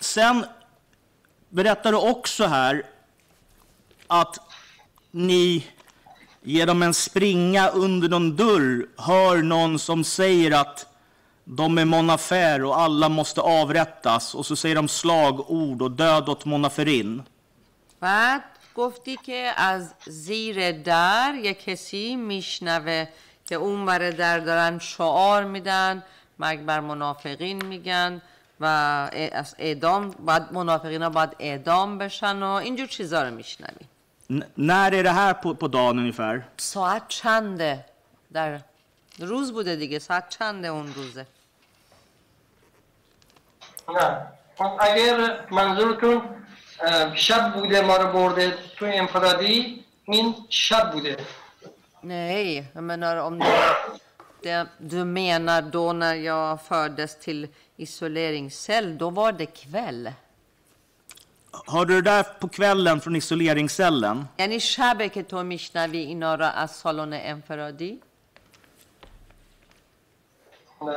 Sen 0.00 0.44
berättar 1.48 1.92
du 1.92 1.98
också 1.98 2.46
här 2.46 2.82
att 4.06 4.38
ni 5.10 5.66
genom 6.42 6.82
en 6.82 6.94
springa 6.94 7.68
under 7.68 8.08
någon 8.08 8.36
dörr 8.36 8.86
hör 8.96 9.42
någon 9.42 9.78
som 9.78 10.04
säger 10.04 10.60
att 10.60 10.86
de 11.44 11.78
är 11.78 11.84
Monafer 11.84 12.64
och 12.64 12.80
alla 12.80 13.08
måste 13.08 13.40
avrättas. 13.40 14.34
Och 14.34 14.46
så 14.46 14.56
säger 14.56 14.74
de 14.74 14.88
slagord 14.88 15.82
och 15.82 15.90
död 15.90 16.28
åt 16.28 16.44
Monaferin. 16.44 17.22
بعد 18.00 18.44
گفتی 18.74 19.16
که 19.16 19.52
از 19.56 19.94
زیر 20.06 20.72
در 20.72 21.34
یه 21.34 21.54
کسی 21.54 22.16
میشنوه 22.16 23.06
که 23.46 23.54
اون 23.54 23.86
بر 23.86 24.10
در 24.10 24.38
دارن 24.38 24.78
شعار 24.78 25.44
میدن 25.44 26.02
مرگ 26.38 26.60
بر 26.64 26.80
منافقین 26.80 27.64
میگن 27.64 28.22
و 28.60 28.64
از 29.32 29.54
اعدام 29.58 30.10
باید 30.10 30.52
منافقین 30.52 31.02
ها 31.02 31.10
باید 31.10 31.36
اعدام 31.38 31.98
بشن 31.98 32.42
و 32.42 32.46
اینجور 32.46 32.86
چیزا 32.86 33.22
رو 33.22 33.34
میشنوی. 33.34 33.86
när 34.56 34.92
är 34.92 35.02
det 35.02 35.10
här 35.10 35.32
på, 35.32 35.54
på 35.54 35.68
dagen 35.68 35.98
ungefär? 35.98 36.42
ساعت 36.56 37.08
چنده؟ 37.08 37.84
در 38.32 38.60
روز 39.18 39.52
بوده 39.52 39.76
دیگه 39.76 39.98
ساعت 39.98 40.28
چنده 40.28 40.68
اون 40.68 40.94
روزه؟ 40.94 41.26
نه. 43.88 44.26
خب 44.58 44.70
اگر 44.80 45.46
منظورتون 45.50 46.22
شب 47.15 47.53
بوده 47.53 47.81
ما 47.81 47.97
رو 47.97 48.07
برده 48.13 48.57
تو 48.77 48.85
انفرادی 48.85 49.85
این 50.05 50.35
شب 50.49 50.91
بوده 50.91 51.17
Nej, 52.03 52.67
jag 52.73 52.83
menar 52.83 53.17
om 53.17 53.39
det, 53.39 53.75
det 54.43 54.67
du 54.77 55.03
menar 55.03 55.61
då 55.61 55.93
när 55.93 56.15
jag 56.15 56.61
fördes 56.61 57.19
till 57.19 57.47
isoleringscell, 57.77 58.97
då 58.97 59.09
var 59.09 59.31
det 59.31 59.45
kväll. 59.45 60.11
Hörde 61.67 61.93
du 61.93 62.01
det 62.01 62.11
där 62.11 62.23
på 62.23 62.47
kvällen 62.47 63.01
från 63.01 63.15
isoleringscellen? 63.15 64.27
یعنی 64.37 64.59
شبه 64.59 65.09
که 65.09 65.23
تو 65.23 65.43
میشنوی 65.43 65.97
اینا 65.97 66.35
را 66.35 66.49
از 66.49 66.71
سالن 66.71 67.13
انفرادی 67.13 68.01
اه، 70.81 70.89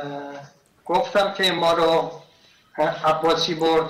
گفتم 0.85 1.33
که 1.33 1.51
ما 1.51 1.73
رو 1.73 2.11
اه، 2.77 3.05
عباسی 3.05 3.55
برد 3.55 3.89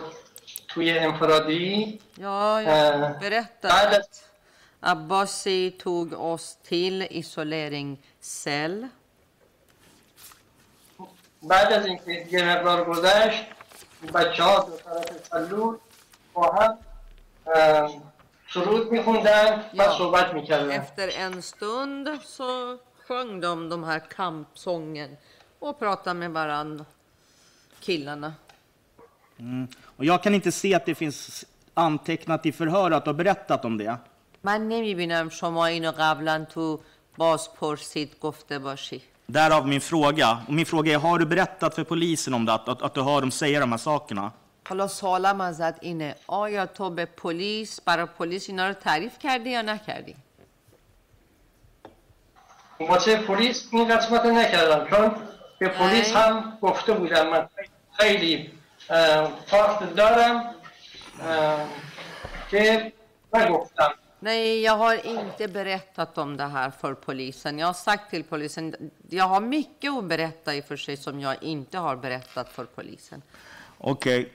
توی 0.73 0.99
انفرادی 0.99 1.99
Ja, 2.17 2.61
Eh, 2.61 2.67
jag 2.67 3.19
berättade 3.19 3.73
nej, 3.73 3.87
det- 3.91 3.97
att 3.97 4.25
Abbasi 4.81 5.71
tog 5.71 6.13
oss 6.13 6.57
till 6.63 7.07
isoleringscell. 7.09 8.87
بعد 11.41 11.73
از 11.73 11.85
اینکه 11.85 12.27
یه 12.31 12.55
مقدار 12.55 12.85
گذشت 12.85 13.43
بچه 14.13 14.43
ها 14.43 14.59
دو 14.63 14.77
طرف 14.77 15.27
سلول 15.31 15.77
با 16.33 16.51
هم 16.51 16.77
اه، 17.55 18.01
سرود 18.53 18.91
میخوندن 18.91 19.59
و 19.73 19.83
Ja. 19.83 19.97
صحبت 19.97 20.33
میکردن 20.33 20.71
Efter 20.81 21.07
en 21.09 21.41
stund 21.41 22.07
så 22.37 22.77
sjöng 23.07 23.41
de 23.41 23.69
de 23.69 23.83
här 23.83 23.99
kampsången 23.99 25.17
och 25.59 25.79
pratade 25.79 26.19
med 26.19 26.31
varandra, 26.31 26.85
killarna. 27.79 28.33
Och 29.97 30.05
jag 30.05 30.23
kan 30.23 30.35
inte 30.35 30.51
se 30.51 30.75
att 30.75 30.85
det 30.85 30.95
finns 30.95 31.45
antecknat 31.73 32.45
i 32.45 32.51
förhör 32.51 32.91
att 32.91 33.05
du 33.05 33.09
har 33.09 33.15
berättat 33.15 33.65
om 33.65 33.77
det. 33.77 33.97
من 34.41 34.61
نمیبینم 34.67 35.29
شما 35.29 35.65
اینو 35.67 35.91
قبلا 35.97 36.45
تو 36.45 36.79
بازپرسید 37.17 38.19
گفته 38.21 38.59
باشی 38.59 39.01
Därav 39.25 39.67
min 39.67 39.81
fråga. 39.81 40.39
Och 40.47 40.53
min 40.53 40.65
fråga 40.65 40.93
är, 40.93 40.97
har 40.97 41.19
du 41.19 41.25
berättat 41.25 41.75
för 41.75 41.83
polisen 41.83 42.33
om 42.33 42.45
det? 42.45 42.53
Att, 42.53 42.69
att, 42.69 42.81
att 42.81 42.93
du 42.93 43.01
hör 43.01 43.21
dem 43.21 43.31
säga 43.31 43.59
de 43.59 43.71
här 43.71 43.77
sakerna? 43.77 44.31
حالا 44.69 44.87
سوالم 44.87 45.41
ازت 45.41 45.83
اینه 45.83 46.15
آیا 46.27 46.65
تو 46.65 46.89
به 46.89 47.05
پلیس 47.05 47.81
برای 47.81 48.05
پلیس 48.05 48.49
اینا 48.49 48.67
رو 48.67 48.73
تعریف 48.73 49.19
کردی 49.19 49.49
یا 49.49 49.61
نکردی 49.61 50.15
واسه 52.79 53.15
پلیس 53.15 53.67
این 53.71 53.97
قسمت 53.97 54.25
رو 54.25 54.31
نکردم 54.31 54.89
چون 54.89 55.15
به 55.59 55.67
پلیس 55.69 56.15
ای. 56.15 56.21
هم 56.21 56.57
گفته 56.61 56.93
بودم 56.93 57.29
من 57.29 57.47
خیلی 57.91 58.51
اه، 58.89 59.31
فاخت 59.45 59.95
دارم 59.95 60.55
اه، 61.21 61.67
که 62.51 62.93
نگفتم 63.33 63.91
Nej, 64.21 64.61
jag 64.61 64.77
har 64.77 65.05
inte 65.05 65.47
berättat 65.47 66.17
om 66.17 66.37
det 66.37 66.45
här 66.45 66.69
för 66.81 66.93
polisen. 66.93 67.59
Jag 67.59 67.67
har 67.67 67.73
sagt 67.73 68.09
till 68.09 68.23
polisen, 68.23 68.91
jag 69.09 69.25
har 69.25 69.41
mycket 69.41 69.91
att 69.93 70.03
berätta 70.03 70.55
i 70.55 70.61
och 70.61 70.65
för 70.65 70.77
sig 70.77 70.97
som 70.97 71.19
jag 71.19 71.43
inte 71.43 71.77
har 71.77 71.95
berättat 71.95 72.49
för 72.49 72.65
polisen. 72.65 73.21
Okej. 73.77 74.31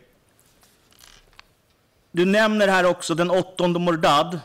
Du 2.10 2.24
nämner 2.24 2.68
här 2.68 2.86
också 2.86 3.14
den 3.14 3.30
åttonde 3.30 3.78
Mordad, 3.78 4.40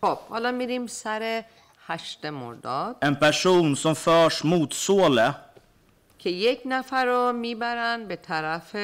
خب 0.00 0.18
حالا 0.28 0.52
میریم 0.52 0.86
سر 0.86 1.44
هشت 1.86 2.24
مرداد 2.24 2.96
en 3.00 3.16
person 3.16 3.76
som 3.76 3.94
förs 3.94 4.44
mot 4.44 4.72
Sole, 4.72 5.34
که 6.18 6.30
یک 6.30 6.62
نفر 6.64 7.06
رو 7.06 7.32
میبرن 7.32 8.08
به 8.08 8.16
طرف 8.16 8.76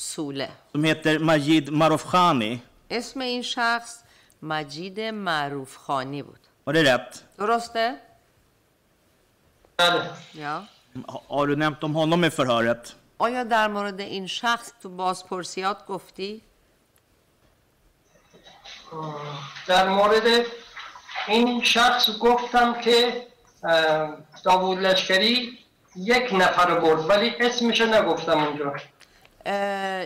سوله 0.00 0.48
som 0.72 0.84
heter 0.84 1.18
Majid 1.18 1.68
Marofkhani. 1.70 2.60
اسم 2.90 3.20
این 3.20 3.42
شخص 3.42 4.02
مجید 4.42 5.00
معروف 5.00 5.76
خانی 5.76 6.22
بود 6.22 6.40
Var 6.66 6.72
det 6.72 6.82
rätt? 6.82 7.22
درسته؟ 7.38 7.94
بله 9.78 10.02
Ja. 10.34 10.62
Ha- 11.08 11.22
Har 11.28 11.46
du 11.46 11.56
nämnt 11.56 11.84
om 11.84 11.92
honom 11.94 12.24
i 12.24 12.30
förhöret? 12.30 12.94
آیا 13.18 13.44
در 13.44 13.68
مورد 13.68 14.00
این 14.00 14.26
شخص 14.26 14.72
تو 14.82 14.88
بازپرسیات 14.88 15.86
گفتی؟ 15.86 16.42
در 19.66 19.88
مورد 19.88 20.22
این 21.28 21.62
شخص 21.62 22.18
گفتم 22.18 22.80
که 22.80 23.26
اه، 23.64 24.16
داوود 24.44 24.78
لشکری 24.78 25.58
یک 25.96 26.28
نفر 26.32 26.80
برد 26.80 27.08
ولی 27.10 27.34
اسمش 27.40 27.80
نگفتم 27.80 28.38
اونجا 28.44 28.74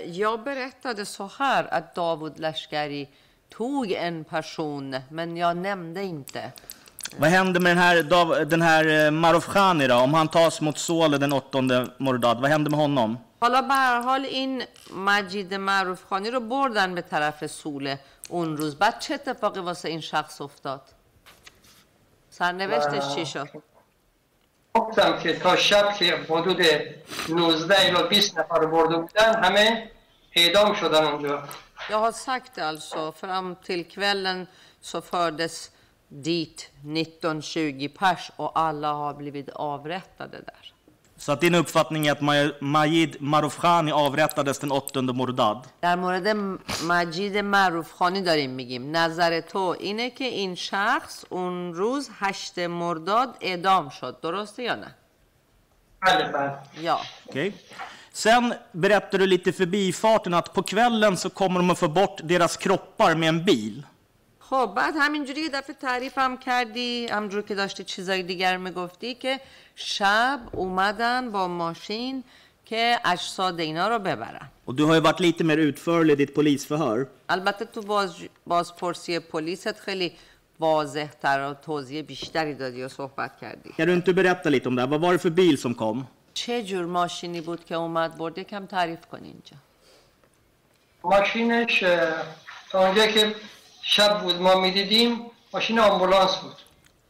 jag 0.06 0.44
berättade 0.44 1.06
så 1.06 1.32
här 1.40 1.74
att 1.74 1.96
Davud 1.96 2.40
Lashkari 2.40 3.10
tog 3.50 3.92
en 3.92 4.24
person, 4.24 4.96
men 5.10 5.38
jag 5.38 5.58
nämnde 5.58 6.04
inte. 6.04 6.52
Vad 7.18 7.30
händer 7.30 7.60
med 7.60 7.72
den 7.72 7.78
här, 7.84 8.04
Dav- 8.04 8.46
den 8.46 8.62
här 8.62 9.06
eh, 9.06 9.12
Marofkhani 9.12 9.88
då? 9.88 9.96
Om 9.96 10.14
han 10.14 10.28
tas 10.28 10.62
mot 10.62 10.78
Sole 10.78 11.18
den 11.18 11.34
åttonde 11.34 11.88
Mordad, 11.98 12.42
vad 12.42 12.50
händer 12.52 12.72
med 12.72 12.80
honom? 12.80 13.18
حالا 13.42 13.62
به 13.62 13.74
هر 13.74 14.02
حال 14.02 14.26
این 14.26 14.64
مجید 14.96 15.54
معروف 15.54 16.04
خانی 16.10 16.32
رو 16.32 16.40
بردن 16.40 16.96
به 16.96 17.02
طرف 17.02 17.46
سوله 17.52 18.00
اون 18.30 18.58
روز 18.58 18.76
بعد 18.76 19.00
چه 19.00 19.14
اتفاقی 19.14 19.60
واسه 19.60 19.90
این 19.90 20.02
شخص 20.02 20.42
افتاد 20.42 20.82
سرنوشتش 22.30 23.16
چی 23.16 23.26
شد 23.26 23.48
گفتم 24.77 25.19
که 25.19 25.33
تا 25.33 25.57
شب 25.57 25.95
که 25.99 26.17
حدود 26.17 26.63
19 27.29 27.75
الی 27.79 28.09
20 28.09 28.39
نفر 28.39 28.67
برده 28.67 28.97
بودن 28.97 29.45
همه 29.45 29.91
اعدام 30.33 30.75
شدن 30.75 31.05
اونجا 31.05 31.43
Jag 31.91 31.99
har 31.99 32.13
sagt 32.13 32.59
alltså, 32.59 33.13
fram 33.13 33.57
till 33.57 33.85
kvällen 33.89 34.47
så 34.81 35.01
fördes 35.01 35.71
dit 36.09 36.71
19-20 36.85 37.89
pers 37.89 38.31
och 38.37 38.59
alla 38.59 38.93
har 38.93 39.15
blivit 39.15 39.49
avrättade 39.49 40.39
där. 40.41 40.74
Så 41.24 41.32
att 41.32 41.42
din 41.42 41.56
uppfattning 41.56 42.08
är 42.08 42.12
att 42.12 42.20
Maj- 42.22 42.54
Majid 42.62 43.18
Marofkhani 43.22 43.92
avrättades 43.92 44.60
den 44.60 44.72
8 44.72 45.02
Mordad? 45.02 45.68
در 45.82 45.96
مورد 45.96 46.28
مجید 46.88 47.38
معروف 47.38 47.92
خانی 47.92 48.22
داریم 48.22 48.52
میگیم 48.52 48.98
نظر 48.98 49.42
تو 49.42 49.76
اینه 49.80 50.10
که 50.10 50.24
این 50.26 50.56
شخص 50.56 51.26
اون 51.30 51.74
روز 51.74 52.10
هشت 52.20 52.60
مرداد 52.60 53.38
اعدام 53.42 53.90
شد 53.90 54.20
درسته 54.22 54.64
یا 54.64 54.76
نه؟ 54.76 54.96
Bälle, 56.06 56.32
bälle. 56.34 56.52
Ja. 56.82 56.98
Okej. 57.30 57.54
Sen 58.14 58.54
berättar 58.72 59.18
du 59.18 59.26
lite 59.28 59.50
i 59.50 59.54
förbifarten 59.54 60.34
att 60.34 60.54
på 60.54 60.64
kvällen 60.64 61.18
så 61.18 61.30
kommer 61.30 61.60
de 61.60 61.70
att 61.70 61.80
få 61.80 61.88
bort 61.88 62.18
deras 62.24 62.58
kroppar 62.58 63.16
med 63.16 63.30
en 63.30 63.46
bil. 63.46 63.84
خب 64.51 64.73
بعد 64.77 64.95
همینجوری 64.99 65.41
یه 65.41 65.49
دفعه 65.49 65.77
تعریف 65.77 66.19
هم 66.19 66.37
کردی 66.39 67.07
همجور 67.07 67.43
که 67.43 67.55
داشتی 67.55 67.85
چیزای 67.85 68.23
دیگر 68.23 68.57
می‌گفتی 68.57 69.15
که 69.15 69.41
شب 69.75 70.41
اومدن 70.53 71.31
با 71.33 71.49
ماشین 71.49 72.25
که 72.65 72.99
اجساد 73.05 73.61
اینا 73.61 73.89
رو 73.89 73.99
ببرن 73.99 74.51
Och 74.67 74.75
du 74.75 74.85
har 74.87 74.95
ju 74.95 75.01
varit 75.01 75.21
lite 75.21 75.45
mer 75.45 75.59
utförlig 75.59 76.13
i 76.13 76.17
ditt 76.17 76.35
polisförhör. 76.35 77.07
البته 77.29 77.65
تو 77.65 77.83
باز 77.83 78.15
بازپرسی 78.47 79.19
پلیست 79.19 79.81
خیلی 79.81 80.13
واضح 80.61 81.09
تر 81.23 81.51
و 81.51 81.55
توضیح 81.55 82.03
بیشتری 82.03 82.55
دادی 82.55 82.83
و 82.83 82.89
صحبت 82.89 83.41
کردی 83.41 83.71
Kan 83.79 83.87
du 83.87 83.95
inte 83.95 84.13
berätta 84.13 84.51
lite 84.51 84.69
om 84.69 84.77
det? 84.77 84.87
Vad 84.87 85.01
var 85.01 85.13
det 85.13 85.19
för 85.19 85.31
bil 85.31 85.59
som 85.59 85.75
kom? 85.75 86.07
چه 86.35 86.63
جور 86.63 86.87
ماشینی 86.87 87.41
بود 87.41 87.65
که 87.65 87.75
اومد 87.75 88.17
برد 88.19 88.39
یکم 88.39 88.67
تعریف 88.67 89.07
کنی 89.07 89.29
اینجا 89.29 89.57
ماشینش 91.05 91.85
تا 92.71 92.87
اونجا 92.87 93.07
که 93.07 93.35
شب 93.87 94.23
بود 94.23 94.41
ما 94.41 94.55
می‌دیدیم 94.55 95.31
ماشین 95.53 95.79
آمبولانس 95.79 96.37
بود 96.37 96.57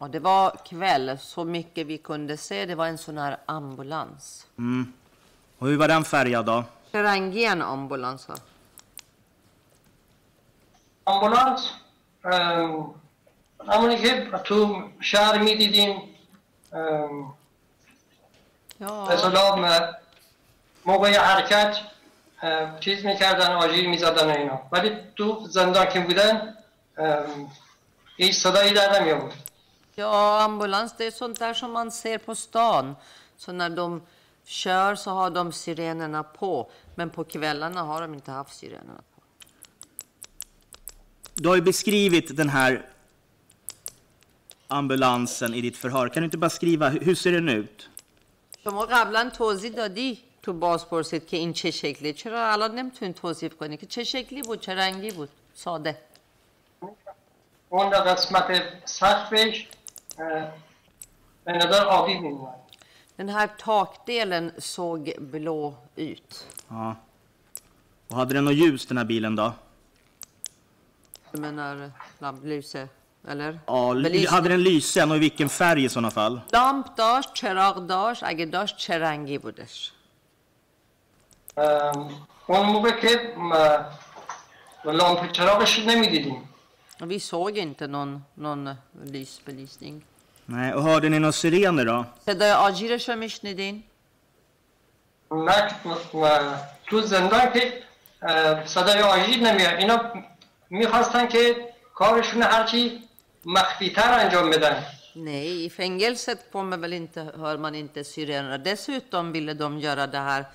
Ja, 0.01 0.09
det 0.09 0.18
var 0.18 0.51
kväll, 0.70 1.18
så 1.18 1.44
mycket 1.44 1.86
vi 1.86 1.98
kunde 1.98 2.36
se. 2.36 2.66
Det 2.66 2.74
var 2.74 2.86
en 2.86 2.98
sån 2.98 3.18
här 3.18 3.36
ambulans. 3.46 4.46
Och 5.59 5.66
hur 5.68 5.76
var 5.76 5.88
den 5.88 6.05
färgad 6.05 6.46
då? 6.46 6.64
آمبولانس 7.62 8.26
ها؟ 8.26 8.34
آمبولانس 11.05 11.70
ام، 12.24 12.94
همونی 13.68 13.96
که 13.96 14.30
تو 14.44 14.82
شهر 15.01 15.38
می‌دیدیم 15.38 16.01
Ja, 18.80 19.12
اصلا 19.12 19.94
موقع 20.84 21.18
حرکت 21.18 21.76
چیز 22.80 23.05
می‌کردن 23.05 23.52
آژیر 23.52 23.88
می‌زدن 23.88 24.30
اینا 24.30 24.59
ولی 24.72 24.96
تو 25.16 25.46
زندان 25.48 25.86
که 25.88 26.01
بودن 26.01 26.53
ام، 26.97 27.51
هیچ 28.18 28.35
صدایی 28.35 28.73
در 28.73 29.01
نمی 29.01 29.11
آورد 29.11 29.49
ja, 29.99 30.41
ambulans 30.41 30.93
det 30.97 31.06
är 31.06 31.11
sånt 31.11 31.39
där 31.39 31.53
som 31.53 31.72
man 31.72 31.91
ser 31.91 32.18
på 32.18 32.35
stan. 32.35 32.95
Så 33.38 33.51
när 33.51 33.69
de 33.69 34.01
kör 34.43 34.95
så 34.95 35.11
har 35.11 35.30
de 35.30 35.51
sirenerna 35.51 36.23
på. 36.23 36.72
Men 36.95 37.10
på 37.10 37.23
kvällarna 37.23 37.81
har 37.81 38.01
de 38.01 38.14
inte 38.14 38.31
haft 38.31 38.53
sirenerna 38.60 39.01
på. 39.15 39.22
Du 41.34 41.47
har 41.49 41.56
ju 41.56 41.61
beskrivit 41.61 42.38
den 42.38 42.49
här 42.49 42.85
ambulansen 44.68 45.53
i 45.53 45.61
ditt 45.61 45.77
förhör. 45.77 46.10
Kan 46.10 46.22
du 46.23 46.26
inte 46.26 46.38
bara 46.38 46.49
skriva, 46.49 46.89
hur 46.89 46.99
hur 46.99 47.15
ser 47.15 47.31
den 47.31 47.49
ut? 47.49 47.89
شما 48.64 48.85
قبلا 48.85 49.30
توضیح 49.30 49.72
دادی 49.72 50.23
تو 50.41 50.53
باز 50.53 50.89
پرسید 50.89 51.27
که 51.27 51.38
این 51.38 51.53
چه 51.53 51.72
شکلیه 51.72 52.14
چرا 52.14 52.51
الان 52.51 52.76
نمیتونی 52.76 53.14
توصیف 53.14 53.57
کنی 53.57 53.77
که 53.77 53.85
چه 53.85 54.03
شکلی 54.03 54.41
بود 54.41 54.61
چه 54.61 54.76
رنگی 54.76 55.11
بود 55.11 55.30
ساده 55.56 55.97
اون 57.69 57.89
قسمت 57.89 58.61
سقفش 58.85 59.68
اه، 60.19 60.47
به 61.43 61.51
نظر 61.51 61.85
آبی 61.85 62.19
میومد 62.19 62.60
Den 63.22 63.30
här 63.30 63.47
takdelen 63.47 64.51
såg 64.57 65.14
blå 65.19 65.73
ut. 65.95 66.45
Ja. 66.69 66.95
Och 68.10 68.15
hade 68.18 68.34
den 68.34 68.45
något 68.45 68.53
ljus 68.56 68.85
den 68.85 68.97
här 68.97 69.06
bilen 69.06 69.35
då? 69.35 69.53
Du 71.31 71.41
menar 71.41 71.91
lamplyse, 72.19 72.88
eller? 73.27 73.60
Ja, 73.68 73.93
ly- 73.93 74.03
Belysning. 74.03 74.27
hade 74.35 74.49
den 74.49 74.64
lysen 74.64 75.11
och 75.11 75.18
i 75.18 75.19
vilken 75.19 75.49
färg 75.49 75.84
i 75.84 75.89
sådana 75.89 76.11
fall? 76.11 76.41
لامپ 76.53 76.95
داشت 76.95 77.34
چراغ 77.34 77.80
داشت 77.88 78.23
اگه 78.23 78.45
داشت 78.45 78.77
چه 78.77 78.99
رنگی 78.99 79.38
بودش 79.38 79.91
ام، 81.57 82.27
اون 82.47 82.65
موقع 82.65 82.91
که 82.91 83.34
م، 83.38 83.53
لامپ 84.91 85.31
چراغش 85.31 85.80
نمیدیدیم 85.80 86.49
Och 87.01 87.11
vi 87.11 87.19
såg 87.19 87.57
inte 87.57 87.88
någon, 87.88 88.23
någon 88.34 88.69
lysbelysning. 89.06 90.01
Nej, 90.45 90.73
och 90.73 90.84
hörde 90.84 91.10
ni 91.10 91.19
några 91.19 91.31
sirener 91.31 91.85
då? 91.85 92.06
صدای 92.26 92.51
آجیرش 92.51 93.10
رو 93.10 93.15
میشنیدین؟ 93.15 93.84
نه 95.31 95.76
م، 95.85 96.56
تو 96.88 97.01
زندان 97.01 97.51
که 97.53 97.84
اه، 98.22 98.65
صدای 98.65 99.01
آژیر 99.01 99.38
نمیاد 99.41 99.73
اینا 99.80 100.14
میخواستن 100.69 101.27
که 101.27 101.56
کارشون 101.93 102.41
هرچی 102.43 103.03
مخفیتر 103.45 104.19
انجام 104.19 104.49
بدن 104.49 104.84
Nej, 105.15 105.65
i 105.65 105.69
fängelset 105.69 106.51
kommer 106.51 106.77
väl 106.77 106.93
inte, 106.93 107.22
hör 107.38 107.57
man 107.57 107.76
inte 107.76 108.03
sirenerna. 108.03 108.57
Dessutom 108.57 109.31
ville 109.31 109.53
de 109.53 109.80
göra 109.80 110.07
det 110.07 110.18
här 110.19 110.45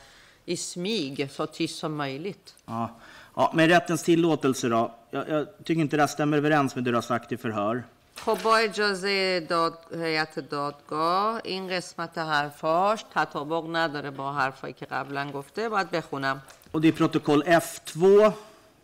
i 0.47 0.57
smyg, 0.57 1.31
så 1.31 1.47
tyst 1.47 1.79
som 1.79 1.97
möjligt. 1.97 2.55
Ja. 2.67 2.91
ja, 3.39 3.53
med 3.55 3.69
rättens 3.69 4.03
tillåtelse 4.03 4.69
då. 4.69 4.95
Jag, 5.11 5.29
jag 5.29 5.47
tycker 5.65 5.81
inte 5.81 5.97
det 5.97 6.03
här 6.03 6.07
stämmer 6.07 6.37
överens 6.37 6.75
med 6.75 6.85
det 6.85 6.91
du 6.91 6.97
har 6.97 7.03
sagt 7.03 7.33
i 7.33 7.37
förhör. 7.37 7.85
خب 8.17 8.39
با 8.43 8.57
اجازه 8.57 9.41
داد... 9.41 9.79
هیئت 9.95 10.39
دادگاه 10.39 11.41
این 11.45 11.69
قسمت 11.69 12.19
حرفاش 12.19 13.05
تطابق 13.15 13.77
نداره 13.77 14.11
با 14.11 14.33
حرفایی 14.33 14.73
که 14.75 14.87
قبلا 14.87 15.31
گفته 15.31 15.69
باید 15.69 15.91
بخونم 15.91 16.43
Och 16.73 16.81
det 16.81 16.89
är 16.89 16.93
protokoll 16.93 17.43
F2 17.43 18.33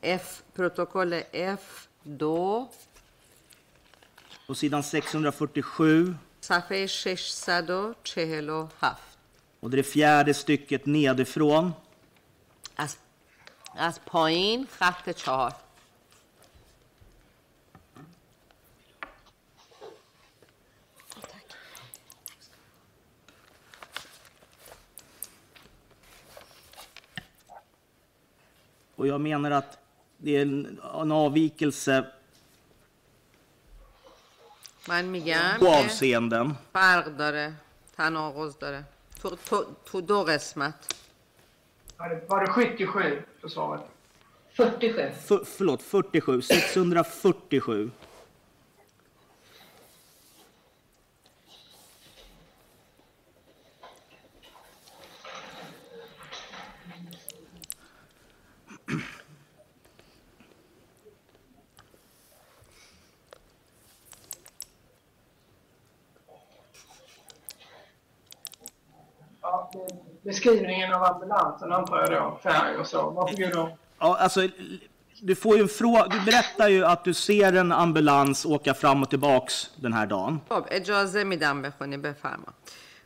F 0.03 0.43
protokoll 0.55 1.15
F2 1.33 2.67
på 4.47 4.55
sidan 4.55 4.83
647 4.83 6.15
صفحه 6.41 6.87
647 6.87 8.69
och 9.61 9.71
det 9.71 9.75
är 9.75 9.77
det 9.77 9.83
fjärde 9.83 10.35
stycket 10.35 10.87
nedifrån. 10.87 11.73
از, 12.77 12.97
از 13.77 14.01
پایین 14.05 14.67
خط 14.67 15.11
چهار 15.11 15.53
Och 28.97 29.07
jag 29.07 29.21
menar 29.21 29.51
att 29.51 29.79
det 30.19 30.37
är 30.37 30.43
en, 30.43 30.81
en 30.95 31.13
avvikelse 31.13 32.05
من 34.89 35.05
میگم 35.05 35.57
på 35.59 35.65
که 35.67 35.85
avseenden. 35.85 36.57
فرق 36.73 37.07
داره 37.17 37.53
تناقض 37.97 38.59
داره 38.59 38.85
تو, 39.23 39.37
تو, 39.37 39.65
تو 39.85 40.01
دو 40.01 40.25
قسمت 40.25 40.95
Var 41.99 42.09
det, 42.09 42.21
var 42.29 42.41
det 42.41 42.53
77 42.53 43.25
försvaret? 43.46 43.82
47. 44.54 45.02
För, 45.28 45.42
förlåt, 45.46 45.82
47. 45.82 46.42
647. 46.42 47.90
beskrivningen 70.23 70.93
av 70.93 71.05
ambulansen 71.05 71.73
antar 71.73 71.99
jag 71.99 72.11
då, 72.11 72.39
färg 72.43 72.77
och 72.77 72.87
så. 72.87 73.11
Varsågod 73.11 73.53
då. 73.53 73.77
Ja, 73.99 74.17
alltså, 74.17 74.41
du, 75.23 75.35
får 75.35 75.57
ju 75.57 75.63
en 75.63 75.69
fråga, 75.69 76.07
du 76.07 76.21
berättar 76.21 76.69
ju 76.69 76.85
att 76.85 77.05
du 77.05 77.15
ser 77.15 77.53
en 77.53 77.73
ambulans 77.73 78.47
åka 78.47 78.75
fram 78.75 79.03
och 79.03 79.11
tillbaks 79.11 79.71
den 79.77 79.93
här 79.93 80.07
dagen. 80.07 80.41
خب 80.49 80.65
اجازه 80.71 81.25
میدم 81.25 81.63
بخونی 81.63 81.97
بفرما 81.97 82.53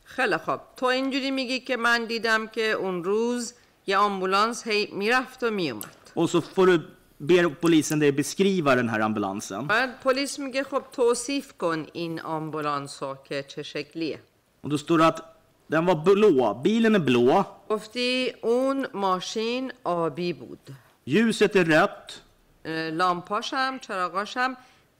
خیلی 0.04 0.38
خب 0.38 0.60
تو 0.76 0.86
اینجوری 0.86 1.30
میگی 1.30 1.60
که 1.60 1.76
من 1.76 2.04
دیدم 2.06 2.46
که 2.46 2.70
اون 2.70 3.04
روز 3.04 3.54
یه 3.86 3.96
آمبولانس 3.98 4.66
هی 4.66 4.88
میرفت 4.92 5.42
و 5.42 5.50
میومد 5.50 5.94
Och 6.14 6.30
så 6.30 6.40
får 6.40 6.66
du 6.66 6.80
be 7.18 7.50
polisen 7.50 7.98
dig 7.98 8.12
beskriva 8.12 8.74
den 8.74 8.88
här 8.88 9.00
ambulansen. 9.00 9.66
بعد 9.66 10.00
پلیس 10.00 10.38
میگه 10.38 10.62
خب 10.62 10.82
توصیف 10.92 11.52
کن 11.58 11.86
این 11.92 12.20
آمبولانس 12.20 13.02
رو 13.02 13.16
که 13.24 13.42
چه 13.42 13.62
شکلیه 13.62 14.18
Och 14.62 14.70
då 14.70 14.78
står 14.78 14.98
det 14.98 15.06
att 15.06 15.22
den 15.70 15.86
var 15.86 15.94
blå. 15.94 16.54
Bilen 16.54 16.94
är 16.94 16.98
blå. 16.98 17.44
گفتی 17.68 18.32
اون 18.42 18.86
ماشین 18.94 19.72
آبی 19.84 20.32
بود 20.32 20.74
Ljuset 21.06 21.56
är 21.56 21.64
rött. 21.64 22.20
اه، 22.64 22.90
لامپاشم 22.90 23.78
چراغاشم 23.78 24.56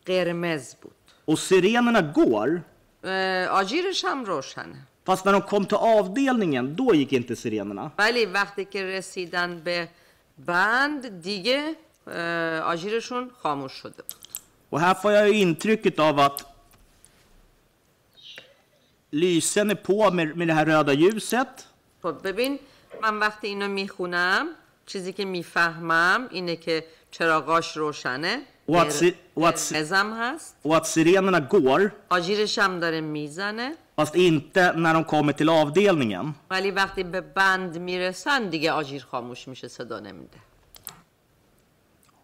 قرمز 0.07 0.75
بود 0.75 0.93
Och 1.27 1.39
sirenerna 1.39 2.03
går. 2.15 2.61
اه، 3.05 3.47
آجیرش 3.61 4.05
هم 4.05 4.25
روشنه 4.25 4.77
Fast 5.07 5.25
när 5.25 5.33
de 5.33 5.43
kom 5.43 5.65
till 5.67 5.77
avdelningen, 5.77 6.75
då 6.77 6.95
gick 6.95 7.13
inte 7.13 7.37
sirenerna. 7.37 7.91
ولی 7.99 8.27
وقتی 8.27 8.65
که 8.65 8.85
رسیدن 8.85 9.61
به 9.65 9.89
بند 10.39 11.23
دیگه 11.23 11.75
اه، 12.09 12.61
آژیرشون 12.61 13.31
خاموش 13.43 13.73
شده 13.73 14.03
بود 14.03 14.15
Och 14.71 14.81
här 14.81 14.95
får 14.95 15.13
jag 15.13 15.29
ju 15.29 15.35
intrycket 15.35 15.99
av 15.99 16.19
att 16.21 16.45
lysen 19.12 19.72
är 19.72 19.76
på 19.76 20.12
med, 20.12 20.38
med 20.38 20.48
det 20.48 20.54
här 20.54 20.66
röda 20.66 20.94
ljuset. 20.94 21.66
خب 22.04 22.16
ببین 22.24 22.60
من 23.02 23.20
وقتی 23.20 23.48
اینو 23.48 23.68
می‌خونم 23.68 24.48
چیزی 24.86 25.14
که 25.14 25.26
می‌فهمم 25.26 26.28
اینه 26.32 26.56
که 26.56 26.84
چراغاش 27.12 27.78
روشنه 27.78 28.42
what's- 28.72 29.14
قرمزم 29.36 30.14
هست 30.14 30.56
Och 30.64 30.76
att 30.76 30.88
sirenerna 30.88 31.40
går, 31.40 31.92
آژیرش 32.10 32.60
هم 32.60 32.80
داره 32.80 33.02
می‌زنه 33.02 33.76
fast 34.02 34.16
inte 34.16 34.74
när 34.76 34.94
de 34.94 35.04
kommer 35.04 35.34
till 35.34 35.50
avdelningen. 35.50 36.36
ولی 36.50 36.72
وقتی 36.72 37.04
به 37.04 37.22
بند 37.22 37.78
می‌رسن 37.78 38.50
دیگه 38.50 38.72
آژیر 38.72 39.04
خاموش 39.12 39.48
میشه 39.48 39.68
صدا 39.68 40.00
نمیده 40.00 40.38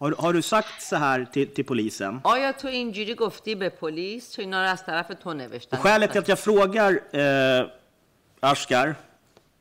Har, 0.01 0.15
har 0.19 0.33
du 0.33 0.43
sagt 0.43 0.83
så 0.83 0.97
här 0.97 1.25
till, 1.25 1.55
till 1.55 1.65
polisen? 1.65 2.21
آیا 2.25 2.53
تو 2.53 2.69
اینجوری 2.69 3.15
گفتی 3.15 3.55
به 3.55 3.69
پلیس 3.69 4.31
تو 4.33 4.43
اینا 4.43 4.63
رو 4.63 4.69
از 4.71 4.85
طرف 4.87 5.09
تو 5.23 5.33
نوشتن 5.33 5.77
Och 5.77 5.83
skälet 5.83 6.11
till 6.13 6.21
att 6.21 6.29
jag 6.29 6.39
frågar 6.39 7.01
eh, 7.13 7.67
Ashkar, 8.41 8.97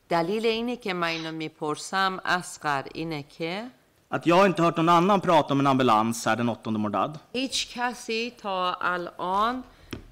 دلیل 0.08 0.46
اینه 0.46 0.76
که 0.76 0.94
من 0.94 1.08
اینو 1.08 1.32
میپرسم 1.32 2.20
اسقر 2.24 2.84
اینه 2.94 3.22
که 3.22 3.64
att 4.10 4.26
jag 4.26 4.36
har 4.36 4.46
inte 4.46 4.62
hört 4.62 4.76
någon 4.76 4.88
annan 4.88 5.20
prata 5.20 5.54
om 5.54 5.60
en 5.60 5.66
ambulans 5.66 6.26
här 6.26 6.36
den 6.36 6.48
8 6.48 6.66
Mordad. 6.66 7.18
هیچ 7.32 7.78
کسی 7.78 8.32
تا 8.42 8.74
الان 8.80 9.64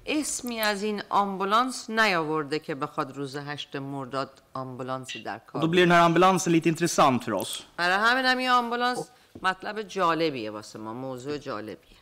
اسمی 0.05 0.61
از 0.61 0.83
این 0.83 1.01
آمبولانس 1.09 1.89
نیاورده 1.89 2.59
که 2.59 2.75
بخواد 2.75 3.17
روز 3.17 3.35
هشت 3.35 3.75
مرداد 3.75 4.29
آمبولانسی 4.53 5.23
در 5.23 5.35
Och 5.35 5.45
کار 5.47 5.61
då 5.61 5.67
blir 5.67 5.81
den 5.81 5.91
här 5.91 6.01
ambulansen 6.01 6.53
lite 6.53 6.69
intressant 6.69 7.23
för 7.23 7.33
oss. 7.33 7.63
برای 7.77 7.97
همین 7.97 8.25
هم 8.25 8.37
این 8.37 8.49
آمبولانس 8.49 9.09
مطلب 9.42 9.82
جالبیه 9.82 10.50
واسه 10.50 10.78
ما 10.78 10.92
موضوع 10.92 11.38
جالبیه. 11.38 11.96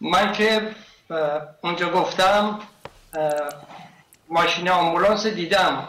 من 0.00 0.32
که 0.32 0.74
اونجا 1.60 1.90
گفتم 1.90 2.60
ماشین 4.28 4.68
آمبولانس 4.68 5.26
دیدم. 5.26 5.88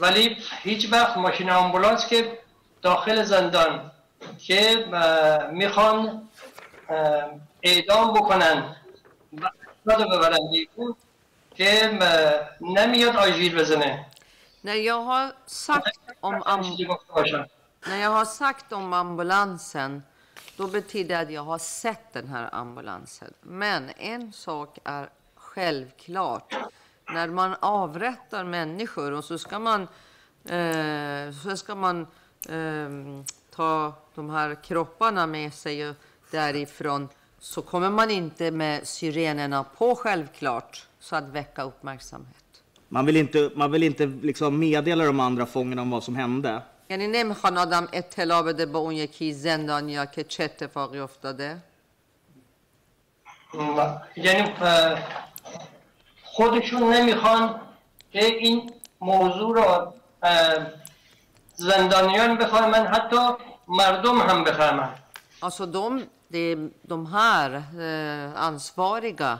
ولی 0.00 0.36
هیچ 0.62 0.92
وقت 0.92 1.16
ماشین 1.16 1.50
آمبولانس 1.50 2.06
که 2.06 2.38
داخل 2.82 3.22
زندان 3.22 3.90
که 4.38 4.86
می‌خوان 5.52 6.28
اعدام 7.62 8.12
بکنن 8.12 8.76
و 9.86 9.96
ببرن 9.96 10.38
که 11.54 11.98
نمیاد 12.60 13.16
آژیر 13.16 13.56
بزنه. 13.56 14.06
När 14.64 14.74
jag 14.74 15.02
har 15.02 15.32
sagt 15.46 15.98
om, 16.20 16.42
när 17.86 17.96
jag 17.96 18.10
har 18.10 18.24
sagt 18.24 18.72
om 18.72 18.92
ambulansen, 18.92 20.02
då 20.56 20.66
betyder 20.66 21.08
det 21.16 21.20
att 21.20 21.32
jag 21.32 21.42
har 21.42 21.58
sett 21.58 22.12
den 22.12 22.28
här 22.28 22.54
ambulansen. 22.54 23.34
Men 23.40 23.90
en 23.96 24.32
sak 24.32 24.78
är 24.84 25.10
självklart. 25.34 26.54
När 27.12 27.28
man 27.28 27.56
avrättar 27.60 28.44
människor 28.44 29.12
och 29.12 29.24
så 29.24 29.38
ska 29.38 29.58
man, 29.58 29.82
eh, 30.44 31.32
så 31.42 31.56
ska 31.56 31.74
man 31.74 32.06
eh, 32.48 32.90
ta 33.54 33.92
de 34.14 34.30
här 34.30 34.62
kropparna 34.62 35.26
med 35.26 35.54
sig 35.54 35.94
därifrån 36.30 37.08
så 37.38 37.62
kommer 37.62 37.90
man 37.90 38.10
inte 38.10 38.50
med 38.50 38.88
syrenerna 38.88 39.64
på 39.64 39.94
självklart, 39.94 40.88
så 40.98 41.16
att 41.16 41.28
väcka 41.28 41.62
uppmärksamhet. 41.62 42.41
Man 42.91 43.05
vill 43.05 43.17
inte, 43.17 43.51
man 43.55 43.71
vill 43.71 43.83
inte 43.83 44.05
liksom 44.05 44.59
meddela 44.59 45.05
de 45.05 45.19
andra 45.19 45.45
fångarna 45.45 45.81
om 45.81 45.89
vad 45.91 46.03
som 46.03 46.15
hände. 46.15 46.61
یعنی 46.89 47.07
نمیخوان 47.07 47.57
آدم 47.57 47.87
اطلاع 47.93 48.41
بده 48.41 48.65
به 48.65 48.77
اون 48.77 48.93
یکی 48.93 49.33
زندانیا 49.33 50.05
که 50.05 50.23
چه 50.23 50.43
اتفاقی 50.43 50.99
افتاده 50.99 51.57
م- 53.53 53.97
یعنی 54.15 54.51
اه، 54.61 54.99
خودشون 56.23 56.93
نمیخوان 56.93 57.59
که 58.11 58.25
این 58.25 58.71
موضوع 59.01 59.55
رو 59.55 59.93
اه، 60.23 60.67
زندانیان 61.55 62.37
بفهمن 62.37 62.87
حتی 62.87 63.17
مردم 63.67 64.17
هم 64.21 64.43
بفهمن 64.43 64.89
Alltså 65.41 65.65
de, 65.65 65.85
de, 66.31 66.45
de 66.93 67.05
här 67.05 67.49
eh, 67.55 68.41
ansvariga 68.49 69.31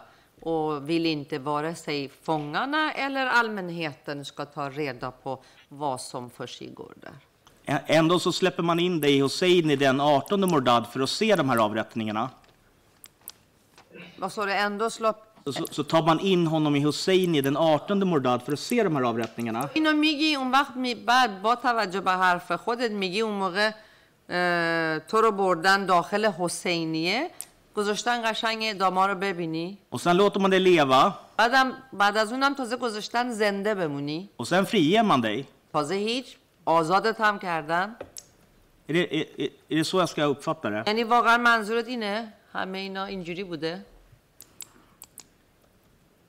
och 0.42 0.90
vill 0.90 1.06
inte 1.06 1.40
vare 1.40 1.76
sig 1.76 2.10
fångarna 2.24 2.92
eller 2.94 3.26
allmänheten 3.28 4.26
ska 4.26 4.46
ta 4.46 4.70
reda 4.70 5.12
på 5.12 5.40
vad 5.70 6.02
som 6.02 6.30
försiggår 6.30 6.94
där. 6.96 7.14
Ä- 7.66 7.84
Ändå 7.88 8.20
så 8.20 8.32
släpper 8.32 8.64
man 8.64 8.80
in 8.80 9.02
dig 9.02 9.22
Hussein 9.22 9.72
i 9.72 9.76
den 9.76 10.02
18 10.02 10.50
Mordad 10.50 10.88
för 10.94 11.00
att 11.00 11.10
se 11.10 11.36
de 11.36 11.50
här 11.50 11.58
avrättningarna. 11.58 12.30
Vad 14.18 14.32
sa 14.32 14.46
du? 14.46 14.54
Ändå 14.54 14.90
slå... 14.90 15.14
Så, 15.46 15.54
så, 15.54 15.68
så 15.72 15.84
tar 15.84 16.02
man 16.04 16.20
in 16.20 16.48
honom 16.48 16.76
i 16.76 16.80
Hussein 16.80 17.36
i 17.36 17.42
den 17.42 17.58
18 17.58 18.08
Mordad 18.08 18.42
för 18.42 18.54
att 18.54 18.60
se 18.60 18.84
de 18.84 18.96
här 18.96 19.04
avrättningarna. 19.04 19.70
اینو 19.74 19.94
میگی 19.94 20.36
اون 20.36 20.52
وقت 20.52 20.76
می 20.76 20.96
بعد 20.96 21.42
با 21.42 21.56
توجه 21.56 22.02
به 22.02 22.12
حرف 22.12 22.52
خودت 22.52 22.92
میگی 22.92 23.22
اون 23.22 23.34
موقع 23.34 23.72
اه، 24.30 25.00
تو 25.00 25.22
رو 25.22 25.32
بردن 25.32 25.86
داخل 25.86 26.26
حسینیه 26.26 27.30
گذاشتن 27.77 28.23
قشنگ 28.31 28.63
اعداما 28.63 29.07
رو 29.07 29.15
ببینی. 29.15 29.79
Och 29.93 30.01
sen 30.01 30.17
låter 30.17 30.41
man 30.41 30.51
dig 30.51 30.61
leva 30.61 31.13
بعدم 31.37 31.73
بعد 31.93 32.17
از 32.17 32.33
اونم 32.33 32.55
تازه 32.55 32.77
گذاشتن 32.77 33.31
زنده 33.33 33.75
بمونی. 33.75 34.29
och 34.43 34.45
sen 34.47 34.65
friger 34.67 35.03
man 35.03 35.21
dig. 35.25 35.45
تازه 35.73 35.95
هیچ. 35.95 36.37
آزادت 36.67 37.21
هم 37.21 37.39
کردن. 37.39 37.97
Är 38.89 38.93
det, 38.93 39.15
är, 39.21 39.27
är- 39.45 39.51
är 39.71 39.77
det 39.77 39.85
så 39.85 39.97
jag 40.01 40.09
ska 40.09 40.23
uppfatta 40.25 40.71
det? 40.71 40.83
یعنی 40.87 41.05
واقعا 41.05 41.37
منظورت 41.39 41.87
اینه؟ 41.89 42.33
همه 42.53 42.79
اینا 42.79 43.05
اینجوری 43.05 43.45
بوده؟ 43.45 43.85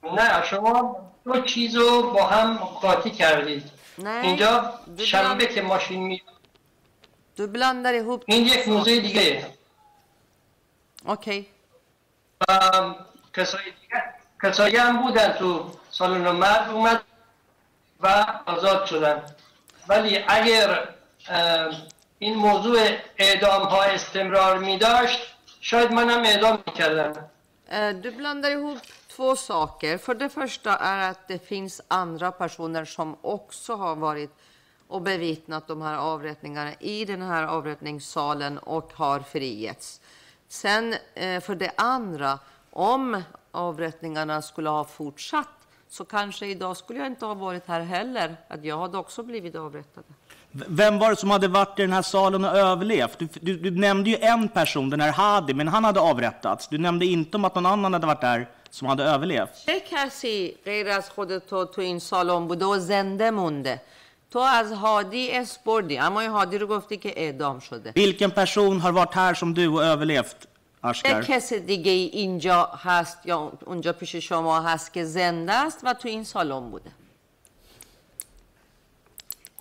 نه 0.04 0.44
شما 0.50 0.96
دو 1.26 1.42
چیز 1.42 1.76
رو 1.76 2.12
با 2.14 2.24
هم 2.26 2.58
قاطی 2.58 3.10
کردید. 3.12 3.64
نه. 3.98 4.22
اینجا 4.24 4.74
شنبه 4.98 5.46
که 5.46 5.62
ماشین 5.62 6.04
می 6.04 6.22
Du 7.38 7.42
blandar 7.48 7.94
ihop... 8.02 8.22
این 8.26 8.46
یک 8.46 8.68
موضوع 8.68 9.00
دیگه. 9.00 9.48
Okej. 11.06 11.50
و 12.50 12.60
کسایی 13.34 13.72
دیگه 13.82 14.04
کسایی 14.44 14.76
هم 14.78 15.02
بودن 15.02 15.32
تو 15.32 15.72
سالن 15.90 16.32
مرد 16.32 16.70
اومد 16.70 17.02
و 18.00 18.08
آزاد 18.46 18.86
شدن 18.86 19.24
ولی 19.88 20.20
اگر 20.28 20.90
این 22.20 22.36
موضوع 22.36 22.80
اعدام 23.18 23.62
ها 23.64 23.84
استمرار 23.84 24.58
می 24.58 24.78
داشت 24.78 25.20
شاید 25.62 25.92
منم 25.92 26.24
اعدام 26.24 26.64
می 26.68 26.74
کردم 26.74 27.14
Eh, 27.70 27.94
Du 28.04 28.12
blandar 28.12 28.52
ihop 28.52 28.80
två 29.08 29.36
saker. 29.36 29.98
För 29.98 30.16
det 30.16 30.30
första 30.30 30.78
är 30.78 31.10
att 31.12 31.28
det 31.28 31.48
finns 31.48 31.82
andra 31.88 32.32
personer 32.32 32.86
som 32.86 33.18
också 33.22 33.76
har 33.76 33.96
varit 33.96 34.32
och 34.88 35.02
bevittnat 35.02 35.68
de 35.68 35.82
här 35.82 35.98
avrättningarna 35.98 36.74
i 36.80 37.06
den 37.06 37.22
här 37.22 37.44
avrättningssalen 37.44 38.58
och 38.58 38.94
har 38.94 39.20
frigetts. 39.20 40.02
Sen 40.53 40.95
eh, 41.15 41.41
för 41.41 41.55
det 41.55 41.71
andra, 41.77 42.39
om 42.71 43.23
avrättningarna 43.53 44.43
skulle 44.43 44.69
ha 44.69 44.85
fortsatt 44.85 45.49
så 45.91 46.05
kanske 46.05 46.47
idag 46.47 46.77
skulle 46.77 46.99
jag 46.99 47.07
inte 47.09 47.27
ha 47.27 47.35
varit 47.35 47.67
här 47.67 47.81
heller. 47.81 48.37
Att 48.49 48.65
jag 48.65 48.79
hade 48.79 48.99
också 48.99 49.23
blivit 49.23 49.55
avrättad. 49.57 50.05
V- 50.51 50.65
Vem 50.69 50.99
var 50.99 51.11
det 51.11 51.17
som 51.17 51.31
hade 51.31 51.49
varit 51.49 51.79
i 51.79 51.83
den 51.83 51.93
här 51.93 52.03
salen 52.03 52.45
och 52.45 52.57
överlevt? 52.57 53.19
Du, 53.19 53.29
du, 53.41 53.57
du 53.59 53.71
nämnde 53.71 54.11
ju 54.11 54.17
en 54.17 54.49
person, 54.49 54.91
den 54.91 55.01
här 55.01 55.13
Hadi, 55.13 55.55
men 55.55 55.69
han 55.69 55.85
hade 55.85 56.01
avrättats. 56.01 56.69
Du 56.69 56.79
nämnde 56.79 57.07
inte 57.07 57.37
om 57.37 57.45
att 57.45 57.55
någon 57.55 57.67
annan 57.67 57.93
hade 57.93 58.07
varit 58.07 58.21
där 58.21 58.49
som 58.71 58.89
hade 58.89 59.05
överlevt. 59.05 59.65
چه 59.67 59.81
کسی 59.81 60.57
غیر 60.65 60.89
از 60.89 61.11
خودت 61.11 61.47
تو 61.47 61.65
تو 61.65 61.81
این 61.81 61.99
سالن 62.01 62.49
بوده 62.49 62.65
و 62.65 62.79
زنده 62.79 63.31
مونده 63.31 63.81
تو 64.34 64.40
از 64.40 64.72
هادی 64.72 65.32
اس 65.32 65.58
بردی 65.58 65.98
اما 65.98 66.20
این 66.20 66.30
هادی 66.30 66.58
رو 66.58 66.68
گفتی 66.68 66.98
که 66.98 67.14
اعدام 67.18 67.60
شده. 67.60 67.92
Vilken 67.92 68.32
person 68.32 68.80
har 68.80 68.92
varit 68.92 69.14
här 69.14 69.34
som 69.34 69.54
du 69.54 69.68
och 69.68 69.84
överlevt, 69.84 70.48
چه 70.84 70.90
Ashkar? 70.90 71.26
کس 71.26 71.54
دیگه 71.54 71.92
ای 71.92 72.06
اینجا 72.06 72.66
هست 72.66 73.26
یا 73.26 73.52
اونجا 73.66 73.94
پیش 73.94 74.16
شما 74.16 74.62
هست 74.62 74.94
که 74.94 75.04
زنده 75.04 75.54
است 75.54 75.80
و 75.84 75.94
تو 75.94 76.08
این 76.08 76.24
سالن 76.24 76.70
بوده؟ 76.70 76.92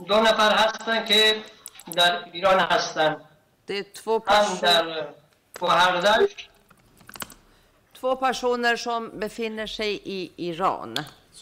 دو 0.09 0.21
نفر 0.21 0.55
هستن 0.55 1.05
که 1.05 1.37
در 1.95 2.25
ایران 2.33 2.59
هستن. 2.59 3.17
هم 4.27 4.61
در 6.03 6.29
två 8.01 8.17
personer 8.17 8.77
som 8.77 9.21
befinner 9.21 9.67
sig 9.67 9.93
i 10.05 10.33
Iran. 10.37 10.95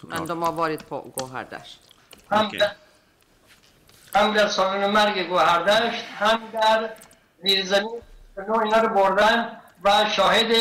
Men 0.08 0.26
de 0.26 0.42
har 0.42 0.52
varit 0.52 0.88
på 0.88 0.96
Gohardash. 1.16 1.70
در 2.30 2.74
هم 4.14 4.34
در 4.34 4.48
سالن 4.48 4.86
مرگ 4.86 5.28
گوهردشت 5.28 6.04
هم 6.18 6.40
در 6.52 6.90
زیرزمین 7.42 8.02
اینا 8.36 8.80
رو 8.82 8.94
بردن 8.94 9.60
و 9.84 10.04
شاهد 10.16 10.52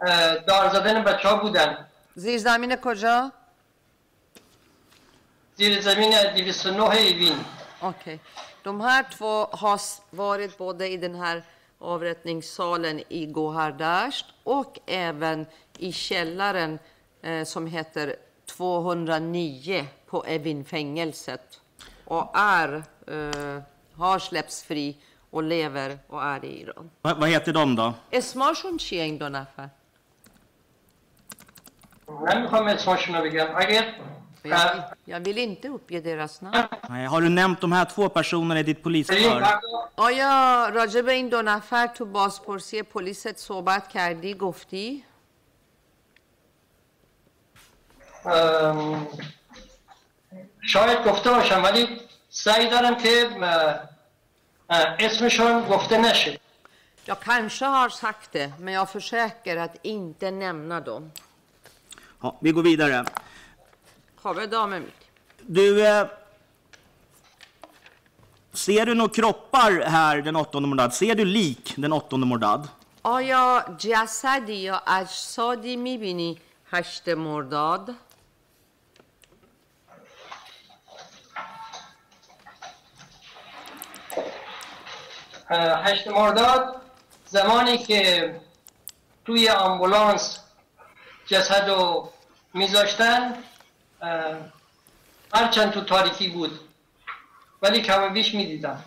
اه، 0.00 0.36
دار 0.36 0.68
زدن 0.68 1.04
بچه 1.04 1.28
ها 1.28 1.36
بودن 1.36 1.86
زیرزمین 2.14 2.76
کجا؟ 2.76 3.32
زیر 5.60 5.80
زمین 5.80 6.12
209 6.12 6.90
ایوین 6.90 7.44
Okej. 7.82 8.20
De 8.62 8.80
här 8.80 9.02
två 9.02 9.44
har 9.52 9.80
varit 10.10 10.58
både 10.58 10.88
i 10.88 10.96
den 10.96 11.14
här 11.14 11.42
avrättningssalen 11.78 13.02
i 13.08 13.26
Gohardasht 13.26 14.26
och 14.44 14.78
även 14.86 15.46
i 15.78 15.92
källaren 15.92 16.78
eh, 17.22 17.44
som 17.44 17.66
heter 17.66 18.16
209 18.46 19.86
på 20.06 20.24
Evin-fängelset. 20.26 21.59
Och 22.09 22.31
är, 22.37 22.83
eh, 23.07 23.61
har 23.97 24.19
släppts 24.19 24.63
fri 24.63 24.97
och 25.29 25.43
lever 25.43 25.99
och 26.07 26.23
är 26.23 26.45
i 26.45 26.61
Iran. 26.61 26.89
Va, 27.01 27.13
vad 27.13 27.29
heter 27.29 27.53
de 27.53 27.75
då? 27.75 27.93
اسمشون 28.11 28.77
چیه 28.77 29.03
این 29.03 29.17
دو 29.17 29.29
نفر؟ 29.29 29.69
نمیخوام 32.33 32.67
اسمشون 32.67 33.15
رو 33.15 33.23
بگم 33.23 33.47
اگر 33.55 33.85
Jag, 34.43 34.83
jag 35.05 35.19
vill 35.19 35.37
inte 35.37 35.67
uppge 35.69 36.01
deras 36.01 36.41
namn. 36.41 36.67
Nej, 36.89 37.05
Har 37.05 37.21
du 37.21 37.29
nämnt 37.29 37.61
de 37.61 37.71
här 37.71 37.85
två 37.85 38.09
personerna 38.09 38.59
i 38.59 38.63
ditt 38.63 38.83
در 38.83 38.89
این 38.91 39.03
polisförhör? 39.05 39.41
فردا 39.43 39.59
آیا 39.95 40.69
راجع 40.69 41.01
به 41.01 41.11
این 41.11 41.29
دو 41.29 41.41
نفر 41.41 41.87
تو 41.87 42.05
بازپرسی 42.05 42.83
پلیست 42.83 43.37
صحبت 43.37 43.87
کردی 43.89 44.33
گفتی؟ 44.33 45.03
ام، 48.25 49.07
شاید 50.62 51.04
گفته 51.04 51.30
باشم 51.30 51.62
ولی 51.64 52.00
سعی 52.30 52.70
دارم 52.70 52.96
که 52.96 53.30
اسمشون 54.98 55.62
گفته 55.68 55.98
نشه 55.98 56.40
Jag 57.06 57.20
kanske 57.20 57.64
har 57.64 57.88
sagt 57.88 58.32
det, 58.32 58.52
men 58.58 58.74
jag 58.74 58.90
försöker 58.90 59.56
att 59.56 59.76
inte 59.82 60.30
nämna 60.30 60.80
dem. 60.80 61.12
Ja, 62.22 62.38
vi 62.40 62.52
går 62.52 62.62
vidare. 62.62 63.04
خب 64.22 64.36
Du, 65.46 65.86
eh, 65.86 66.06
ser 68.52 68.86
du 68.86 68.94
några 68.94 69.12
kroppar 69.12 69.72
här 69.80 70.16
den 70.22 70.36
8 70.36 70.60
Mordad? 70.60 70.94
Ser 70.94 71.14
du 71.14 71.24
lik 71.24 71.74
den 71.76 71.92
8 71.92 72.16
Mordad? 72.16 72.68
آیا 73.02 73.64
جسدی 73.78 74.54
یا 74.54 74.82
اجسادی 74.86 75.76
می‌بینی 75.76 76.40
هشت 76.70 77.08
مرداد؟ 77.08 77.94
هشت 85.50 86.08
مرداد 86.08 86.80
زمانی 87.26 87.78
که 87.78 88.34
توی 89.24 89.48
آمبولانس 89.48 90.38
جسد 91.26 91.68
رو 91.68 92.12
میذاشتن 92.54 93.34
هرچند 95.32 95.70
تو 95.72 95.80
تاریکی 95.80 96.28
بود 96.28 96.60
ولی 97.62 97.80
کم 97.82 98.12
بیش 98.12 98.34
می‌دیدم 98.34 98.84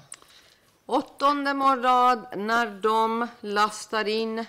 Åttonde 0.86 1.54
mordad, 1.54 2.20
när 2.36 2.66
de 2.66 3.28
lastar 3.42 4.08
in 4.08 4.40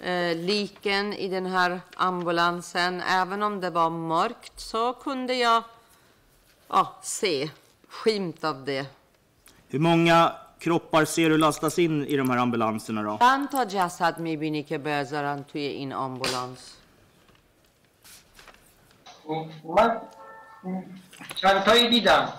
eh, 0.00 0.36
liken 0.36 1.12
i 1.12 1.28
den 1.28 1.46
här 1.46 1.80
ambulansen, 1.96 3.00
även 3.00 3.42
om 3.42 3.60
det 3.60 3.70
var 3.70 3.90
mörkt, 3.90 4.60
så 4.60 4.92
kunde 4.92 5.34
jag 5.34 5.62
ja, 6.68 6.94
se 7.02 7.50
skymt 7.88 8.44
av 8.44 8.64
det. 8.64 8.86
Hur 9.68 9.78
många 9.78 10.32
kroppar 10.59 11.05
ser 11.05 11.29
du 11.29 11.37
lastas 11.37 11.79
in 11.79 12.05
i 12.05 12.17
de 12.17 12.29
här 12.29 12.37
ambulanserna 12.37 13.03
då? 13.03 13.17
چند 13.19 13.49
تا 13.49 13.65
جسد 13.65 14.19
میبینی 14.19 14.63
که 14.63 14.77
بذارن 14.77 15.43
توی 15.43 15.61
این 15.61 15.93
آمبولانس؟ 15.93 16.73
من 19.63 20.01
چند 21.35 21.63
تایی 21.63 21.89
دیدم 21.89 22.33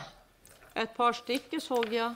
Ett 0.74 0.96
par 0.96 1.12
stycken 1.12 1.60
såg 1.60 1.92
jag. 1.92 2.12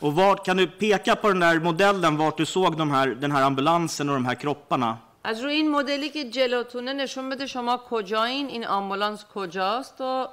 Och 0.00 0.14
vart, 0.14 0.44
kan 0.46 0.56
du 0.56 0.66
peka 0.66 1.16
på 1.16 1.28
den 1.28 1.40
där 1.40 1.60
modellen 1.60 2.16
vart 2.16 2.36
du 2.36 2.46
såg 2.46 2.76
de 2.76 2.90
här, 2.90 3.06
den 3.06 3.32
här 3.32 3.42
ambulansen 3.42 4.08
och 4.08 4.14
de 4.14 4.26
här 4.26 4.34
kropparna? 4.34 4.98
از 5.24 5.40
روی 5.40 5.54
این 5.54 5.70
مدلی 5.70 6.10
که 6.10 6.30
جلوتونه 6.30 6.92
نشون 6.92 7.30
بده 7.30 7.46
شما 7.46 7.76
کجایین 7.76 8.46
این 8.46 8.66
آمبولانس 8.66 9.24
کجاست 9.34 10.00
و 10.00 10.28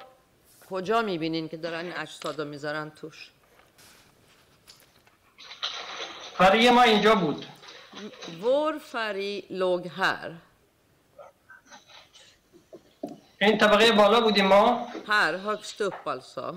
کجا 0.70 1.02
میبینین 1.02 1.48
که 1.48 1.56
دارن 1.56 1.84
این 1.84 1.96
اجساد 1.96 2.40
رو 2.40 2.44
میذارن 2.48 2.90
توش 2.90 3.30
ما 6.71 6.83
اینجا 6.83 7.15
بود 7.15 7.45
Vår 8.41 8.79
färg 8.79 9.45
låg 9.49 9.87
här. 9.87 10.35
این 13.41 13.57
طبقه 13.57 13.91
بالا 13.91 14.21
بودیم 14.21 14.45
ما 14.47 14.87
Här, 15.07 15.33
högst 15.37 15.81
upp 15.81 16.07
alltså. 16.07 16.55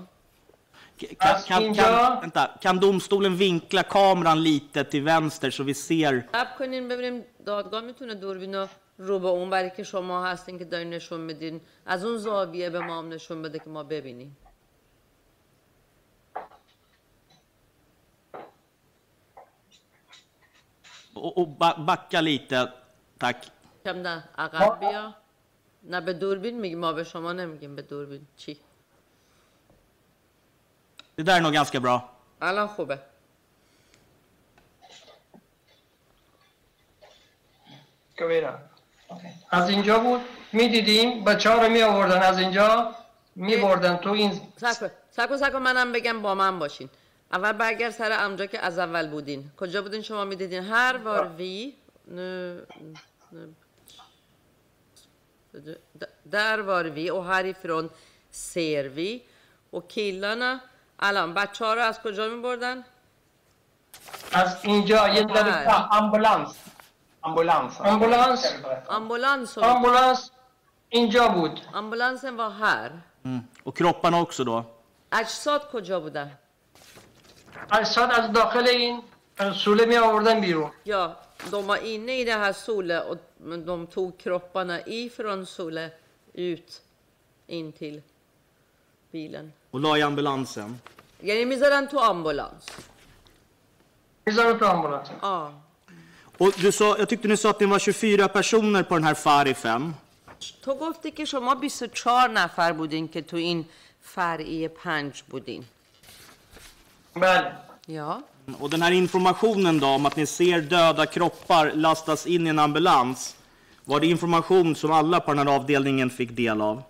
Kan, 1.19 1.41
kan, 1.47 1.73
kan, 1.73 2.19
vänta, 2.21 2.43
kan 2.61 2.79
domstolen 2.79 3.35
vinkla 3.37 3.83
kameran 3.83 4.43
lite 4.43 4.83
till 4.83 5.03
vänster 5.03 5.51
så 5.51 5.63
vi 5.63 5.73
ser? 5.73 6.27
صبر 6.31 6.57
کنین 6.59 6.87
ببینیم 6.87 7.25
دادگاه 7.45 7.81
می‌تونه 7.81 8.15
دوربین 8.15 8.67
رو 8.97 9.19
به 9.19 9.27
اون 9.27 9.49
برای 9.49 9.71
که 9.77 9.83
شما 9.83 10.25
هستین 10.25 10.59
که 10.59 10.65
دارین 10.65 10.89
نشون 10.89 11.19
میدین 11.21 11.61
از 11.85 12.05
اون 12.05 12.17
زاویه 12.17 12.69
به 12.69 12.79
ما 12.79 12.97
هم 12.99 13.09
نشون 13.09 13.41
بده 13.41 13.59
که 13.59 13.69
ما 13.69 13.83
ببینیم 13.83 14.37
Och, 21.13 21.37
och 21.37 21.47
ba- 21.59 21.77
backa 21.85 22.21
lite, 22.21 22.67
tack. 23.19 23.37
کم 23.85 23.97
نه 24.01 24.23
عقب 24.37 24.79
بیا 24.79 25.15
نه 25.83 26.01
به 26.01 26.13
دوربین 26.13 26.59
میگیم 26.59 26.79
ما 26.79 26.93
به 26.93 27.03
شما 27.03 27.33
نمیگیم 27.33 27.75
به 27.75 27.81
دوربین 27.81 28.27
چی 28.37 28.57
Det 31.17 31.23
där 31.23 31.37
är 31.37 31.41
nog 31.41 31.53
ganska 31.53 31.79
bra. 31.79 32.01
الان 32.41 32.67
خوبه 32.67 32.99
برم. 38.19 38.69
از 39.51 39.69
اینجا 39.69 39.99
بود 39.99 40.21
می‌دیدیم 40.53 41.23
بچه 41.23 41.49
ها 41.49 41.61
رو 41.61 41.69
می 41.69 41.81
آوردن 41.81 42.21
از 42.21 42.39
اینجا 42.39 42.95
می 43.35 43.57
بردن 43.57 43.95
تو 43.97 44.09
این 44.09 44.41
سکو 44.57 44.87
سکو 45.11 45.37
سکو 45.37 45.59
منم 45.59 45.91
بگم 45.91 46.21
با 46.21 46.35
من 46.35 46.59
باشین 46.59 46.89
اول 47.31 47.51
برگرد 47.51 47.91
سر 47.91 48.11
امجا 48.19 48.45
که 48.45 48.59
از 48.59 48.79
اول 48.79 49.07
بودین 49.09 49.51
کجا 49.57 49.81
بودین 49.81 50.01
شما 50.01 50.25
می‌دیدین 50.25 50.63
هر 50.63 50.97
var 50.97 51.27
vi 51.39 51.73
nu, 52.07 52.65
nu 53.33 53.53
D- 56.01 56.05
där 56.25 56.57
var 56.59 56.85
vi 56.85 57.11
och 57.11 57.25
härifrån 57.25 57.89
ser 58.31 58.83
vi 58.83 59.23
och 59.71 59.87
killarna 59.89 60.59
الان 60.99 61.33
بچه 61.33 61.65
ها 61.65 61.73
رو 61.73 61.81
از 61.81 61.99
کجا 62.01 62.29
می 62.29 62.41
بردن؟ 62.41 62.83
از 64.33 64.57
اینجا 64.65 65.07
یه. 65.09 65.23
در 65.23 65.65
Ambulans. 65.91 66.53
Ambulans. 67.23 67.81
آمبولانس 67.81 68.47
Ambulans 68.89 69.57
och, 69.57 69.63
آمبولانس 69.63 70.31
اینجا 70.89 71.27
بود 71.27 71.59
ambulansen 71.73 72.37
var 72.37 72.49
här 72.51 72.91
Mm. 73.25 73.39
Och 73.63 73.77
kropparna 73.77 74.21
också 74.21 74.43
då? 74.43 74.65
اجساد 75.11 75.71
کجا 75.71 75.99
بودن؟ 75.99 76.31
اجساد 77.70 78.10
از 78.12 78.32
داخل 78.32 78.68
این 78.68 79.02
سوله 79.64 79.84
می 79.86 79.96
آوردن 79.96 80.40
بیرون 80.40 80.70
Ja, 80.84 81.16
de 81.50 81.66
var 81.66 81.76
inne 81.76 82.12
i 82.20 82.24
det 82.24 82.32
här 82.32 82.52
Sole 82.52 83.00
och 83.00 83.16
men 83.38 83.66
de 83.66 83.86
tog 83.86 84.18
kropparna 84.18 84.80
ifrån 84.86 85.46
Sole 85.46 85.90
ut 86.34 86.82
in 87.46 87.72
till 87.72 88.02
bilen. 89.12 89.52
Och 89.70 89.80
la 89.80 89.98
i 89.98 90.02
ambulansen? 90.02 90.80
یعنی 91.22 91.44
میذارن 91.44 91.86
تو 91.88 91.98
آمبولانس 91.98 92.66
میذارن 94.26 94.58
تو 94.58 94.66
آمبولانس 94.66 95.08
آه. 95.20 95.52
Och 96.38 96.52
du 96.56 96.72
sa, 96.72 96.98
jag 96.98 97.08
tyckte 97.08 97.28
ni 97.28 97.36
sa 97.36 97.50
att 97.50 97.60
ni 97.60 97.66
var 97.66 97.78
24 97.78 98.28
personer 98.28 98.82
på 98.82 98.94
den 98.94 99.04
här 99.04 99.14
Farifen. 99.14 99.94
تو 100.62 100.74
گفتی 100.74 101.10
که 101.10 101.24
شما 101.24 101.54
24 101.54 102.28
نفر 102.28 102.72
بودین 102.72 103.08
که 103.08 103.22
تو 103.22 103.36
این 103.36 103.64
فرعی 104.02 104.68
پنج 104.68 105.22
بودین 105.22 105.64
بله 107.14 107.52
Ja. 107.86 108.22
Och 108.60 108.70
den 108.70 108.82
här 108.82 108.92
informationen 108.92 109.80
då 109.80 109.86
om 109.86 110.06
att 110.06 110.16
ni 110.16 110.26
ser 110.26 110.60
döda 110.60 111.06
kroppar 111.06 111.72
lastas 111.74 112.26
in 112.26 112.46
i 112.46 112.50
en 112.50 112.58
ambulans. 112.58 113.36
Var 113.84 114.00
det 114.00 114.06
information 114.06 114.76
som 114.76 114.92
alla 114.92 115.20
på 115.20 115.34
den 115.34 115.38
här 115.48 115.54
avdelningen 115.56 116.10
fick 116.10 116.30
del 116.36 116.60
av? 116.60 116.82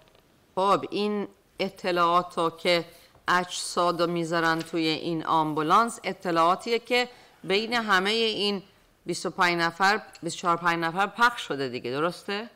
خب 0.55 0.85
این 0.91 1.29
اطلاعات 1.59 2.39
رو 2.39 2.51
که 2.51 2.85
اجساد 3.29 4.01
رو 4.01 4.07
میذارن 4.07 4.63
توی 4.63 4.87
این 4.89 5.25
آمبولانس 5.27 6.01
اطلاعاتیه 6.05 6.79
که 6.79 7.09
بین 7.45 7.73
همه 7.73 8.11
این 8.11 8.63
25 9.07 9.57
نفر 9.61 10.01
24 10.23 10.57
5 10.57 10.79
نفر 10.85 11.07
پخش 11.07 11.43
شده 11.43 11.69
دیگه 11.69 11.91
درسته؟ 11.91 12.51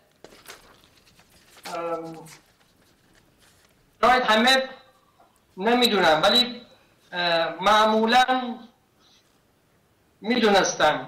ام، 1.75 2.17
شاید 4.03 4.23
همه 4.23 4.69
نمیدونم 5.57 6.21
ولی 6.23 6.41
اه، 6.45 6.66
معمولا 7.61 8.55
میدونستم 10.23 11.07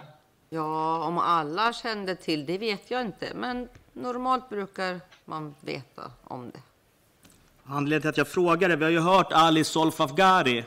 Ja, 0.51 1.03
om 1.09 1.19
alla 1.19 1.73
kände 1.73 2.15
till 2.17 2.47
det 2.47 2.59
vet 2.59 2.91
jag 2.91 3.01
inte, 3.01 3.33
men 3.35 3.69
normalt 3.93 4.49
brukar 4.49 5.01
man 5.25 5.55
veta 5.61 6.11
om 6.25 6.51
det. 6.51 6.61
Anledningen 7.67 8.01
till 8.01 8.09
att 8.11 8.17
jag 8.17 8.29
frågar 8.29 8.71
är, 8.71 8.77
vi 8.77 8.85
har 8.85 8.91
ju 8.91 9.01
hört 9.01 9.33
Ali 9.33 9.65
Solfafgari. 9.65 10.65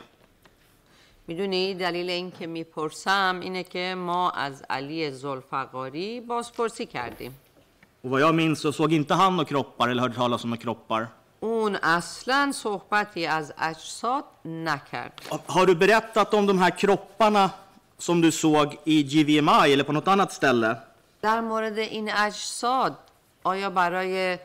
میدونی 1.28 1.74
دلیل 1.74 2.10
اینکه 2.10 2.46
میپرسم 2.46 3.40
اینه 3.42 3.62
که 3.64 3.94
ما 3.98 4.30
از 4.30 4.62
علی 4.70 5.10
زلفقاری 5.10 6.20
بازپرسی 6.20 6.86
کردیم 6.86 7.32
Och 8.02 8.10
vad 8.10 8.20
jag 8.20 8.34
minns 8.34 8.60
så 8.60 8.72
såg 8.72 8.92
inte 8.92 9.14
han 9.14 9.36
några 9.36 9.44
kroppar 9.48 9.88
eller 9.88 10.02
hörde 10.02 10.14
talas 10.14 10.44
om 10.44 10.50
några 10.50 10.62
kroppar. 10.62 11.06
اون 11.42 11.76
اصلا 11.76 12.52
صحبتی 12.52 13.26
از 13.26 13.52
اجساد 13.58 14.24
نکرد 14.44 15.12
Har 15.46 15.66
du 15.66 15.74
berättat 15.74 16.34
om 16.34 16.46
de 16.46 16.58
här 16.58 16.70
kropparna 16.70 17.50
som 17.98 18.20
du 18.20 18.30
såg 18.32 18.76
i 18.84 19.02
GVMI 19.02 19.72
eller 19.72 19.84
på 19.84 19.92
något 19.92 20.08
annat 20.08 20.32
ställe? 20.32 20.76
در 21.22 21.40
مورد 21.40 21.78
این 21.78 22.10
اجساد 22.12 22.96
آیا 23.44 23.70
برای 23.70 24.38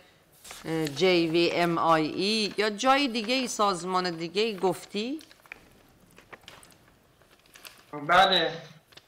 JVMIE 0.97 2.53
یا 2.57 2.69
جای 2.69 3.07
دیگه 3.07 3.33
ای 3.35 3.47
سازمان 3.47 4.11
دیگه 4.11 4.41
ای 4.41 4.57
گفتی؟ 4.57 5.19
بله 8.07 8.51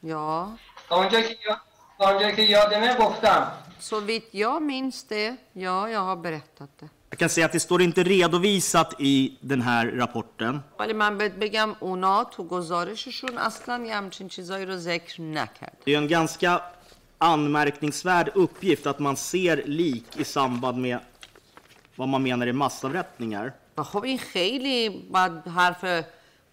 Ja, 0.03 0.57
تا 0.89 0.95
اونجا 0.95 1.21
که 1.21 1.37
یا- 1.49 1.61
تا 1.97 2.09
اونجا 2.09 2.31
که 2.31 2.41
یادمه 2.41 2.95
گفتم 2.95 3.51
så 3.89 3.99
vitt 3.99 4.29
jag 4.33 4.61
minns 4.61 5.03
det, 5.03 5.35
ja, 5.53 5.89
jag 5.89 5.99
har 6.09 6.15
berättat 6.15 6.69
det. 6.79 6.89
Jag 7.10 7.18
kan 7.18 7.28
säga 7.28 7.46
att 7.46 7.52
det 7.52 7.60
står 7.60 7.82
inte 7.82 8.02
redovisat 8.02 8.94
i 8.98 9.38
den 9.40 9.62
här 9.62 9.86
rapporten. 9.86 10.62
ولی 10.78 10.92
من 10.92 11.18
بهت 11.18 11.32
بگم 11.32 11.74
اونا 11.80 12.24
تو 12.24 12.44
گزارششون 12.44 13.38
اصلا 13.38 13.84
یه 13.86 13.94
همچین 13.96 14.28
چیزایی 14.28 14.66
رو 14.66 14.76
ذکر 14.76 15.22
نکرد 15.22 15.76
Det 15.84 15.94
är 15.94 15.98
en 15.98 16.08
ganska 16.08 16.62
anmärkningsvärd 17.18 18.30
uppgift 18.34 18.86
att 18.86 18.98
man 18.98 19.16
ser 19.16 19.62
lik 19.66 20.04
i 20.16 20.24
samband 20.24 20.78
med 20.78 20.98
vad 21.96 22.08
man 22.08 22.22
menar 22.22 22.46
är 22.46 22.52
massavrättningar. 22.52 23.52
و 23.76 23.82
خب 23.82 24.04
این 24.04 24.18
خیلی 24.18 24.88
باید 25.10 25.32
حرف 25.32 26.04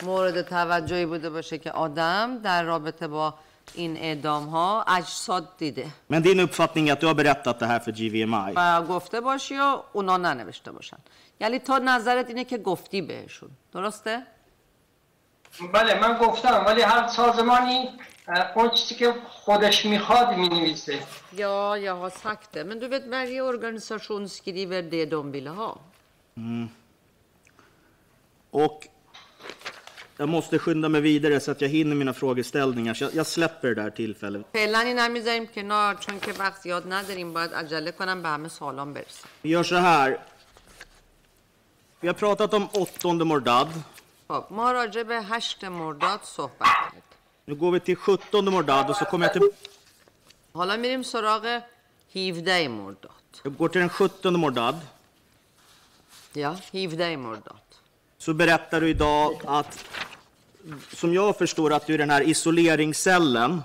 مورد 0.03 0.41
توجهی 0.41 1.05
بوده 1.05 1.29
باشه 1.29 1.57
که 1.57 1.71
آدم 1.71 2.39
در 2.43 2.63
رابطه 2.63 3.07
با 3.07 3.33
این 3.73 3.97
اعدام 3.97 4.45
ها 4.45 4.83
اجساد 4.87 5.57
دیده 5.57 5.87
Men 6.09 6.21
din 6.21 6.39
uppfattning 6.39 6.89
är 6.89 6.93
att 6.93 6.99
du 7.01 7.07
har 7.07 7.13
berättat 7.13 7.59
det 7.59 7.65
här 7.65 7.79
för 7.79 7.91
GVMI. 7.91 8.53
و 8.55 8.81
گفته 8.81 9.21
باشی 9.21 9.57
و 9.57 9.81
اونا 9.93 10.17
ننوشته 10.17 10.71
باشن 10.71 10.97
یعنی 11.39 11.59
تو 11.59 11.79
نظرت 11.79 12.27
اینه 12.29 12.43
که 12.43 12.57
گفتی 12.57 13.01
بهشون 13.01 13.49
درسته؟ 13.73 14.23
بله 15.73 15.99
من 15.99 16.17
گفتم 16.17 16.65
ولی 16.67 16.81
هر 16.81 17.07
سازمانی 17.07 17.89
اون 18.55 18.69
چیزی 18.69 18.95
که 18.95 19.13
خودش 19.29 19.85
می‌خواد 19.85 20.35
می‌نویسه 20.35 20.99
Ja, 21.33 21.77
jag 21.77 21.95
har 21.95 22.09
sagt 22.09 22.51
det. 22.53 22.63
Men 22.63 22.79
du 22.79 22.87
vet, 22.87 23.05
varje 23.07 23.41
organisation 23.41 24.29
skriver 24.29 24.81
det 24.81 25.05
de 25.05 25.31
vill 25.31 25.47
ha. 25.47 25.71
Och 28.51 28.77
jag 30.16 30.28
måste 30.28 30.58
skynda 30.58 30.88
mig 30.88 31.00
vidare 31.00 31.40
så 31.40 31.50
att 31.50 31.60
jag 31.60 31.68
hinner 31.68 31.96
mina 31.96 32.12
frågeställningar. 32.12 32.94
Så 32.94 33.04
jag, 33.04 33.14
jag 33.14 33.26
släpper 33.26 33.68
det 33.68 33.74
där 33.82 33.90
tillfället. 33.90 34.46
فعلا 34.52 34.78
این 34.80 34.98
هم 34.98 35.10
میذاریم 35.12 35.46
کنار 35.46 35.94
چون 35.94 36.20
که 36.20 36.32
وقت 36.32 36.62
زیاد 36.62 36.92
نداریم 36.92 37.32
باید 37.32 37.54
عجله 37.54 37.92
کنم 37.92 38.22
به 38.22 38.28
همه 38.28 38.48
سالان 38.48 38.94
برسیم 38.94 39.26
Vi 39.42 39.48
gör 39.48 39.62
så 39.62 39.76
här. 39.76 40.18
Vi 42.00 42.06
har 42.08 42.14
pratat 42.14 42.54
om 42.54 42.68
åttonde 42.72 43.24
Mordad. 43.24 43.68
خب 44.28 44.44
ما 44.50 44.72
راجع 44.72 45.02
به 45.02 45.22
هشت 45.22 45.64
مرداد 45.64 46.20
صحبت 46.22 46.66
کردیم 46.84 47.02
Nu 47.48 47.54
går 47.54 47.70
vi 47.72 47.80
till 47.80 47.96
sjuttonde 47.96 48.50
Mordad 48.50 48.90
och 48.90 48.96
så 48.96 49.04
kommer 49.04 49.26
jag 49.26 49.32
till... 49.32 49.42
حالا 50.54 50.76
میریم 50.76 51.02
سراغ 51.02 51.60
17 52.12 52.68
مرداد 52.68 53.10
Jag 53.44 53.56
går 53.56 53.68
till 53.68 53.80
den 53.80 53.88
sjuttonde 53.88 54.38
Mordad. 54.38 54.76
یا 56.34 56.56
17 56.72 57.16
مرداد 57.16 57.62
Så 58.26 58.34
berättar 58.34 58.80
du 58.80 58.88
idag 58.90 59.40
att, 59.46 59.84
som 60.92 61.14
jag 61.14 61.36
förstår 61.38 61.72
att 61.72 61.86
du 61.86 61.94
i 61.94 61.96
den 61.96 62.10
här 62.10 62.22
isoleringscellen 62.22 63.62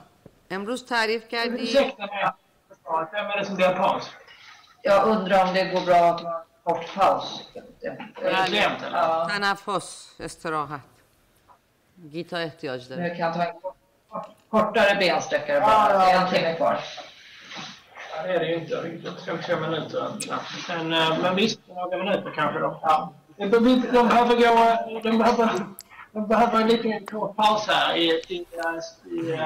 امروز 0.49 0.85
تعریف 0.85 1.27
کردی 1.29 1.63
Ursäkta 1.63 2.05
mig. 2.05 2.25
Vem 3.11 3.25
är 3.25 3.37
det 3.39 3.45
som 3.45 3.55
deltar? 3.55 4.03
Jag 4.81 5.07
undrar 5.07 5.47
om 5.47 5.53
det 5.53 5.63
går 5.73 5.81
bra 5.85 5.95
att 5.95 6.21
ha 6.21 6.37
en 6.39 6.43
kort 6.63 6.95
paus. 6.95 7.41
Är 7.81 7.89
det 8.23 8.47
klient 8.47 8.83
eller? 8.83 8.97
Ja, 8.97 9.29
تنفس 9.29 10.15
استراحت 10.19 10.81
گیتا 12.13 12.37
احتیاج 12.43 12.87
داره 12.89 13.01
nu 13.01 13.09
kan 13.09 13.19
jag 13.19 13.33
ta 13.33 13.43
en 13.43 13.61
kort, 13.61 13.77
kortare 14.49 14.95
bensträckare 14.99 15.59
bara. 15.59 15.93
Ja, 15.93 15.93
ja, 15.93 16.05
Det 16.05 16.11
är 16.11 16.17
en 16.21 16.27
okej. 16.27 16.39
timme 16.39 16.55
kvar. 16.55 16.79
Ja, 18.15 18.23
det 18.23 18.33
är 18.33 18.39
det 18.39 18.45
ju 18.45 18.55
inte. 18.55 18.75
Riktigt 18.75 19.25
fem, 19.25 19.37
fem 19.41 19.61
minuter. 19.61 20.11
Ja. 20.29 20.35
Men, 20.69 20.93
eh, 20.93 21.19
men 21.21 21.35
visst, 21.35 21.59
några 21.67 21.97
minuter 21.97 22.31
kanske 22.35 22.59
då. 22.59 22.79
Ja. 22.83 23.13
De, 23.41 23.45
de, 23.45 23.59
de 23.93 24.07
behöver 24.07 24.35
gå... 24.35 24.99
De 25.03 25.17
behöver, 25.17 25.65
de 26.13 26.27
behöver 26.27 26.61
en 26.61 26.67
liten 26.67 27.05
kort 27.05 27.35
paus 27.35 27.67
här 27.67 27.95
i... 27.95 28.05
i, 28.05 28.33
i, 28.33 28.45
i, 29.05 29.19
i 29.19 29.37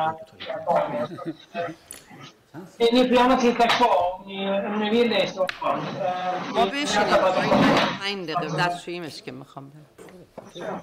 ni, 2.79 2.91
ni 2.91 3.07
får 3.07 3.15
gärna 3.17 3.39
sitta 3.39 3.67
kvar 3.67 4.15
om 4.19 4.27
ni, 4.27 4.49
om 4.67 4.79
ni 4.79 4.89
vill 4.89 5.09
det 5.09 5.23
i 5.23 5.27
Stockholm. 5.27 5.79
Eh, 5.79 6.53
ما 6.55 6.65
vi 6.65 6.83
بشینیم 6.83 7.07
väntar 7.07 7.21
på 7.21 7.27
att 7.27 7.35
de- 7.35 7.99
پنج 8.05 8.27
دقیقه 8.31 8.57
دستشوییمش 8.57 9.21
که 9.21 9.31
میخوام 9.31 9.69
برم 9.69 10.81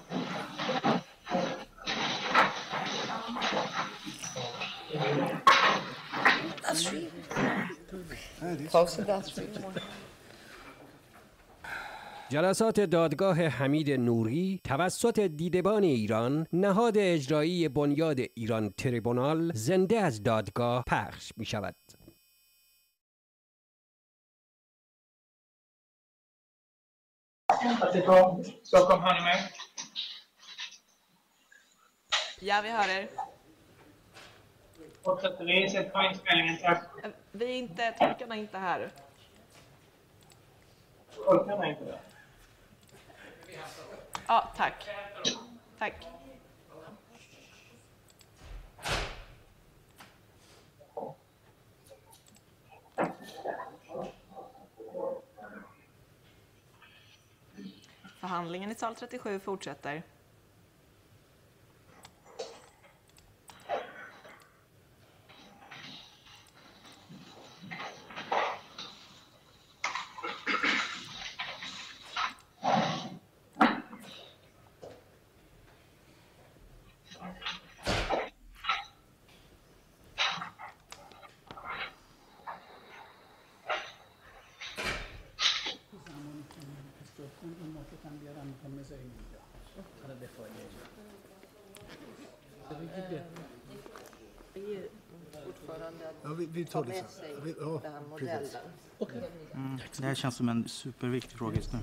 دستشویی 6.64 7.08
پاس 8.72 9.00
دستشویی 9.00 9.48
جلسات 12.29 12.79
دادگاه 12.79 13.35
حمید 13.35 13.91
نوری 13.91 14.61
توسط 14.63 15.19
دیدبان 15.19 15.83
ایران 15.83 16.47
نهاد 16.53 16.97
اجرایی 16.97 17.69
بنیاد 17.69 18.19
ایران 18.35 18.69
تریبونال 18.69 19.51
زنده 19.53 19.99
از 19.99 20.23
دادگاه 20.23 20.83
پخش 20.87 21.31
می 21.37 21.45
شود. 21.45 21.75
Äh, 37.03 37.09
vi 37.31 37.45
är 37.45 37.57
inte, 37.57 37.91
tolkarna 37.91 38.35
är 38.35 38.39
inte 38.39 38.57
här. 38.57 38.91
Tolkarna 41.15 41.65
är 41.65 41.69
inte 41.69 41.85
där. 41.85 42.12
Ja, 44.27 44.51
tack. 44.57 44.89
Tack. 45.79 46.07
Förhandlingen 58.19 58.71
i 58.71 58.75
sal 58.75 58.95
37 58.95 59.39
fortsätter. 59.39 60.03
vi, 96.42 96.46
vi 96.46 96.64
tar 96.64 96.84
det 96.84 96.94
sen. 96.94 97.44
Vi, 97.44 97.54
ja, 97.60 97.80
precis. 98.18 98.56
Mm, 99.54 99.80
det 99.98 100.06
här 100.06 100.14
känns 100.14 100.36
som 100.36 100.48
en 100.48 100.68
superviktig 100.68 101.38
fråga 101.38 101.56
just 101.56 101.72
nu. 101.72 101.78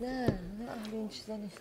نه 0.00 0.40
نه 0.58 0.70
اهل 0.70 0.94
این 0.94 1.08
چیزا 1.08 1.36
نیست 1.36 1.60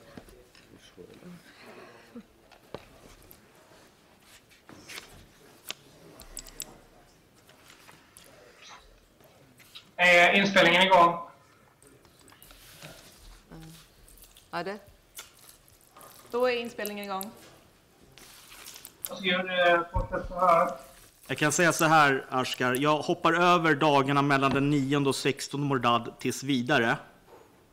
Är 9.98 10.34
inspelningen 10.34 10.82
igång? 10.82 11.20
آره 14.52 14.80
Då 16.32 16.46
är 16.50 16.56
inspelningen 16.58 17.06
igång. 17.06 17.32
Varsågod, 19.10 19.50
eh, 19.50 19.82
fortsätt 19.94 20.28
så 20.28 20.40
här. 20.40 20.72
Jag 21.28 21.38
kan 21.38 21.52
säga 21.52 21.74
så 21.74 21.86
här, 21.86 22.26
Ashkar. 22.30 22.74
Jag 22.74 22.98
hoppar 22.98 23.34
över 23.34 23.76
dagarna 23.76 24.22
mellan 24.22 24.52
den 24.52 24.70
9 24.70 24.98
och 24.98 25.16
16 25.16 25.62
Mordad 25.62 26.14
tills 26.20 26.44
vidare. 26.44 26.98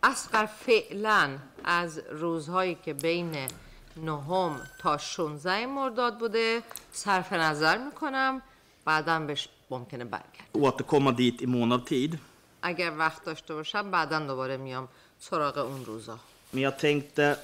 اسقر 0.03 0.47
فعلا 0.47 1.39
از 1.65 1.99
روزهایی 2.11 2.75
که 2.85 2.95
بین 2.95 3.49
نهم 3.97 4.61
تا 4.79 4.99
16 4.99 5.67
مرداد 5.67 6.19
بوده 6.19 6.63
صرف 6.93 7.33
نظر 7.33 7.79
میکنم 7.79 8.43
بعدا 8.85 9.21
بهش 9.21 9.49
ممکنه 9.71 10.05
برگرد 10.05 10.47
Återkomma 10.53 11.13
dit 11.13 11.43
i 11.43 11.47
månadtid. 11.47 12.19
اگر 12.63 12.93
وقت 12.99 13.25
داشته 13.25 13.55
باشم 13.55 13.91
بعدا 13.91 14.19
دوباره 14.19 14.57
میام 14.57 14.89
سراغ 15.19 15.59
اون 15.59 15.85
روزا 15.85 16.19
Men 16.55 16.59
jag 16.61 16.79
tänkte 16.79 17.37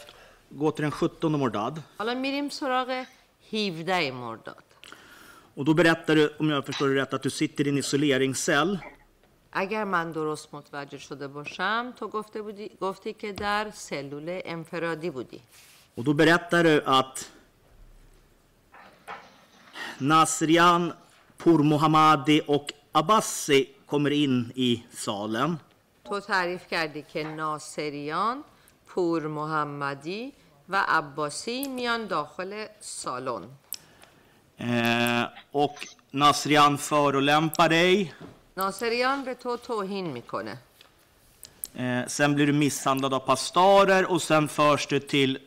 gå 0.51 0.71
till 0.71 0.83
den 0.83 0.91
17 0.91 1.33
Mordad. 1.39 1.83
حالا 1.99 2.15
میریم 2.15 2.49
سراغ 2.49 3.05
17 3.51 4.11
مرداد 4.11 4.63
Och 5.55 5.65
då 5.65 5.75
berättar 5.75 6.15
du, 6.17 6.35
om 6.39 6.51
jag 6.51 6.67
förstår 6.67 6.89
det 6.89 6.95
rätt, 6.95 7.15
att 7.15 7.23
du 7.23 7.31
sitter 7.31 7.67
i 7.67 7.69
en 7.71 7.79
isoleringscell. 7.79 8.79
اگر 9.53 9.85
من 9.85 10.13
درست 10.13 10.55
متوجه 10.55 10.99
شده 10.99 11.29
باشم 11.29 11.93
تو 11.99 12.09
گفته 12.09 12.43
بودی 12.43 12.71
گفتی 12.81 13.13
که 13.13 13.33
در 13.33 13.71
سلول 13.71 14.41
انفرادی 14.45 15.11
بودی 15.11 15.41
Och 15.95 16.05
då 16.05 16.13
berättar 16.13 16.65
du 16.65 16.83
att 16.85 17.31
Nasrian, 19.99 20.93
Pourmohammadi 21.39 22.41
och 22.47 22.73
Abbasi 22.93 23.69
kommer 23.87 24.11
in 24.11 24.53
i 24.55 24.83
salen. 24.91 25.59
تو 26.05 26.21
تعریف 26.21 26.67
کردی 26.67 27.03
که 27.03 27.25
ناصریان 27.25 28.45
پور 28.87 29.27
محمدی 29.27 30.33
و 30.72 30.76
عباسی 30.88 31.68
میان 31.68 32.08
داخل 32.08 32.66
سالن 32.80 33.44
och 35.52 35.78
Nasrian 36.14 36.78
förolämpar 36.78 37.70
dig. 37.70 38.14
ناصریان 38.58 39.24
به 39.24 39.34
تو 39.34 39.58
توهین 39.58 40.06
می‌کنه 40.06 40.58
sen 42.08 42.36
blir 42.36 42.48
du 42.48 42.54
misshandlad 42.54 43.14
av 43.14 43.20
pastorer 43.20 44.12
och 44.12 44.22
sen 44.22 44.48
förs 44.48 44.88
du 44.88 45.00
till 45.00 45.40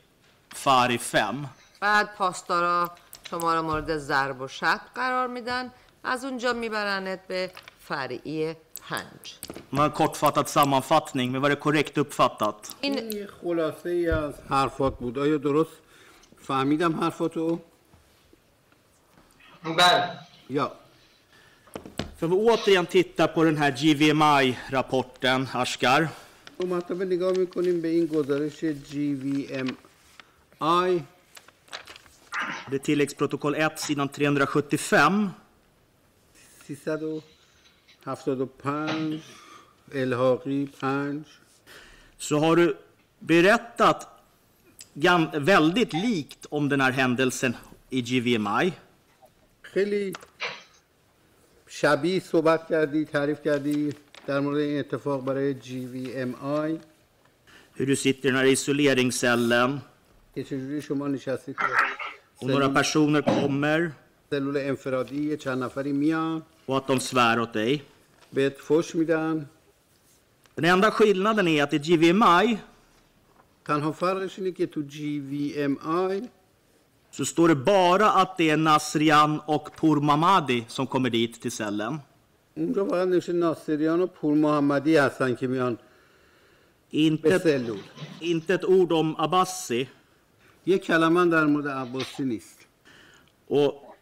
Fari 0.55 0.99
5. 0.99 1.47
بعد 1.81 2.15
پاسدارا 2.17 2.91
شما 3.31 3.55
را 3.55 3.63
مورد 3.63 3.99
ضرب 3.99 4.41
و 4.41 4.49
شتم 4.49 4.81
قرار 4.95 5.27
میدن 5.27 5.71
از 6.05 6.25
اونجا 6.25 6.53
میبرنت 6.53 7.27
به 7.27 7.51
فرعی 7.81 8.55
پنج 8.90 9.24
Det 9.72 9.78
var 9.78 9.86
en 9.86 9.92
kortfattad 9.92 10.48
sammanfattning, 10.50 11.32
men 11.32 11.42
var 11.42 11.50
det 11.50 11.56
korrekt 11.56 11.98
uppfattat? 11.98 12.76
این 12.82 13.12
یه 13.12 13.28
خلاصه 13.42 13.90
ای 13.90 14.10
از 14.10 14.34
حرفات 14.50 15.00
بود 15.00 15.20
آیا 15.20 15.38
درست 15.38 15.72
فهمیدم 16.42 17.00
حرفاتو؟ 17.00 17.60
بله 19.64 20.10
یا 20.50 20.72
För 22.20 22.28
vi 22.28 22.36
återigen 22.36 22.86
tittar 22.86 23.28
på 23.28 23.44
den 23.44 23.58
här 23.58 23.72
GVMI-rapporten, 23.72 25.48
Ashkar. 25.54 26.10
دو 26.60 26.68
مرتبه 26.68 27.06
نگاه 27.06 27.32
میکنیم 27.38 27.82
به 27.82 27.88
این 27.88 28.06
گزارش 28.06 28.60
GVMI 28.92 29.70
Det 32.70 32.76
är 32.76 32.80
tilläggsprotokoll 32.80 33.56
1, 33.56 33.80
sidan 33.80 34.10
375. 34.10 35.30
375 36.68 37.33
الحاقی 39.94 40.66
5 40.66 41.24
Så 42.18 42.40
har 42.40 42.56
du 42.56 42.76
berättat 43.20 44.08
gam- 44.94 45.40
väldigt 45.40 45.94
likt 45.94 46.46
om 46.50 46.70
den 46.70 46.82
här 46.82 46.92
händelsen 46.92 47.56
i 47.90 48.02
GVMI. 48.02 48.72
خیلی 49.62 50.14
شبیه 51.68 52.20
صحبت 52.20 52.68
کردی 52.70 53.06
تعریف 53.06 53.42
کردی 53.42 53.94
در 54.26 54.40
مورد 54.40 54.58
این 54.58 54.80
اتفاق 54.80 55.24
برای 55.26 55.54
GVMI 55.62 56.80
Hur 57.78 57.86
du 57.86 57.96
sitter 57.96 58.30
i 58.30 58.32
den 58.32 58.36
här 58.36 58.46
isoleringscellen 58.46 59.82
که 60.36 60.44
چجوری 60.44 60.82
شما 60.82 61.08
نشستی 61.08 61.54
تو 61.54 61.66
och 62.36 62.48
några 62.50 62.66
سلول, 62.68 62.74
personer 62.74 63.22
kommer 63.22 63.92
سلول 64.30 64.58
انفرادی 64.58 65.22
یه 65.24 65.38
چند 65.38 65.64
نفری 65.64 65.92
میان 65.94 66.42
och 66.66 66.78
att 66.78 66.88
de 66.88 67.00
svär 67.00 67.40
åt 67.40 67.54
dig. 67.54 67.84
بهت 68.34 68.58
فش 68.58 68.96
میدن 68.96 69.46
Den 70.56 70.66
enda 70.66 70.92
skillnaden 70.92 71.48
är 71.48 71.64
att 71.64 71.74
i 71.74 71.78
GVMI 71.80 72.58
تنها 73.66 73.92
فرقش 73.92 74.40
اینه 74.40 74.52
که 74.52 74.66
تو 74.66 74.82
GVMI 74.82 76.28
så 77.12 77.26
står 77.26 77.48
det 77.48 77.56
bara 77.56 78.12
att 78.12 78.38
det 78.38 78.50
är 78.50 78.58
Nasrian 78.58 79.40
och 79.46 79.70
Pourmamadi 79.76 80.66
som 80.68 80.88
kommer 80.88 81.10
dit 81.10 81.42
till 81.42 81.52
cellen. 81.52 82.00
اونجا 82.58 82.86
فقط 82.86 83.08
نوشته 83.08 83.34
ناصریان 83.34 84.02
و 84.02 84.08
پور 84.08 84.36
محمدی 84.36 84.98
هستن 84.98 85.36
که 85.36 85.48
میان 85.48 85.78
به 86.92 86.98
Inte, 86.98 87.40
سلول 87.40 87.80
inte 88.22 88.54
ett 88.54 88.66
ord 88.66 88.92
om 88.92 89.16
Abbasi. 89.18 89.88
یه 90.66 90.78
کلمه 90.78 91.20
هم 91.20 91.30
در 91.30 91.46
مورد 91.46 91.68
عباسی 91.68 92.24
نیست 92.24 92.60
Och 93.48 93.96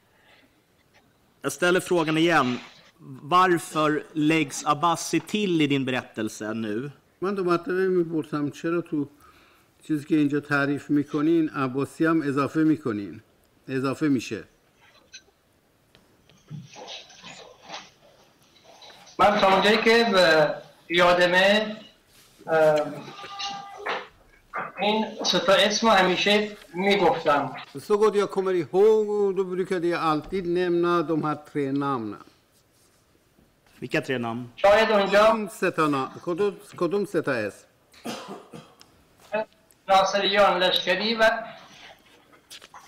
jag 1.41 1.51
ställer 1.51 1.79
frågan 1.79 2.17
igen. 2.17 2.57
Varför 3.04 4.04
läggs 4.12 4.64
Abbasi 4.66 5.20
till 5.20 5.60
i 5.60 5.66
din 5.66 5.84
berättelse 5.84 6.52
nu? 6.54 6.90
من 7.20 7.34
دو 7.34 7.44
مرتبه 7.44 7.88
می‌پرسم 7.88 8.50
چرا 8.50 8.80
تو 8.80 9.08
چیزی 9.86 10.04
که 10.04 10.16
اینجا 10.16 10.40
تعریف 10.40 10.90
می‌کنین 10.90 11.48
عباسی 11.48 12.06
هم 12.06 12.22
اضافه 12.22 12.60
می‌کنین 12.64 13.20
اضافه 13.68 14.08
میشه 14.08 14.44
من 19.18 19.38
تا 19.40 19.52
اونجایی 19.52 19.76
که 19.76 20.06
یادمه 20.88 21.76
این 24.80 25.04
ستا 25.24 25.52
اسم 25.52 25.88
همیشه 25.88 26.56
می‌گفتم 26.74 27.50
Så 27.78 27.96
gott 27.96 28.14
jag 28.14 28.30
kommer 28.30 28.54
ihåg, 28.54 29.08
och 29.10 29.34
då 29.34 29.44
brukade 29.44 29.86
jag 29.86 30.00
alltid 30.00 30.46
nämna 30.46 31.02
de 31.02 31.24
här 31.24 31.38
tre 31.52 31.72
namnen. 31.72 32.24
Vilka 33.82 34.00
tre 34.06 34.18
namn? 34.18 34.44
شاید 34.56 34.90
اونجا 34.92 35.24
کدوم 35.26 35.48
سه 35.48 35.70
تا 35.70 35.86
نا- 35.88 36.10
کدوم 36.26 36.56
کدوم 36.76 37.04
سه 37.04 37.20
تا 37.20 37.32
اسم 37.32 37.66
ناصریان 39.88 40.58
لشکری 40.62 41.14
و 41.14 41.30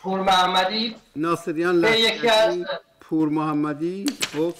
پور 0.02 0.20
محمدی 0.20 0.96
ناصریان 1.16 1.74
لشکری 1.76 2.64
پور 3.00 3.28
محمدی 3.28 4.06
و 4.38 4.52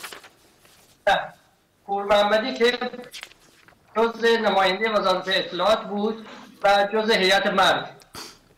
پور 1.87 2.05
محمدی 2.05 2.55
که 2.55 2.79
جز 3.97 4.25
نماینده 4.25 4.91
وزارت 4.91 5.29
اطلاعات 5.29 5.83
بود 5.85 6.27
و 6.65 6.89
جز 6.93 7.11
هیئت 7.11 7.47
مرگ 7.47 7.85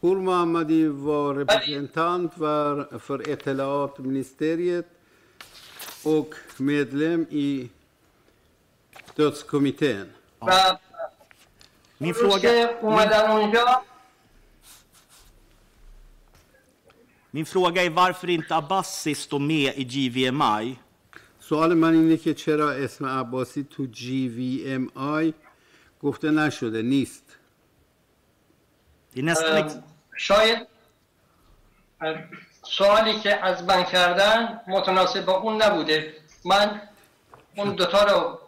پور 0.01 0.19
محمدی 0.19 0.89
var 0.89 1.35
representant 1.43 2.31
var 2.39 2.99
för 3.07 3.19
Etelat-ministeriet 3.35 4.87
och 6.04 6.36
medlem 6.58 7.26
i 7.30 7.70
dödskommittén. 9.16 10.10
و 10.42 10.52
Min 12.00 12.14
روز 12.14 12.22
fråga, 12.22 12.40
که 12.42 12.80
اومدن 12.82 13.32
اونجا 13.32 13.84
min 17.32 17.46
fråga 17.46 17.84
är 17.84 17.90
varför 17.90 18.30
inte 18.30 18.56
Abbasi 18.56 19.16
står 19.16 19.40
med 19.40 19.74
i 19.78 19.84
GVMI? 19.84 20.80
سوال 21.40 21.74
من 21.74 21.94
اینه 21.94 22.18
که 22.18 22.34
چرا 22.34 22.72
اسم 22.72 23.06
عباسی 23.06 23.64
تو 23.64 23.86
GVMI 23.88 25.34
گفته 26.02 26.32
نشده 26.32 26.82
نیست 26.82 27.24
Det 29.14 29.20
är 29.20 29.24
nästan 29.24 29.58
ex- 29.58 29.76
اه، 29.76 29.84
شاید 30.18 30.68
اه، 32.02 32.18
سوالی 32.66 33.20
که 33.20 33.46
از 33.46 33.64
من 33.64 33.84
کردن 33.84 34.60
متناسب 34.68 35.26
با 35.26 35.38
اون 35.38 35.62
نبوده 35.62 36.14
من 36.46 36.82
اون 37.58 37.76
دوتا 37.76 38.04
رو 38.04 38.40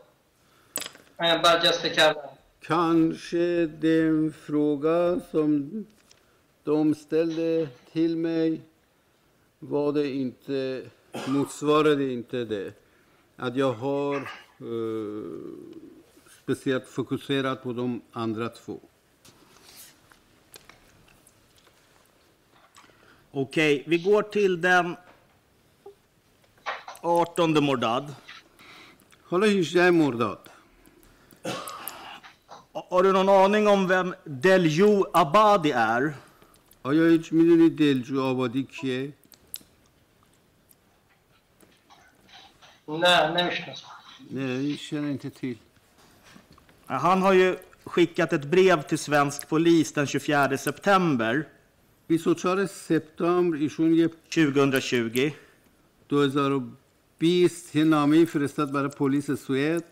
اه، 1.19 1.37
برجسته 1.37 1.89
کردم 1.89 2.29
Kanske 2.67 3.67
den 3.67 4.31
fråga 4.31 5.19
som 5.31 5.49
de 6.63 6.95
ställde 6.95 7.67
till 7.91 8.17
mig 8.17 8.61
var 9.59 9.91
det 9.93 10.07
inte, 10.07 10.81
motsvarade 11.27 12.13
inte 12.13 12.45
det. 12.45 12.73
Att 13.35 13.55
jag 13.55 13.73
har 13.73 14.15
eh, 14.15 15.23
speciellt 16.43 16.87
fokuserat 16.87 17.63
på 17.63 17.73
de 17.73 18.01
andra 18.11 18.49
två. 18.49 18.79
Okej, 23.37 23.83
vi 23.87 23.97
går 23.97 24.21
till 24.21 24.61
den 24.61 24.95
18 27.01 27.63
Mordad. 27.63 28.15
حالا 29.29 29.47
18 29.47 29.91
مرداد 29.97 30.49
Har 32.73 33.03
du 33.03 33.11
någon 33.11 33.29
aning 33.29 33.67
om 33.67 33.87
vem 33.87 34.15
Deljo 34.23 35.05
Abadi 35.13 35.71
är? 35.71 36.13
آیا 36.85 37.07
هیچ 37.07 37.31
میدونید 37.31 37.75
دلجو 37.75 38.21
آبادی 38.21 38.63
کیه؟ 38.63 39.13
نه 42.87 43.31
نمیشناسم 43.35 43.87
نه 44.31 44.57
هیچ 44.57 44.81
känner 44.89 45.09
inte 45.09 45.29
till. 45.29 45.57
Han 46.87 47.21
har 47.21 47.33
ju 47.33 47.57
skickat 47.83 48.33
ett 48.33 48.45
brev 48.45 48.81
till 48.81 48.97
svensk 48.97 49.49
polis 49.49 49.91
den 49.93 50.07
24 50.07 50.57
september 50.57 51.47
24 52.08 52.66
سپتامبر 52.66 53.56
ایشون 53.56 53.94
یه 53.94 54.10
2020 54.30 55.34
2020 56.08 57.76
یه 57.76 57.84
نامه 57.84 58.24
فرستاد 58.24 58.72
برای 58.72 58.88
پلیس 58.88 59.30
سوئد. 59.30 59.84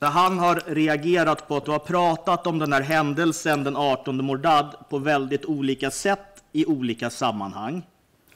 Där 0.00 0.10
han 0.10 0.38
har 0.38 0.56
reagerat 0.66 1.48
på 1.48 1.56
att 1.56 1.64
du 1.64 1.70
har 1.70 1.78
pratat 1.78 2.46
om 2.46 2.58
den 2.58 2.72
här 2.72 2.80
händelsen 2.80 3.64
den 3.64 3.76
18 3.76 4.24
Mordad 4.24 4.76
på 4.90 4.98
väldigt 4.98 5.44
olika 5.44 5.90
sätt 5.90 6.42
i 6.52 6.66
olika 6.66 7.10
sammanhang. 7.10 7.82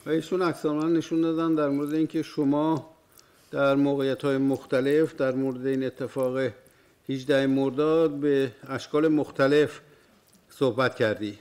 ایشون 0.06 0.42
عکسالعمل 0.42 0.92
نشون 0.92 1.20
دادن 1.20 1.54
در 1.54 1.68
مورد 1.68 1.94
اینکه 1.94 2.22
شما 2.22 2.90
در 3.50 3.74
موقعیت 3.74 4.22
های 4.22 4.38
مختلف 4.38 5.14
در 5.16 5.32
مورد 5.34 5.66
این 5.66 5.84
اتفاق 5.84 6.50
18 7.08 7.46
مرداد 7.46 8.10
به 8.10 8.52
اشکال 8.68 9.08
مختلف 9.08 9.80
صحبت 10.50 10.96
کردی 10.96 11.38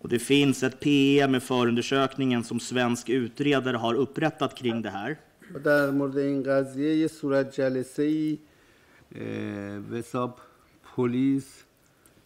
Och 0.00 0.08
det 0.08 0.18
finns 0.18 0.62
ett 0.62 0.80
PM 0.80 1.30
med 1.30 1.42
förundersökningen 1.42 2.44
som 2.44 2.60
svensk 2.60 3.08
utredare 3.08 3.76
har 3.76 3.94
upprättat 3.94 4.54
kring 4.54 4.82
det 4.82 4.90
här. 4.90 5.16
و 5.54 5.58
در 5.58 5.90
مورد 5.90 6.18
این 6.18 6.42
قضیه 6.42 6.96
یه 6.96 7.08
صورت 7.08 7.56
جلسه 7.56 8.02
ای 8.02 8.38
به 9.90 9.98
حساب 9.98 10.38
پلیس 10.96 11.64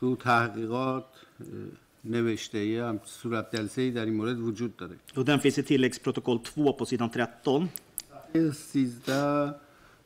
تو 0.00 0.16
تحقیقات 0.16 1.04
اه، 1.40 1.46
نوشته 2.04 2.58
یه 2.66 2.84
هم 2.84 3.00
صورت 3.04 3.56
جلسه 3.56 3.82
ای 3.82 3.90
در 3.90 4.04
این 4.04 4.14
مورد 4.14 4.38
وجود 4.40 4.76
داره 4.76 4.96
Och 5.16 5.24
den 5.24 5.40
finns 5.40 5.58
i 5.58 5.62
tilläggsprotokoll 5.62 6.38
2 6.38 6.72
på 6.72 6.84
sidan 6.86 7.10
13. 7.10 7.68
13 8.32 9.54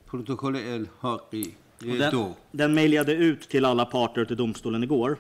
پروتکل 0.06 0.56
الحاقی 0.56 1.54
Och 1.82 1.88
اه، 2.00 2.10
دو 2.10 2.22
den, 2.22 2.34
den 2.50 2.74
mejlade 2.74 3.12
ut 3.12 3.48
till 3.48 3.64
alla 3.64 3.84
parter 3.84 4.24
till 4.24 4.36
domstolen 4.36 4.82
igår. 4.82 5.16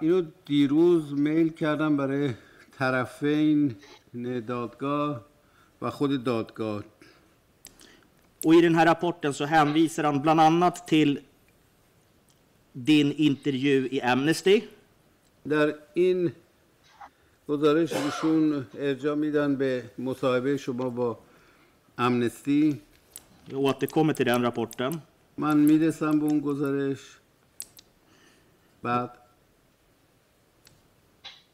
اینو 0.00 0.22
دیروز 0.46 1.12
میل 1.12 1.48
کردم 1.48 1.96
برای 1.96 2.30
طرفین 2.78 3.76
دادگاه 4.46 5.20
و 5.82 5.90
خود 5.90 6.24
دادگاه 6.24 6.84
Och 8.44 8.54
i 8.54 8.60
den 8.60 8.74
här 8.74 8.86
rapporten 8.86 9.34
så 9.34 9.44
hänvisar 9.44 10.04
han 10.04 10.22
bland 10.22 10.40
annat 10.40 10.86
till 10.86 11.20
din 12.72 13.12
intervju 13.12 13.88
i 13.90 14.00
Amnesty. 14.00 14.62
در 15.48 15.74
این 15.94 16.32
گزارش 17.48 17.92
ایشون 17.92 18.66
ارجاع 18.78 19.14
میدن 19.14 19.56
به 19.56 19.84
مصاحبه 19.98 20.56
شما 20.56 20.90
با 20.90 21.18
امنستی 21.98 22.80
Jag 23.50 23.60
återkommer 23.60 24.12
till 24.12 24.26
den 24.26 24.42
rapporten. 24.42 25.02
من 25.36 25.56
می‌رسم 25.56 26.20
به 26.20 26.26
اون 26.26 26.40
گزارش 26.40 26.98
بعد 28.82 29.19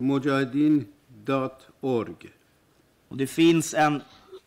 مجاهدین 0.00 0.86
دات 1.26 1.66
اورگ 1.80 2.28
Och 3.08 3.16
det 3.16 3.26
finns 3.26 3.74
en 3.74 4.02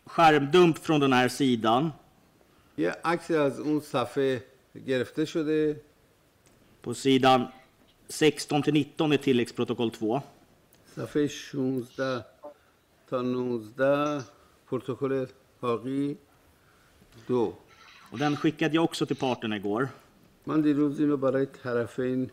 skärmdump 0.06 0.78
från 0.78 1.00
den 1.00 1.12
här 1.12 1.28
sidan 1.28 1.92
یه 2.76 2.96
عکسی 3.04 3.36
از 3.36 3.60
اون 3.60 3.80
صفحه 3.80 4.42
گرفته 4.86 5.24
شده 5.24 5.80
på 6.82 6.94
sidan 6.94 7.46
16 8.08 8.62
till 8.62 8.72
19 8.74 9.14
i 9.14 9.18
tilläggsprotokoll 9.18 9.90
2. 9.90 10.22
صفحه 10.94 11.26
16 11.26 12.24
تا 13.08 13.22
19 13.22 14.22
پروتکل 14.70 15.26
حاقی 15.60 16.16
دو 17.26 17.54
Och 18.12 18.18
den 18.18 18.36
skickade 18.36 18.74
jag 18.74 18.84
också 18.84 19.06
till 19.06 19.16
parterna 19.16 19.56
igår. 19.56 19.88
من 20.46 20.60
دیروز 20.62 21.00
اینو 21.00 21.16
برای 21.16 21.46
طرفین 21.46 22.30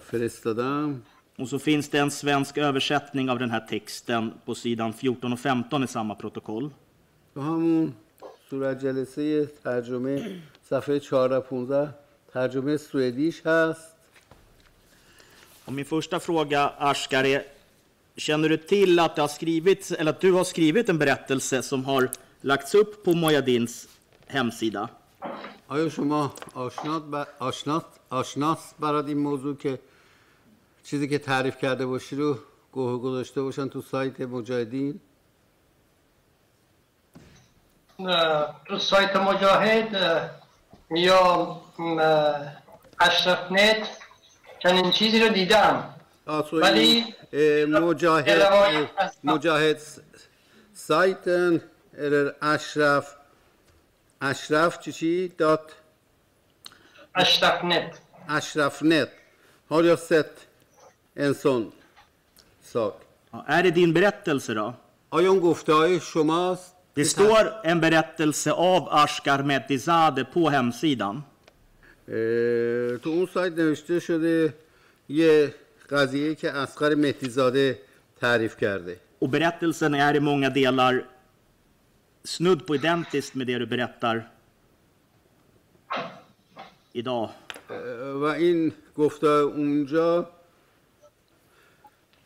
فرستادم 0.00 1.02
Och 1.38 1.48
så 1.48 1.58
finns 1.58 1.88
det 1.88 1.98
en 1.98 2.10
svensk 2.10 2.58
översättning 2.58 3.30
av 3.30 3.38
den 3.38 3.50
här 3.50 3.60
texten 3.60 4.32
på 4.44 4.54
sidan 4.54 4.92
14 4.92 5.32
och 5.32 5.40
15 5.40 5.84
i 5.84 5.86
samma 5.86 6.14
protokoll. 6.14 6.70
تو 7.34 7.40
همون 7.40 7.92
صورت 8.50 8.78
جلسه 8.78 9.46
ترجمه 9.64 10.40
صفحه 10.70 10.98
14 10.98 11.40
15 11.40 11.94
ترجمه 12.32 12.76
سوئدیش 12.76 13.46
هست 13.46 13.94
Och 15.64 15.72
min 15.72 15.84
första 15.84 16.20
fråga, 16.20 16.72
Ashkar, 16.78 17.24
är 17.24 17.42
Känner 18.16 18.48
du 18.48 18.56
till 18.56 18.98
att, 18.98 19.16
det 19.16 19.22
har 19.22 19.28
skrivits, 19.28 19.90
eller 19.90 20.10
att 20.10 20.20
du 20.20 20.32
har 20.32 20.44
skrivit 20.44 20.88
en 20.88 20.98
berättelse 20.98 21.62
som 21.62 21.84
har 21.84 22.10
lagts 22.40 22.74
upp 22.74 23.04
på 23.04 23.12
Mojadins 23.12 23.88
hemsida? 24.26 24.88
آیا 25.68 25.88
شما 25.88 26.32
آشنات 26.54 27.02
ب... 27.02 27.14
آشنات 27.38 27.84
آشناس 28.08 28.74
برات 28.78 29.06
این 29.06 29.18
موضوع 29.18 29.56
که 29.56 29.78
چیزی 30.89 31.07
که 31.07 31.17
تعریف 31.17 31.57
کرده 31.57 31.85
باشی 31.85 32.15
رو 32.15 32.39
گوه 32.71 33.01
گذاشته 33.01 33.41
باشن 33.41 33.67
تو 33.69 33.81
سایت 33.81 34.21
مجاهدین؟ 34.21 34.99
اه، 37.99 38.61
تو 38.65 38.79
سایت 38.79 39.15
مجاهد 39.15 39.95
اه، 39.95 40.29
یا 40.91 41.61
اشرف 42.99 43.51
نت 43.51 43.87
چنین 44.59 44.91
چیزی 44.91 45.19
رو 45.19 45.29
دیدم. 45.29 45.93
ولی 46.53 47.15
مجاهد. 47.67 48.89
مجاهد 49.23 49.77
س- 49.77 49.99
سایتن 50.73 51.61
ارر 51.97 52.31
اشرف. 52.41 53.15
اشرف 54.21 54.79
چی 54.79 54.91
چی؟ 54.91 55.27
دات 55.37 55.71
اشرف 57.15 57.63
نت. 57.63 57.99
اشرف 58.29 58.83
نت. 58.83 59.09
sett 60.09 60.48
en 61.18 61.34
sån 61.34 61.72
sak 62.62 63.00
Ja, 63.32 63.44
är 63.46 63.62
det 63.62 63.70
din 63.70 63.92
berättelse 63.92 64.54
då? 64.54 64.74
آیا 65.10 65.28
اون 65.30 65.40
گفته 65.40 65.72
های 65.72 66.00
شماست 66.00 66.74
Det 66.96 67.04
står 67.04 67.52
en 67.64 67.80
berättelse 67.80 68.52
av 68.52 68.88
Ashkar 68.90 69.42
Mehdizadeh 69.42 70.24
på 70.34 70.48
hemsidan. 70.50 71.22
اه، 72.08 72.96
تو 73.02 73.10
اون 73.10 73.26
سایت 73.34 73.52
نوشته 73.58 74.00
شده 74.00 74.54
یه 75.08 75.54
قضیه 75.90 76.34
که 76.34 76.50
اسقر 76.52 76.94
مهدیزاده 76.94 77.78
تعریف 78.20 78.56
کرده 78.56 78.96
Och 79.18 79.28
berättelsen 79.28 79.94
är 79.94 80.14
i 80.16 80.20
många 80.20 80.50
delar 80.50 81.04
snudd 82.24 82.66
på 82.66 82.74
identiskt 82.74 83.34
med 83.34 83.46
det 83.46 83.58
du 83.58 83.66
berättar 83.66 84.28
idag. 86.92 87.28
اه، 87.70 88.12
و 88.12 88.24
این 88.24 88.72
گفته 88.96 89.26
اونجا 89.28 90.28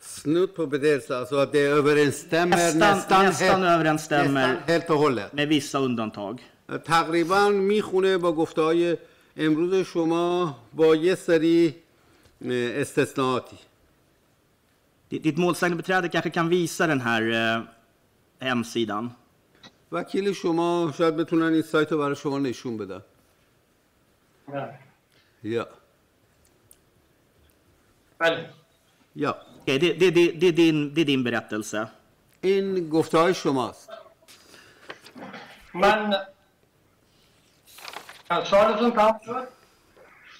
snudd 0.02 0.54
på 0.54 0.66
bedelse, 0.66 1.16
alltså 1.16 1.36
att 1.36 1.52
det 1.52 1.58
överensstämmer 1.58 2.56
Nästan, 2.56 2.96
nästan, 2.96 3.24
nästan 3.26 3.62
helt, 3.62 3.74
överensstämmer 3.74 4.48
nästan 4.48 4.68
helt 4.68 4.90
och 4.90 4.98
hållet. 4.98 5.32
med 5.32 5.48
vissa 5.48 5.78
undantag. 5.78 6.40
تقریبا 6.84 7.48
میخونه 7.48 8.18
با 8.18 8.32
گفته 8.32 8.62
های 8.62 8.96
امروز 9.36 9.86
شما 9.86 10.56
با 10.72 10.96
یه 10.96 11.14
سری 11.14 11.74
اه، 12.44 12.52
استثناءاتی 12.80 13.58
Ditt 15.10 15.24
ditt 15.24 15.38
målsägandebiträde 15.38 16.08
kanske 16.08 16.30
kan 16.30 16.48
visa 16.48 16.86
den 16.86 17.00
här 17.00 17.22
eh, 17.22 17.62
hemsidan. 18.40 19.10
وکیل 19.92 20.32
شما 20.32 20.92
شاید 20.98 21.16
بتونن 21.16 21.52
این 21.52 21.62
سایت 21.62 21.92
رو 21.92 21.98
برای 21.98 22.16
شما 22.16 22.38
نشون 22.38 22.76
بدن 22.76 23.02
بله. 24.48 24.78
یا 25.42 25.68
بله 28.18 28.50
یا 29.16 29.36
Okej, 29.63 29.79
det, 29.79 29.93
det, 29.93 30.11
det, 30.11 30.31
det, 30.31 30.47
är 30.47 30.51
din, 30.51 30.93
det 30.93 31.01
är 31.01 31.05
din 31.05 31.23
berättelse. 31.23 31.87
این 32.41 32.89
گفته 32.89 33.17
های 33.17 33.33
شماست 33.33 33.89
من 35.73 36.15
سوالتون 38.43 38.91
تمام 38.91 39.19
شد 39.25 39.47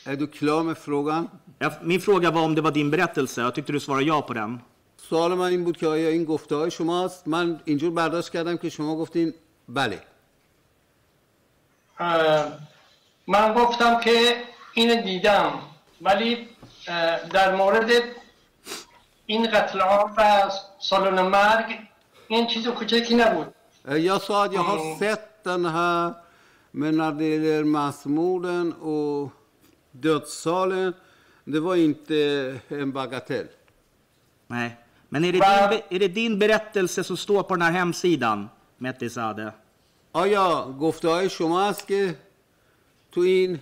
Är 0.05 0.15
du 0.15 0.27
klar 0.27 0.63
med 0.63 0.77
frågan? 0.77 1.29
Jag, 1.59 1.71
min 1.81 2.01
fråga 2.01 2.31
var 2.31 2.41
om 2.41 2.55
det 2.55 2.61
var 2.61 2.71
din 2.71 2.91
berättelse. 2.91 3.41
Jag 3.41 3.55
tyckte 3.55 3.71
du 3.71 3.79
svarade 3.79 4.03
ja 4.03 4.21
på 4.21 4.33
den. 4.33 4.61
سوال 5.09 5.33
من 5.33 5.45
این 5.45 5.63
بود 5.63 5.77
که 5.77 5.87
آیا 5.87 6.09
این 6.09 6.23
گفته 6.25 6.55
های 6.55 6.71
شماست 6.71 7.27
من 7.27 7.61
اینجور 7.65 7.91
برداشت 7.91 8.29
کردم 8.29 8.57
که 8.57 8.69
شما 8.69 8.95
گفتین 8.95 9.33
بله 9.69 10.01
اه، 11.99 12.45
من 13.27 13.53
گفتم 13.53 13.99
که 13.99 14.35
این 14.73 15.01
دیدم 15.01 15.59
ولی 16.01 16.47
اه، 16.87 17.29
در 17.29 17.55
مورد 17.55 17.91
این 19.32 19.50
قتل 19.50 19.80
عام 19.80 20.14
و 20.16 20.50
سالن 20.80 21.22
مرگ 21.22 21.78
این 22.28 22.46
چیز 22.46 22.66
کوچکی 22.68 23.14
نبود 23.14 23.46
Jag 23.88 24.22
sa 24.22 24.44
att 24.44 24.52
jag 24.52 24.62
har 24.62 24.78
Mm. 24.78 24.98
sett 24.98 25.44
den 25.44 25.64
här, 25.66 26.14
men 26.80 26.96
när 26.96 27.12
det 27.12 27.24
gäller 27.24 27.64
massmorden 27.64 28.72
och 28.72 29.32
dödssalen, 29.92 30.92
det 31.44 31.60
var 31.60 31.76
inte 31.76 32.18
en 32.68 32.92
bagatell. 32.92 33.48
Nej. 34.46 34.76
Men 35.08 35.24
är 35.24 35.32
det, 35.32 35.38
Va- 35.38 35.60
din, 35.60 35.68
be- 35.70 35.84
är 35.94 35.98
det 35.98 36.08
din 36.08 36.38
berättelse 36.38 37.04
som 37.04 37.16
står 37.16 37.42
på 37.42 37.54
den 37.56 37.62
här 37.62 37.72
hemsidan, 37.72 38.48
Metisade? 38.78 39.52
آیا 40.12 40.74
گفته 40.80 41.08
های 41.08 41.28
شما 41.30 41.62
است 41.62 41.86
که 41.86 42.14
تو 43.12 43.20
این 43.20 43.60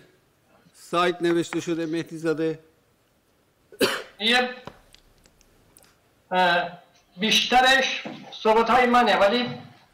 سایت 0.75 1.23
نوشته 1.23 1.61
شده 1.61 1.87
مهدی 1.87 2.19
زاده؟ 2.19 2.59
یه 4.21 4.39
اه، 4.39 4.49
بیشترش 7.17 8.03
صحبت 8.43 8.71
های 8.71 8.87
منه 8.87 9.17
ولی 9.17 9.49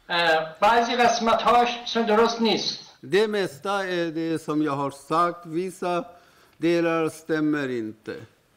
اه، 0.09 0.55
بعضی 0.61 0.95
قسمت 0.95 1.41
هاش 1.41 1.97
درست 2.07 2.41
نیست 2.41 2.79
Det 3.03 3.27
mesta 3.27 3.85
är 3.87 4.11
det 4.11 4.39
som 4.41 4.61
jag 4.61 4.71
har 4.71 4.91
sagt, 4.91 5.45
vissa 5.45 6.05
delar 6.57 7.09
stämmer 7.09 7.67
inte. 7.69 8.15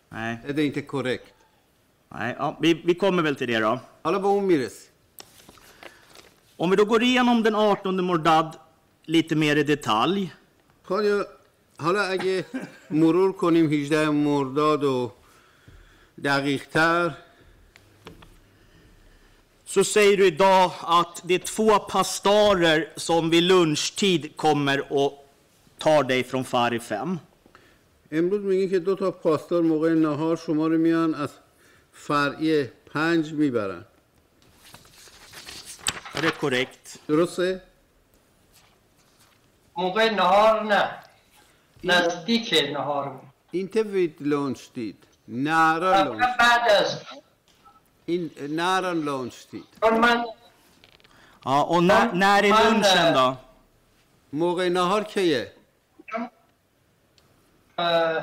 Nej. 0.08 0.38
Är 0.48 0.52
det 0.52 0.64
inte 0.64 0.82
korrekt? 0.82 1.34
Nej 2.14 2.36
ja, 2.38 2.56
vi, 2.60 2.74
vi 2.74 2.94
kommer 2.94 3.22
väl 3.22 3.36
till 3.36 3.48
det 3.52 3.58
då. 3.58 3.78
حالا 4.04 4.18
به 4.18 4.26
اون 4.28 4.44
میرسی 4.44 4.88
Om 6.56 6.70
vi 6.70 6.76
då 6.76 6.84
går 6.84 7.02
igenom 7.02 7.42
den 7.42 7.54
18 7.54 8.04
Mordad 8.04 8.56
lite 9.04 9.34
mer 9.34 9.56
i 9.56 9.62
detalj. 9.62 10.32
خب 10.82 10.94
حالا 11.78 12.02
اگه 12.02 12.44
مرور 12.90 13.32
کنیم 13.32 13.66
18 13.66 14.10
مرداد 14.10 14.84
و 14.84 15.10
دقیق 16.24 16.64
تر 16.66 17.12
Så 19.70 19.84
säger 19.84 20.16
du 20.16 20.26
idag 20.26 20.70
att 20.80 21.22
det 21.24 21.34
är 21.34 21.38
två 21.38 21.78
pastorer 21.78 22.88
som 22.96 23.30
vid 23.30 23.42
lunchtid 23.42 24.36
kommer 24.36 24.92
och 24.92 25.26
tar 25.78 26.02
dig 26.02 26.24
från 26.24 26.44
Fari 26.44 26.78
5. 26.78 27.18
امروز 28.12 28.42
میگی 28.42 28.68
که 28.68 28.78
دو 28.78 28.94
تا 28.96 29.10
پاسدار 29.10 29.62
موقع 29.62 29.94
نهار 29.94 30.36
شما 30.36 30.66
رو 30.66 30.78
میان 30.78 31.14
از 31.14 31.30
فرعی 31.92 32.64
پنج 32.92 33.32
میبرن 33.32 33.84
Är 36.14 36.22
det 36.22 36.30
korrekt? 36.40 36.98
درسته؟ 37.08 37.62
موقع 39.76 40.10
نهار 40.10 40.62
نه 40.62 40.88
نزدیک 41.84 42.54
نهار 42.72 43.08
بود 43.08 43.26
Inte 43.52 43.82
vid 43.82 44.14
lunchtid. 44.20 44.96
Nära 45.28 45.92
قبلا 45.94 46.14
lunch. 46.14 46.38
بعد 46.38 46.70
از 46.70 47.00
این 48.11 48.31
نارن 48.49 48.97
لونستی. 48.97 49.63
آه، 51.43 51.71
اون 51.71 51.91
ناری 52.13 52.49
لونشن 52.49 53.13
دا. 53.13 53.38
موقع 54.33 54.69
نهار 54.69 55.03
کیه؟ 55.03 55.51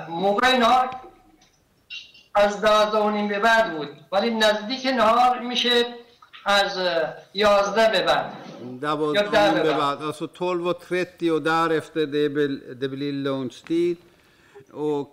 موقع 0.09 0.57
نهار 0.57 0.91
از 2.35 2.61
دازونیم 2.61 3.29
به 3.29 3.39
بعد 3.39 3.77
بود. 3.77 3.89
ولی 4.13 4.31
نزدیک 4.31 4.87
نهار 4.87 5.39
میشه 5.39 5.87
از 6.45 6.79
یازده 7.35 7.91
به 7.91 8.03
بعد. 8.03 8.33
دوازدهم 8.81 9.55
به 9.55 9.73
بعد. 9.75 10.03
از 10.03 10.19
طول 10.35 10.61
و 10.61 10.73
ترتی 10.73 11.29
و 11.31 11.39
دار 11.39 11.73
افتاده 11.73 12.29
دبل 12.29 12.75
دبلی 12.75 13.13
لونستی. 13.13 13.99
و 14.75 15.05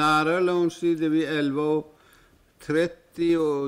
نارن 0.00 0.42
لونستی 0.42 0.94
دبی 0.94 1.26
الو. 1.26 1.84
ترت 2.60 2.90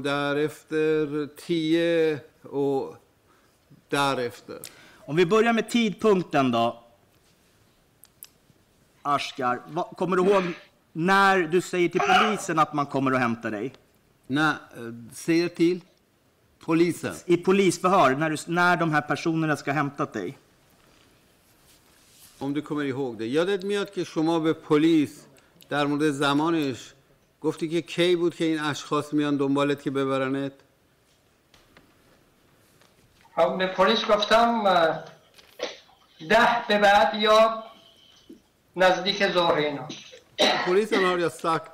därefter 0.03 1.29
10 1.35 2.19
och 2.43 2.95
därefter. 3.89 4.59
Om 4.95 5.15
vi 5.15 5.25
börjar 5.25 5.53
med 5.53 5.69
tidpunkten 5.69 6.51
då. 6.51 6.83
Askar, 9.01 9.61
vad, 9.67 9.85
kommer 9.85 10.17
du 10.17 10.23
ihåg 10.23 10.43
när 10.93 11.39
du 11.39 11.61
säger 11.61 11.89
till 11.89 12.01
polisen 12.01 12.59
att 12.59 12.73
man 12.73 12.85
kommer 12.85 13.13
och 13.13 13.19
hämtar 13.19 13.51
dig? 13.51 13.73
Nej, 14.27 14.53
eh, 14.77 14.81
säger 15.13 15.47
till 15.47 15.81
polisen. 16.59 17.15
I 17.25 17.37
polisförhör, 17.37 18.15
när, 18.15 18.29
du, 18.29 18.37
när 18.47 18.77
de 18.77 18.91
här 18.91 19.01
personerna 19.01 19.55
ska 19.55 19.71
ha 19.71 19.75
hämtat 19.75 20.13
dig? 20.13 20.37
om 22.39 22.53
du 22.53 22.61
kommer 22.61 22.85
ihåg 22.85 23.17
det. 23.17 23.27
یادت 23.27 23.65
میاد 23.65 23.91
که 23.91 24.03
شما 24.03 24.39
به 24.39 24.53
پلیس 24.53 25.25
در 25.69 25.85
مورد 25.85 26.11
زمانش 26.11 26.93
گفتی 27.42 27.68
که 27.68 27.82
کی 27.82 28.16
بود 28.16 28.34
که 28.34 28.44
این 28.44 28.60
اشخاص 28.60 29.12
میان 29.12 29.36
دنبالت 29.36 29.82
که 29.82 29.90
ببرنت 29.90 30.52
خب، 33.36 33.58
به 33.58 33.66
پلیس 33.66 34.04
گفتم 34.04 34.64
ده 36.28 36.48
به 36.68 36.78
بعد 36.78 37.14
یا 37.14 37.64
نزدیک 38.76 39.32
ظهر 39.32 39.54
اینا 39.54 39.88
Polisen 40.66 41.04
har 41.04 41.18
jag 41.18 41.32
sagt 41.32 41.72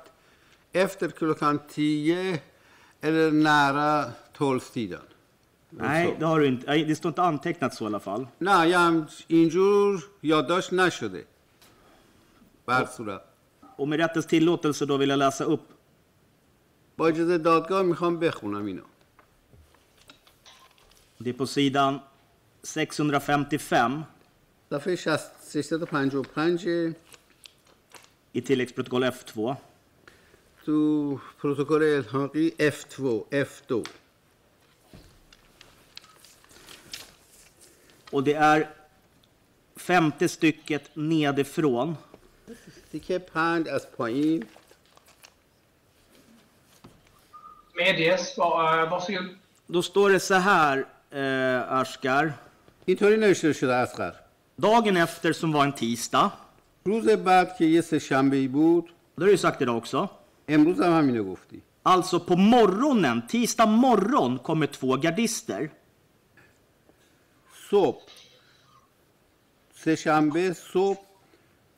efter 0.73 1.09
klockan 1.09 1.59
10 1.67 2.41
eller 3.01 3.31
nära 3.31 4.11
12-tiden. 4.37 5.01
Nej, 5.69 6.15
det 6.19 6.25
har 6.25 6.39
du 6.39 6.47
inte. 6.47 6.67
Nej, 6.67 6.85
Det 6.85 6.95
står 6.95 7.09
inte 7.09 7.21
antecknat 7.21 7.73
så 7.73 7.83
i 7.83 7.87
alla 7.87 7.99
fall. 7.99 8.27
نه 8.41 8.77
هم 8.77 9.07
اینجور 9.27 10.09
یادداشت 10.21 10.73
نشده 10.73 11.25
بر 12.65 12.85
صورت 12.85 13.28
Och 13.78 13.88
med 13.88 13.98
rättens 13.98 14.26
tillåtelse 14.26 14.86
då 14.86 14.96
vill 14.96 15.08
jag 15.08 15.18
läsa 15.18 15.44
upp 15.44 15.68
با 16.96 17.08
اجازه 17.08 17.38
دادگاه 17.38 17.82
میخوام 17.82 18.18
بخونم 18.18 18.66
اینو 18.66 18.82
Det 21.18 21.30
är 21.30 21.34
på 21.34 21.46
sidan 21.46 22.00
655 22.62 24.04
صفحه 24.70 24.96
60 24.96 25.62
655 25.62 26.94
i 28.32 28.40
tilläggsprotokoll 28.40 29.04
F2. 29.04 29.56
تو 30.64 31.18
پروتکل 31.40 31.82
الحاقی 31.82 32.50
F2 32.58 33.24
F2 33.30 33.86
Och 38.10 38.24
det 38.24 38.34
är 38.34 38.70
femte 39.76 40.28
stycket 40.28 40.96
nedifrån. 40.96 41.96
تیکه 42.92 43.18
پنج 43.18 43.68
از 43.68 43.90
پایین 43.90 44.44
Medges. 47.76 48.38
Var, 48.38 48.82
eh, 48.82 48.90
varsågod. 48.90 49.26
Då 49.66 49.82
står 49.82 50.10
det 50.10 50.20
så 50.20 50.34
här, 50.34 50.86
eh, 51.10 51.72
Askar. 51.80 52.32
اینطوری 52.84 53.16
نوشته 53.16 53.52
شده 53.52 53.74
اسقر 53.74 54.14
Dagen 54.56 54.96
efter 54.96 55.32
som 55.32 55.52
var 55.52 55.64
en 55.64 55.72
tisdag, 55.72 56.30
روز 56.84 57.08
بعد 57.08 57.56
که 57.56 57.64
یه 57.64 57.80
سه 57.80 57.98
شنبه 57.98 58.36
ای 58.36 58.48
بود 58.48 58.90
det 59.18 59.24
har 59.24 59.30
du 59.30 59.38
sagt 59.38 59.62
idag 59.62 59.76
också. 59.76 60.08
امروز 60.48 60.80
هم 60.80 60.92
همینو 60.98 61.24
گفتی 61.24 61.62
Alltså 61.82 62.20
på 62.20 62.36
morgonen, 62.36 63.26
tisdag 63.28 63.66
morgon, 63.66 64.38
kommer 64.38 64.66
två 64.66 64.96
gardister. 64.96 65.70
صبح 67.70 68.02
سه 69.74 69.96
شنبه 69.96 70.52
صبح 70.52 71.00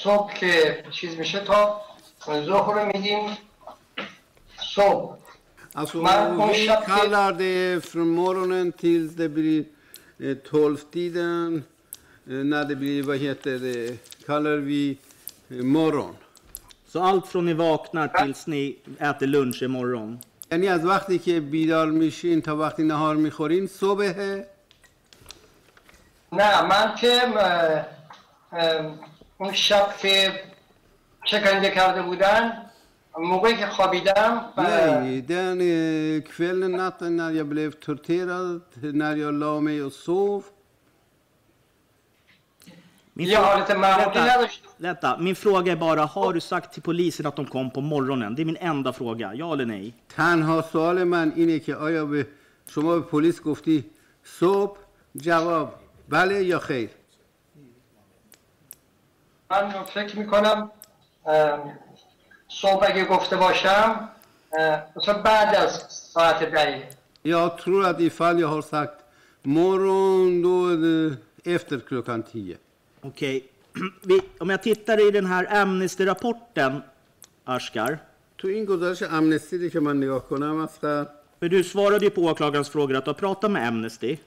صبح 0.00 0.34
که 0.34 0.84
چیز 0.90 1.16
میشه 1.16 1.40
تا 1.40 1.80
ظهر 2.26 2.84
میدیم 2.84 3.38
صبح 4.74 5.16
اصلا 5.74 6.02
من 6.02 6.26
اون 6.26 6.52
شب 6.52 6.84
کلرده 6.86 7.78
فرمورنن 7.78 8.72
تیل 8.72 9.14
ده 9.14 9.28
بری 9.28 9.66
تولف 10.44 10.84
دیدن 10.90 11.64
نه 12.26 12.64
ده 12.64 12.74
بری 12.74 13.02
و 13.02 13.12
هیته 13.12 13.58
ده 13.58 13.98
وی 14.56 14.98
مورون. 15.50 16.14
Så 16.92 17.00
allt 17.00 17.26
från 17.26 17.44
ni 17.44 17.54
vaknar 17.54 18.08
تا 18.08 18.24
ni 18.46 18.76
äter 19.00 19.26
lunch 19.26 19.62
imorgon? 19.62 20.18
یعنی 20.52 20.68
از 20.68 20.84
وقتی 20.84 21.18
که 21.18 21.40
بیدار 21.40 21.90
میشین 21.90 22.42
تا 22.42 22.56
وقتی 22.56 22.82
نهار 22.82 23.16
می‌خورین 23.16 23.66
صبح 23.66 24.42
نه 26.32 26.62
من 26.62 26.94
که 26.94 27.20
اون 29.41 29.53
شب 29.53 29.97
که 29.97 30.41
شکنجه 31.25 31.69
کرده 31.69 32.01
بودن 32.01 32.67
موقعی 33.19 33.57
که 33.57 33.65
خوابیدم 33.65 34.45
اه، 34.57 35.03
Nej, 35.03 35.21
den 35.21 35.61
eh, 35.61 36.21
kvällen, 36.31 36.71
natten 36.71 37.17
när 37.17 37.31
jag 37.31 37.47
blev 37.47 37.71
torterad, 37.71 38.61
när 38.81 39.15
jag 39.15 39.33
la 39.33 39.59
mig 39.59 39.83
och 39.83 39.93
sov. 39.93 40.43
Min 43.13 43.27
یه 43.27 43.37
حالت 43.37 43.71
معمولی 43.71 44.05
vänta, 44.05 44.35
نداشتم 44.35 44.69
vänta, 44.77 45.17
min 45.17 45.35
fråga 45.35 45.71
är 45.71 45.75
bara, 45.75 46.05
har 46.05 46.33
du 46.33 46.39
sagt 46.39 46.73
till 46.73 46.81
polisen 46.81 47.25
att 47.25 47.35
de 47.35 47.45
kom 47.45 47.71
på 47.71 47.81
morgonen? 47.81 48.35
Det 48.35 48.41
är 48.41 48.45
min 48.45 48.57
enda 48.57 48.93
fråga, 48.93 49.33
ja 49.33 49.53
eller 49.53 49.65
nej? 49.65 49.93
تنها 50.09 50.61
سوال 50.61 51.03
من 51.03 51.31
اینه 51.35 51.59
که 51.59 51.75
آیا 51.75 52.05
به 52.05 52.27
شما 52.67 52.99
به 52.99 53.01
پلیس 53.01 53.41
گفتی 53.41 53.85
صبح 54.23 54.77
جواب 55.15 55.73
بله 56.09 56.43
یا 56.43 56.59
خیر 56.59 56.89
من 59.51 59.83
فکر 59.83 60.19
میکنم 60.19 60.71
صبح 62.49 62.85
اگه 62.89 63.05
گفته 63.05 63.35
باشم 63.35 64.09
اه، 64.59 64.83
مثلا 64.95 65.21
بعد 65.21 65.55
از 65.55 65.71
ساعت 65.89 66.43
ده 66.43 66.89
Jag 67.23 67.57
tror 67.57 67.85
att 67.85 67.99
ifall 67.99 68.39
jag 68.39 68.47
har 68.47 68.61
sagt 68.61 68.97
morgon 69.43 70.41
då 70.41 70.67
är 70.73 70.77
det 70.77 71.17
efter 71.55 71.79
klockan 71.79 72.23
tio. 72.23 72.57
Okej, 73.01 73.49
Vi, 74.03 74.21
om 74.39 74.49
jag 74.49 74.63
tittar 74.63 75.07
i 75.07 75.11
den 75.11 75.25
här 75.25 75.45
Amnesty-rapporten, 75.61 76.81
Ashkar. 77.45 77.97
تو 78.37 78.47
این 78.47 78.65
گزارش 78.65 79.03
امنستی 79.03 79.57
رو 79.57 79.69
که 79.69 79.79
من 79.79 79.97
نگاه 79.97 80.27
کنم 80.29 80.57
اسقر 80.59 81.05
För 81.39 81.49
du 81.49 81.63
svarade 81.63 82.05
ju 82.05 82.09
på 82.09 82.21
åklagarens 82.21 82.69
frågor 82.69 82.95
att 82.95 83.05
du 83.05 83.09
har 83.09 83.15
pratat 83.15 83.51
med 83.51 83.67
Amnesty. 83.67 84.17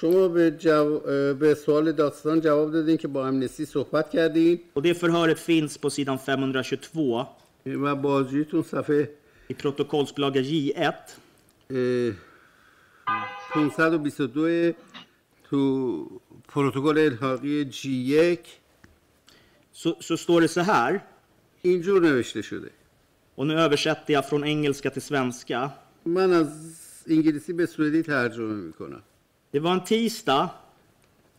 شما 0.00 0.28
به, 0.28 0.50
جو... 0.50 0.98
به 1.34 1.54
سوال 1.54 1.92
داستان 1.92 2.40
جواب 2.40 2.72
دادین 2.72 2.96
که 2.96 3.08
با 3.08 3.26
امنستی 3.26 3.64
صحبت 3.64 4.10
کردین 4.10 4.60
Och 4.74 4.82
det 4.82 4.94
förhöret 4.94 5.38
finns 5.38 5.78
på 5.78 5.90
sidan 5.90 6.18
522 6.18 7.26
و 7.66 7.96
بازجویتون 7.96 8.62
صفحه 8.62 9.10
i 9.48 9.54
protokollsbilaga 9.54 10.40
J1. 10.42 10.94
اه، 11.70 12.12
522 13.54 14.74
تو 15.50 16.20
پروتکل 16.48 16.98
الحاقی 16.98 17.64
جی 17.64 17.90
یک 17.90 18.60
Så, 19.72 19.96
så 20.00 20.16
står 20.16 20.40
det 20.40 20.48
så 20.48 20.60
här, 20.60 21.00
اینجور 21.62 22.00
نوشته 22.00 22.42
شده 22.42 22.70
och 23.34 23.46
nu 23.46 23.54
översätter 23.54 24.12
jag 24.14 24.28
från 24.28 24.44
engelska 24.44 24.90
till 24.90 25.02
svenska. 25.02 25.70
من 26.04 26.32
از 26.32 26.48
انگلیسی 27.06 27.52
به 27.52 27.66
سوئدی 27.66 28.02
ترجمه 28.02 28.54
میکنم 28.54 29.02
Det 29.52 29.60
var 29.60 29.72
en 29.72 29.84
tisdag 29.84 30.50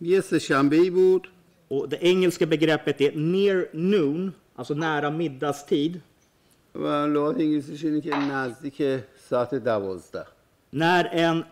یه 0.02 0.22
سهشنبه 0.22 0.76
ای 0.76 0.90
بود 0.90 1.28
och 1.68 1.90
det 1.90 1.98
engelska 2.02 2.46
begreppet 2.46 3.02
är 3.02 3.12
near 3.12 3.68
noon, 3.74 4.34
alltså 4.56 4.74
nära 4.74 5.10
middagstid. 5.10 6.02
و 6.76 6.88
لغت 7.06 7.36
انگلیسیش 7.36 7.86
اینه 7.86 8.02
که 8.02 8.16
نزدیک 8.16 8.82
ساعت 9.30 9.56
دوازده 9.56 10.26
När 10.72 11.04
en 11.06 11.44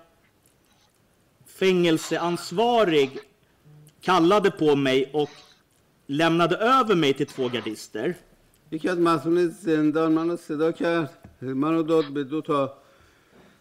fängelseansvarig 1.46 3.20
kallade 4.02 4.52
på 4.52 4.76
mig 4.76 5.10
och 5.14 5.30
lämnade 6.08 6.56
över 6.58 6.96
mig 6.96 7.14
till 7.14 7.28
två 7.28 7.50
gardister. 7.50 8.16
یکی 8.72 8.90
از 8.90 8.98
مسئول 9.00 9.48
زندان 9.48 10.12
منو 10.12 10.38
صدا 10.38 10.72
کرد 10.72 11.12
منو 11.42 11.84
داد 11.84 12.14
به 12.14 12.24
دو 12.24 12.42
تا 12.42 12.74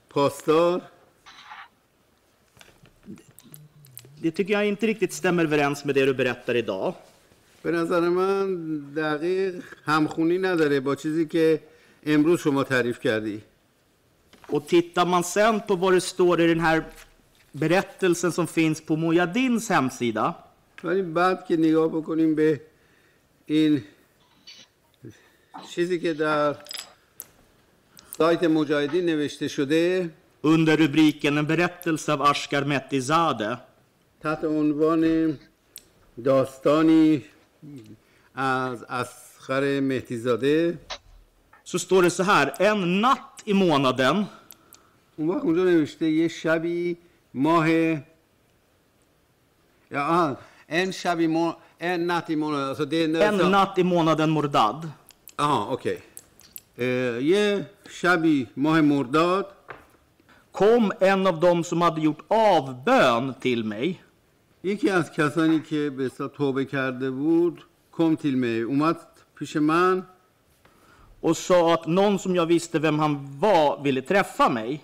پاسدار 0.09 0.83
Det 4.23 4.31
tycker 4.31 4.53
jag 4.55 4.66
inte 4.66 4.87
riktigt 4.87 5.12
stämmer 5.12 5.45
överens 5.45 5.85
med 5.85 5.95
det 5.95 6.05
du 6.07 6.15
berättar 6.15 6.55
idag. 6.55 6.95
به 7.62 7.73
نظر 7.73 8.01
من 8.01 8.47
دقیق 8.95 9.55
همخونی 9.85 10.39
نداره 10.39 10.81
با 10.81 10.95
چیزی 10.95 11.27
که 11.27 11.61
امروز 12.07 12.41
شما 12.41 12.65
تعریف 12.65 13.01
کردی 13.01 13.41
Och 14.49 14.66
tittar 14.66 15.07
man 15.07 15.24
sen 15.24 15.61
på 15.61 15.74
vad 15.77 15.93
det 15.93 16.01
står 16.01 16.41
i 16.41 16.47
den 16.47 16.60
här 16.60 16.85
berättelsen 17.52 18.33
som 18.33 18.47
finns 18.47 18.81
på 18.81 18.97
Mujadins 18.97 19.70
hemsida 19.70 20.35
ولی 20.85 21.02
بعد 21.02 21.47
که 21.47 21.57
نگاه 21.57 21.89
بکنیم 21.89 22.35
به 22.35 22.60
این 23.47 23.83
چیزی 25.75 26.01
که 26.01 26.12
در 26.12 26.57
سایت 28.18 28.44
مجاهدین 28.44 29.07
نوشته 29.07 29.49
شده 29.49 30.10
under 30.44 30.76
rubriken 30.76 31.39
En 31.39 31.47
berättelse 31.47 32.12
av 32.12 32.23
Ashkar 32.23 32.65
Mehtizadeh 32.65 33.57
تحت 34.20 34.44
عنوان 34.44 35.39
داستانی 36.25 37.25
از 38.35 38.85
اسخر 38.89 39.81
مهدیزاده 39.81 40.78
så 41.65 41.78
står 41.78 42.02
det 42.02 42.10
så 42.10 42.23
här. 42.23 42.47
En 42.59 43.01
natt 43.01 43.43
i 43.44 43.52
månaden 43.52 44.26
اون 45.17 45.28
وقت 45.28 45.43
اونجا 45.44 45.65
نوشته 45.65 46.10
یه 46.10 46.28
شبی 46.28 46.97
ماه 47.35 47.68
یا 47.68 48.02
آه 49.93 50.39
en 50.68 50.91
شبی 50.91 51.26
ما 51.26 51.57
en 51.81 52.07
natt 52.07 52.31
i 52.31 52.36
månaden 52.36 52.68
alltså 52.68 52.85
det 52.85 53.02
är 53.02 53.23
En 53.28 53.51
natt 53.51 53.78
i 53.78 53.83
månaden 53.83 54.31
Mordad 54.31 54.86
آها 55.39 55.70
اوکی 55.70 55.99
اه، 56.78 57.23
یه 57.23 57.70
شبی 57.91 58.47
ماه 58.57 58.81
مرداد 58.81 59.47
kom 60.52 60.93
en 61.01 61.26
av 61.26 61.41
dem 61.41 61.65
som 61.65 61.83
hade 61.83 62.01
gjort 62.01 62.23
avbön 62.28 63.35
till 63.41 63.65
mig 63.65 64.02
یکی 64.65 64.91
از 64.91 65.12
کسانی 65.12 65.60
که 65.60 65.91
به 65.91 66.07
اصطلاح 66.07 66.31
توبه 66.31 66.65
کرده 66.65 67.10
بود 67.10 67.65
کم 67.93 68.15
تیل 68.15 68.35
می 68.35 68.60
اومد 68.60 68.97
پیش 69.39 69.57
من 69.57 70.02
och 71.23 71.36
sa 71.36 71.75
att 71.75 71.86
någon 71.86 72.18
som 72.18 72.35
jag 72.36 72.47
visste 72.47 72.78
vem 72.78 72.99
han 72.99 73.39
var 73.41 73.83
ville 73.85 74.02
träffa 74.02 74.49
mig. 74.49 74.81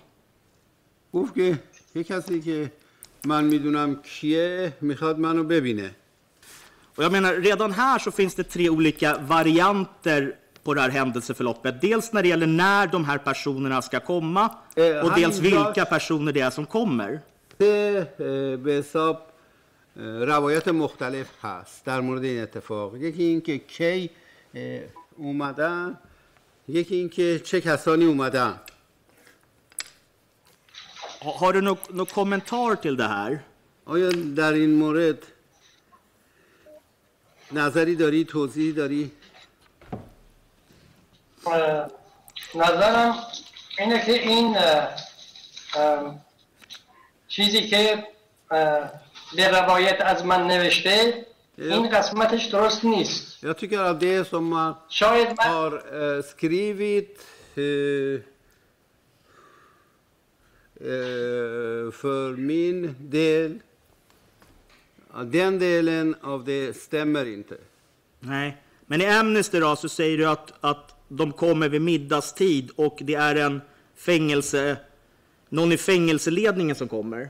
گفت 1.13 1.33
که 1.35 1.59
یه 1.95 2.03
کسی 2.03 2.41
که 2.41 2.71
من 3.25 3.43
میدونم 3.43 3.95
کیه 4.03 4.73
میخواد 4.81 5.19
منو 5.19 5.43
ببینه 5.43 5.95
Och 6.97 7.03
jag 7.03 7.11
menar, 7.11 7.33
redan 7.33 7.71
här 7.71 7.99
så 7.99 8.11
finns 8.11 8.35
det 8.35 8.43
tre 8.43 8.69
olika 8.69 9.17
varianter 9.17 10.35
på 10.63 10.73
det 10.73 10.81
här 10.81 10.89
händelseförloppet. 10.89 11.81
Dels 11.81 12.13
när 12.13 12.21
det 12.21 12.27
gäller 12.29 12.47
när 12.47 12.87
de 12.87 13.05
här 13.05 13.17
personerna 13.17 13.81
ska 13.81 13.99
komma 13.99 14.45
Eh, 14.75 14.99
och 15.03 15.09
han 15.11 15.21
dels 15.21 15.39
inlade- 15.39 15.65
vilka 15.65 15.85
personer 15.85 16.31
det 16.31 16.41
är 16.41 16.49
som 16.49 16.65
kommer. 16.65 17.19
سه 17.59 18.07
اه، 18.19 18.57
به 18.63 18.71
حساب 18.79 19.15
اه، 19.15 19.26
روایت 19.98 20.68
مختلف 20.68 21.44
هست 21.44 21.84
در 21.84 22.00
مورد 22.00 22.24
این 22.24 22.42
اتفاق. 22.42 22.96
یکی 22.96 23.22
این 23.22 23.40
که 23.40 23.58
کی 23.58 24.10
اومدن. 25.16 25.98
یکی 26.68 26.94
این 26.94 27.08
که 27.08 27.40
چه 27.44 27.60
کسانی 27.60 28.04
اومدن. 28.04 28.60
Ha- 31.24 31.36
Har 31.40 31.52
du 31.52 31.60
någon 31.60 31.78
någon 31.90 32.06
kommentar 32.06 32.76
till 32.82 32.96
det 32.96 33.08
här? 33.08 33.44
آیا 33.86 34.08
در 34.36 34.52
این 34.52 34.74
مورد 34.74 35.18
نظری 37.52 37.96
داری 37.96 38.24
توضیحی 38.24 38.72
داری؟ 38.72 39.10
نظرم 42.54 43.14
اینه 43.78 44.04
که 44.06 44.12
این 44.12 44.56
چیزی 47.28 47.68
که 47.68 48.06
به 49.35 49.47
روایت 49.47 50.01
از 50.01 50.25
من 50.25 50.47
نوشته 50.47 51.25
این 51.57 51.89
قسمتش 51.89 52.45
درست 52.45 52.85
نیست 52.85 53.43
Jag 53.43 53.57
tycker 53.57 53.79
att 53.79 53.99
det 53.99 54.27
som 54.27 54.49
man 54.49 54.73
شاید 54.89 55.27
من 55.27 55.47
har 55.47 55.71
eh, 55.73 56.23
skrivit 56.23 57.21
eh, 57.55 57.63
eh, 60.75 61.91
för 61.91 62.37
min 62.37 62.95
del, 62.99 63.59
ja, 65.13 65.23
den 65.23 65.59
delen 65.59 66.15
av 66.21 66.43
det 66.43 66.77
stämmer 66.77 67.25
inte. 67.25 67.57
Nej. 68.19 68.57
Men 68.85 69.01
i 69.01 69.05
Amnesty 69.05 69.59
då 69.59 69.75
så 69.75 69.89
säger 69.89 70.17
du 70.17 70.27
att, 70.27 70.53
att 70.61 70.95
de 71.07 71.31
kommer 71.31 71.69
vid 71.69 71.81
middagstid 71.81 72.71
och 72.75 72.97
det 73.01 73.15
är 73.15 73.35
en 73.35 73.61
fängelse, 73.95 74.77
någon 75.49 75.71
i 75.71 75.77
fängelseledningen 75.77 76.75
som 76.75 76.87
kommer. 76.87 77.29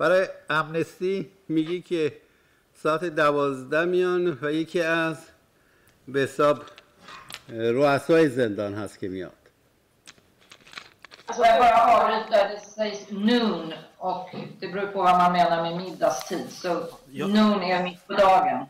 برای 0.00 0.26
امنستی 0.50 1.30
میگی 1.48 1.82
که 1.82 2.16
ساعت 2.82 3.04
دوازده 3.04 3.84
میان 3.84 4.38
و 4.42 4.52
یکی 4.52 4.80
از 4.82 5.16
به 6.08 6.20
حساب 6.20 6.62
اه، 7.52 7.70
رؤسای 7.70 8.28
زندان 8.28 8.74
هست 8.74 8.98
که 8.98 9.08
میاد 9.08 9.32
Alltså 11.28 11.42
jag 11.44 11.58
bara 11.60 11.78
avbryta, 11.96 12.48
det 12.52 12.60
sägs 12.76 13.10
noon 13.10 13.72
och 13.98 14.28
det 14.60 14.68
beror 14.72 14.86
på 14.86 15.02
vad 15.02 15.16
man 15.22 15.32
menar 15.32 15.62
med 15.62 15.76
middagstid. 15.84 16.46
Så 16.50 16.68
Ja. 17.10 17.26
noon 17.26 17.62
är 17.62 17.82
mitt 17.82 18.06
på 18.06 18.12
dagen. 18.12 18.66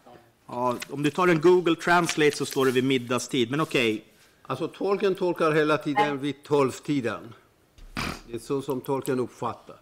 Ja, 0.48 0.76
om 0.90 1.02
du 1.02 1.10
tar 1.10 1.28
en 1.28 1.40
Google 1.40 1.76
Translate 1.76 2.36
så 2.36 2.46
står 2.46 2.66
det 2.66 2.72
vid 2.72 2.84
middagstid, 2.84 3.50
men 3.50 3.60
okej. 3.60 4.04
Alltså 4.42 4.68
tolken 4.68 5.14
tolkar 5.14 5.52
hela 5.52 5.78
tiden 5.78 6.18
vid 6.18 6.42
tolvtiden. 6.42 7.34
Det 8.26 8.34
är 8.34 8.38
så 8.38 8.62
som 8.62 8.80
tolken 8.80 9.20
uppfattar. 9.20 9.76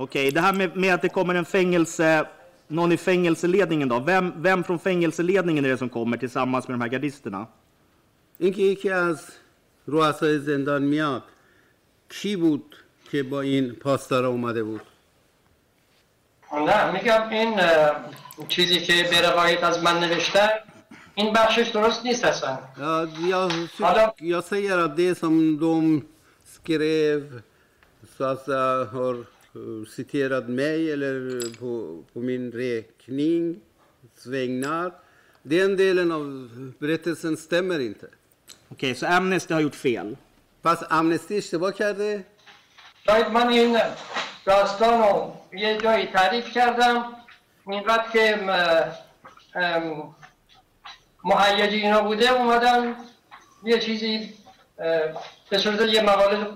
Okej, 0.00 0.30
det 0.30 0.40
här 0.40 0.52
med, 0.52 0.76
med 0.76 0.94
att 0.94 1.02
det 1.02 1.08
kommer 1.08 1.34
en 1.34 1.44
fängelse, 1.44 2.26
någon 2.68 2.92
i 2.92 2.96
fängelseledningen 2.96 3.88
då. 3.88 3.98
Vem, 3.98 4.32
vem 4.42 4.64
från 4.64 4.78
fängelseledningen 4.78 5.64
är 5.64 5.68
det 5.68 5.78
som 5.78 5.88
kommer 5.88 6.16
tillsammans 6.16 6.68
med 6.68 6.74
de 6.78 6.80
här 6.80 6.88
gardisterna? 6.88 7.46
اینکه 8.38 8.62
یکی 8.62 8.90
از 8.90 9.26
رؤسای 9.86 10.38
زندان 10.38 10.82
میاد 10.82 11.22
کی 12.08 12.36
بود 12.36 12.76
که 13.10 13.22
با 13.22 13.40
این 13.40 13.72
پاسدارا 13.74 14.28
اومده 14.28 14.62
بود 14.64 14.80
نه 16.52 16.92
میگم 16.92 17.28
این 17.28 17.60
اه، 17.60 17.96
چیزی 18.48 18.80
که 18.80 18.92
به 19.10 19.30
روایت 19.30 19.64
از 19.64 19.82
من 19.82 20.00
نوشتن 20.00 20.48
این 21.14 21.32
بخشش 21.32 21.68
درست 21.68 22.04
نیست 22.04 22.24
اصلا 22.24 22.58
Ja, 22.78 23.06
jag, 23.30 23.50
Hallå? 23.80 24.14
jag 24.20 24.44
säger 24.44 24.78
att 24.78 24.96
det 24.96 25.14
som 25.18 25.58
de 25.58 26.02
skrev 26.56 27.40
så 28.18 28.24
att 28.24 28.44
jag 28.48 28.84
har 28.84 29.14
eh, 29.14 29.24
citerat 29.96 30.48
mig 30.48 30.92
eller 30.92 31.40
på, 31.60 32.02
på 32.14 32.20
min 32.20 32.52
räkning, 32.52 33.60
vägnar. 34.26 34.92
Den 35.42 35.76
delen 35.76 36.12
av 36.12 36.22
berättelsen 36.78 37.36
stämmer 37.36 37.78
inte. 37.80 38.06
Okej, 38.68 38.94
så 38.94 39.06
Amnesty 39.06 39.54
har 39.54 39.60
gjort 39.60 39.74
fel. 39.74 40.16
پس 40.62 40.82
امنستی 40.90 41.36
اشتباه 41.36 41.72
کرده 41.72 42.24
شاید 43.06 43.28
من 43.28 43.48
این 43.48 43.78
داستان 44.46 45.02
رو 45.02 45.36
یه 45.52 45.78
جایی 45.82 46.06
تعریف 46.06 46.50
کردم 46.52 47.04
اینقدر 47.70 48.04
که 48.12 48.36
م- 48.36 48.92
ام، 49.58 50.14
مهیجی 51.24 51.76
اینا 51.76 52.02
بوده 52.02 52.30
اومدن 52.32 52.96
یه 53.64 53.78
چیزی 53.78 54.34
اه، 54.78 55.22
به 55.50 55.58
صورت 55.58 55.80
یه 55.80 56.02
مقاله 56.02 56.46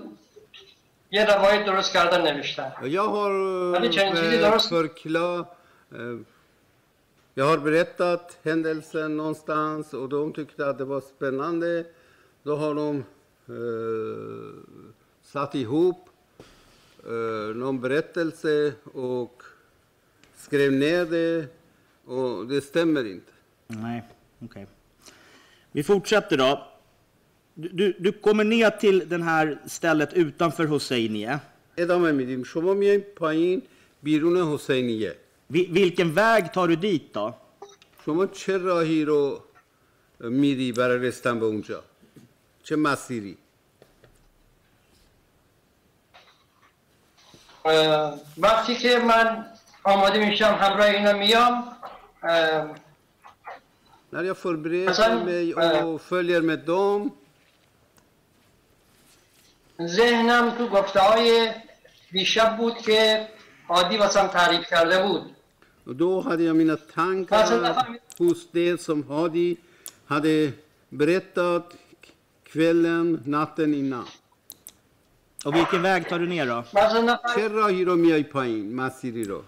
یه 1.11 1.25
روایت 1.25 1.65
درست 1.65 1.93
کردن 1.93 2.21
نوشتن 2.37 2.71
Jag 2.81 3.07
har 3.07 3.31
Ja, 3.75 3.79
det 3.79 3.91
känns 3.93 4.19
ju 4.19 4.25
eh, 4.25 4.51
det- 4.51 4.69
förklar, 4.69 5.39
eh, 5.95 6.17
jag 7.33 7.45
har 7.45 7.57
berättat 7.57 8.37
händelsen 8.43 9.17
någonstans 9.17 9.93
och 9.93 10.09
de 10.09 10.33
tyckte 10.33 10.69
att 10.69 10.77
det 10.77 10.85
var 10.85 11.01
spännande. 11.01 11.85
Då 12.43 12.55
har 12.55 12.75
de 12.75 13.03
eh, 13.49 14.53
satt 15.23 15.55
ihop 15.55 16.09
eh, 17.05 17.55
någon 17.55 17.81
berättelse 17.81 18.73
och 18.93 19.43
skrev 20.37 20.71
ner 20.71 21.05
det 21.05 21.45
och 22.05 22.47
det 22.47 22.61
stämmer 22.61 23.05
inte. 23.05 23.31
Nej, 23.67 24.03
okej. 24.45 24.67
Vi 25.71 25.83
fortsätter 25.83 26.37
då. 26.37 26.67
Du, 27.55 27.67
du, 27.69 27.95
du 27.99 28.11
kommer 28.11 28.43
ner 28.43 28.69
till 28.69 29.09
det 29.09 29.23
här 29.23 29.57
stället 29.67 30.13
utanför 30.13 30.65
Hosseinie. 30.65 31.39
ادامه 31.77 32.11
میدیم 32.11 32.43
شما 32.43 32.73
میاییم 32.73 33.01
پایین 33.15 33.61
بیرون 34.03 34.53
حسینیه 34.53 35.15
Vi, 35.53 35.65
vilken 35.65 36.13
väg 36.13 36.53
tar 36.53 36.67
du 36.67 36.75
dit 36.75 37.13
då? 37.13 37.33
شما 38.05 38.25
چه 38.27 38.57
راهی 38.57 39.05
رو 39.05 39.39
میری 40.19 40.71
برای 40.71 40.97
رسیدن 41.07 41.39
به 41.39 41.45
اونجا 41.45 41.83
چه 42.63 42.75
مسیری 42.75 43.37
اه، 47.65 48.19
وقتی 48.37 48.75
که 48.75 48.99
من 48.99 49.45
آماده 49.83 50.25
میشم 50.29 50.45
همراه 50.61 50.85
اینا 50.87 51.13
میام 51.13 51.63
اه، 52.23 52.75
När 54.13 54.23
jag 54.23 54.37
förbereder 54.37 54.87
Alltså, 54.87 55.25
mig 55.25 55.51
eh, 55.51 55.85
och 55.89 56.01
följer 56.01 56.41
med 56.41 56.59
dem 56.59 57.11
ذهنم 59.82 60.50
تو 60.50 60.68
گفته 60.68 61.00
های 61.00 61.50
دیشب 62.12 62.56
بود 62.56 62.76
که 62.78 63.28
عادی 63.68 63.96
واسم 63.96 64.26
تعریف 64.26 64.66
کرده 64.70 65.02
بود. 65.02 65.22
och 65.86 65.96
då 65.96 66.20
hade 66.20 66.42
jag 66.42 66.56
mina 66.56 66.76
tankar 66.76 67.46
hos 68.18 68.40
det 68.52 68.80
som 68.80 68.98
Hadi 69.08 69.56
hade 70.06 70.52
berättat 70.88 71.64
kvällen, 72.52 73.22
natten 73.26 73.74
innan. 73.74 74.06
Och 75.44 75.54
vilken 75.56 75.82
väg 75.82 76.08
tar 76.08 76.18
du 76.18 76.26
ner 76.26 76.46
då? 76.46 76.58
مثلا 76.72 77.00
نفهم- 77.02 77.34
چه 77.34 77.48
راهی 77.48 77.84
رو 77.84 77.96
میای 77.96 78.22
پایین 78.22 78.74
مسیری 78.74 79.24
رو؟ 79.24 79.42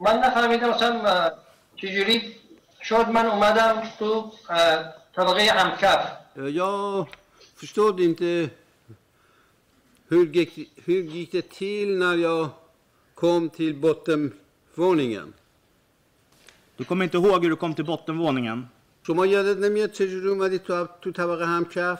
من 0.00 0.16
نفهمیدم 0.18 0.70
اه، 0.70 1.30
چجوری؟ 1.76 2.36
شد 2.82 3.08
من 3.08 3.26
اومدم 3.26 3.82
تو 3.98 4.32
طبقه 5.16 5.42
همکف 5.52 6.00
Jag 6.36 7.06
förstod 7.55 7.99
inte 7.99 8.49
hur 10.07 10.25
gick, 10.35 10.69
hur 10.85 11.01
gick 11.03 11.31
det 11.31 11.49
till 11.49 11.97
när 11.97 12.15
jag 12.17 12.49
kom 13.15 13.49
till 13.49 13.75
bottenvåningen. 13.75 15.33
Du 16.77 16.83
kommer 16.83 17.03
inte 17.05 17.17
ihåg 17.17 17.43
hur 17.43 17.49
du 17.49 17.55
kom 17.55 17.73
till 17.75 17.85
bottenvåningen? 17.85 18.67
شما 19.07 19.25
یادت 19.25 19.57
نمیاد 19.57 19.91
چجوری 19.91 20.27
اومدی 20.27 20.59
تو, 20.59 20.87
تو 21.01 21.11
طبقه 21.11 21.45
همکف؟ 21.45 21.99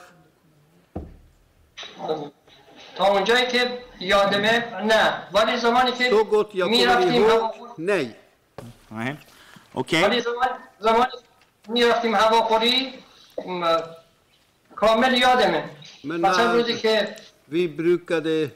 تا 2.98 3.06
اونجایی 3.08 3.48
که 3.52 3.62
یادمه 4.00 4.82
نه 4.92 5.04
ولی 5.34 5.58
زمانی 5.58 5.92
که 5.92 6.10
Så 6.12 6.24
gott 6.24 6.56
jag 6.56 6.68
kommer 6.68 6.78
میرفتیم 6.78 7.24
ihåg, 7.24 7.52
nej. 7.78 8.16
Nej. 8.92 9.18
Okej. 9.74 10.04
ولی 10.04 10.22
زمان 10.22 10.48
زمانی 10.80 11.12
میرفتیم 11.68 12.16
هواخوری 12.16 12.94
م، 13.48 13.78
کامل 14.77 15.15
یادمه. 15.15 15.71
Men 16.05 16.07
مثلا 16.07 16.53
روزی 16.53 16.77
که 16.77 17.17
vi 17.51 17.69
brukade 17.79 18.51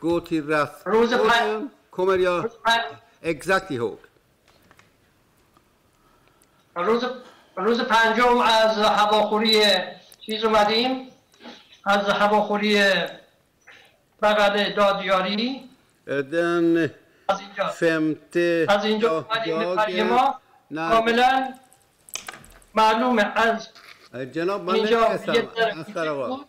gå 0.00 0.20
till 0.20 0.44
روز 0.84 1.12
rastgården 1.12 1.70
kommer 1.90 2.18
jag 2.18 2.50
exakt 3.22 3.70
ihåg. 3.70 3.98
روز 6.76 7.04
روز 7.56 7.80
پنجم 7.80 8.38
از 8.38 8.78
هواخوری 8.78 9.62
چیز 10.26 10.44
اومدیم. 10.44 11.08
از 11.84 12.08
هواخوری 12.08 12.84
بغل 14.22 14.72
دادیاری. 14.72 15.68
Den 16.06 16.90
از 17.28 17.40
اینجا. 17.40 17.68
femte 17.80 18.70
از 18.70 18.84
اینجا 18.84 19.26
اومدیم. 19.30 20.08
کاملا 20.74 21.54
معلومه 22.74 23.32
از 23.34 23.68
जनाब 24.12 24.62
मालिक 24.64 24.92
Astaravad. 25.80 26.40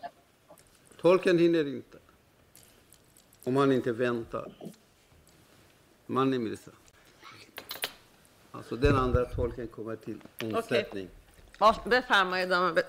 Tolken 1.00 1.38
hinner 1.38 1.66
inte. 1.66 1.98
Om 3.44 3.56
han 3.56 3.72
inte 3.72 3.92
väntar. 3.92 4.52
Manni 6.06 6.38
Mirza. 6.38 6.70
Alltså 8.52 8.76
den 8.76 8.96
andra 8.96 9.24
tolken 9.24 9.68
kommer 9.68 9.96
till 9.96 10.20
omsättning. 10.42 11.08
Okay. 11.58 12.82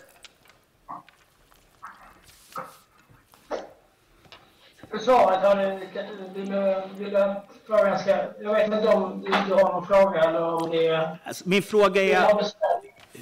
Försvaret 4.89 5.57
vill, 6.35 6.45
du 6.45 7.35
fråga... 7.65 8.33
jag 8.39 8.53
vet 8.53 8.73
inte 8.73 8.87
om 8.87 9.21
du 9.21 9.53
har 9.53 9.73
någon 9.73 9.87
fråga 9.87 10.23
eller 10.23 10.41
om 10.41 10.69
det 10.69 10.87
är... 10.87 11.17
Alltså, 11.23 11.49
min 11.49 11.63
fråga 11.63 12.01
är 12.01 12.45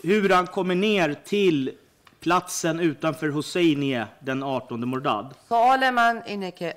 hur 0.02 0.28
han 0.30 0.46
kommer 0.46 0.74
ner 0.74 1.14
till 1.24 1.72
platsen 2.20 2.80
utanför 2.80 3.28
Hosseinie 3.28 4.06
den 4.20 4.42
18 4.42 4.86
Mordad. 4.86 5.34
سوال 5.48 5.90
من 5.90 6.22
اینه 6.26 6.50
که 6.50 6.74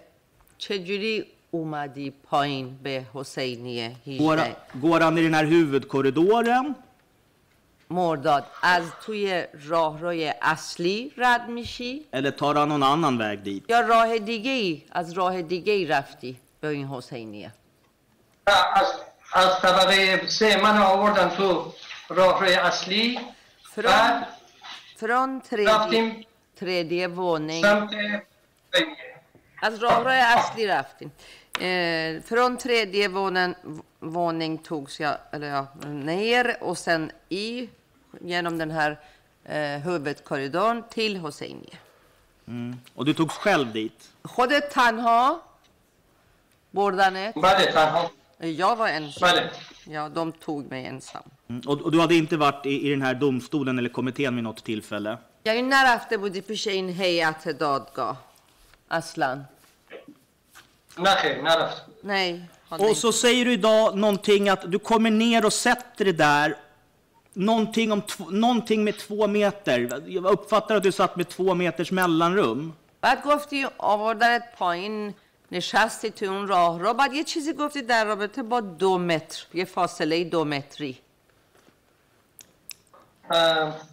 چجوری 0.57 1.25
اومدی 1.51 2.13
پایین 2.29 2.77
به 2.83 3.05
حسینیه 3.13 3.95
Går, 4.05 4.37
18 4.39 4.55
går 4.81 4.99
han 4.99 5.17
i 5.17 5.21
den 5.21 5.33
här 5.33 5.45
huvudkorridoren 5.45 6.75
مرداد 7.89 8.45
از 8.61 8.83
توی 9.05 9.43
راهروی 9.69 10.33
اصلی 10.41 11.11
رد 11.17 11.49
میشی 11.49 12.01
eller 12.13 12.31
tar 12.31 12.55
han 12.55 12.69
någon 12.69 12.83
annan 12.83 13.17
väg 13.17 13.43
dit? 13.43 13.69
یا 13.69 13.79
راه 13.79 14.17
دیگه 14.19 14.51
ای 14.51 14.83
از 14.91 15.13
راه 15.13 15.41
دیگه 15.41 15.73
ای 15.73 15.85
رفتی 15.85 16.37
به 16.61 16.67
این 16.67 16.87
حسینیه 16.87 17.53
از 18.47 18.87
از 19.33 19.61
طبقه 19.61 20.27
سه 20.27 20.61
من 20.61 20.77
آوردن 20.77 21.29
تو 21.29 21.73
راهروی 22.09 22.53
اصلی 22.55 23.19
från, 23.73 23.85
بعد 23.85 24.27
från 24.97 25.41
tredje, 25.41 25.69
رفتیم 25.69 26.25
tredje 26.55 27.07
våning 27.07 27.61
سمت 27.61 27.89
از 29.61 29.83
راهروی 29.83 30.21
اصلی 30.21 30.67
رفتیم 30.67 31.11
Eh, 31.59 32.21
från 32.21 32.57
tredje 32.57 33.07
våningen, 33.07 33.55
våning 33.99 34.57
togs 34.57 34.99
jag 34.99 35.17
eller 35.31 35.47
ja, 35.47 35.67
ner 35.87 36.57
och 36.63 36.77
sen 36.77 37.11
i 37.29 37.69
genom 38.21 38.57
den 38.57 38.71
här 38.71 38.99
eh, 39.45 39.81
huvudkorridorn 39.81 40.83
till 40.89 41.17
Hoseinie. 41.17 41.77
Och 42.95 43.05
du 43.05 43.13
togs 43.13 43.35
själv 43.35 43.73
dit? 43.73 44.09
خودت 44.23 44.69
تنها 44.69 45.41
بردنت 46.71 47.35
بله 47.35 47.65
تنها 47.65 48.09
Jag 48.39 48.75
var 48.75 48.87
ensam. 48.87 49.21
بله 49.29 49.49
Ja, 49.85 50.09
de 50.09 50.31
tog 50.31 50.69
mig 50.71 50.85
ensam. 50.85 51.23
Mm. 51.49 51.61
Och, 51.67 51.81
och 51.81 51.91
du 51.91 51.99
hade 51.99 52.15
inte 52.15 52.37
varit 52.37 52.65
i, 52.65 52.87
i 52.87 52.89
den 52.89 53.01
här 53.01 53.13
domstolen 53.13 53.79
eller 53.79 53.89
kommittén 53.89 54.35
vid 54.35 54.43
något 54.43 54.63
tillfälle? 54.63 55.17
یعنی 55.45 55.61
نرفته 55.61 56.17
بودی 56.17 56.41
پیش 56.41 56.67
این 56.67 56.89
هیئت 56.89 57.47
دادگاه 57.47 58.17
اصلا 58.91 59.45
نه 60.97 61.15
خیر 61.15 61.41
نرفت 61.41 61.81
Nej. 62.03 62.41
har 62.69 62.79
Och 62.79 62.85
ni 62.85 62.95
så 62.95 63.11
säger 63.11 63.45
du 63.45 63.51
idag 63.53 63.97
någonting 63.97 64.49
att 64.49 64.71
du 64.71 64.79
kommer 64.79 65.11
ner 65.11 65.45
och 65.45 65.53
sätter 65.53 66.05
dig 66.05 66.13
där. 66.13 66.55
Någonting, 67.33 67.91
om 67.91 68.01
tv- 68.01 68.31
någonting 68.31 68.83
med 68.83 68.97
två 68.97 69.27
meter. 69.27 70.01
Jag 70.07 70.25
uppfattar 70.25 70.75
att 70.75 70.83
du 70.83 70.91
satt 70.91 71.15
med 71.15 71.27
två 71.29 71.53
meters 71.55 71.91
mellanrum. 71.91 72.73
بعد 73.01 73.17
گفتی 73.25 73.65
آوردنت 73.77 74.43
پایین 74.57 75.13
نشستی 75.52 76.10
تو 76.10 76.26
اون 76.26 76.48
راه 76.48 76.80
رو 76.80 76.94
بعد 76.94 77.12
یه 77.12 77.24
چیزی 77.24 77.52
گفتی 77.52 77.82
در 77.82 78.04
رابطه 78.04 78.42
با 78.42 78.60
دو 78.60 78.98
متر 78.98 79.46
یه 79.54 79.64
فاصله 79.64 80.24
دو 80.24 80.44
متری 80.44 80.98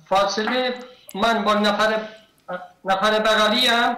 فاصله 0.09 0.79
من 1.15 1.43
با 1.43 1.53
نفر 1.53 2.09
نفر 2.85 3.19
بغلی 3.19 3.67
هم 3.67 3.97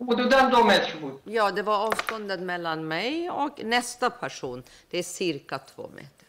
حدودا 0.00 0.40
دو 0.48 0.64
متر 0.64 0.96
بود 0.96 1.22
Ja, 1.26 1.50
det 1.50 1.62
var 1.62 1.78
avståndet 1.88 2.40
mellan 2.40 2.88
mig 2.88 3.30
och 3.30 3.64
nästa 3.64 4.10
person. 4.10 4.62
Det 4.90 4.98
är 4.98 5.02
cirka 5.02 5.58
två 5.58 5.90
meter. 5.94 6.28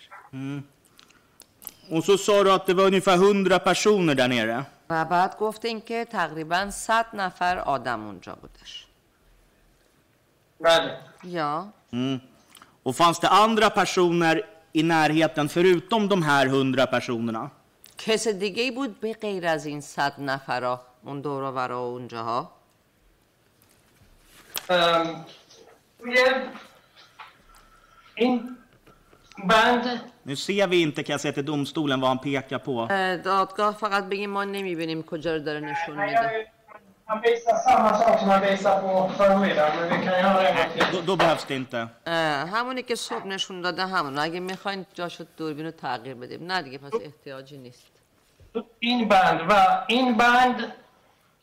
Och 1.89 2.03
så 2.03 2.17
sa 2.17 2.43
du 2.43 2.51
att 2.51 2.65
det 2.65 2.73
var 2.73 2.85
ungefär 2.85 3.15
100 3.15 3.59
personer 3.59 4.15
där 4.15 4.27
nere. 4.27 4.65
و 4.89 5.05
بعد 5.05 5.37
گفتین 5.39 5.81
که 5.81 6.05
تقریبا 6.05 6.55
100 6.55 7.05
نفر 7.13 7.57
آدم 7.57 8.05
اونجا 8.05 8.35
بودش. 8.41 8.84
بله 10.60 10.97
Ja. 11.23 11.68
Och 12.82 12.97
fanns 12.97 13.18
det 13.20 13.28
andra 13.28 13.70
personer 13.70 14.42
i 14.73 14.82
närheten 14.82 15.49
förutom 15.49 16.08
de 16.08 16.23
här 16.23 16.47
100 16.47 16.86
personerna? 16.86 17.50
کس 17.99 18.28
دیگه 18.28 18.62
ای 18.62 18.70
بود 18.70 19.00
به 19.00 19.12
غیر 19.12 19.47
از 19.47 19.66
این 19.66 19.81
100 19.81 20.15
نفر 20.20 20.78
اون 21.05 21.20
دور 21.20 21.42
و 21.42 21.52
برا 21.52 21.78
اونجاها 21.78 22.50
ام، 24.68 25.24
توی 25.99 26.18
این 28.15 28.57
بند 29.44 30.00
Nu 30.24 30.36
ser 30.36 30.66
vi 30.66 30.82
inte, 30.82 31.02
kan 31.02 31.12
jag 31.12 31.20
säga 31.20 31.32
till 31.32 31.44
domstolen, 31.44 32.00
vad 32.00 32.08
han 32.08 32.18
pekar 32.18 32.58
på. 32.58 32.89
اه، 32.90 33.16
دادگاه 33.16 33.76
فقط 33.76 34.05
بگیم 34.05 34.31
ما 34.31 34.44
نمیبینیم 34.44 35.02
کجا 35.02 35.32
رو 35.34 35.39
داره 35.39 35.60
نشون 35.60 35.97
میده 36.05 36.47
Han 37.08 37.22
visar 37.22 37.56
samma 37.67 37.92
sak 38.01 38.19
som 38.19 38.30
han 38.30 38.42
visar 38.42 38.82
på 38.82 39.09
förmiddagen, 39.17 39.74
men 39.80 40.00
vi 40.00 40.06
kan 40.06 40.19
göra 40.19 40.42
det 40.42 40.48
en 40.50 40.56
gång 40.58 40.72
till. 40.74 40.85
Då, 40.95 41.01
då 41.01 41.16
behövs 41.16 41.45
det 41.45 41.56
inte. 41.56 41.88
اه، 42.06 42.50
همونی 42.50 42.84
که 42.84 42.95
صبح 42.95 43.27
نشون 43.27 43.61
داده 43.61 43.85
همون 43.88 44.19
اگه 44.19 44.40
می‌خواین 44.40 44.85
جاشو 44.93 45.25
دوربین 45.38 45.66
رو 45.66 45.72
تغییر 45.72 46.16
بدیم 46.16 46.51
نه 46.51 46.61
دیگه 46.61 46.77
پس 46.77 46.93
احتیاجی 47.03 47.58
نیست 47.58 47.92
این 48.80 49.08
بند 49.08 49.42
و 49.50 49.84
این 49.88 50.17
بند 50.17 50.74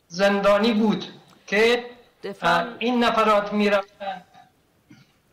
زندانی 0.07 0.73
بود 0.73 1.05
که 1.47 1.85
این 2.79 3.03
نفرات 3.03 3.53
می‌رفتن 3.53 4.21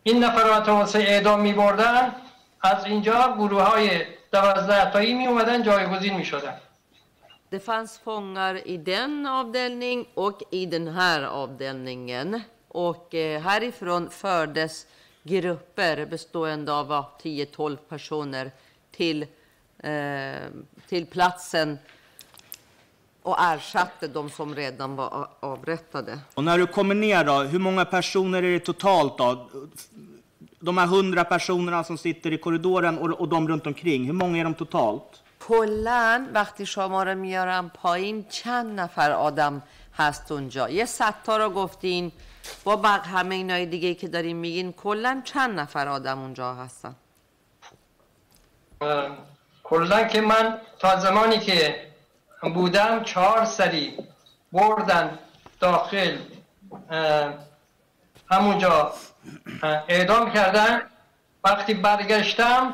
این 0.03 0.23
نفرات 0.23 0.67
رو 0.67 0.73
واسه 0.73 0.99
اعدام 0.99 1.39
می 1.41 1.53
بردن 1.53 2.15
از 2.61 2.85
اینجا 2.85 3.35
گروه 3.37 3.61
های 3.63 4.05
دوازده 4.31 4.91
تایی 4.91 5.13
می 5.13 5.27
اومدن 5.27 5.63
جایگزین 5.63 6.13
می 6.17 6.25
شدن 6.25 6.57
Det 7.51 7.59
fanns 7.59 7.99
fångar 7.99 8.67
i 8.67 8.77
den 8.77 9.25
avdelning 9.25 10.07
och 10.13 10.41
i 10.51 10.65
den 10.65 10.87
här 10.87 11.23
avdelningen. 11.23 12.41
Och 12.67 13.15
eh, 13.15 13.41
härifrån 13.41 14.09
fördes 14.09 14.87
grupper 15.23 16.05
bestående 16.05 16.73
av 16.73 17.05
10-12 17.23 17.75
personer 17.75 18.51
till, 18.91 19.25
eh, 19.79 20.41
till 20.89 21.05
platsen 21.05 21.77
och 23.21 23.37
ersatte 23.39 24.07
de 24.07 24.29
som 24.29 24.55
redan 24.55 24.95
var 24.95 25.27
avrättade. 25.39 26.19
Och 26.33 26.43
när 26.43 26.57
du 26.57 26.67
kommer 26.67 26.95
ner 26.95 27.23
då, 27.23 27.39
hur 27.39 27.59
många 27.59 27.85
personer 27.85 28.43
är 28.43 28.51
det 28.51 28.59
totalt 28.59 29.17
då? 29.17 29.49
De 30.59 30.77
här 30.77 30.85
100 30.85 31.23
personerna 31.23 31.83
som 31.83 31.97
sitter 31.97 32.33
i 32.33 32.37
korridoren 32.37 32.97
och, 32.97 33.09
och 33.09 33.27
de 33.27 33.47
runt 33.47 33.67
omkring, 33.67 34.05
hur 34.05 34.13
många 34.13 34.39
är 34.39 34.43
de 34.43 34.53
totalt? 34.53 35.20
کلا 35.51 36.27
وقتی 36.33 36.65
شما 36.65 37.03
رو 37.03 37.15
میارم 37.15 37.69
پایین 37.69 38.25
چند 38.29 38.79
نفر 38.79 39.11
آدم 39.11 39.61
هست 39.97 40.31
اونجا؟ 40.31 40.69
یه 40.69 40.85
ستا 40.85 41.37
رو 41.37 41.49
گفتین. 41.49 42.11
با 42.63 42.75
بق 42.75 43.07
همه 43.07 43.35
اینای 43.35 43.65
دیگه 43.65 43.93
که 43.93 44.07
دارین 44.07 44.37
میگین 44.37 44.73
کلا 44.73 45.21
چند 45.25 45.59
نفر 45.59 45.87
آدم 45.87 46.19
اونجا 46.19 46.53
هستن؟ 46.53 46.95
کلا 49.63 50.03
که 50.03 50.21
من 50.21 50.57
تا 50.79 50.99
زمانی 50.99 51.39
که 51.39 51.87
بودم 52.53 53.03
چهار 53.03 53.45
سری 53.45 53.97
بردن 54.51 55.19
داخل 55.59 56.17
همونجا 58.31 58.93
اعدام 59.87 60.33
کردن. 60.33 60.81
وقتی 61.43 61.73
برگشتم 61.73 62.73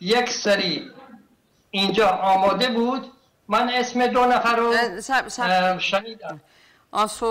یک 0.00 0.30
سری 0.30 0.90
اینجا 1.71 2.07
آماده 2.09 2.67
بود 2.69 3.11
من 3.47 3.69
اسم 3.69 4.07
دو 4.07 4.25
نفر 4.25 4.55
رو 4.55 4.73
Eh, 4.73 4.99
sa- 5.01 5.29
sa- 5.29 5.43
اه، 5.43 5.79
شنیدم 5.79 6.39
Alltså, 6.95 7.25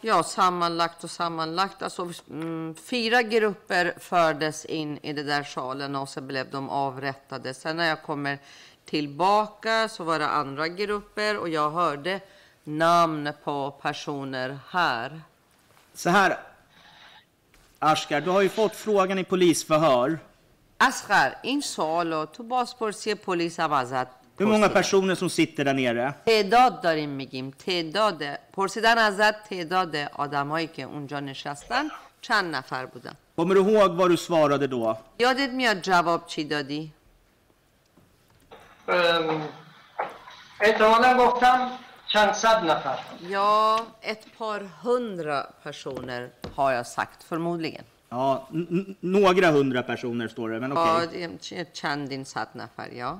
ja, 0.00 0.22
sammanlagt 0.22 1.04
och 1.04 1.10
sammanlagt. 1.10 1.82
Alltså, 1.82 2.10
mm, 2.30 2.74
fyra 2.74 3.22
grupper 3.22 3.94
fördes 4.00 4.64
in 4.64 4.98
i 5.02 5.12
det 5.12 5.22
där 5.22 5.42
salen 5.42 5.96
och 5.96 6.08
så 6.08 6.20
blev 6.20 6.50
de 6.50 6.70
avrättade. 6.70 7.54
Sen 7.54 7.76
när 7.76 7.88
jag 7.88 8.02
kommer 8.02 8.38
tillbaka 8.84 9.88
så 9.88 10.04
var 10.04 10.18
det 10.18 10.28
andra 10.28 10.68
grupper 10.68 11.36
och 11.36 11.48
jag 11.48 11.70
hörde 11.70 12.20
namn 12.64 13.32
på 13.44 13.70
personer 13.70 14.58
här. 14.70 15.20
Så 15.94 16.10
här, 16.10 16.38
Ashkar, 17.78 18.20
du 18.20 18.30
har 18.30 18.40
ju 18.42 18.48
fått 18.48 18.76
frågan 18.76 19.18
i 19.18 19.24
polisförhör. 19.24 20.18
اسخر 20.81 21.35
این 21.41 21.61
سوال 21.61 22.13
رو 22.13 22.25
تو 22.25 22.43
بازپرسی 22.43 23.15
پلیس 23.15 23.59
هم 23.59 23.71
ازت 23.73 24.07
Hur 24.39 24.45
många 24.45 24.69
personer 24.69 25.15
som 25.15 25.29
sitter 25.29 25.63
där 25.65 25.73
nere? 25.73 26.13
تعداد 26.25 26.81
داریم 26.81 27.09
میگیم 27.09 27.51
تعداد 27.65 28.23
پرسیدن 28.53 28.97
ازت 28.97 29.43
تعداد 29.49 29.95
آدمایی 29.95 30.67
که 30.67 30.83
اونجا 30.83 31.19
نشستن 31.19 31.83
چند 32.21 32.55
نفر 32.55 32.85
بودن 32.85 33.13
Kommer 33.37 33.53
du 33.55 33.59
ihåg 33.61 33.95
vad 33.95 34.09
du 34.11 34.17
svarade 34.17 34.67
då? 34.67 34.97
یادت 35.19 35.49
میاد 35.49 35.81
جواب 35.81 36.25
چی 36.27 36.43
دادی 36.43 36.91
ام، 38.87 39.41
احتمالا 40.61 41.17
گفتم 41.17 41.71
چند 42.13 42.31
صد 42.33 42.63
نفر 42.71 42.97
Ja, 43.29 43.79
ett 44.01 44.25
par 44.39 44.59
hundra 44.83 45.37
personer 45.63 46.29
har 46.55 46.71
jag 46.71 46.87
sagt 46.87 47.23
förmodligen. 47.23 47.83
Ja, 48.10 48.48
n- 48.52 48.66
n- 48.70 48.94
några 49.00 49.50
hundra 49.50 49.82
personer 49.82 50.28
står 50.28 50.50
det, 50.50 50.60
men 50.60 50.72
okej. 50.72 50.84
Ja, 50.86 51.06
det 51.06 51.58
är 51.60 51.64
چندین 51.72 52.24
صد 52.24 52.48
نفر, 52.54 52.88
ja. 52.92 53.18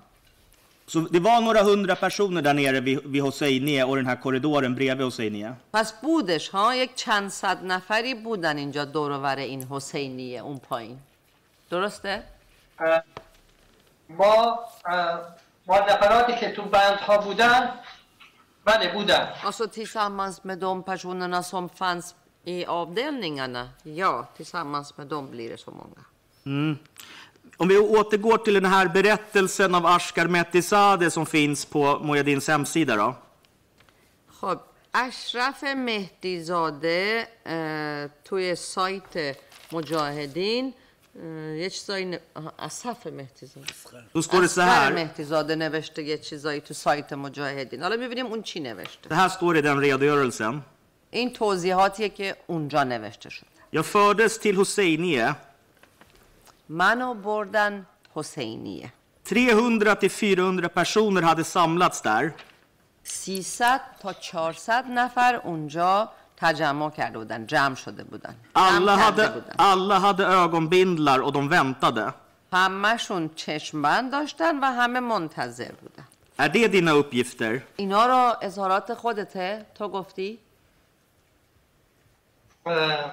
Så 0.86 1.00
det 1.00 1.20
var 1.20 1.40
några 1.40 1.62
hundra 1.62 1.94
personer 1.96 2.42
där 2.42 2.55
nere 2.55 2.80
vid, 2.80 2.98
vid 3.12 3.22
Hosseinie 3.22 3.84
och 3.84 3.96
den 3.96 4.06
här 4.06 4.16
korridoren 4.16 4.74
bredvid 4.74 5.05
Hosseinie. 5.05 5.52
پس 5.72 5.92
بودش 6.00 6.48
ها 6.48 6.74
یک 6.74 6.94
چند 6.94 7.30
صد 7.30 7.64
نفری 7.64 8.14
بودن 8.14 8.56
اینجا 8.58 8.84
دور 8.84 9.10
و 9.10 9.20
بر 9.20 9.36
این 9.36 9.62
حسینیه 9.70 10.40
اون 10.40 10.58
پایین 10.58 10.98
درسته؟ 11.70 12.22
اه، 12.78 13.02
با 14.18 14.58
اه، 14.86 15.20
با 15.66 15.78
نفراتی 15.78 16.34
که 16.40 16.50
تو 16.52 16.62
بندها 16.62 17.18
بودن 17.18 17.70
بله 18.64 18.92
بودن 18.92 19.28
Alltså 19.44 19.66
tillsammans 19.66 20.44
med 20.44 20.58
de 20.58 20.82
personerna 20.82 21.42
som 21.42 21.68
fanns 21.68 22.14
i 22.44 22.64
avdelningarna? 22.66 23.68
Ja, 23.82 24.28
tillsammans 24.36 24.96
med 24.96 25.06
dem 25.06 25.30
blir 25.30 25.48
det 25.50 25.56
så 25.60 25.70
många. 25.70 26.02
Om 27.56 27.68
vi 27.68 27.78
återgår 27.78 28.38
till 28.38 28.55
den 28.55 28.64
här 28.64 28.88
berättelsen 28.88 29.74
av 29.74 29.86
Ashkar 29.86 30.26
Mehtizadeh 30.26 31.08
som 31.08 31.26
finns 31.26 31.64
på 31.64 31.98
Mujahedins 32.05 32.48
hemsida 32.48 32.96
då. 32.96 33.14
خب 34.40 34.58
اشرف 34.94 35.62
مهدی 35.62 36.42
زاده 36.42 37.26
اه، 37.46 38.08
توی 38.24 38.55
سایت 38.56 39.36
مجاهدین 39.72 40.72
اه، 41.22 41.56
یه 41.62 41.70
چیزایی 41.70 42.05
ن... 42.05 42.18
آها، 42.34 42.52
اصف 42.58 43.06
مهدی 43.06 43.46
زاده 43.46 43.72
Då 44.12 44.22
står 44.22 44.40
det 44.42 44.48
så 44.48 44.60
اصغر 44.60 44.84
här. 44.84 44.92
مهدی 44.92 45.24
زاده 45.24 45.55
نوشته 45.56 46.02
یه 46.02 46.18
چیزایی 46.18 46.60
تو 46.60 46.74
سایت 46.74 47.12
مجاهدین 47.12 47.82
حالا 47.82 47.96
میبینیم 47.96 48.26
اون 48.26 48.42
چی 48.42 48.60
نوشته 48.60 49.08
Det 49.08 49.14
här 49.14 49.28
står 49.28 49.56
i 49.56 49.62
den 49.62 49.80
redogörelsen. 49.80 50.62
این 51.11 51.33
توضیحاتیه 51.33 52.09
که 52.09 52.35
اونجا 52.48 52.83
نوشته 52.83 53.30
شده 53.30 53.48
Jag 53.73 53.85
fördes 53.85 54.38
till 54.43 54.56
Hosseinie. 54.56 55.35
منو 56.69 57.14
بردن 57.14 57.85
حسینیه 58.15 58.93
300 59.23 59.95
till 59.99 60.09
400 60.09 60.73
personer 60.73 61.22
hade 61.22 61.43
samlats 61.43 62.01
där. 62.01 62.33
300 63.03 63.81
تا 64.01 64.14
400 64.14 64.85
نفر 64.90 65.35
اونجا 65.43 66.09
تجمع 66.38 66.90
کرده 66.90 67.17
بودن 67.17 67.45
جمع 67.45 67.75
شده 67.75 68.03
بودن 68.03 68.35
Alla 68.56 68.95
کرده 68.98 69.27
hade, 69.27 69.30
بودن 69.30 69.53
alla 69.57 69.99
hade 69.99 70.25
ögonbindlar 70.25 71.19
och 71.19 71.33
de 71.33 71.49
väntade. 71.49 72.14
همهشون 72.53 73.30
چشمبند 73.35 74.11
داشتن 74.11 74.59
و 74.59 74.65
همه 74.65 74.99
منتظر 74.99 75.72
بودن 75.81 76.07
Är 76.40 76.49
det 76.49 76.67
dina 76.67 76.91
uppgifter? 76.91 77.61
اینا 77.75 78.06
رو 78.06 78.33
اظهارات 78.41 78.93
خودته 78.93 79.65
تو 79.75 79.88
گفتی 79.90 80.40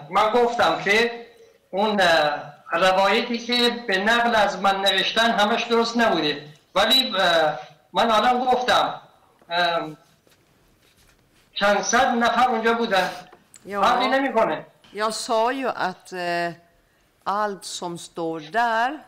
من 0.09 0.29
گفتم 0.35 0.81
که 0.83 1.25
اون 1.69 2.01
اه، 2.01 2.53
روایتی 2.71 3.37
که 3.37 3.69
به 3.87 3.97
نقل 3.97 4.35
از 4.35 4.61
من 4.61 4.81
نوشتن 4.81 5.31
همش 5.31 5.63
درست 5.63 5.97
نبوده 5.97 6.47
ولی 6.75 7.15
اه، 7.17 7.59
من 7.93 8.11
الان 8.11 8.45
گفتم 8.45 9.01
اه، 9.49 9.89
چند 11.53 11.81
صد 11.81 12.07
نفر 12.07 12.49
اونجا 12.49 12.73
بودن 12.73 13.09
فرقی 13.65 14.05
Ja, 14.05 14.07
نمیکنه 14.07 14.65
jag 14.91 15.13
sa 15.13 15.51
ju 15.51 15.67
att 15.67 16.13
eh, 16.13 16.51
allt 17.23 17.65
som 17.65 17.97
står 17.97 18.39
där 18.39 19.03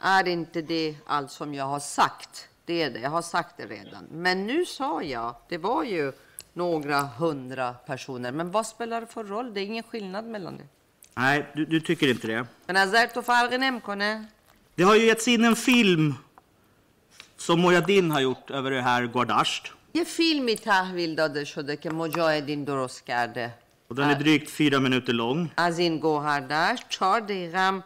är 0.00 0.28
inte 0.28 0.62
det 0.62 0.96
allt 1.06 1.30
som 1.30 1.54
jag 1.54 1.64
har 1.64 1.78
sagt. 1.80 2.48
Det 2.64 2.82
är 2.82 2.90
det, 2.90 3.00
jag 3.00 3.10
har 3.10 3.22
sagt 3.22 3.56
det 3.56 3.66
redan. 3.66 4.06
Men 4.10 4.46
nu 4.46 4.64
sa 4.64 5.02
jag, 5.02 5.34
det 5.48 5.58
var 5.58 5.84
ju 5.84 6.12
några 6.52 7.00
hundra 7.02 7.72
personer. 7.72 8.32
Men 8.32 8.50
vad 8.50 8.66
spelar 8.66 9.00
det 9.00 9.06
för 9.06 9.24
roll? 9.24 9.54
Det 9.54 9.60
är 9.60 9.64
ingen 9.64 9.82
skillnad 9.90 10.24
mellan 10.24 10.56
det. 10.56 10.64
Nej, 11.16 11.46
du, 11.54 11.64
du 11.64 11.80
tycker 11.80 12.08
inte 12.08 12.26
det. 12.26 12.46
به 12.66 12.72
نظر 12.72 13.06
تو 13.06 13.22
فرقی 13.22 13.58
نمیکنه 13.58 14.24
Det 14.76 14.82
har 14.82 14.94
ju 14.94 15.04
getts 15.06 15.28
in 15.28 15.44
en 15.44 15.56
film 15.56 16.14
som 17.36 17.60
Mojadin 17.60 18.10
har 18.10 18.20
gjort 18.20 18.50
över 18.50 18.70
det 18.70 18.82
här 18.82 19.06
Guardasht. 19.06 19.72
یه 19.94 20.04
فیلمی 20.04 20.56
تحویل 20.56 21.14
داده 21.14 21.44
شده 21.44 21.76
که 21.76 21.90
مجاهدین 21.90 22.64
درست 22.64 23.04
کرده 23.06 23.50
Och 23.88 23.94
den 23.96 24.10
är 24.10 24.14
drygt 24.14 24.50
fyra 24.50 24.80
minuter 24.80 25.12
lång. 25.12 25.50
از 25.56 25.78
این 25.78 25.98
گوهردشت 25.98 26.88
چهار 26.88 27.20
دقیقم 27.20 27.84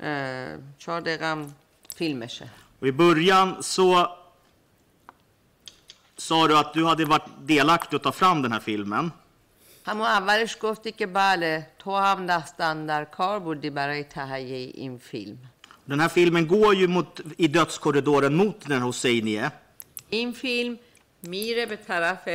اه، 0.00 0.56
چهار 0.78 1.00
دقیقم 1.00 1.54
فیلمشه 1.96 2.48
Och 2.82 2.86
I 2.88 2.92
början 2.92 3.62
så 3.62 4.08
sa 6.20 6.46
du 6.48 6.56
att 6.58 6.74
du 6.74 6.84
hade 6.84 7.04
varit 7.04 7.28
delaktig 7.46 7.96
att 7.96 8.02
ta 8.02 8.12
fram 8.12 8.42
den 8.42 8.52
här 8.52 8.60
filmen. 8.60 9.12
همون 9.86 10.06
اولش 10.06 10.56
گفتی 10.60 10.92
که 10.92 11.06
بله 11.06 11.66
تو 11.78 11.96
هم 11.96 12.26
دستن 12.26 12.86
در 12.86 13.04
کار 13.04 13.38
بودی 13.38 13.70
برای 13.70 14.04
تهیه 14.04 14.72
این 14.74 14.98
فیلم 14.98 15.38
Den 15.88 16.00
här 16.00 16.08
filmen 16.08 16.46
går 16.46 16.74
ju 16.74 16.86
mot, 16.88 17.20
i 17.38 17.46
dödskorridoren 17.48 18.34
mot 18.34 18.60
den 18.68 18.82
Hosseinie. 18.82 19.50
این 20.10 20.32
فیلم 20.32 20.78
میره 21.22 21.66
به 21.66 21.76
طرف 21.76 22.28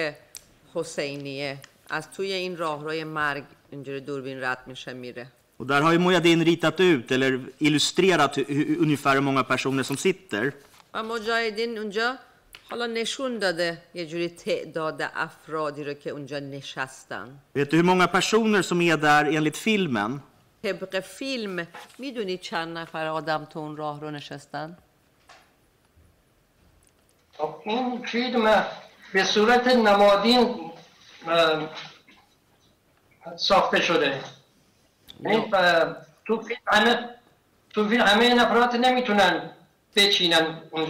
حسینیه 0.73 1.57
از 1.89 2.11
توی 2.11 2.33
این 2.33 2.57
راهروی 2.57 3.03
مرگ 3.03 3.43
اینجوری 3.71 3.99
دوربین 3.99 4.41
رد 4.43 4.67
میشه 4.67 4.93
میره 4.93 5.27
Och 5.59 5.67
där 5.67 5.81
har 5.81 5.91
ju 5.93 5.99
Mojadin 5.99 6.45
ritat 6.45 6.79
ut 6.79 7.11
eller 7.11 7.39
illustrerat 7.57 8.37
hur, 8.37 8.45
hur, 8.47 8.81
ungefär 8.85 9.13
hur 9.15 9.21
många 9.21 9.43
personer 9.43 9.83
som 9.83 9.97
sitter. 9.97 10.53
و 10.93 11.03
مجاهدین 11.03 11.77
اونجا 11.77 12.17
حالا 12.70 12.86
نشون 12.86 13.38
داده 13.38 13.78
یه 13.94 14.06
جوری 14.06 14.28
تعداد 14.28 15.02
افرادی 15.14 15.84
رو 15.84 15.94
که 15.94 16.10
اونجا 16.10 16.38
نشستن 16.38 17.40
Vet 17.56 17.70
du 17.70 17.76
hur 17.76 17.82
många 17.82 18.06
personer 18.06 18.62
som 18.62 18.80
är 18.80 18.96
där 18.96 19.24
enligt 19.24 19.56
filmen? 19.56 20.22
طبق 20.62 21.00
فیلم 21.00 21.66
می‌دونی 21.98 22.38
چند 22.38 22.78
نفر 22.78 23.06
آدم 23.06 23.44
تو 23.44 23.58
اون 23.58 23.76
راه 23.76 24.00
رو 24.00 24.10
نشستن؟ 24.10 24.76
خب، 27.38 27.54
این 27.64 28.02
فیلم 28.02 28.66
به 29.12 29.24
صورت 29.24 29.66
نمادین 29.66 30.70
ساخته 33.36 33.80
شده 33.80 34.20
اه، 35.52 35.96
تو 36.24 36.40
فیلم 36.40 36.60
همه 36.66 37.08
تو 37.70 37.88
فیلم 37.88 38.02
همه 38.02 38.34
نفرات 38.34 38.74
نمی‌تونن 38.74 39.50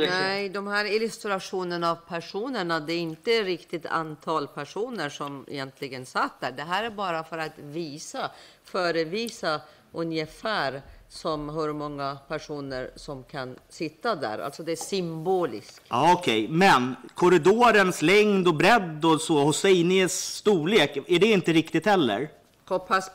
Nej, 0.09 0.49
de 0.49 0.67
här 0.67 0.85
illustrationerna 0.85 1.91
av 1.91 1.97
personerna, 2.09 2.81
det 2.81 2.93
är 2.93 2.99
inte 2.99 3.31
riktigt 3.31 3.87
antal 3.87 4.49
personer 4.49 5.09
som 5.09 5.45
egentligen 5.49 6.07
satt 6.07 6.41
där. 6.41 6.53
Det 6.53 6.63
här 6.63 6.85
är 6.85 6.91
bara 6.91 7.25
för 7.25 7.39
att 7.39 7.59
visa, 7.59 8.31
förevisa 8.65 9.61
ungefär 9.93 10.83
som 11.09 11.49
hur 11.49 11.73
många 11.73 12.19
personer 12.29 12.91
som 12.97 13.25
kan 13.25 13.57
sitta 13.69 14.15
där. 14.15 14.39
Alltså 14.39 14.63
det 14.63 14.73
är 14.73 14.77
symboliskt. 14.77 15.83
Ja, 15.89 16.13
Okej, 16.13 16.45
okay. 16.45 16.57
men 16.57 16.97
korridorens 17.15 18.03
längd 18.03 18.49
och 18.49 18.55
bredd 18.55 19.05
och 19.05 19.21
så, 19.21 19.45
Hosseinis 19.45 20.13
storlek, 20.13 20.97
är 20.97 21.19
det 21.19 21.27
inte 21.27 21.53
riktigt 21.53 21.87
heller? 21.87 22.31
Kopas 22.65 23.11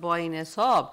Baines 0.00 0.58
av 0.58 0.86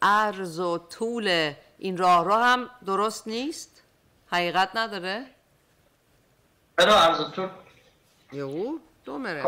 är 0.00 0.44
så 0.44 0.78
tole 0.78 1.54
این 1.82 1.96
راه 1.96 2.24
رو 2.24 2.34
هم 2.34 2.70
درست 2.86 3.26
نیست؟ 3.26 3.82
حقیقت 4.26 4.70
نداره؟ 4.74 5.26
برای 6.76 6.94
عرض 6.94 7.18
تو 7.34 7.48
Jo, 8.32 8.78
de 9.06 9.26
är 9.26 9.34
det. 9.34 9.42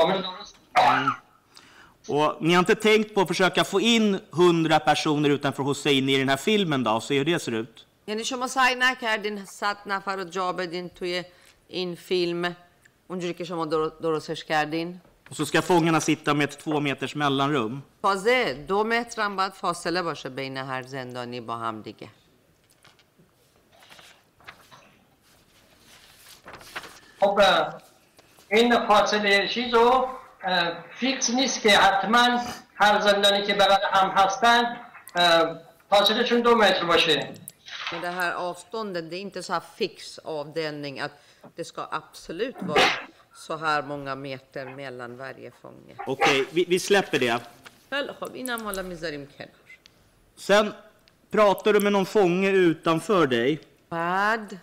Och 2.08 2.36
ni 2.46 2.52
har 2.54 2.58
inte 2.66 2.74
tänkt 2.74 3.14
på 3.14 3.20
att 3.20 3.28
försöka 3.28 3.64
få 3.64 3.80
in 3.80 4.20
100 4.32 4.78
personer 4.80 5.30
utanför 5.30 5.62
Hosseini 5.62 6.14
i 6.14 6.18
den 6.18 6.28
här 6.28 6.36
filmen 6.36 6.82
då, 6.84 6.90
och 6.90 7.02
se 7.02 7.18
hur 7.18 7.24
det 7.24 7.38
ser 7.38 7.52
ut? 7.52 7.86
یعنی 8.06 8.24
شما 8.24 8.46
سعی 8.48 8.74
نکردین 8.74 9.44
صد 9.44 9.76
نفر 9.86 10.16
رو 10.16 10.24
جا 10.24 10.52
بدین 10.52 10.88
توی 10.88 11.24
این 11.68 11.94
فیلم 11.94 12.56
اونجوری 13.08 13.34
که 13.34 13.44
شما 13.44 13.64
در- 13.66 13.92
درستش 14.02 14.44
کردین 14.44 15.00
Och 15.30 15.36
så 15.36 15.46
ska 15.46 15.62
fångarna 15.62 16.00
sitta 16.00 16.34
med 16.34 16.48
ett 16.50 16.58
två 16.58 16.80
meters 16.80 17.14
mellanrum. 17.16 17.82
تازه 18.02 18.64
دو 18.68 18.84
متر 18.84 19.22
هم 19.22 19.36
باید 19.36 19.52
فاصله 19.52 20.02
باشه 20.02 20.28
بین 20.28 20.56
هر 20.56 20.82
زندانی 20.82 21.40
با 21.40 21.56
هم 21.56 21.82
دیگه 21.82 22.08
خب 27.23 27.39
اه، 27.43 27.81
این 28.51 28.87
فاصله 28.87 29.47
چیز 29.47 29.73
رو 29.73 30.07
اه، 30.43 30.71
فیکس 30.95 31.29
نیست 31.29 31.61
که 31.61 31.77
حتما 31.77 32.41
هر 32.75 32.99
زندانی 33.01 33.45
که 33.45 33.53
بغل 33.53 33.77
هم 33.91 34.09
هستن 34.09 34.77
اه، 35.15 35.57
فاصلهشون 35.89 36.41
دو 36.41 36.55
متر 36.55 36.85
باشه 36.85 37.33
Men 37.91 38.01
det 38.01 38.09
här 38.21 38.33
avståndet, 38.33 39.09
det 39.09 39.15
är 39.15 39.19
inte 39.19 39.43
så 39.43 39.53
här 39.53 39.61
fix 39.75 40.19
avdelning 40.19 40.99
att 40.99 41.11
det 41.55 41.63
ska 41.65 41.87
absolut 41.91 42.55
vara 42.61 42.81
så 43.35 43.57
här 43.57 43.81
många 43.81 44.15
meter 44.15 44.65
mellan 44.65 45.17
varje 45.17 45.51
fånge. 45.61 45.95
Okej, 46.07 46.45
vi, 46.51 46.65
vi 46.67 46.79
släpper 46.79 47.19
det. 47.19 47.41
خیلی 47.89 48.13
خب 48.19 48.33
اینم 48.33 48.63
حالا 48.63 48.81
میذاریم 48.83 49.27
کنار 49.37 49.49
Sen 50.35 50.73
pratar 51.31 51.73
du 51.73 51.79
med 51.79 51.91
någon 51.93 52.05
fånge 52.05 52.49
utanför 52.51 53.27
dig. 53.27 53.59
بعد 53.89 54.57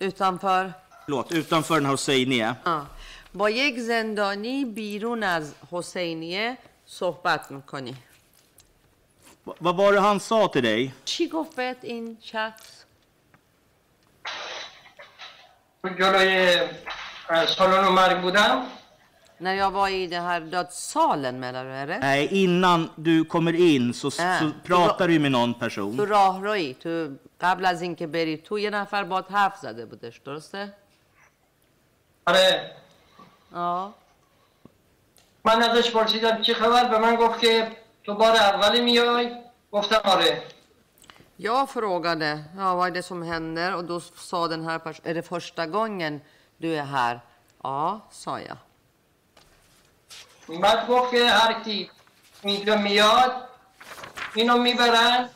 utanför 0.00 0.72
Förlåt, 1.09 1.31
utanför 1.31 1.75
den 1.75 1.85
här 1.85 1.91
Hosseinie. 1.91 2.55
آه. 2.65 2.85
با 3.33 3.49
یک 3.49 3.79
زندانی 3.79 4.65
بیرون 4.65 5.23
از 5.23 5.53
حسینیه 5.71 6.57
صحبت 6.85 7.51
می‌کنی 7.51 7.95
Vad 9.59 9.75
var 9.75 9.93
det 9.93 9.99
han 9.99 10.19
sa 10.19 10.47
till 10.47 10.63
dig? 10.63 10.91
چی 11.05 11.27
گفت 11.27 11.55
بهت 11.55 11.77
این 11.81 12.17
شخص؟ 12.21 12.83
جلوی 15.99 16.59
سالن 17.57 17.87
مرگ 17.87 18.21
بودم 18.21 18.65
När 19.39 19.53
jag 19.55 19.71
var 19.71 19.89
i 19.89 20.07
den 20.07 20.23
här 20.23 20.39
dödssalen 20.39 21.39
menar 21.39 21.63
du 21.65 21.71
eller? 21.71 21.99
Nej, 21.99 22.27
innan 22.43 22.89
du 22.95 23.25
kommer 23.25 23.53
in 23.53 23.93
så, 23.93 24.07
Äh. 24.07 24.39
så 24.39 24.51
pratar 24.63 25.07
du 25.07 25.19
med 25.19 25.31
någon 25.31 25.53
تو 25.53 25.59
person. 25.59 25.99
راهروی 25.99 26.73
تو 26.73 27.09
قبل 27.41 27.65
از 27.65 27.81
اینکه 27.81 28.07
بری 28.07 28.37
تو 28.37 28.59
یه 28.59 28.69
نفر 28.69 29.03
باد 29.03 29.27
حرف 29.27 29.57
زده 29.57 29.85
بودش 29.85 30.17
درسته؟ 30.17 30.73
آره 32.27 32.71
Ja. 33.53 33.93
من 35.43 35.63
ازش 35.63 35.91
پرسیدم 35.91 36.41
چی 36.41 36.53
خبر 36.53 36.83
به 36.85 36.97
من 36.97 37.15
گفت 37.15 37.39
که 37.39 37.71
تو 38.03 38.13
بار 38.13 38.35
اولی 38.35 38.81
میای 38.81 39.35
گفتم 39.71 40.01
آره 40.03 40.43
Jag 41.39 41.69
frågade 41.69 42.43
ja, 42.57 42.75
vad 42.75 42.87
är 42.87 42.91
det 42.91 43.03
som 43.03 43.21
händer 43.23 43.75
och 43.75 43.83
då 43.85 43.99
sa 43.99 44.47
den 44.47 44.65
här 44.65 44.79
personen, 44.79 45.09
är 45.11 45.13
det 45.13 45.21
första 45.21 45.65
gången 45.65 46.21
du 46.57 46.75
är 46.75 46.83
här? 46.83 47.19
Ja, 47.63 48.01
sa 48.11 48.39
jag. 48.39 48.57
بعد 50.61 50.87
گفت 50.87 51.11
که 51.11 51.29
هر 51.29 51.63
کی 51.63 51.89
اینجا 52.41 52.75
میاد 52.77 53.31
اینو 54.35 54.57
می‌برن 54.57 55.29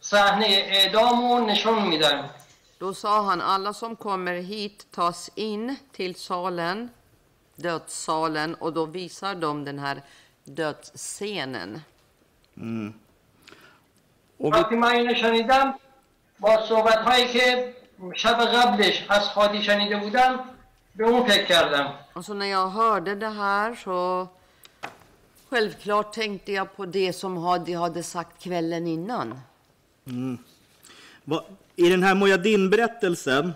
صحنه 0.00 0.46
اعدام 0.48 1.32
رو 1.32 1.46
نشون 1.46 1.82
میدن 1.82 2.30
Då 2.81 2.93
sa 2.93 3.21
han, 3.21 3.41
alla 3.41 3.73
som 3.73 3.95
kommer 3.95 4.33
hit 4.33 4.87
tas 4.91 5.29
in 5.35 5.75
till 5.91 6.15
salen, 6.15 6.89
dödssalen, 7.55 8.55
och 8.55 8.73
då 8.73 8.85
visar 8.85 9.35
de 9.35 9.65
den 9.65 9.79
här 9.79 10.01
dödsscenen. 10.43 11.81
Och 14.37 14.53
vi, 14.53 14.59
وقتی 14.59 14.75
من 14.75 14.87
اینو 14.87 15.13
شنیدم 15.15 15.73
با 16.39 16.65
صحبت 16.69 16.97
هایی 16.97 17.27
که 17.27 17.75
شب 18.15 18.37
قبلش 18.45 19.05
از 19.09 19.29
خادی 19.29 19.61
شنیده 19.63 19.97
بودم 19.97 20.39
به 20.95 21.03
اون 21.03 21.23
فکر 21.29 21.45
کردم 21.45 21.93
Och 22.15 22.25
så 22.25 22.33
när 22.33 22.45
jag 22.45 22.67
hörde 22.69 23.15
det 23.15 23.29
här 23.29 23.75
så 23.75 24.27
självklart 25.49 26.13
tänkte 26.13 26.51
jag 26.51 26.75
på 26.75 26.85
det 26.85 27.13
som 27.13 27.37
Hadi 27.37 27.73
hade 27.73 28.03
sagt 28.03 28.43
kvällen 28.43 28.87
innan. 28.87 29.39
va, 31.25 31.43
I 31.76 31.88
den 31.88 32.02
här 32.02 32.14
Mojadin-berättelsen 32.14 33.52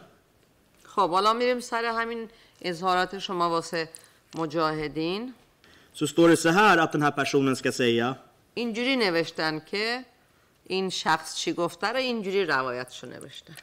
خب 0.82 1.10
حالا 1.10 1.32
میریم 1.32 1.60
سر 1.60 1.84
همین 1.84 2.28
اظهارات 2.62 3.18
شما 3.18 3.50
واسه 3.50 3.88
مجاهدین 4.34 5.34
Så 5.92 6.06
står 6.06 6.28
det 6.28 6.36
så 6.36 6.48
här 6.48 6.78
att 6.78 6.92
den 6.92 7.02
här 7.02 7.10
personen 7.10 7.56
ska 7.56 7.72
säga. 7.72 8.16
اینجوری 8.54 8.96
نوشتن 8.96 9.58
که 9.70 10.04
این 10.64 10.90
شخص 10.90 11.34
چی 11.36 11.52
گفته 11.52 11.86
رو 11.86 11.96
اینجوری 11.96 12.44
روایتشو 12.44 13.06
نوشتن 13.06 13.54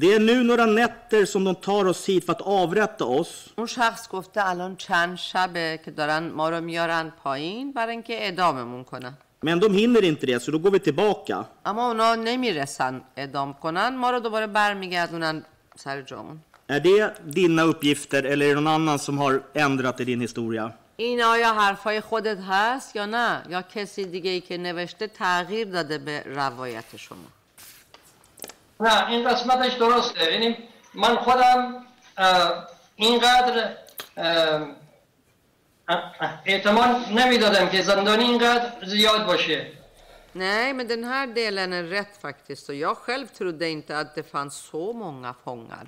Det 0.00 0.14
är 0.14 0.18
nu 0.18 0.42
några 0.44 0.66
nätter 0.66 1.24
som 1.24 1.44
de 1.44 1.54
tar 1.54 1.84
oss 1.92 2.06
hit 2.08 2.26
för 2.26 2.32
att 2.32 2.40
avrätta 2.42 3.04
oss. 3.04 3.50
اون 3.58 3.66
شخص 3.66 4.08
گفته 4.08 4.48
الان 4.50 4.76
چند 4.76 5.16
شبه 5.16 5.80
که 5.84 5.90
دارن 5.90 6.28
ما 6.28 6.50
رو 6.50 6.60
میارن 6.60 7.12
پایین 7.24 7.72
برای 7.72 7.92
اینکه 7.92 8.14
اعداممون 8.24 8.84
کنن 8.84 9.18
Men 9.41 9.59
de 9.59 9.73
hinner 9.73 10.03
inte 10.03 10.25
det, 10.25 10.39
så 10.39 10.51
då 10.51 10.57
går 10.57 10.71
vi 10.71 10.79
tillbaka. 10.79 11.45
اما 11.65 11.87
اونا 11.87 12.15
نمیرسن 12.15 13.01
اعدام 13.17 13.53
کنن 13.53 13.89
ما 13.97 14.11
رو 14.11 14.19
دوباره 14.19 14.47
برمیگردونن 14.47 15.43
سر 15.75 16.01
جامون 16.01 16.39
Är 16.67 16.79
det 16.79 17.13
dina 17.25 17.63
uppgifter 17.63 18.23
eller 18.23 18.45
är 18.45 18.55
det 18.55 18.61
någon 18.61 18.67
annan 18.73 18.99
som 18.99 19.17
har 19.17 19.41
ändrat 19.53 19.99
i 19.99 20.05
din 20.05 20.21
historia? 20.21 20.71
این 20.97 21.21
آیا 21.23 21.53
حرفای 21.53 22.01
خودت 22.01 22.37
هست 22.49 22.95
یا 22.95 23.05
نه 23.05 23.41
یا 23.49 23.61
کسی 23.61 24.05
دیگه 24.05 24.29
ای 24.31 24.41
که 24.41 24.57
نوشته 24.57 25.07
تغییر 25.07 25.67
داده 25.67 25.97
به 25.97 26.23
روایت 26.25 26.97
شما 26.97 27.17
نه 28.79 29.09
این 29.09 29.29
قسمتش 29.29 29.73
درسته 29.73 30.31
یعنی 30.33 30.57
من 30.93 31.15
خودم 31.15 31.75
اه، 32.17 32.67
اینقدر 32.95 33.73
اه، 34.17 34.67
اه، 35.88 36.40
احتمال 36.46 36.88
نمی‌دادم 37.12 37.68
که 37.68 37.82
زندانی 37.82 38.24
اینقدر 38.24 38.72
زیاد 38.86 39.26
باشه 39.26 39.66
Nej, 40.34 40.72
men 40.74 40.88
den 40.88 41.04
här 41.04 41.26
delen 41.26 41.72
är 41.72 41.82
rätt 41.82 42.16
faktiskt. 42.16 42.68
Och 42.68 42.74
jag 42.74 42.96
själv 42.96 43.26
trodde 43.26 43.68
inte 43.68 43.98
att 43.98 44.14
det 44.14 44.22
fanns 44.22 44.54
så 44.54 44.92
många 44.92 45.34
fångar. 45.44 45.86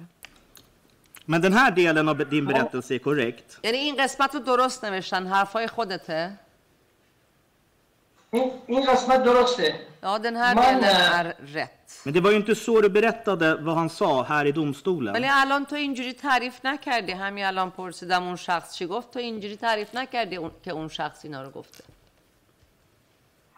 Men 1.24 1.40
den 1.42 1.52
här 1.52 1.70
delen 1.70 2.08
av 2.08 2.16
din 2.28 2.46
berättelse 2.46 2.94
är 2.94 2.98
korrekt. 2.98 3.58
یعنی 3.62 3.78
این 3.78 3.96
قسمت 3.96 4.34
رو 4.34 4.40
درست 4.40 4.84
نوشتن 4.84 5.26
حرفای 5.26 5.68
خودته؟ 5.68 6.38
این 8.66 8.86
قسمت 8.86 9.22
درسته 9.24 9.87
Ja, 10.00 10.18
den 10.18 10.36
här 10.36 10.54
Man, 10.54 10.64
delen 10.64 10.84
eh, 10.84 11.18
är 11.20 11.34
rätt. 11.54 12.00
Men 12.04 12.14
det 12.14 12.20
var 12.20 12.30
ju 12.30 12.36
inte 12.36 12.54
så 12.54 12.80
du 12.80 12.88
berättade 12.88 13.54
vad 13.54 13.74
han 13.76 13.90
sa 13.90 14.22
här 14.22 14.44
i 14.46 14.52
domstolen. 14.52 15.14
ولی 15.14 15.28
الان 15.30 15.66
تو 15.66 15.76
اینجوری 15.76 16.12
تعریف 16.12 16.60
نکردی 16.64 17.12
همین 17.12 17.44
الان 17.44 17.70
پرسیدم 17.70 18.22
اون 18.26 18.36
شخص 18.36 18.74
چی 18.74 18.86
گفت 18.86 19.10
تو 19.10 19.18
اینجوری 19.18 19.56
تعریف 19.56 19.94
نکردی. 19.94 20.38
که 20.64 20.70
اون 20.70 20.88
شخص 20.88 21.24
اینا 21.24 21.42
رو 21.42 21.50
گفته 21.50 21.84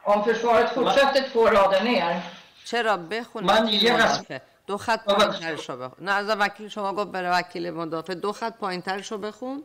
Om 0.05 0.23
försvaret 0.25 0.69
fortsätter 0.75 1.23
två 1.33 1.47
rader 1.49 1.83
ner. 1.83 2.23
چرا 2.65 2.97
بخون 2.97 3.45
من 3.45 3.69
یه 3.69 3.93
قسم- 3.97 4.05
مدافع 4.05 4.39
دو 4.67 4.79
خط 4.79 5.05
پایینترش 5.05 5.71
رو 5.71 5.77
بخون 5.77 6.05
نه 6.07 6.13
از 6.13 6.27
وکیل 6.29 6.69
شما 6.69 6.93
گفت 6.93 7.11
بره 7.13 7.31
وکیل 7.39 7.71
مدافع 7.71 8.15
دو 8.15 8.33
خط 8.33 8.55
پایینترش 8.59 9.13
رو 9.13 9.19
بخون 9.19 9.63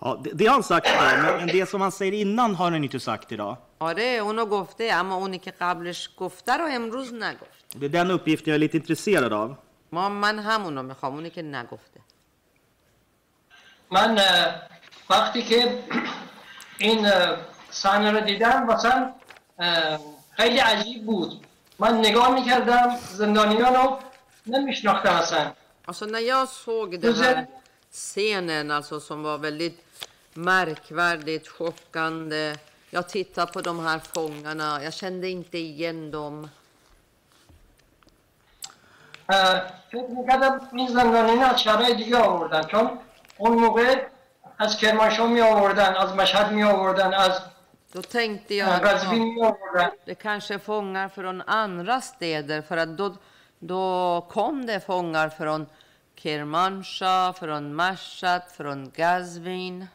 Ja, 0.00 0.16
det, 0.24 0.30
det 0.38 0.46
har 0.46 0.54
han 0.54 0.62
sagt 0.62 0.86
idag, 0.88 1.22
men, 1.22 1.36
men 1.36 1.46
det 1.56 1.66
som 1.68 1.80
han 1.80 1.92
säger 1.92 2.12
innan 2.12 2.54
har 2.54 2.70
han 2.70 2.84
inte 2.84 3.00
sagt 3.00 3.32
idag. 3.32 3.56
آره 3.78 4.02
اونو 4.02 4.46
گفته 4.46 4.84
اما 4.92 5.14
اونی 5.14 5.38
که 5.38 5.50
قبلش 5.50 6.10
گفته 6.16 6.52
رو 6.52 6.66
امروز 6.70 7.14
نگفت. 7.14 7.64
Det 7.80 7.86
är 7.86 7.88
den 7.88 8.10
uppgiften 8.10 8.48
jag 8.50 8.54
är 8.54 8.58
lite 8.58 8.76
intresserad 8.76 9.32
av. 9.32 9.56
ما 9.92 10.08
من 10.08 10.38
همونو 10.38 10.82
می‌خوام 10.82 11.14
اونی 11.14 11.30
که 11.30 11.42
نگفته. 11.42 12.00
من 13.90 14.18
وقتی 15.10 15.42
که 15.42 15.82
این 16.78 17.10
صحنه 17.70 18.10
رو 18.10 18.20
دیدم 18.20 18.66
واسم 18.68 19.14
اه، 19.58 19.98
خیلی 20.36 20.58
عجیب 20.58 21.06
بود. 21.06 21.46
من 21.78 21.98
نگاه 21.98 22.34
می‌کردم 22.34 22.96
زندانیان 23.12 23.74
رو 23.74 23.98
نمیشناختم 24.46 25.14
اصلا. 25.14 25.52
Alltså 25.86 26.06
när 26.06 26.20
jag 26.20 26.48
såg 26.48 27.00
den 27.00 27.14
här 27.14 27.46
scenen 27.92 28.70
alltså, 28.70 29.00
som 29.00 29.22
var 29.22 29.38
väldigt 29.38 29.78
märkvärdigt, 30.34 31.48
chockande. 31.48 32.54
Jag 32.93 33.09
tittade 33.09 33.51
på 33.51 33.61
de 33.61 33.79
här 33.79 33.99
fångarna, 33.99 34.83
jag 34.83 34.93
kände 34.93 35.29
inte 35.29 35.57
igen 35.57 36.11
dem. 36.11 36.49
اه، 39.29 39.61
فکر 39.91 40.07
میکردم 40.07 40.69
این 40.73 40.87
زندانیان 40.87 41.39
از 41.39 41.61
شهرهای 41.61 41.95
دیگه 41.95 42.17
آوردن 42.17 42.63
چون 42.63 42.99
اون 43.37 43.53
موقع 43.53 44.05
از 44.57 44.77
کرمانشاه 44.77 45.27
می 45.29 45.41
آوردن 45.41 45.95
از 45.95 46.13
مشهد 46.15 46.51
می 46.51 46.63
آوردن 46.63 47.13
از 47.13 47.41
Då 47.93 48.01
tänkte 48.01 48.53
jag 48.53 48.69
اه، 48.69 48.75
att 48.75 48.81
قزوین 48.81 49.27
ja, 49.27 49.33
می 49.33 49.41
آوردن 49.43 49.89
det 50.05 50.15
kanske 50.15 50.53
är 50.53 50.57
fångar 50.57 51.09
från 51.09 51.41
andra 51.41 52.01
städer 52.01 52.61
för 52.61 52.77
att 52.77 52.97
då, 52.97 53.15
då 53.59 54.27
kom 54.29 54.65
det 54.65 54.79
fångar 54.79 55.29
från 55.29 55.65
Kermanshah, 56.15 57.33
från 57.33 57.75
Mashhad, 57.75 58.41
från 58.57 58.91
Gazvin. 58.95 59.87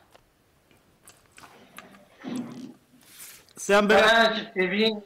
Sen, 3.68 3.89
ber, 3.89 4.00
کرج 4.00 4.47
اوین 4.56 5.02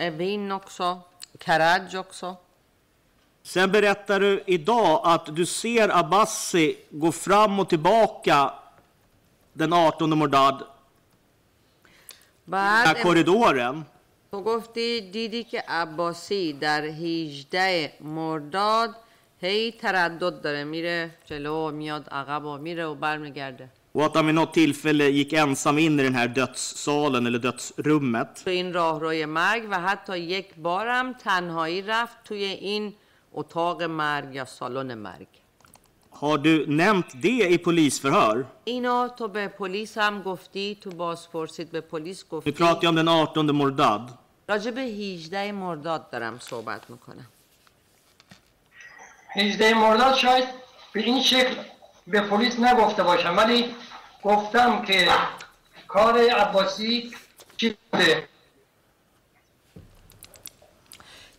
Evin 0.00 0.52
också, 0.52 1.00
Karaj 1.38 1.98
också. 1.98 2.36
sen 3.42 3.72
berättar 3.72 4.20
du 4.20 4.42
idag 4.46 5.00
att 5.04 5.36
du 5.36 5.46
ser 5.46 5.88
Abbasi 5.98 6.76
gå 6.90 7.12
fram 7.12 7.60
och 7.60 7.68
tillbaka 7.68 8.52
den 9.52 9.72
18 9.72 10.18
Mordad, 10.18 10.64
den 12.44 12.54
här 12.54 12.94
بعد 12.94 13.02
korridoren. 13.02 13.84
تو 14.30 14.42
گفتی 14.42 15.00
دیدی 15.00 15.44
که 15.44 15.64
عباسی 15.68 16.52
در 16.52 16.82
18 16.82 17.92
مرداد 18.00 18.94
هی 19.40 19.72
تردد 19.72 20.40
داره 20.40 20.64
میره 20.64 21.10
جلو 21.26 21.68
و 21.68 21.70
میاد 21.70 22.08
عقب 22.08 22.44
و 22.44 22.58
میره 22.58 22.86
و 22.86 22.94
برمیگرده 22.94 23.68
Och 23.94 24.04
att 24.06 24.14
han 24.14 24.26
vid 24.26 24.34
något 24.34 24.54
tillfälle 24.54 25.08
gick 25.08 25.32
ensam 25.32 25.78
in 25.78 26.00
i 26.00 26.02
den 26.02 26.14
här 26.14 26.28
dödssalen 26.28 27.26
eller 27.26 27.38
dödsrummet. 27.38 28.42
تو 28.44 28.50
این 28.50 28.72
راهروی 28.72 29.26
مرگ 29.26 29.62
و 29.70 29.80
حتی 29.80 30.18
یک 30.18 30.54
بارم 30.54 31.12
تنهایی 31.12 31.82
رفت 31.82 32.16
توی 32.24 32.44
این 32.44 32.94
اتاق 33.32 33.82
مرگ 33.82 34.34
یا 34.34 34.44
سالن 34.44 34.94
مرگ 34.94 35.26
Har 36.12 36.38
du 36.38 36.66
nämnt 36.66 37.22
det 37.22 37.50
i 37.50 37.58
polisförhör? 37.58 38.44
اینو 38.64 39.08
تو 39.08 39.28
به 39.28 39.48
پلیس 39.48 39.98
هم 39.98 40.22
گفتی 40.22 40.78
تو 40.80 40.90
بازپرسید 40.90 41.70
به 41.70 41.80
پلیس 41.80 42.24
Nu 42.24 42.28
گفتی 42.38 42.52
pratar 42.52 42.84
jag 42.84 42.90
om 42.90 42.96
den 42.96 43.08
18 43.08 43.52
Mordad. 43.52 44.10
راجع 44.48 44.70
به 44.70 44.80
18 44.80 45.52
مرداد 45.52 46.10
دارم 46.10 46.38
صحبت 46.38 46.90
میکنم 46.90 47.26
18 49.36 49.74
مرداد 49.74 50.14
شاید 50.14 50.44
به 50.92 51.00
این 51.00 51.22
شکل 51.22 51.54
به 52.06 52.20
پلیس 52.20 52.58
نگفته 52.58 53.02
باشم 53.02 53.36
ولی 53.36 53.74
گفتم 54.22 54.82
که 54.84 55.08
کار 55.88 56.18
عباسی 56.18 57.12
چی 57.56 57.76
بوده 57.92 58.30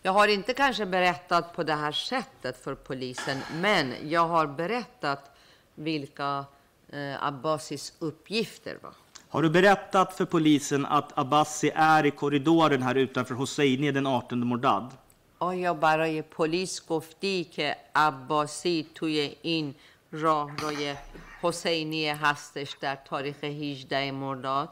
Jag 0.04 0.12
har 0.12 0.28
inte 0.28 0.52
kanske 0.54 0.86
berättat 0.86 1.56
på 1.56 1.62
det 1.62 1.74
här 1.74 1.92
sättet 1.92 2.64
för 2.64 2.74
polisen, 2.74 3.38
men 3.60 3.94
jag 4.08 4.28
har 4.28 4.46
berättat 4.46 5.36
vilka 5.74 6.44
eh, 6.92 7.26
Abbasis 7.26 7.92
uppgifter 7.98 8.78
var. 8.82 8.92
Har 9.28 9.42
du 9.42 9.50
berättat 9.50 10.16
för 10.16 10.24
polisen 10.24 10.86
att 10.86 11.18
Abbasi 11.18 11.70
är 11.74 12.06
i 12.06 12.10
korridoren 12.10 12.82
här 12.82 12.94
utanför 12.94 13.34
Hosseini 13.34 13.92
den 13.92 14.06
18 14.06 14.46
Mordad? 14.46 14.92
آیا 15.38 15.74
برای 15.74 16.22
پلیس 16.22 16.86
گفتی 16.88 17.44
که 17.44 17.76
عباسی 17.94 18.86
توی 18.94 19.36
این 19.42 19.74
راهروی 20.21 20.95
حسینی 21.41 22.09
هستش 22.09 22.75
در 22.81 22.95
تاریخ 22.95 23.43
18 23.43 24.11
مرداد؟ 24.11 24.69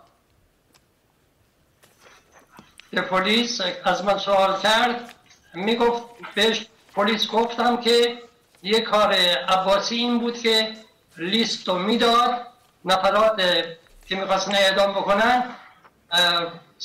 به 2.91 3.01
پلیس 3.01 3.61
از 3.83 4.03
من 4.03 4.17
سوال 4.17 4.59
کرد. 4.59 5.15
می‌گفت 5.53 6.03
بهش 6.35 6.67
پلیس 6.93 7.27
گفتم 7.27 7.77
که 7.77 8.19
یه 8.63 8.81
کار 8.81 9.13
عباسی 9.13 9.95
این 9.95 10.19
بود 10.19 10.37
که 10.39 10.73
لیست 11.17 11.67
رو 11.67 11.79
می‌داد. 11.79 12.47
نفرات 12.85 13.41
که 14.05 14.15
می‌خواستن 14.15 14.55
اعدام 14.55 14.91
بکنن 14.91 15.55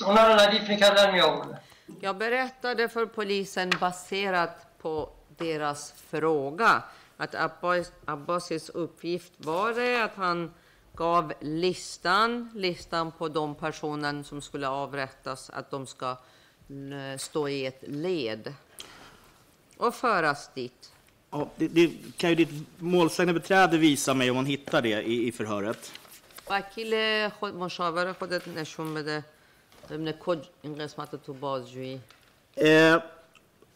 اونا 0.07 0.27
رو 0.29 0.41
ردیف 0.41 0.69
می‌کردن 0.69 1.11
میآوردن. 1.11 1.61
Jag 2.03 2.17
berättade 2.17 2.89
för 2.89 3.07
polisen 3.07 3.71
baserat 3.87 4.55
på 4.83 4.93
deras 5.39 5.81
fråga 6.11 6.83
att 7.20 7.36
Abbas, 7.36 7.92
Abbasis 8.06 8.70
uppgift 8.70 9.34
var 9.38 9.74
det 9.74 10.04
att 10.04 10.16
han 10.16 10.52
gav 10.96 11.34
listan, 11.42 12.50
listan 12.56 13.12
på 13.12 13.28
de 13.28 13.56
personer 13.56 14.24
som 14.24 14.42
skulle 14.42 14.68
avrättas, 14.68 15.50
att 15.50 15.72
de 15.72 15.88
ska 15.88 16.10
eh, 16.12 17.18
stå 17.18 17.48
i 17.48 17.66
ett 17.66 17.84
led 17.88 18.54
och 19.78 19.96
föras 19.96 20.50
dit. 20.54 20.92
Ja, 21.32 21.50
det, 21.56 21.68
det 21.68 21.92
kan 22.18 22.30
ju 22.30 22.36
ditt 22.36 22.50
målsägandebiträde 22.78 23.78
visa 23.78 24.14
mig 24.14 24.30
om 24.30 24.36
man 24.36 24.46
hittar 24.46 24.82
det 24.82 25.02
i, 25.02 25.28
i 25.28 25.32
förhöret. 25.32 25.92
وکیل 26.50 26.94
خود 27.40 27.56
مشاور 27.56 28.14
خودت 28.14 28.48
نشون 28.48 28.94
بده 28.94 29.24
ببینه 29.90 30.14
کج 30.14 30.40
این 30.62 30.76
قسمت 30.76 31.14
رو 31.14 31.20
تو 31.20 31.34
بازجویی 31.34 32.00
Eh, 32.58 32.98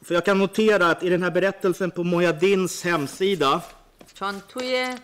för 0.04 0.14
jag 0.14 0.26
kan 0.26 0.38
notera 0.38 0.88
att 0.92 1.04
i 1.04 1.10
den 1.10 1.24
här 1.24 1.32
berättelsen 1.32 1.92
på 1.92 2.04
Mojadins 2.04 2.84
hemsida 2.84 3.62
چون 4.14 4.42
توی 4.48 4.96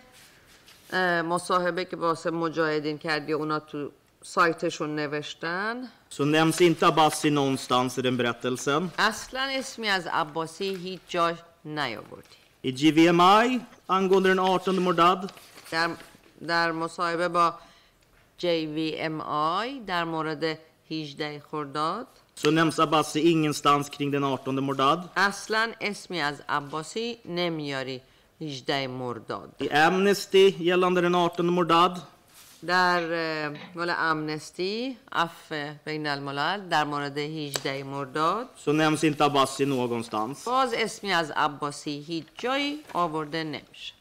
اه، 0.92 1.22
مصاحبه 1.22 1.84
که 1.84 1.96
واسه 1.96 2.30
مجاهدین 2.30 2.98
کردی 2.98 3.32
اونا 3.32 3.58
تو 3.58 3.90
سایتشون 4.22 4.94
نوشتن 4.96 5.88
så 6.08 6.24
nämns 6.24 6.60
inte 6.60 6.86
Abbasi 6.86 7.30
någonstans 7.30 7.98
i 7.98 8.02
den 8.02 8.16
berättelsen. 8.16 8.90
اصلا 8.98 9.40
اسمی 9.40 9.88
از 9.88 10.06
عباسی 10.06 10.74
هیچ 10.74 11.00
جا 11.08 11.32
نیاوردی 11.64 12.36
I 12.62 12.72
GVMI 12.72 13.60
angående 13.88 14.28
den 14.28 14.38
18 14.38 14.80
Mordad 14.80 15.30
در, 15.70 15.90
در 16.46 16.72
مصاحبه 16.72 17.28
با 17.28 17.54
JVMI 18.42 19.86
در 19.86 20.04
مورد 20.04 20.58
18 20.90 21.42
خرداد 21.50 22.06
så 22.34 22.50
nämns 22.50 22.78
Abbasi 22.78 23.20
ingenstans 23.20 23.90
kring 23.90 24.10
den 24.12 24.24
18 24.24 24.60
Mordad. 24.60 24.98
اصلا 25.16 25.72
اسمی 25.80 26.20
از 26.20 26.42
عباسی 26.48 27.18
نمیاری 27.24 28.00
18 28.40 28.86
مرداد 28.88 29.50
I 29.60 29.68
Amnesty 29.68 30.54
gällande 30.58 31.00
den 31.00 31.14
18 31.14 31.42
Mordad 31.50 31.98
در 32.66 33.02
اه، 33.46 33.52
مال 33.74 33.90
امنستی 33.90 34.96
اف 35.12 35.52
بین 35.84 36.06
الملل 36.06 36.68
در 36.68 36.84
مورد 36.84 37.18
18 37.18 37.84
مرداد 37.84 38.46
så 38.66 38.72
nämns 38.72 39.04
inte 39.04 39.24
Abbasi 39.24 39.66
någonstans. 39.66 40.44
باز 40.44 40.74
اسمی 40.74 41.12
از 41.12 41.30
عباسی 41.36 42.04
هیچ 42.06 42.24
جایی 42.38 42.78
آورده 42.92 43.44
نمیشه 43.44 43.92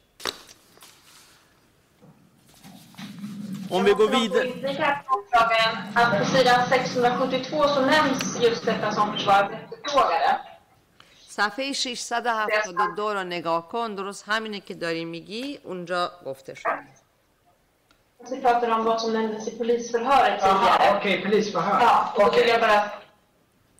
Om 3.69 3.83
vi 3.83 3.91
går 3.93 4.07
vidare. 4.07 4.43
Vidare. 4.43 4.99
Att 5.95 6.19
på 6.19 6.25
sidan 6.25 6.65
672 6.69 7.67
så 7.67 7.81
nämns 7.81 8.41
just 8.41 8.65
detta 8.65 8.91
som 8.91 9.13
försvaret 9.13 9.51
efterfrågade. 9.51 10.39
صفحه 11.27 11.73
672 11.73 13.13
رو 13.13 13.23
نگاه 13.23 13.69
کن 13.69 13.95
درست 13.95 14.23
همینه 14.27 14.59
که 14.59 14.73
داری 14.73 15.05
میگی 15.05 15.59
اونجا 15.63 16.11
گفته 16.25 16.53
شد 16.55 16.69
Vi 18.29 18.41
pratar 18.41 18.69
om 18.69 18.83
vad 18.83 19.01
som 19.01 19.13
nämndes 19.13 19.47
i 19.47 19.51
polisförhöret 19.57 20.39
Jaha, 20.41 20.77
tidigare. 20.77 20.97
okej, 20.97 21.21
polisförhör. 21.23 21.81
Ja, 21.81 22.13
och 22.15 22.31
då 22.31 22.37
vill 22.37 22.47
jag 22.47 22.61
bara... 22.61 22.79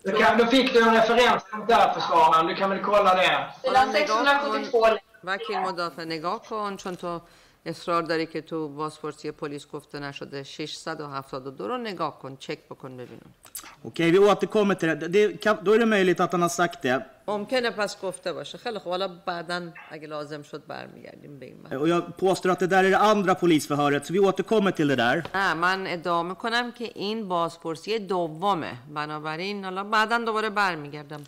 Då, 0.04 0.12
kan, 0.18 0.38
då 0.38 0.46
fick 0.46 0.72
du 0.72 0.82
en 0.82 0.94
referens 0.94 1.42
där, 1.68 1.92
försvararen. 1.94 2.46
Du 2.46 2.54
kan 2.54 2.70
väl 2.70 2.82
kolla 2.90 3.14
det? 3.14 3.50
Sidan 3.62 3.92
672 3.92 4.86
وکیل 5.24 5.58
مدافع 5.58 6.04
نگاه 6.04 6.42
کن 6.48 6.76
چون 6.76 6.96
تو 6.96 7.20
اصرار 7.66 8.02
داری 8.02 8.26
که 8.26 8.40
تو 8.40 8.68
بازپرسی 8.68 9.30
پلیس 9.30 9.66
گفته 9.68 9.98
نشده 10.00 10.42
672 10.42 11.68
رو 11.68 11.78
نگاه 11.78 12.18
کن 12.18 12.36
چک 12.36 12.58
بکن 12.70 12.96
ببینم 12.96 13.30
Okej, 13.84 14.10
vi 14.10 14.18
återkommer 14.18 14.74
till 14.74 14.88
det. 14.88 15.08
det 15.08 15.40
kan, 15.44 15.56
då 15.62 15.72
är 15.72 15.78
det 15.78 15.86
möjligt 15.86 16.20
att 16.20 16.32
han 16.32 16.42
har 16.42 16.48
sagt 16.48 16.82
det. 16.82 17.02
ممکنه 17.28 17.70
پس 17.70 18.00
گفته 18.02 18.32
باشه 18.32 18.58
خیلی 18.58 18.78
خوب 18.78 18.90
حالا 18.92 19.08
بعدا 19.08 19.72
اگه 19.90 20.06
لازم 20.08 20.42
شد 20.42 20.66
برمیگردیم 20.66 21.38
به 21.38 21.46
این 21.46 21.62
بحث. 21.62 21.72
Och 21.72 21.88
jag 21.88 22.16
påstår 22.16 22.50
att 22.50 22.58
det 22.58 22.66
där 22.66 22.84
är 22.84 22.90
det 22.90 22.98
andra 22.98 23.34
polisförhöret, 23.34 24.06
så 24.06 24.12
vi 24.12 24.18
återkommer 24.18 24.70
till 24.70 24.88
det 24.88 24.96
där. 24.96 25.26
نه 25.34 25.54
من 25.54 25.86
ادعا 25.86 26.22
میکنم 26.22 26.72
که 26.72 26.84
این 26.94 27.28
بازپرسی 27.28 27.98
دومه 27.98 28.72
بنابراین 28.94 29.64
حالا 29.64 29.84
بعدا 29.84 30.18
دوباره 30.18 30.50
برمیگردم 30.50 31.24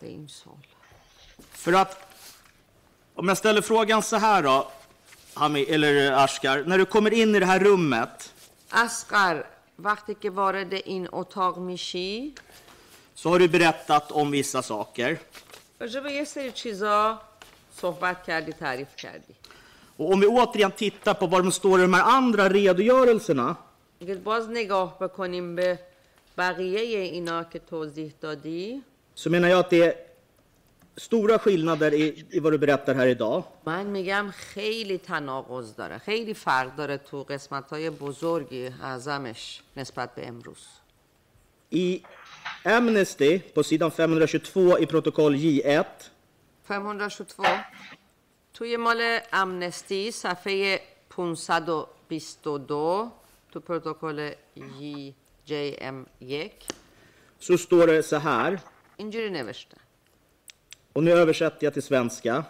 به 0.00 0.06
این 0.06 0.26
سوال 0.26 0.56
För 1.52 1.72
att, 1.72 1.92
om 3.14 3.28
jag 3.28 3.36
ställer 3.38 3.60
frågan 3.60 4.02
så 4.02 4.16
här 4.16 4.42
då, 4.42 4.68
Hami, 5.35 5.63
eller 5.63 6.11
eh, 6.11 6.23
Askar, 6.23 6.63
när 6.65 6.77
du 6.77 6.85
kommer 6.85 7.13
in 7.13 7.35
i 7.35 7.39
det 7.39 7.45
här 7.45 7.59
rummet 7.59 8.33
Askar, 8.69 9.47
vart 9.75 10.07
det 10.65 10.89
in 10.89 11.07
otag 11.11 11.57
mishi? 11.57 12.33
Så 13.13 13.29
har 13.29 13.39
du 13.39 13.47
berättat 13.47 14.11
om 14.11 14.31
vissa 14.31 14.61
saker. 14.61 15.17
Och 19.97 20.13
om 20.13 20.19
vi 20.19 20.27
återigen 20.27 20.71
tittar 20.71 21.13
på 21.13 21.27
vad 21.27 21.43
de 21.43 21.51
står 21.51 21.79
i 21.79 21.81
de 21.81 21.93
här 21.93 22.03
andra 22.03 22.49
redogörelserna. 22.49 23.55
Så 29.13 29.29
menar 29.29 29.49
jag 29.49 29.59
att 29.59 29.69
det 29.69 30.04
stora 30.97 31.39
skillnader 31.39 31.93
i, 31.93 32.25
i 32.31 32.39
vad 32.39 32.53
du 32.53 32.57
berättar 32.57 32.95
här 32.95 33.07
idag. 33.07 33.43
من 33.65 33.85
میگم 33.85 34.31
خیلی 34.33 34.97
تناقض 34.97 35.75
داره 35.75 35.97
خیلی 35.97 36.33
فرق 36.33 36.75
داره 36.75 36.97
تو 36.97 37.23
قسمت 37.23 37.69
های 37.69 37.89
بزرگی 37.89 38.69
اعظمش 38.83 39.61
نسبت 39.77 40.15
به 40.15 40.27
امروز. 40.27 40.67
I 41.71 42.01
Amnesty 42.63 43.39
på 43.53 43.63
sidan 43.63 43.91
522 43.91 44.79
i 44.79 44.85
protokoll 44.85 45.35
J1 45.35 45.85
522 46.67 47.43
توی 48.53 48.77
مال 48.77 49.19
امنستی 49.33 50.11
صفحه 50.11 50.81
522 51.09 53.11
تو 53.51 53.59
پروتکل 53.59 54.31
JM1 55.47 56.51
så 57.39 57.57
står 57.57 57.87
det 57.87 58.03
så 58.03 58.17
här, 58.17 58.59
اینجوری 58.97 59.29
نوشته. 59.29 59.77
och 60.94 61.02
nu 61.04 61.10
översätter 61.12 61.64
jag 61.66 61.72
till 61.74 61.82
svenska. 61.82 62.44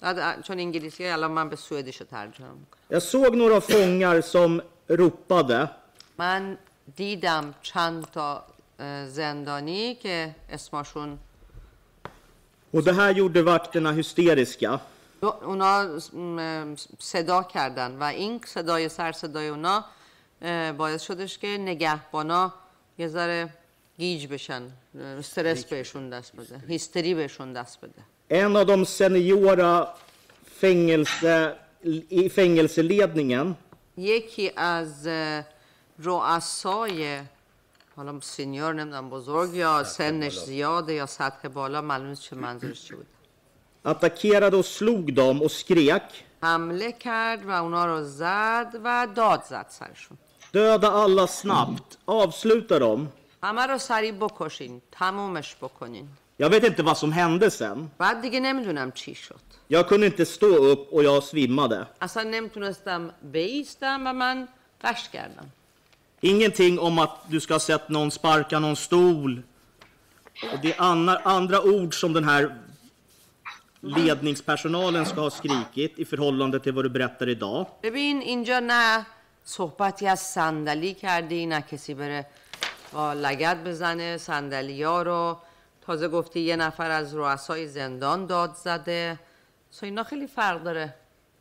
بعد 0.00 0.42
چون 0.42 0.58
انگلیسی 0.58 1.06
الان 1.08 1.30
من 1.30 1.48
به 1.48 1.56
سوئدیش 1.56 1.96
رو 2.00 2.06
ترجمه 2.06 2.48
میکنم 2.50 2.80
Jag 2.90 3.02
såg 3.02 3.36
några 3.36 3.60
fångar 3.60 4.20
som 4.20 4.60
ropade 4.88 5.68
من 6.18 6.58
دیدم 6.96 7.54
چند 7.62 8.04
تا 8.04 8.44
اه، 8.80 9.06
زندانی 9.08 9.94
که 9.94 10.34
اسمشون 10.50 11.18
och 12.74 12.82
det 12.84 12.92
här 12.92 13.10
gjorde 13.10 13.42
vakterna 13.42 13.92
hysteriska. 13.92 14.80
دو- 15.20 15.34
اونا 15.44 15.98
م، 16.12 16.74
صدا 16.98 17.42
کردن 17.42 17.98
و 17.98 18.02
این 18.02 18.40
صدای 18.46 18.88
سر 18.88 19.12
صدای 19.12 19.48
اونا 19.48 19.84
اه، 20.42 20.72
باعث 20.72 21.02
شدش 21.02 21.38
که 21.38 21.46
نگهبانا 21.58 22.52
یه 22.98 23.08
ذره 23.08 23.54
گیج 23.98 24.26
بشن 24.26 24.62
اه، 24.62 25.02
استرس 25.02 25.64
بهشون 25.64 26.10
دست 26.10 26.36
بده 26.36 26.60
هیستری 26.68 27.14
بهشون 27.14 27.52
دست 27.52 27.78
بده 27.80 28.02
En 28.30 28.56
av 28.56 28.66
de 28.66 28.86
seniora 28.86 29.72
fängelse, 30.60 31.56
i 32.10 32.28
fängelseledningen 32.28 33.56
یکی 33.96 34.52
از 34.56 35.06
اه، 35.06 35.44
رؤسای 35.98 37.20
حالا 37.96 38.20
سینیور 38.20 38.72
نمیدونم 38.72 39.10
بزرگ 39.10 39.54
یا 39.54 39.84
سنش 39.84 40.38
زیاده 40.38 40.92
یا 40.92 41.06
سطح 41.06 41.48
بالا 41.48 41.82
معلوم 41.82 42.06
نیست 42.06 42.22
چه 42.22 42.36
منظورش 42.36 42.82
چی 42.82 42.94
بود 42.94 43.06
attackerade 43.84 44.56
och 44.56 44.64
slog 44.64 45.14
dem 45.14 45.42
och 45.42 45.50
skrek 45.50 46.24
حمله 46.42 46.92
کرد 46.92 47.46
و 47.46 47.50
اونا 47.50 47.86
رو 47.86 48.04
زد 48.04 48.80
و 48.84 49.08
داد 49.14 49.42
زد 49.44 49.66
سرشون 49.68 50.18
Döda 50.52 50.90
alla 51.04 51.26
snabbt, 51.26 51.98
avsluta 52.04 52.78
dem. 52.78 53.08
همه 53.42 53.66
رو 53.66 53.78
سریع 53.78 54.12
بکشین 54.12 54.82
تمومش 54.92 55.56
بکنین 55.62 56.08
Jag 56.38 56.50
vet 56.50 56.64
inte 56.64 56.82
vad 56.82 56.96
som 56.96 57.12
hände 57.12 57.50
sen. 57.50 57.90
بعد 57.98 58.22
دیگه 58.22 58.40
نمیدونم 58.40 58.92
چی 58.92 59.14
شد 59.14 59.40
Jag 59.68 59.88
kunde 59.88 60.06
inte 60.06 60.24
stå 60.24 60.46
upp 60.46 60.92
och 60.92 61.04
jag 61.04 61.22
svimmade. 61.22 61.86
اصلا 62.00 62.22
نمیتونستم 62.22 63.10
بیستم 63.22 64.06
و 64.06 64.12
من 64.12 64.48
قشت 64.84 65.10
کردم 65.10 65.46
Ingenting 66.22 66.78
om 66.78 66.98
att 66.98 67.14
du 67.28 67.40
ska 67.40 67.54
ha 67.54 67.60
sett 67.60 67.88
någon 67.88 68.10
sparka 68.10 68.58
någon 68.58 68.76
stol. 68.76 69.42
Och 70.52 70.58
det 70.62 70.72
är 70.74 70.80
andra, 70.82 71.16
andra 71.18 71.62
ord 71.62 72.00
som 72.00 72.12
den 72.12 72.24
här 72.24 72.56
ledningspersonalen 73.80 75.06
ska 75.06 75.20
ha 75.20 75.30
skrikit 75.30 75.98
i 75.98 76.04
förhållande 76.04 76.60
till 76.60 76.72
vad 76.72 76.84
du 76.84 76.88
berättar 76.88 77.28
idag. 77.28 77.66
ببین 77.82 78.20
اینجا 78.22 78.60
نه 78.60 79.06
صحبتی 79.44 80.06
از 80.06 80.20
صندلی 80.20 80.94
کردی 80.94 81.46
نه 81.46 81.60
کسی 81.62 81.94
بره 81.94 82.22
با 82.22 82.43
لگت 82.99 83.57
بزنه 83.63 84.17
صندلی 84.17 84.83
ها 84.83 85.01
رو. 85.01 85.37
تازه 85.81 86.07
گفتی 86.07 86.39
یه 86.39 86.55
نفر 86.55 86.91
از 86.91 87.15
رؤسای 87.15 87.67
زندان 87.67 88.25
داد 88.25 88.53
زده. 88.55 89.19
سو 89.71 89.85
اینا 89.85 90.03
خیلی 90.03 90.27
فرق 90.27 90.63
داره 90.63 90.93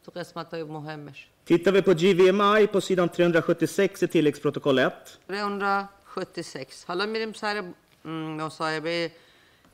تو 0.04 0.10
قسمت 0.10 0.50
های 0.54 0.62
مهمش. 0.62 1.28
Tittar 1.50 1.72
vi 1.76 1.82
på 1.82 1.92
GVMI 2.02 2.66
på 2.72 2.80
sidan 2.80 3.08
376 3.08 4.02
i 4.02 4.06
tilläggsprotokoll 4.08 4.78
1 4.78 4.92
به 5.26 5.40
اون 5.40 5.60
را 5.60 5.88
76 6.04 6.84
حالا 6.88 7.06
میریم 7.06 7.32
سر 7.32 7.62
مصاحبه 8.04 9.10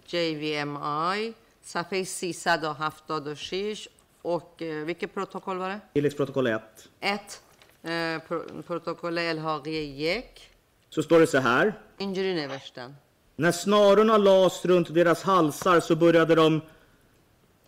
JVMI 0.08 1.34
صفحه 1.62 2.04
376 2.04 3.88
och 4.22 4.62
eh, 4.62 4.84
vilket 4.84 5.14
protokoll 5.14 5.58
var 5.58 5.68
det? 5.68 5.80
tilläggsprotokoll 5.94 6.46
1 6.46 6.60
ett. 7.00 7.40
Eh, 7.84 7.88
pro- 8.28 8.62
protokoll 8.68 9.18
الحاقی 9.18 9.70
یک 10.10 10.40
så 10.89 11.03
står 11.03 11.19
det 11.19 11.27
så 11.27 11.37
här. 11.39 11.73
اینجوری 11.97 12.33
نوشتن 12.33 12.95
När 13.37 13.51
snarorna 13.51 14.17
lades 14.17 14.65
runt 14.65 14.93
deras 14.93 15.23
halsar 15.23 15.79
så 15.79 15.95
började 15.95 16.35
de 16.35 16.61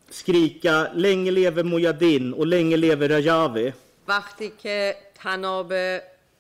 skrika 0.10 0.92
länge 0.94 1.32
leve 1.32 1.64
Mujahedin 1.64 2.34
och 2.34 2.48
länge 2.48 2.78
leve 2.78 3.08
Rajavi. 3.08 3.74
وقتی 4.08 4.50
که 4.64 4.96
تناب 5.16 5.74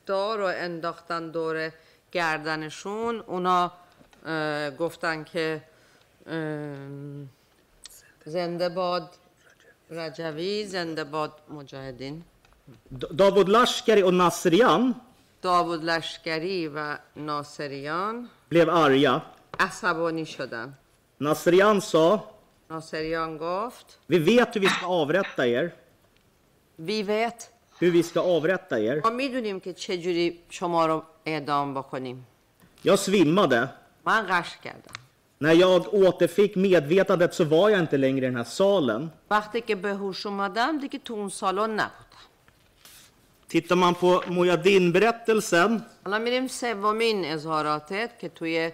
دار 0.05 0.37
رو 0.37 0.45
انداختن 0.45 1.31
دور 1.31 1.71
گردنشون 2.11 3.19
اونا 3.27 3.71
اه، 4.25 4.69
گفتن 4.71 5.23
که 5.23 5.61
اه، 6.27 6.77
زنده 8.25 8.69
باد 8.69 9.09
رجوی 9.91 10.65
زنده 10.65 11.03
باد 11.03 11.31
مجاهدین 11.49 12.23
D- 12.99 13.05
Davud 13.19 13.47
Lashkari 13.49 14.03
och 14.03 14.13
Nasrian 15.41 15.41
داوود 15.41 15.83
لشکری 15.83 16.67
و 16.67 16.97
ناصریان 17.15 18.29
blev 18.53 18.69
arga. 18.69 19.21
عصبانی 19.59 20.25
شدن 20.25 20.73
Nasrian 21.23 21.79
sa, 21.81 22.19
ناصریان 22.69 23.37
گفت 23.37 23.99
vi 24.09 24.19
vet 24.19 24.55
hur 24.55 24.59
vi 24.61 24.67
ska 24.69 24.85
avrätta 24.87 25.47
er. 25.47 25.71
وی 26.79 27.03
vet 27.03 27.49
Hur 27.79 27.91
vi 27.91 28.03
ska 28.03 28.19
avrätta 28.21 28.79
er. 28.79 29.01
ما 29.03 29.09
میدونیم 29.09 29.59
که 29.59 29.73
چجوری 29.73 30.39
شما 30.49 30.85
رو 30.85 31.03
اعدام 31.25 31.73
بکنیم 31.73 32.27
Jag 32.85 32.99
svimmade. 32.99 33.67
من 34.05 34.25
قش 34.29 34.57
کردم 34.63 34.93
När 35.39 35.53
jag 35.53 35.93
återfick 35.93 36.55
medvetandet 36.55 37.33
så 37.33 37.43
var 37.43 37.69
jag 37.69 37.79
inte 37.79 37.97
längre 37.97 38.25
i 38.25 38.29
den 38.29 38.35
här 38.35 38.43
salen. 38.43 39.11
وقتی 39.31 39.61
که 39.61 39.75
به 39.75 39.93
هوش 39.93 40.25
اومدم 40.25 40.79
دیگه 40.79 40.99
تو 40.99 41.13
اون 41.13 41.29
سالن 41.29 41.69
نبودم 41.79 42.27
Tittar 43.52 43.76
man 43.76 43.94
på 43.94 44.10
Mujahedin-berättelsen 44.36 45.80
حالا 46.04 46.18
میریم 46.18 46.46
سومین 46.46 47.24
اظهاراتت 47.24 48.10
که 48.18 48.28
توی 48.28 48.72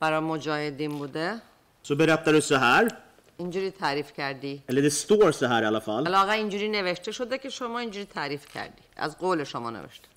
برای 0.00 0.20
مجاهدین 0.20 0.90
بوده 0.98 1.42
så 1.82 1.94
berättar 1.96 2.32
du 2.32 2.40
så 2.40 2.54
här, 2.56 2.88
اینجوری 3.36 3.70
تعریف 3.70 4.12
کردی 4.12 4.62
eller 4.68 4.82
det 4.82 4.90
står 4.90 5.32
så 5.32 5.46
här 5.46 5.62
i 5.62 5.66
alla 5.66 5.80
fall. 5.80 6.14
آقا 6.14 6.32
اینجوری 6.32 6.68
نوشته 6.68 7.12
شده 7.12 7.38
که 7.38 7.48
شما 7.48 7.78
اینجوری 7.78 8.04
تعریف 8.04 8.46
کردی 8.54 8.82
از 8.96 9.18
قول 9.18 9.44
شما 9.44 9.70
نوشته 9.70 10.08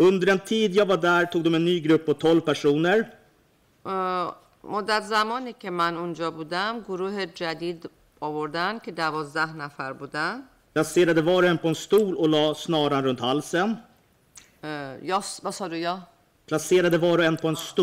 Under 0.00 0.26
den 0.26 0.38
tid 0.38 0.74
jag 0.74 0.86
var 0.86 0.96
där 0.96 1.24
tog 1.26 1.44
de 1.44 1.54
en 1.54 1.64
ny 1.64 1.80
grupp 1.80 2.06
på 2.06 2.12
12 2.12 2.40
personer. 2.40 3.04
اه، 3.86 4.36
مدت 4.64 5.02
زمانی 5.02 5.52
که 5.52 5.70
من 5.70 5.96
اونجا 5.96 6.30
بودم 6.30 6.80
گروه 6.80 7.26
جدید 7.26 7.90
آوردن 8.20 8.78
که 8.78 8.92
دوازده 8.92 9.56
نفر 9.56 9.92
بودن 9.92 10.42
placerade 10.78 11.22
var 11.22 11.42
och 11.42 11.48
en 11.48 11.58
på 11.58 11.68
en 11.68 11.74
stol 11.74 12.16
och 12.16 12.28
la 12.28 12.54
snaran 12.54 13.04
runt 13.04 13.20
halsen. 13.20 13.76
Uh, 14.64 14.70
jag, 15.08 15.22
vad 15.42 15.54
sa 15.54 15.68
du? 15.68 15.78
Ja? 15.78 16.00
Placerade 16.46 16.98
var 16.98 17.18
och 17.18 17.24
en 17.24 17.36
på 17.36 17.48
en 17.48 17.56
stol 17.56 17.74